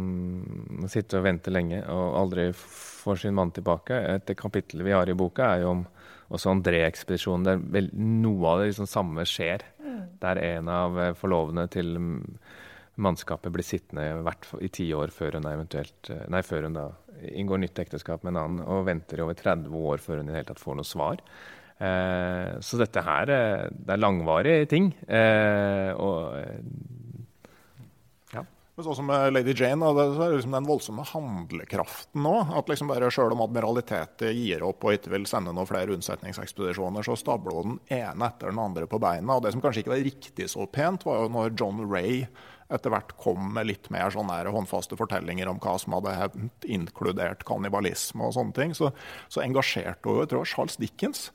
sitter 0.91 1.21
og 1.21 1.27
venter 1.29 1.55
lenge 1.55 1.79
og 1.87 2.17
aldri 2.19 2.49
får 2.57 3.23
sin 3.23 3.37
mann 3.37 3.55
tilbake. 3.55 3.95
Et 3.95 4.33
kapittel 4.35 4.83
vi 4.83 4.91
har 4.91 5.07
i 5.07 5.15
boka, 5.15 5.53
er 5.53 5.63
jo 5.63 5.71
om 5.77 5.85
også 6.32 6.53
André-ekspedisjonen, 6.55 7.61
der 7.73 7.91
noe 7.93 8.49
av 8.49 8.61
det 8.61 8.71
liksom 8.71 8.89
samme 8.89 9.25
skjer. 9.27 9.65
Der 10.21 10.39
en 10.39 10.69
av 10.71 10.99
eh, 11.01 11.13
forlovene 11.17 11.67
til 11.71 11.95
mannskapet 13.01 13.53
blir 13.53 13.65
sittende 13.65 14.36
i 14.61 14.69
ti 14.73 14.89
år 14.93 15.13
før 15.15 15.39
hun, 15.39 15.47
eh, 15.47 16.27
nei, 16.32 16.43
før 16.45 16.67
hun 16.67 16.77
da 16.77 16.89
inngår 17.32 17.61
nytt 17.61 17.82
ekteskap 17.84 18.23
med 18.23 18.36
en 18.36 18.43
annen, 18.43 18.61
og 18.65 18.86
venter 18.88 19.19
i 19.19 19.25
over 19.25 19.38
30 19.38 19.73
år 19.91 20.03
før 20.03 20.21
hun 20.21 20.29
i 20.29 20.34
det 20.34 20.39
hele 20.41 20.51
tatt 20.51 20.63
får 20.63 20.79
noe 20.79 20.88
svar. 20.88 21.21
Eh, 21.82 22.59
så 22.61 22.77
dette 22.77 23.01
her 23.05 23.34
eh, 23.34 23.67
det 23.73 23.95
er 23.95 24.01
langvarige 24.01 24.69
ting. 24.69 24.91
Eh, 25.07 25.91
og 25.97 26.38
Sånn 28.82 28.97
som 28.97 29.11
Lady 29.34 29.53
Jane, 29.53 29.91
det 29.95 30.05
er 30.09 30.36
liksom 30.36 30.55
den 30.55 30.69
voldsomme 30.69 31.05
handlekraften 31.11 32.23
nå. 32.25 32.36
At 32.57 32.71
liksom 32.71 32.89
bare 32.91 33.11
Sjøl 33.13 33.36
om 33.36 33.43
admiralitetet 33.45 34.34
gir 34.36 34.65
opp 34.67 34.86
og 34.86 34.97
ikke 34.97 35.13
vil 35.13 35.27
sende 35.29 35.53
noen 35.55 35.69
flere 35.69 35.93
unnsetningsekspedisjoner, 35.95 37.05
så 37.05 37.17
stabler 37.19 37.59
hun 37.59 37.75
den 37.75 38.01
ene 38.01 38.29
etter 38.29 38.51
den 38.51 38.61
andre 38.63 38.88
på 38.89 39.01
beina. 39.01 39.38
Og 39.38 39.45
Det 39.45 39.53
som 39.53 39.63
kanskje 39.63 39.86
ikke 39.86 39.93
var 39.93 40.07
riktig 40.07 40.49
så 40.51 40.65
pent, 40.65 41.05
var 41.07 41.23
jo 41.23 41.32
når 41.36 41.53
John 41.59 41.86
Ray 41.91 42.25
etter 42.71 42.93
hvert 42.93 43.15
kom 43.19 43.51
med 43.55 43.67
litt 43.67 43.89
mer 43.93 44.11
sånne 44.13 44.41
håndfaste 44.53 44.97
fortellinger 44.99 45.49
om 45.51 45.59
hva 45.61 45.75
som 45.82 45.97
hadde 45.97 46.15
hendt, 46.15 46.67
inkludert 46.67 47.43
kannibalisme 47.47 48.27
og 48.27 48.36
sånne 48.38 48.55
ting. 48.55 48.75
Så, 48.77 48.93
så 49.32 49.43
engasjerte 49.43 50.07
hun 50.07 50.23
jeg 50.23 50.32
tror 50.32 50.47
Charles 50.47 50.79
Dickens 50.79 51.29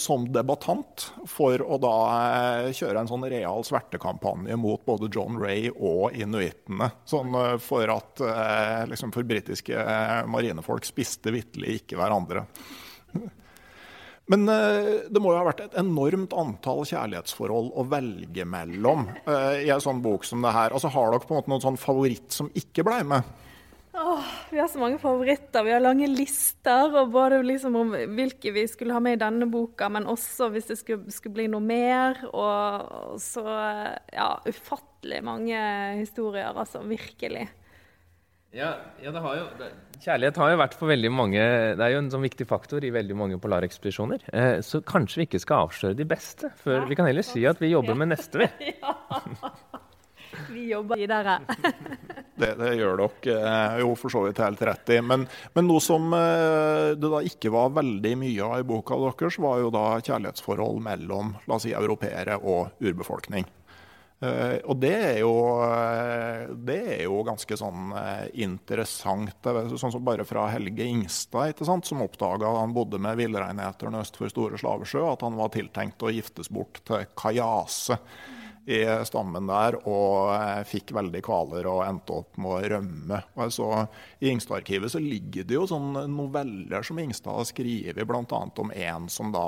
som 0.00 0.24
debattant 0.32 1.08
for 1.28 1.62
å 1.62 1.76
da 1.82 1.94
eh, 2.16 2.68
kjøre 2.76 3.02
en 3.02 3.10
sånn 3.10 3.26
real 3.28 3.64
svertekampanje 3.66 4.56
mot 4.60 4.84
både 4.88 5.10
John 5.12 5.36
Ray 5.40 5.68
og 5.70 6.16
inuittene. 6.16 6.90
Sånn 7.08 7.36
eh, 7.36 7.56
for 7.62 7.92
at 7.92 8.22
liksom 8.88 9.12
for 9.14 9.28
britiske 9.28 9.82
marinefolk 10.30 10.86
spiste 10.88 11.32
vitterlig 11.34 11.82
ikke 11.82 11.98
hverandre. 12.00 12.46
Men 14.28 14.44
det 14.44 15.20
må 15.24 15.30
jo 15.32 15.38
ha 15.38 15.46
vært 15.46 15.62
et 15.64 15.76
enormt 15.80 16.34
antall 16.36 16.82
kjærlighetsforhold 16.88 17.70
å 17.80 17.84
velge 17.88 18.44
mellom 18.44 19.06
i 19.24 19.70
en 19.72 19.80
sånn 19.80 20.02
bok 20.04 20.26
som 20.28 20.44
det 20.44 20.52
her. 20.52 20.74
Altså, 20.76 20.90
har 20.92 21.14
dere 21.14 21.24
på 21.24 21.32
en 21.32 21.38
måte 21.40 21.52
noen 21.54 21.64
sånn 21.64 21.80
favoritt 21.80 22.36
som 22.36 22.50
ikke 22.60 22.84
blei 22.84 23.00
med? 23.08 23.24
Åh, 23.92 24.24
vi 24.50 24.58
har 24.58 24.68
så 24.68 24.78
mange 24.78 24.98
favoritter. 24.98 25.64
Vi 25.64 25.72
har 25.72 25.80
lange 25.80 26.06
lister 26.10 26.92
og 27.00 27.12
både 27.14 27.40
liksom 27.46 27.76
om 27.80 27.94
hvilke 28.16 28.52
vi 28.54 28.66
skulle 28.68 28.94
ha 28.94 29.00
med 29.02 29.16
i 29.16 29.22
denne 29.22 29.48
boka, 29.50 29.88
men 29.92 30.06
også 30.10 30.50
hvis 30.52 30.68
det 30.70 30.78
skulle, 30.82 31.14
skulle 31.14 31.38
bli 31.38 31.46
noe 31.52 31.64
mer. 31.64 32.20
Og 32.28 33.16
så 33.22 33.44
ja, 34.12 34.34
ufattelig 34.46 35.22
mange 35.24 35.62
historier, 36.02 36.52
altså. 36.52 36.84
Virkelig. 36.88 37.48
Ja, 38.54 38.74
ja 39.04 39.12
har 39.12 39.34
jo, 39.36 39.48
det, 39.58 39.72
kjærlighet 40.00 40.38
har 40.40 40.52
jo 40.54 40.60
vært 40.62 40.76
for 40.78 40.88
veldig 40.88 41.10
mange 41.12 41.42
Det 41.76 41.82
er 41.84 41.92
jo 41.92 41.98
en 42.00 42.08
sånn 42.08 42.24
viktig 42.24 42.46
faktor 42.48 42.84
i 42.86 42.92
veldig 42.94 43.16
mange 43.18 43.40
polarekspedisjoner. 43.42 44.24
Eh, 44.32 44.54
så 44.64 44.80
kanskje 44.80 45.20
vi 45.22 45.28
ikke 45.28 45.42
skal 45.42 45.66
avsløre 45.66 45.98
de 45.98 46.06
beste 46.08 46.52
før 46.62 46.88
Vi 46.88 46.96
kan 46.96 47.08
heller 47.08 47.26
si 47.26 47.44
at 47.48 47.60
vi 47.60 47.74
jobber 47.74 47.98
med 47.98 48.14
neste, 48.14 48.46
vi. 48.46 48.72
ja. 48.82 49.84
Vi 50.50 50.68
jobber 50.70 50.96
videre. 50.96 51.40
det, 52.34 52.54
det, 52.54 52.72
gjør 52.78 53.02
dere 53.02 53.36
eh, 53.38 53.76
jo 53.82 53.92
for 53.98 54.12
så 54.12 54.24
vidt 54.26 54.40
helt 54.42 54.62
rett 54.68 54.94
i. 54.94 55.00
Men, 55.04 55.26
men, 55.54 55.68
noe 55.68 55.82
som 55.82 56.12
eh, 56.16 56.94
det 56.98 57.12
da 57.12 57.22
ikke 57.26 57.52
var 57.54 57.74
veldig 57.76 58.14
mye 58.22 58.48
av 58.48 58.62
i 58.62 58.66
boka 58.68 58.98
deres, 59.02 59.38
var 59.42 59.62
jo 59.62 59.70
da 59.74 59.86
kjærlighetsforhold 60.00 60.82
mellom 60.84 61.36
la 61.46 61.58
oss 61.58 61.66
si, 61.66 61.74
europeere 61.76 62.38
og 62.38 62.78
urbefolkning. 62.82 63.48
Uh, 64.18 64.58
og 64.66 64.80
det 64.82 64.90
er, 64.90 65.18
jo, 65.22 65.30
det 66.66 66.78
er 66.96 67.04
jo 67.04 67.20
ganske 67.22 67.54
sånn 67.60 67.92
interessant. 68.42 69.36
Sånn 69.78 69.94
som 69.94 70.02
bare 70.02 70.26
fra 70.26 70.48
Helge 70.50 70.82
Ingstad, 70.90 71.62
sant, 71.62 71.86
som 71.86 72.02
oppdaga 72.02 72.50
han 72.56 72.74
bodde 72.74 72.98
med 72.98 73.14
villreineterne 73.20 74.02
øst 74.02 74.18
for 74.18 74.32
Store 74.32 74.58
Slavesjø, 74.58 75.04
at 75.12 75.22
han 75.22 75.38
var 75.38 75.54
tiltenkt 75.54 76.02
å 76.02 76.10
giftes 76.10 76.50
bort 76.50 76.82
til 76.90 77.06
Kajase 77.14 78.00
i 78.68 78.82
stammen 79.08 79.48
der 79.48 79.78
og 79.88 80.34
eh, 80.34 80.62
fikk 80.68 80.92
veldig 80.96 81.22
kvaler 81.24 81.66
og 81.70 81.82
endte 81.86 82.18
opp 82.20 82.36
med 82.36 82.52
å 82.52 82.70
rømme. 82.74 83.20
Og 83.40 83.52
så, 83.54 83.68
I 84.20 84.28
Ingstad-arkivet 84.34 84.92
så 84.92 85.00
ligger 85.00 85.48
det 85.48 85.56
jo 85.56 85.66
sånne 85.70 86.04
noveller 86.12 86.84
som 86.84 87.00
Ingstad 87.00 87.38
har 87.38 87.48
skrevet, 87.48 88.04
bl.a. 88.04 88.40
om 88.60 88.72
en 88.74 89.08
som 89.12 89.32
da 89.32 89.46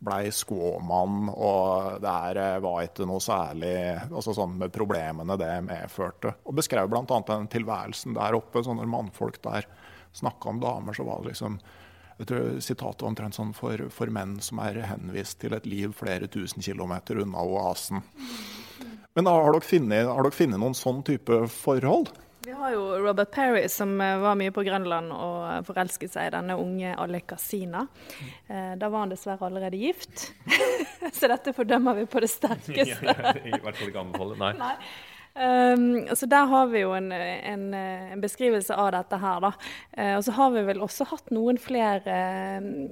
blei 0.00 0.30
skåmann, 0.32 1.28
og 1.32 1.98
der 2.00 2.38
her 2.40 2.62
var 2.64 2.86
ikke 2.86 3.08
noe 3.08 3.20
særlig 3.20 3.74
altså 4.08 4.32
sånn 4.36 4.56
med 4.60 4.72
problemene 4.72 5.36
det 5.40 5.52
medførte. 5.66 6.34
Og 6.48 6.56
beskrev 6.60 6.88
bl.a. 6.88 7.04
den 7.04 7.48
tilværelsen 7.52 8.16
der 8.16 8.36
oppe. 8.36 8.64
så 8.64 8.76
Når 8.76 8.88
mannfolk 8.92 9.40
der 9.44 9.68
snakka 10.16 10.52
om 10.52 10.60
damer, 10.60 10.96
så 10.96 11.04
var 11.08 11.20
det 11.20 11.32
liksom 11.32 11.60
jeg 12.20 12.28
tror 12.28 12.48
Sitatet 12.60 13.02
var 13.02 13.12
omtrent 13.14 13.36
sånn 13.36 13.52
for, 13.56 13.86
for, 13.94 14.12
menn 14.12 14.36
som 14.44 14.60
er 14.60 14.82
henvist 14.90 15.40
til 15.40 15.56
et 15.56 15.68
liv 15.68 15.94
flere 15.96 16.28
tusen 16.28 16.60
kilometer 16.64 17.22
unna 17.22 17.40
oasen. 17.40 18.02
Men 19.16 19.26
har 19.30 19.48
dere 19.54 19.64
finnet, 19.64 20.08
har 20.08 20.26
dere 20.26 20.36
funnet 20.36 20.60
noen 20.60 20.76
sånn 20.76 21.00
type 21.06 21.42
forhold? 21.50 22.12
Vi 22.44 22.52
har 22.56 22.72
jo 22.72 22.84
Robert 23.00 23.32
Perry 23.32 23.66
som 23.72 23.92
eh, 24.00 24.18
var 24.20 24.36
mye 24.38 24.52
på 24.52 24.62
Grønland 24.64 25.12
og 25.12 25.38
eh, 25.48 25.58
forelsket 25.66 26.12
seg 26.12 26.28
i 26.28 26.34
denne 26.34 26.56
unge 26.60 26.94
Alekasina. 26.96 27.84
Sina. 27.88 28.76
da 28.80 28.88
var 28.88 29.04
han 29.04 29.12
dessverre 29.12 29.48
allerede 29.48 29.80
gift, 29.80 30.30
så 31.18 31.28
dette 31.30 31.52
fordømmer 31.56 32.00
vi 32.00 32.08
på 32.08 32.20
det 32.24 32.32
sterkeste. 32.38 33.16
I 33.44 33.60
hvert 33.60 33.80
fall 33.80 33.92
ikke 33.92 34.04
anbefale, 34.04 34.38
nei. 34.40 34.52
nei. 34.60 34.74
Um, 35.34 36.08
så 36.14 36.26
Der 36.26 36.44
har 36.50 36.66
vi 36.66 36.82
jo 36.82 36.90
en, 36.92 37.12
en, 37.12 37.74
en 37.74 38.20
beskrivelse 38.20 38.74
av 38.74 38.90
dette 38.96 39.20
her. 39.22 39.40
da. 39.40 39.52
Uh, 39.96 40.16
og 40.18 40.24
så 40.26 40.34
har 40.36 40.50
vi 40.56 40.66
vel 40.66 40.82
også 40.82 41.06
hatt 41.12 41.30
noen 41.34 41.60
flere 41.60 42.18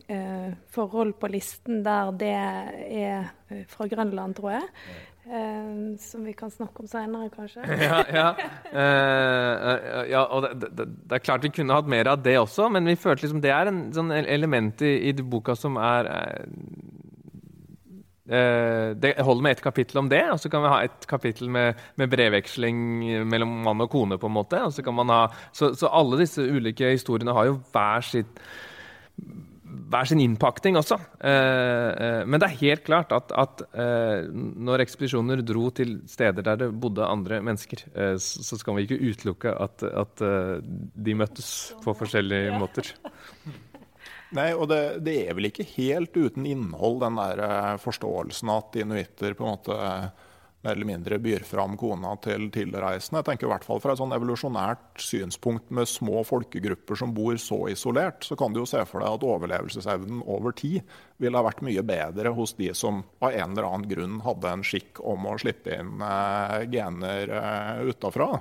uh, 0.06 0.48
forhold 0.70 1.16
på 1.18 1.32
listen 1.34 1.82
der 1.86 2.12
det 2.18 2.34
er 2.34 3.30
fra 3.68 3.88
Grønland, 3.90 4.38
tror 4.38 4.58
jeg. 4.58 4.68
Uh, 5.28 5.98
som 6.00 6.24
vi 6.24 6.32
kan 6.32 6.50
snakke 6.50 6.84
om 6.84 6.88
seinere, 6.88 7.28
kanskje. 7.34 7.66
ja, 7.88 8.00
ja. 8.14 8.28
ja, 10.08 10.22
og 10.24 10.46
det, 10.46 10.70
det, 10.72 10.86
det, 10.86 11.18
er 11.18 11.24
klart 11.26 11.44
vi 11.44 11.52
kunne 11.52 11.76
hatt 11.76 11.90
mer 11.90 12.14
av 12.14 12.22
det 12.24 12.38
også, 12.40 12.70
men 12.72 12.88
vi 12.88 12.96
følte 12.96 13.26
liksom 13.26 13.42
det 13.44 13.52
er 13.52 13.68
en 13.68 13.88
sånn 13.92 14.14
element 14.22 14.80
i, 14.86 14.94
i 15.10 15.16
boka 15.20 15.58
som 15.58 15.76
er 15.82 16.08
Eh, 16.08 16.44
det 18.28 19.14
holder 19.24 19.42
med 19.42 19.56
ett 19.56 19.64
kapittel 19.64 20.02
om 20.02 20.08
det, 20.10 20.22
og 20.32 20.40
så 20.40 20.50
kan 20.52 20.64
vi 20.64 20.72
ha 20.72 20.78
et 20.84 21.06
kapittel 21.08 21.48
med, 21.52 21.78
med 21.96 22.10
brevveksling 22.12 22.80
mellom 23.28 23.60
mann 23.64 23.84
og 23.84 23.90
kone. 23.92 24.18
på 24.20 24.28
en 24.28 24.36
måte. 24.36 24.60
Så, 24.74 24.84
ha, 24.84 25.20
så, 25.52 25.72
så, 25.74 25.88
alle 25.88 26.20
disse 26.20 26.44
ulike 26.44 26.92
historiene 26.92 27.32
har 27.32 27.48
jo 27.48 27.54
hver, 27.72 28.04
sitt, 28.04 28.42
hver 29.88 30.10
sin 30.10 30.20
innpakning 30.20 30.76
også. 30.76 30.98
Eh, 31.24 31.88
eh, 31.88 32.20
men 32.28 32.36
det 32.36 32.50
er 32.50 32.60
helt 32.60 32.84
klart 32.84 33.14
at, 33.16 33.32
at 33.32 33.64
når 34.28 34.84
ekspedisjoner 34.84 35.40
dro 35.40 35.70
til 35.72 36.02
steder 36.10 36.44
der 36.50 36.60
det 36.66 36.72
bodde 36.76 37.08
andre 37.08 37.40
mennesker, 37.40 37.86
så 38.20 38.60
skal 38.60 38.76
vi 38.76 38.88
ikke 38.88 39.00
utelukke 39.08 39.56
at, 39.56 39.88
at 39.88 40.26
de 41.08 41.16
møttes 41.16 41.72
på 41.84 41.96
forskjellige 41.96 42.60
måter. 42.60 42.92
Nei, 44.36 44.50
og 44.52 44.68
det, 44.68 45.00
det, 45.06 45.14
er 45.24 45.36
vel 45.38 45.48
ikke 45.48 45.64
helt 45.78 46.16
uten 46.16 46.44
innhold, 46.48 47.00
den 47.00 47.16
der 47.16 47.40
eh, 47.46 47.74
forståelsen 47.80 48.50
at 48.52 48.76
inuitter 48.76 49.36
på 49.36 49.46
en 49.46 49.54
måte 49.54 49.76
eh, 49.76 50.26
mer 50.60 50.74
eller 50.74 50.88
mindre 50.88 51.18
byr 51.22 51.46
fram 51.46 51.76
kona 51.80 52.12
til 52.20 52.48
tilreisende. 52.52 53.22
Jeg 53.22 53.28
tenker 53.28 53.48
i 53.48 53.52
hvert 53.52 53.64
fall 53.64 53.80
Fra 53.80 53.94
et 53.94 54.00
sånn 54.00 54.12
evolusjonært 54.16 55.00
synspunkt 55.00 55.70
med 55.74 55.88
små 55.88 56.24
folkegrupper 56.26 56.98
som 56.98 57.14
bor 57.16 57.38
så 57.40 57.62
isolert, 57.72 58.26
så 58.26 58.36
kan 58.38 58.52
du 58.52 58.60
jo 58.60 58.68
se 58.68 58.82
for 58.90 59.04
deg 59.04 59.16
at 59.16 59.26
overlevelsesevnen 59.30 60.20
over 60.26 60.56
tid 60.58 60.82
ville 61.22 61.38
ha 61.38 61.46
vært 61.46 61.64
mye 61.66 61.84
bedre 61.86 62.34
hos 62.34 62.56
de 62.58 62.72
som 62.76 63.04
av 63.22 63.32
en 63.32 63.54
eller 63.54 63.70
annen 63.70 63.90
grunn 63.90 64.20
hadde 64.26 64.54
en 64.58 64.66
skikk 64.66 65.00
om 65.00 65.30
å 65.30 65.38
slippe 65.40 65.78
inn 65.78 66.02
eh, 66.04 66.58
gener 66.74 67.36
eh, 67.40 67.84
utafra. 67.88 68.34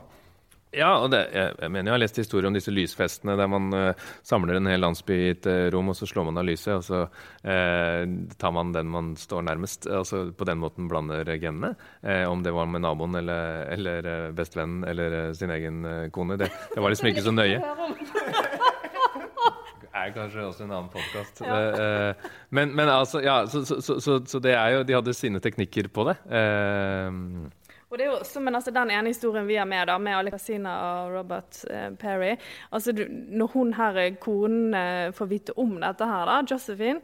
Ja, 0.77 0.91
og 1.01 1.09
det, 1.11 1.23
jeg, 1.33 1.55
jeg, 1.57 1.71
mener 1.73 1.89
jeg 1.89 1.95
har 1.95 2.01
lest 2.03 2.19
historier 2.21 2.47
om 2.49 2.55
disse 2.55 2.73
lysfestene 2.73 3.37
der 3.39 3.49
man 3.49 3.71
uh, 3.73 4.09
samler 4.25 4.59
en 4.59 4.69
hel 4.69 4.83
landsby 4.83 5.15
i 5.15 5.31
et 5.33 5.49
uh, 5.49 5.67
rom, 5.73 5.89
og 5.91 5.97
så 5.97 6.07
slår 6.09 6.27
man 6.29 6.37
av 6.41 6.45
lyset, 6.47 6.75
og 6.75 6.85
så 6.85 7.03
uh, 7.07 8.03
tar 8.37 8.53
man 8.55 8.73
den 8.75 8.91
man 8.93 9.13
står 9.17 9.47
nærmest. 9.47 9.89
altså 9.89 10.27
På 10.37 10.45
den 10.47 10.61
måten 10.61 10.89
blander 10.91 11.25
genene. 11.37 11.73
om 12.29 12.43
det 12.43 12.51
var 12.53 12.65
med 12.65 12.81
naboen 12.81 13.15
eller, 13.15 13.65
eller 13.73 14.31
bestevennen 14.35 14.83
eller 14.87 15.33
sin 15.33 15.51
egen 15.51 16.09
kone. 16.11 16.37
Det, 16.37 16.49
det, 16.73 16.81
var 16.81 16.93
liksom 16.93 17.09
ikke 17.11 17.25
så 17.25 17.33
nøye. 17.33 17.59
Det 19.81 20.03
er 20.03 20.13
kanskje 20.13 20.43
også 20.45 20.63
en 20.63 20.71
annen 20.71 20.89
podkast. 20.93 21.41
Ja. 21.41 22.13
Men, 22.49 22.75
men, 22.75 22.89
altså, 22.89 23.21
ja, 23.25 23.39
så, 23.49 23.63
så, 23.65 23.79
så, 23.81 24.19
så, 24.25 24.39
det 24.39 24.53
er 24.53 24.75
jo 24.75 24.83
De 24.87 24.95
hadde 24.95 25.15
sine 25.17 25.41
teknikker 25.43 25.89
på 25.91 26.05
det. 26.11 26.17
Og 27.87 27.95
det 27.95 28.03
er 28.03 28.09
jo 28.11 28.17
også, 28.19 28.41
men 28.43 28.55
altså 28.57 28.71
Den 28.75 28.91
ene 28.91 29.13
historien 29.13 29.47
vi 29.47 29.55
har 29.55 29.67
med, 29.69 29.87
da, 29.87 29.95
med 29.97 30.17
Ali 30.17 30.31
Casina 30.33 30.73
og 30.83 31.13
Robert 31.15 31.61
eh, 31.71 31.89
Perry 31.95 32.33
altså 32.71 32.91
du, 32.91 33.05
Når 33.07 33.53
hun 33.53 33.73
her, 33.77 33.99
eh, 34.01 34.17
konen, 34.19 34.73
eh, 34.75 35.11
får 35.15 35.29
vite 35.31 35.55
om 35.57 35.77
dette 35.79 36.07
her, 36.09 36.25
da, 36.27 36.41
Josephine, 36.51 36.99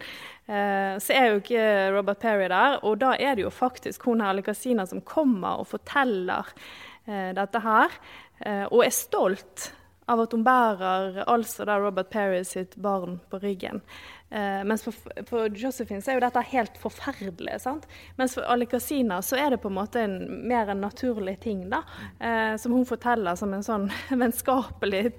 eh, 0.47 0.97
så 0.99 1.15
er 1.15 1.29
jo 1.29 1.39
ikke 1.39 1.67
Robert 1.95 2.19
Perry 2.19 2.49
der. 2.51 2.81
Og 2.83 2.99
da 2.99 3.13
er 3.15 3.35
det 3.35 3.45
jo 3.45 3.53
faktisk 3.53 4.03
hun 4.09 4.21
her, 4.21 4.33
Ali 4.33 4.43
Casina 4.43 4.85
som 4.85 5.01
kommer 5.01 5.63
og 5.63 5.69
forteller 5.71 6.51
eh, 7.07 7.31
dette 7.37 7.63
her. 7.63 7.95
Eh, 8.43 8.65
og 8.67 8.83
er 8.83 8.91
stolt 8.91 9.69
av 10.11 10.19
at 10.19 10.33
hun 10.35 10.43
bærer 10.43 11.23
altså 11.31 11.63
da 11.67 11.77
Robert 11.79 12.11
Perry 12.11 12.43
sitt 12.43 12.75
barn 12.75 13.21
på 13.31 13.39
ryggen. 13.39 13.79
Uh, 14.33 14.63
mens 14.65 14.81
for, 14.81 14.95
for, 15.29 15.49
Josephine 15.53 16.01
så 16.01 16.09
er 16.09 16.17
jo 16.17 16.23
dette 16.23 16.41
helt 16.49 16.77
forferdelig. 16.81 17.59
sant? 17.61 17.83
Mens 18.17 18.33
for 18.33 18.47
Ali 18.49 18.65
Casina 18.65 19.19
så 19.21 19.37
er 19.37 19.53
det 19.53 19.59
på 19.61 19.69
en 19.69 19.77
måte 19.77 20.01
en, 20.01 20.15
mer 20.49 20.71
en 20.73 20.81
naturlig 20.81 21.35
ting, 21.43 21.67
da. 21.69 21.83
Uh, 22.17 22.55
som 22.57 22.73
hun 22.73 22.87
forteller 22.89 23.37
som 23.37 23.53
en 23.53 23.65
sånn 23.65 23.85
vennskapelig 24.23 25.11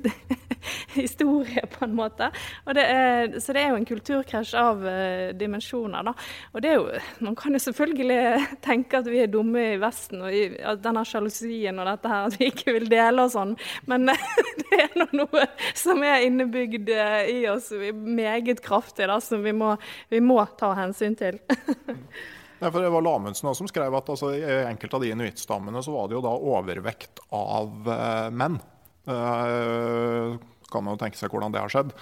historie, 0.99 1.63
på 1.71 1.85
en 1.87 1.95
måte. 1.95 2.31
Det 2.75 2.83
er, 2.83 3.39
så 3.39 3.55
det 3.55 3.63
er 3.63 3.71
jo 3.71 3.79
en 3.79 3.87
kulturkrasj 3.87 4.57
av 4.59 4.83
uh, 4.83 5.31
dimensjoner, 5.39 6.11
da. 6.11 6.17
Og 6.51 6.65
det 6.65 6.73
er 6.73 6.79
jo 6.81 6.91
Man 7.25 7.37
kan 7.39 7.55
jo 7.55 7.63
selvfølgelig 7.63 8.19
tenke 8.67 8.99
at 8.99 9.07
vi 9.07 9.23
er 9.23 9.31
dumme 9.31 9.63
i 9.77 9.79
Vesten, 9.81 10.27
og 10.27 10.35
i, 10.35 10.49
at 10.59 10.83
denne 10.83 11.07
sjalusien 11.07 11.79
og 11.79 11.87
dette 11.87 12.11
her, 12.11 12.27
at 12.27 12.39
vi 12.41 12.51
ikke 12.51 12.75
vil 12.81 12.91
dele 12.91 13.29
og 13.29 13.33
sånn, 13.37 13.55
men 13.87 14.11
det 14.11 14.83
er 14.89 15.07
noe 15.15 15.47
som 15.79 16.03
er 16.03 16.27
innebygd 16.27 16.91
i 17.31 17.45
oss 17.51 17.71
meget 17.95 18.63
kraftig 18.65 19.04
viktig, 19.05 19.13
da, 19.13 19.21
som 19.21 19.43
vi 19.43 19.53
må, 19.53 19.77
vi 20.09 20.21
må 20.21 20.45
ta 20.59 20.75
hensyn 20.75 21.15
til. 21.17 21.39
Nei, 22.61 22.71
for 22.71 22.81
Det 22.81 22.91
var 22.91 23.03
Lamundsen 23.03 23.55
som 23.55 23.69
skrev 23.69 23.95
at 23.95 24.09
altså, 24.09 24.35
i 24.35 24.45
enkelte 24.65 24.97
av 24.97 25.03
de 25.03 25.13
inuittstammene 25.13 25.83
så 25.83 25.93
var 25.93 26.09
det 26.09 26.17
jo 26.17 26.25
da 26.25 26.35
overvekt 26.35 27.21
av 27.35 27.91
eh, 27.91 28.31
menn. 28.31 28.61
Eh, 29.05 30.39
kan 30.71 30.85
man 30.85 30.95
jo 30.95 31.03
tenke 31.03 31.19
seg 31.19 31.31
hvordan 31.35 31.53
det 31.53 31.61
har 31.61 31.73
skjedd. 31.73 31.93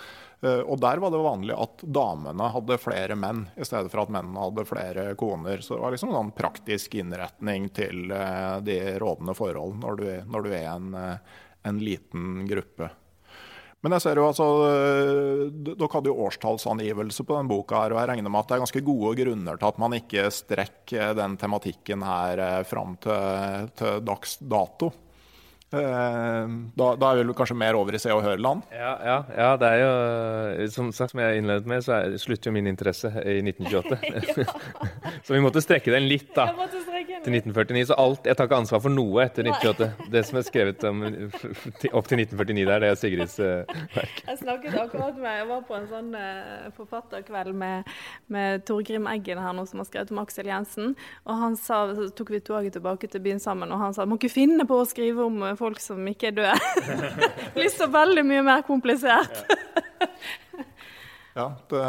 Eh, 0.44 0.60
og 0.60 0.78
der 0.80 1.00
var 1.02 1.10
det 1.10 1.24
vanlig 1.24 1.56
at 1.56 1.82
damene 1.82 2.50
hadde 2.52 2.78
flere 2.78 3.16
menn, 3.18 3.46
i 3.56 3.66
stedet 3.66 3.90
for 3.90 4.04
at 4.04 4.12
mennene 4.12 4.44
hadde 4.44 4.68
flere 4.68 5.06
koner. 5.18 5.64
Så 5.64 5.74
det 5.74 5.86
var 5.86 5.96
liksom 5.96 6.14
en 6.14 6.34
praktisk 6.36 6.94
innretning 7.00 7.70
til 7.74 8.12
de 8.12 8.80
rådende 9.02 9.34
forhold 9.34 9.80
når 9.82 9.98
du, 9.98 10.08
når 10.30 10.46
du 10.46 10.52
er 10.52 10.68
en, 10.76 10.92
en 11.64 11.82
liten 11.82 12.44
gruppe. 12.46 12.92
Men 13.82 13.96
jeg 13.96 14.04
ser 14.04 14.18
jo 14.20 14.28
altså, 14.28 14.48
eh, 14.68 15.46
Dere 15.66 15.90
hadde 15.90 16.10
jo 16.12 16.18
årstallsangivelse 16.28 17.26
på 17.26 17.34
denne 17.34 17.50
boka, 17.50 17.80
her, 17.82 17.94
og 17.94 18.02
jeg 18.02 18.10
regner 18.12 18.30
med 18.30 18.44
at 18.44 18.50
det 18.50 18.56
er 18.56 18.62
ganske 18.62 18.84
gode 18.86 19.14
grunner 19.18 19.58
til 19.58 19.70
at 19.72 19.80
man 19.82 19.96
ikke 19.98 20.26
strekker 20.30 21.16
den 21.18 21.38
tematikken 21.40 22.04
her 22.06 22.42
eh, 22.46 22.60
fram 22.68 22.94
til, 23.02 23.72
til 23.78 24.04
dags 24.06 24.36
dato. 24.38 24.92
Eh, 25.72 26.52
da, 26.76 26.88
da, 27.00 27.10
er 27.10 27.24
vi 27.24 27.34
kanskje 27.34 27.56
mer 27.56 27.78
over 27.78 27.96
i 27.96 28.00
Se 28.02 28.12
og 28.12 28.22
Hør-land? 28.22 28.66
Ja, 28.76 28.92
ja, 29.02 29.18
ja, 29.32 29.50
det 29.56 29.70
er 29.72 29.78
jo 29.80 30.66
Som 30.74 30.90
sagt, 30.92 31.14
som 31.14 31.22
jeg 31.24 31.40
innledet 31.40 31.70
med, 31.70 31.80
så 31.82 31.96
er, 31.96 32.18
slutter 32.20 32.50
jo 32.50 32.56
min 32.58 32.68
interesse 32.70 33.08
i 33.24 33.38
1928. 33.40 34.46
så 35.24 35.34
vi 35.34 35.42
måtte 35.42 35.64
strekke 35.64 35.94
den 35.94 36.06
litt, 36.12 36.30
da. 36.36 36.52
Til 37.22 37.36
1949. 37.38 37.86
Så 37.90 37.96
alt, 38.02 38.26
jeg 38.26 38.38
tar 38.38 38.48
ikke 38.48 38.58
ansvar 38.62 38.82
for 38.82 38.94
noe 38.94 39.22
etter 39.24 39.46
1928. 39.46 40.08
Det 40.14 40.22
som 40.26 40.38
er 40.40 40.46
skrevet 40.46 40.86
om, 40.88 41.02
opp 41.06 42.08
til 42.10 42.22
1949 42.24 42.66
der, 42.66 42.82
det 42.82 42.90
er 42.90 42.98
Sigrids 42.98 43.36
uh, 43.38 43.82
verk. 43.94 44.22
Jeg 44.26 44.40
snakket 44.40 44.78
akkurat 44.82 45.20
med 45.22 45.38
Jeg 45.38 45.48
var 45.52 45.62
på 45.68 45.76
en 45.78 45.88
sånn 45.90 46.10
uh, 46.16 46.68
forfatterkveld 46.78 47.54
med, 47.62 47.92
med 48.32 48.66
Torgrim 48.68 49.06
Eggen 49.12 49.42
her 49.42 49.54
nå, 49.56 49.66
som 49.70 49.82
har 49.82 49.90
skrevet 49.90 50.10
om 50.14 50.22
Aksel 50.24 50.50
Jensen. 50.50 50.96
Og 51.26 51.42
han 51.44 51.58
sa, 51.60 51.84
så 51.96 52.08
tok 52.16 52.34
vi 52.34 52.42
toget 52.42 52.76
tilbake 52.78 53.10
til 53.10 53.22
byen 53.24 53.42
sammen, 53.42 53.70
og 53.70 53.82
han 53.82 53.94
sa 53.96 54.06
må 54.08 54.18
ikke 54.18 54.32
finne 54.32 54.66
på 54.68 54.82
å 54.82 54.88
skrive 54.88 55.28
om 55.28 55.44
folk 55.58 55.80
som 55.82 56.02
ikke 56.10 56.32
er 56.32 56.38
døde. 56.40 56.56
det 57.22 57.54
blir 57.54 57.72
så 57.72 57.90
veldig 57.92 58.26
mye 58.26 58.46
mer 58.50 58.66
komplisert. 58.66 59.44
Ja, 61.32 61.46
det, 61.68 61.82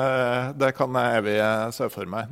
det, 0.55 0.69
kan 0.77 0.95
jeg 0.95 1.19
evig 1.19 1.33
se 1.75 1.89
for 1.91 2.07
meg. 2.07 2.31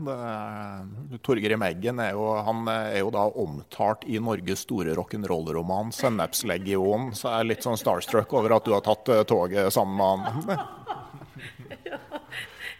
Torgrim 1.25 1.59
Meggen 1.59 1.99
er 1.99 2.13
jo, 2.15 2.29
han 2.39 2.63
er 2.71 3.01
jo 3.01 3.09
da 3.11 3.25
omtalt 3.43 4.05
i 4.07 4.19
Norges 4.23 4.63
store 4.63 4.95
rock'n'roll-roman 4.95 5.91
'Sennepslegionen', 5.91 7.11
så 7.11 7.33
jeg 7.33 7.39
er 7.43 7.49
litt 7.49 7.67
sånn 7.67 7.79
starstruck 7.79 8.31
over 8.39 8.55
at 8.55 8.63
du 8.67 8.71
har 8.77 8.85
tatt 8.85 9.11
eh, 9.11 9.25
toget 9.27 9.73
sammen 9.75 9.99
med 9.99 10.07
han. 10.07 10.47
ja. 11.91 11.99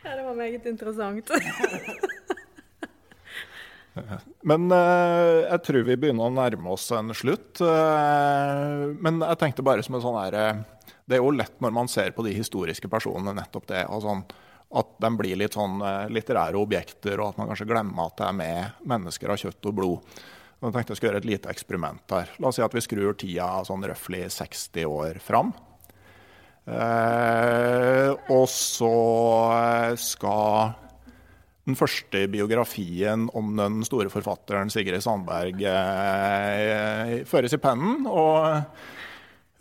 ja, 0.06 0.16
det 0.16 0.24
var 0.24 0.40
meget 0.40 0.66
interessant. 0.72 1.28
Men 4.48 4.72
jeg 4.72 5.60
tror 5.68 5.84
vi 5.84 5.98
begynner 6.00 6.30
å 6.30 6.32
nærme 6.32 6.72
oss 6.72 6.86
en 6.96 7.12
slutt. 7.12 7.60
Men 7.60 9.20
jeg 9.20 9.40
tenkte 9.42 9.66
bare 9.68 9.84
som 9.84 9.98
en 9.98 10.04
sånn 10.06 10.16
her 10.16 10.38
uh, 10.40 10.62
Det 11.12 11.20
er 11.20 11.24
jo 11.24 11.34
lett 11.36 11.60
når 11.64 11.76
man 11.76 11.92
ser 11.92 12.14
på 12.16 12.24
de 12.26 12.34
historiske 12.36 12.88
personene, 12.92 13.36
nettopp 13.38 13.68
det. 13.70 13.84
Altså, 13.92 14.16
at 14.80 14.94
de 15.04 15.10
blir 15.20 15.36
litt 15.36 15.58
sånn 15.58 15.82
litterære 16.16 16.56
objekter, 16.56 17.20
og 17.20 17.34
at 17.34 17.42
man 17.42 17.50
kanskje 17.52 17.68
glemmer 17.68 18.08
at 18.08 18.22
det 18.22 18.30
er 18.30 18.38
med 18.38 18.86
mennesker 18.88 19.34
av 19.34 19.42
kjøtt 19.42 19.68
og 19.68 19.76
blod. 19.76 20.22
Jeg 20.62 20.76
tenkte 20.76 20.94
jeg 20.94 21.00
skulle 21.00 21.10
gjøre 21.10 21.22
et 21.24 21.28
lite 21.28 21.50
eksperiment 21.52 22.14
her. 22.14 22.32
La 22.40 22.52
oss 22.52 22.60
si 22.60 22.64
at 22.64 22.76
vi 22.78 22.84
skrur 22.86 23.16
tida 23.18 23.50
sånn 23.68 23.84
røftlig 23.90 24.28
60 24.32 24.86
år 24.88 25.20
fram. 25.26 25.52
og 28.30 28.46
så 28.48 28.94
skal 29.98 30.76
den 31.66 31.78
første 31.78 32.28
biografien 32.30 33.28
om 33.38 33.56
den 33.58 33.82
store 33.86 34.10
forfatteren 34.14 34.70
Sigrid 34.74 35.02
Sandberg 35.02 35.62
eh, 35.66 37.22
føres 37.30 37.54
i 37.58 37.62
pennen. 37.62 38.06
og 38.06 38.64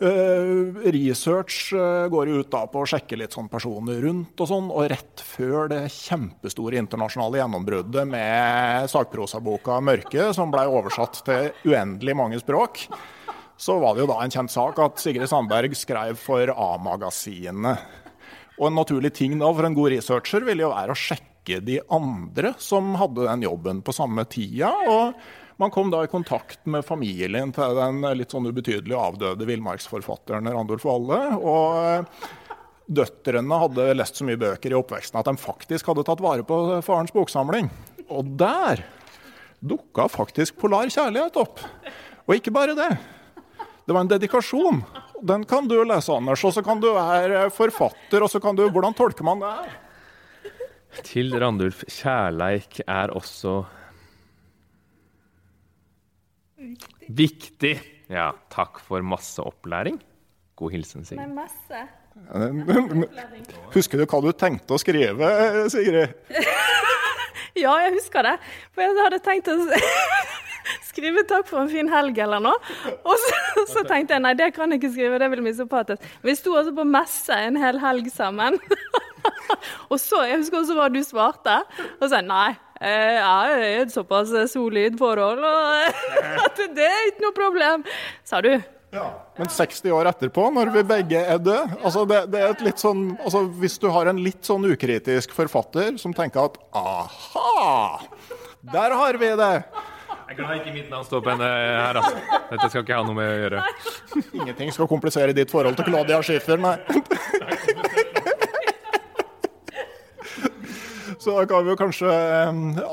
Research 0.01 1.73
uh, 1.77 2.07
går 2.09 2.31
ut 2.33 2.49
da 2.49 2.63
på 2.69 2.81
å 2.81 2.87
sjekke 2.89 3.19
litt 3.21 3.35
sånn 3.35 3.49
personer 3.51 3.99
rundt 4.01 4.41
og 4.41 4.49
sånn. 4.49 4.69
Og 4.73 4.89
rett 4.89 5.21
før 5.21 5.69
det 5.69 5.83
kjempestore 5.93 6.79
internasjonale 6.81 7.41
gjennombruddet 7.41 8.09
med 8.09 8.89
sakprosaboka 8.91 9.77
'Mørke', 9.77 10.31
som 10.33 10.53
blei 10.53 10.65
oversatt 10.65 11.21
til 11.27 11.51
uendelig 11.69 12.17
mange 12.17 12.41
språk, 12.41 12.87
så 13.61 13.77
var 13.81 13.93
det 13.93 14.05
jo 14.05 14.09
da 14.09 14.21
en 14.23 14.33
kjent 14.33 14.53
sak 14.53 14.79
at 14.81 15.01
Sigrid 15.01 15.29
Sandberg 15.29 15.75
skrev 15.77 16.17
for 16.17 16.49
A-magasinet. 16.49 17.85
Og 18.57 18.71
en 18.71 18.79
naturlig 18.81 19.13
ting 19.17 19.37
da 19.41 19.51
for 19.53 19.69
en 19.69 19.77
god 19.77 19.93
researcher 19.93 20.45
ville 20.47 20.65
jo 20.65 20.73
være 20.73 20.95
å 20.95 20.97
sjekke 20.97 21.61
de 21.65 21.77
andre 21.93 22.55
som 22.61 22.95
hadde 22.97 23.25
den 23.25 23.45
jobben 23.45 23.85
på 23.85 23.93
samme 23.93 24.25
tida. 24.29 24.73
og 24.89 25.13
man 25.61 25.71
kom 25.73 25.91
da 25.93 26.03
i 26.03 26.09
kontakt 26.09 26.65
med 26.65 26.85
familien 26.85 27.51
til 27.53 27.77
den 27.77 28.01
litt 28.17 28.33
sånn 28.33 28.49
ubetydelig 28.49 28.97
avdøde 28.97 29.45
villmarksforfatteren 29.45 30.49
Randulf 30.49 30.85
Valle. 30.87 31.19
Og 31.37 32.07
døtrene 32.91 33.59
hadde 33.61 33.91
lest 33.95 34.17
så 34.17 34.25
mye 34.27 34.39
bøker 34.41 34.73
i 34.73 34.79
oppveksten 34.79 35.19
at 35.21 35.29
de 35.29 35.37
faktisk 35.39 35.91
hadde 35.91 36.05
tatt 36.07 36.23
vare 36.23 36.45
på 36.47 36.57
farens 36.85 37.13
boksamling. 37.13 37.69
Og 38.09 38.33
der 38.39 38.83
dukka 39.61 40.07
faktisk 40.09 40.57
Polar 40.59 40.89
kjærlighet 40.89 41.37
opp. 41.39 41.61
Og 42.25 42.35
ikke 42.37 42.53
bare 42.53 42.75
det. 42.77 42.89
Det 43.85 43.93
var 43.93 44.03
en 44.03 44.11
dedikasjon. 44.11 44.81
Den 45.21 45.45
kan 45.45 45.67
du 45.69 45.77
lese, 45.85 46.13
Anders. 46.15 46.41
Og 46.47 46.55
så 46.55 46.63
kan 46.65 46.81
du 46.81 46.89
være 46.95 47.49
forfatter, 47.53 48.23
og 48.23 48.31
så 48.31 48.41
kan 48.41 48.57
du 48.57 48.65
Hvordan 48.69 48.97
tolker 48.97 49.25
man 49.27 49.41
det 49.43 49.51
her? 49.59 49.77
Til 51.05 51.31
Randulf 51.39 51.85
kjærleik 51.87 52.81
er 52.87 53.13
også 53.15 53.61
Viktig. 56.61 57.09
Viktig. 57.09 57.73
Ja, 58.11 58.31
takk 58.53 58.81
for 58.85 59.03
masse 59.05 59.41
opplæring. 59.43 59.97
God 60.59 60.75
hilsen, 60.75 61.05
Sigrid. 61.07 61.23
Nei, 61.25 61.45
masse. 61.45 61.87
Husker 63.73 64.01
du 64.01 64.05
hva 64.05 64.19
du 64.21 64.31
tenkte 64.35 64.75
å 64.75 64.81
skrive, 64.81 65.29
Sigrid? 65.71 66.13
ja, 67.63 67.73
jeg 67.85 67.95
husker 67.95 68.27
det. 68.27 68.35
For 68.75 68.83
jeg 68.83 68.97
hadde 68.99 69.21
tenkt 69.25 69.49
å 69.49 69.57
skrive 70.91 71.23
'takk 71.27 71.47
for 71.49 71.63
en 71.63 71.71
fin 71.71 71.89
helg' 71.89 72.19
eller 72.21 72.43
noe. 72.43 72.73
Og 72.99 73.15
så, 73.25 73.65
så, 73.73 73.85
tenkte 73.87 74.17
jeg 74.17 74.25
nei, 74.27 74.35
det 74.37 74.51
kan 74.55 74.71
jeg 74.71 74.81
ikke 74.81 74.93
skrive, 74.93 75.21
det 75.23 75.31
blir 75.33 75.45
misopatisk. 75.45 76.03
Vi 76.21 76.35
sto 76.37 76.57
altså 76.59 76.75
på 76.75 76.85
messe 76.87 77.37
en 77.47 77.59
hel 77.61 77.79
helg 77.81 78.11
sammen. 78.13 78.59
og 79.91 79.97
så, 80.01 80.25
Jeg 80.27 80.43
husker 80.43 80.61
også 80.61 80.77
hva 80.77 80.91
du 80.91 81.01
svarte. 81.07 81.61
Og 81.99 82.11
så 82.11 82.21
nei, 82.25 82.51
jeg 82.81 83.17
er 83.21 83.63
i 83.67 83.73
et 83.83 83.93
såpass 83.93 84.31
solid 84.51 84.97
forhold 84.99 85.43
og 85.45 86.05
at 86.45 86.61
det 86.75 86.87
er 86.87 87.09
ikke 87.11 87.25
noe 87.27 87.35
problem. 87.37 87.83
Sa 88.25 88.41
du. 88.41 88.55
Ja. 88.91 89.05
Men 89.37 89.47
60 89.47 89.93
år 89.95 90.09
etterpå, 90.09 90.49
når 90.51 90.73
vi 90.73 90.81
begge 90.83 91.19
er 91.23 91.37
døde 91.39 91.77
altså 91.79 92.03
det, 92.09 92.25
det, 92.33 92.41
er 92.41 92.51
et 92.51 92.63
litt 92.65 92.81
sånn, 92.81 93.05
altså 93.23 93.45
Hvis 93.61 93.77
du 93.79 93.87
har 93.87 94.09
en 94.11 94.19
litt 94.19 94.43
sånn 94.43 94.67
ukritisk 94.67 95.31
forfatter 95.37 95.95
som 96.01 96.11
tenker 96.15 96.49
at 96.49 96.59
aha, 96.75 98.03
der 98.73 98.97
har 98.99 99.21
vi 99.21 99.31
det! 99.39 99.53
Jeg 100.31 100.35
er 100.35 100.39
glad 100.43 100.59
ikke 100.59 100.75
mitt 100.75 100.91
navn 100.91 101.07
står 101.07 101.23
på 101.23 101.31
henne 101.33 101.47
her, 101.47 101.97
altså. 101.99 102.19
Dette 102.51 102.69
skal 102.69 102.85
ikke 102.85 102.99
ha 102.99 103.03
noe 103.03 103.15
med 103.17 103.27
å 103.27 103.39
gjøre. 103.41 103.63
Ingenting 104.31 104.71
skal 104.71 104.87
komplisere 104.87 105.35
ditt 105.35 105.51
forhold 105.51 105.75
til 105.79 105.89
Claudia 105.89 106.21
Schiffer, 106.23 106.59
nei. 106.61 106.77
Så 111.21 111.35
da 111.37 111.45
kan 111.45 111.65
vi 111.65 111.69
jo 111.69 111.77
kanskje 111.77 112.11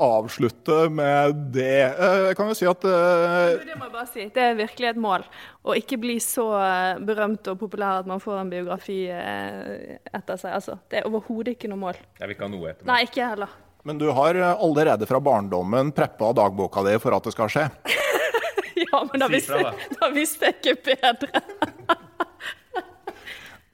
avslutte 0.05 0.91
med 0.93 1.37
det. 1.55 1.85
Eh, 1.97 2.17
jeg 2.27 2.37
kan 2.37 2.51
jo 2.51 2.57
si 2.59 2.67
at 2.69 2.83
uh, 2.85 3.55
Det 3.57 3.77
må 3.79 3.87
jeg 3.87 3.95
bare 3.95 4.09
si. 4.11 4.27
Det 4.35 4.43
er 4.45 4.59
virkelig 4.59 4.91
et 4.91 5.01
mål. 5.01 5.25
Å 5.65 5.77
ikke 5.79 5.97
bli 6.03 6.19
så 6.21 6.45
eh, 6.61 7.01
berømt 7.09 7.49
og 7.49 7.57
populær 7.63 8.03
at 8.03 8.11
man 8.11 8.21
får 8.21 8.43
en 8.43 8.51
biografi 8.53 8.99
etter 9.09 10.37
seg. 10.37 10.59
Altså, 10.59 10.77
det 10.93 11.01
er 11.01 11.09
overhodet 11.09 11.57
ikke 11.57 11.73
noe 11.73 11.81
mål. 11.87 12.03
Jeg 12.19 12.27
vil 12.27 12.37
ikke 12.37 12.45
ha 12.45 12.53
noe 12.53 12.69
etter 12.69 12.85
meg. 12.85 12.93
Nei, 12.93 13.01
ikke 13.09 13.31
heller. 13.33 13.57
Men 13.89 14.03
du 14.03 14.11
har 14.13 14.43
allerede 14.51 15.09
fra 15.09 15.23
barndommen 15.25 15.95
preppa 15.97 16.35
dagboka 16.37 16.85
di 16.85 16.99
for 17.01 17.17
at 17.17 17.25
det 17.25 17.33
skal 17.33 17.55
skje? 17.55 17.65
ja, 18.85 19.05
men 19.09 19.25
da 19.25 19.33
visste, 19.33 19.65
da 19.97 20.13
visste 20.13 20.53
jeg 20.53 20.61
ikke 20.61 20.99
bedre. 21.01 21.47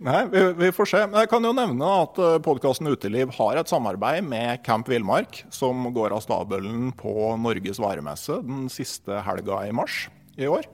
Nei, 0.05 0.27
vi, 0.29 0.41
vi, 0.53 0.69
får 0.77 0.89
se. 0.91 0.99
Men 1.09 1.23
jeg 1.23 1.31
kan 1.33 1.47
jo 1.47 1.55
nevne 1.57 1.93
at 2.03 2.19
eh, 2.21 2.35
podkasten 2.45 2.91
Uteliv 2.93 3.31
har 3.39 3.57
et 3.57 3.71
samarbeid 3.71 4.27
med 4.29 4.61
Camp 4.67 4.91
Villmark, 4.91 5.39
som 5.55 5.87
går 5.97 6.13
av 6.13 6.21
stabelen 6.21 6.91
på 6.99 7.31
Norges 7.41 7.81
varemesse 7.81 8.37
den 8.45 8.67
siste 8.73 9.23
helga 9.25 9.63
i 9.65 9.73
mars 9.73 10.03
i 10.37 10.51
år. 10.51 10.69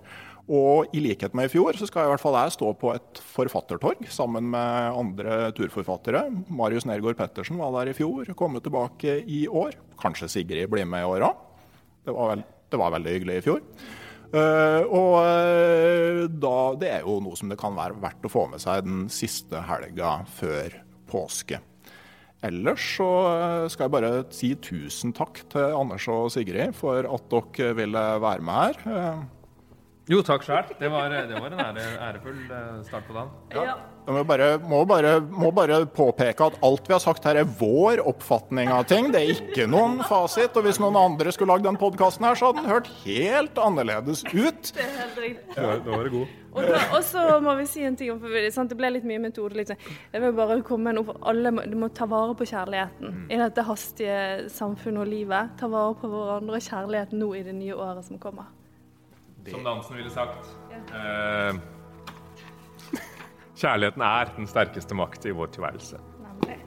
Og 0.51 0.91
i 0.97 1.05
likhet 1.05 1.37
med 1.39 1.47
i 1.47 1.53
fjor, 1.53 1.79
så 1.79 1.87
skal 1.87 2.09
i 2.09 2.11
hvert 2.11 2.25
fall 2.25 2.41
jeg 2.41 2.57
stå 2.57 2.73
på 2.81 2.91
et 2.97 3.23
forfattertorg 3.37 4.03
sammen 4.11 4.51
med 4.51 4.99
andre 4.99 5.39
turforfattere. 5.55 6.25
Marius 6.51 6.89
Nergård 6.91 7.21
Pettersen 7.21 7.61
var 7.63 7.71
der 7.77 7.93
i 7.93 7.95
fjor, 7.95 8.27
kommer 8.35 8.65
tilbake 8.65 9.21
i 9.31 9.45
år. 9.47 9.79
Kanskje 10.03 10.33
Sigrid 10.33 10.75
blir 10.75 10.91
med 10.91 11.07
i 11.07 11.13
år 11.13 11.29
òg. 11.31 11.47
Det, 12.03 12.43
det 12.75 12.83
var 12.83 12.99
veldig 12.99 13.15
hyggelig 13.15 13.39
i 13.39 13.47
fjor. 13.47 13.63
Uh, 14.31 14.85
og 14.87 15.15
uh, 15.19 16.21
da, 16.31 16.55
Det 16.79 16.91
er 16.93 17.03
jo 17.03 17.17
noe 17.25 17.39
som 17.39 17.51
det 17.51 17.59
kan 17.59 17.75
være 17.75 17.99
verdt 17.99 18.29
å 18.29 18.31
få 18.31 18.45
med 18.53 18.63
seg 18.63 18.87
den 18.87 19.09
siste 19.11 19.65
helga 19.67 20.21
før 20.39 20.77
påske. 21.11 21.59
Ellers 22.47 22.85
så 22.97 23.07
eh, 23.29 23.67
skal 23.69 23.85
jeg 23.85 23.93
bare 23.93 24.11
si 24.33 24.49
tusen 24.65 25.13
takk 25.13 25.43
til 25.53 25.75
Anders 25.77 26.07
og 26.09 26.31
Sigrid 26.33 26.73
for 26.79 27.05
at 27.05 27.27
dere 27.35 27.75
ville 27.77 28.05
være 28.23 28.47
med 28.47 28.79
her. 28.87 29.19
Jo, 30.11 30.25
takk 30.27 30.43
sjøl. 30.43 30.67
Det, 30.75 30.89
det, 30.89 30.91
var 30.91 31.13
en 31.15 31.61
ære, 31.63 31.87
ærefull 32.03 32.39
start 32.83 33.07
på 33.07 33.15
dagen. 33.15 33.31
Ja. 33.55 33.77
Jeg 34.11 34.17
må 34.17 34.23
bare, 34.27 34.47
må, 34.59 34.81
bare, 34.89 35.13
må 35.21 35.51
bare, 35.55 35.77
påpeke 35.87 36.49
at 36.49 36.57
alt 36.67 36.89
vi 36.89 36.95
har 36.97 37.03
sagt 37.05 37.29
her, 37.29 37.39
er 37.39 37.47
vår 37.61 38.01
oppfatning 38.11 38.73
av 38.75 38.89
ting. 38.91 39.13
Det 39.15 39.21
er 39.21 39.31
ikke 39.37 39.69
noen 39.71 40.01
fasit. 40.09 40.57
Og 40.59 40.67
hvis 40.67 40.81
noen 40.83 40.99
andre 40.99 41.31
skulle 41.31 41.55
lagd 41.55 41.69
den 41.69 41.79
podkasten 41.79 42.27
her, 42.27 42.35
så 42.35 42.51
hadde 42.51 42.65
den 42.65 42.73
hørt 42.73 42.91
helt 43.05 43.63
annerledes 43.63 44.25
ut. 44.33 44.73
Det 44.75 44.83
er 44.83 44.93
helt 44.99 45.23
riktig. 45.23 45.55
Ja, 45.55 45.79
da 45.79 45.95
var 45.95 46.09
det 46.09 46.15
god. 46.17 46.37
Og 46.97 47.03
så 47.07 47.25
må 47.45 47.55
vi 47.61 47.71
si 47.71 47.85
en 47.87 47.95
ting 47.95 48.11
om 48.11 48.25
Det 48.27 48.79
ble 48.81 48.91
litt 48.97 49.07
mye 49.07 49.23
metode. 49.23 49.55
Liksom. 49.61 49.79
Jeg 50.11 50.25
vil 50.25 50.35
bare 50.35 50.61
komme 50.67 50.91
med 50.91 50.99
noe 50.99 51.15
alle 51.31 51.55
må, 51.55 51.71
Du 51.71 51.79
må 51.79 51.95
ta 51.95 52.11
vare 52.11 52.35
på 52.35 52.49
kjærligheten 52.51 53.13
mm. 53.15 53.27
i 53.31 53.39
dette 53.39 53.63
hastige 53.69 54.23
samfunnet 54.51 55.05
og 55.05 55.13
livet. 55.13 55.55
Ta 55.61 55.71
vare 55.71 55.95
på 56.01 56.11
hverandre 56.11 56.59
og 56.59 56.67
kjærligheten 56.67 57.23
nå 57.23 57.37
i 57.39 57.45
det 57.47 57.55
nye 57.55 57.79
året 57.79 58.11
som 58.11 58.19
kommer. 58.19 58.51
Det. 59.45 59.51
Som 59.51 59.65
dansen 59.65 59.97
ville 59.97 60.11
sagt. 60.11 60.57
Ja. 60.71 61.49
Eh, 61.49 61.55
kjærligheten 63.57 64.03
er 64.03 64.35
den 64.37 64.47
sterkeste 64.47 64.95
makt 64.95 65.25
i 65.25 65.31
vår 65.37 65.47
tilværelse. 65.57 66.01
Nemlig. 66.21 66.59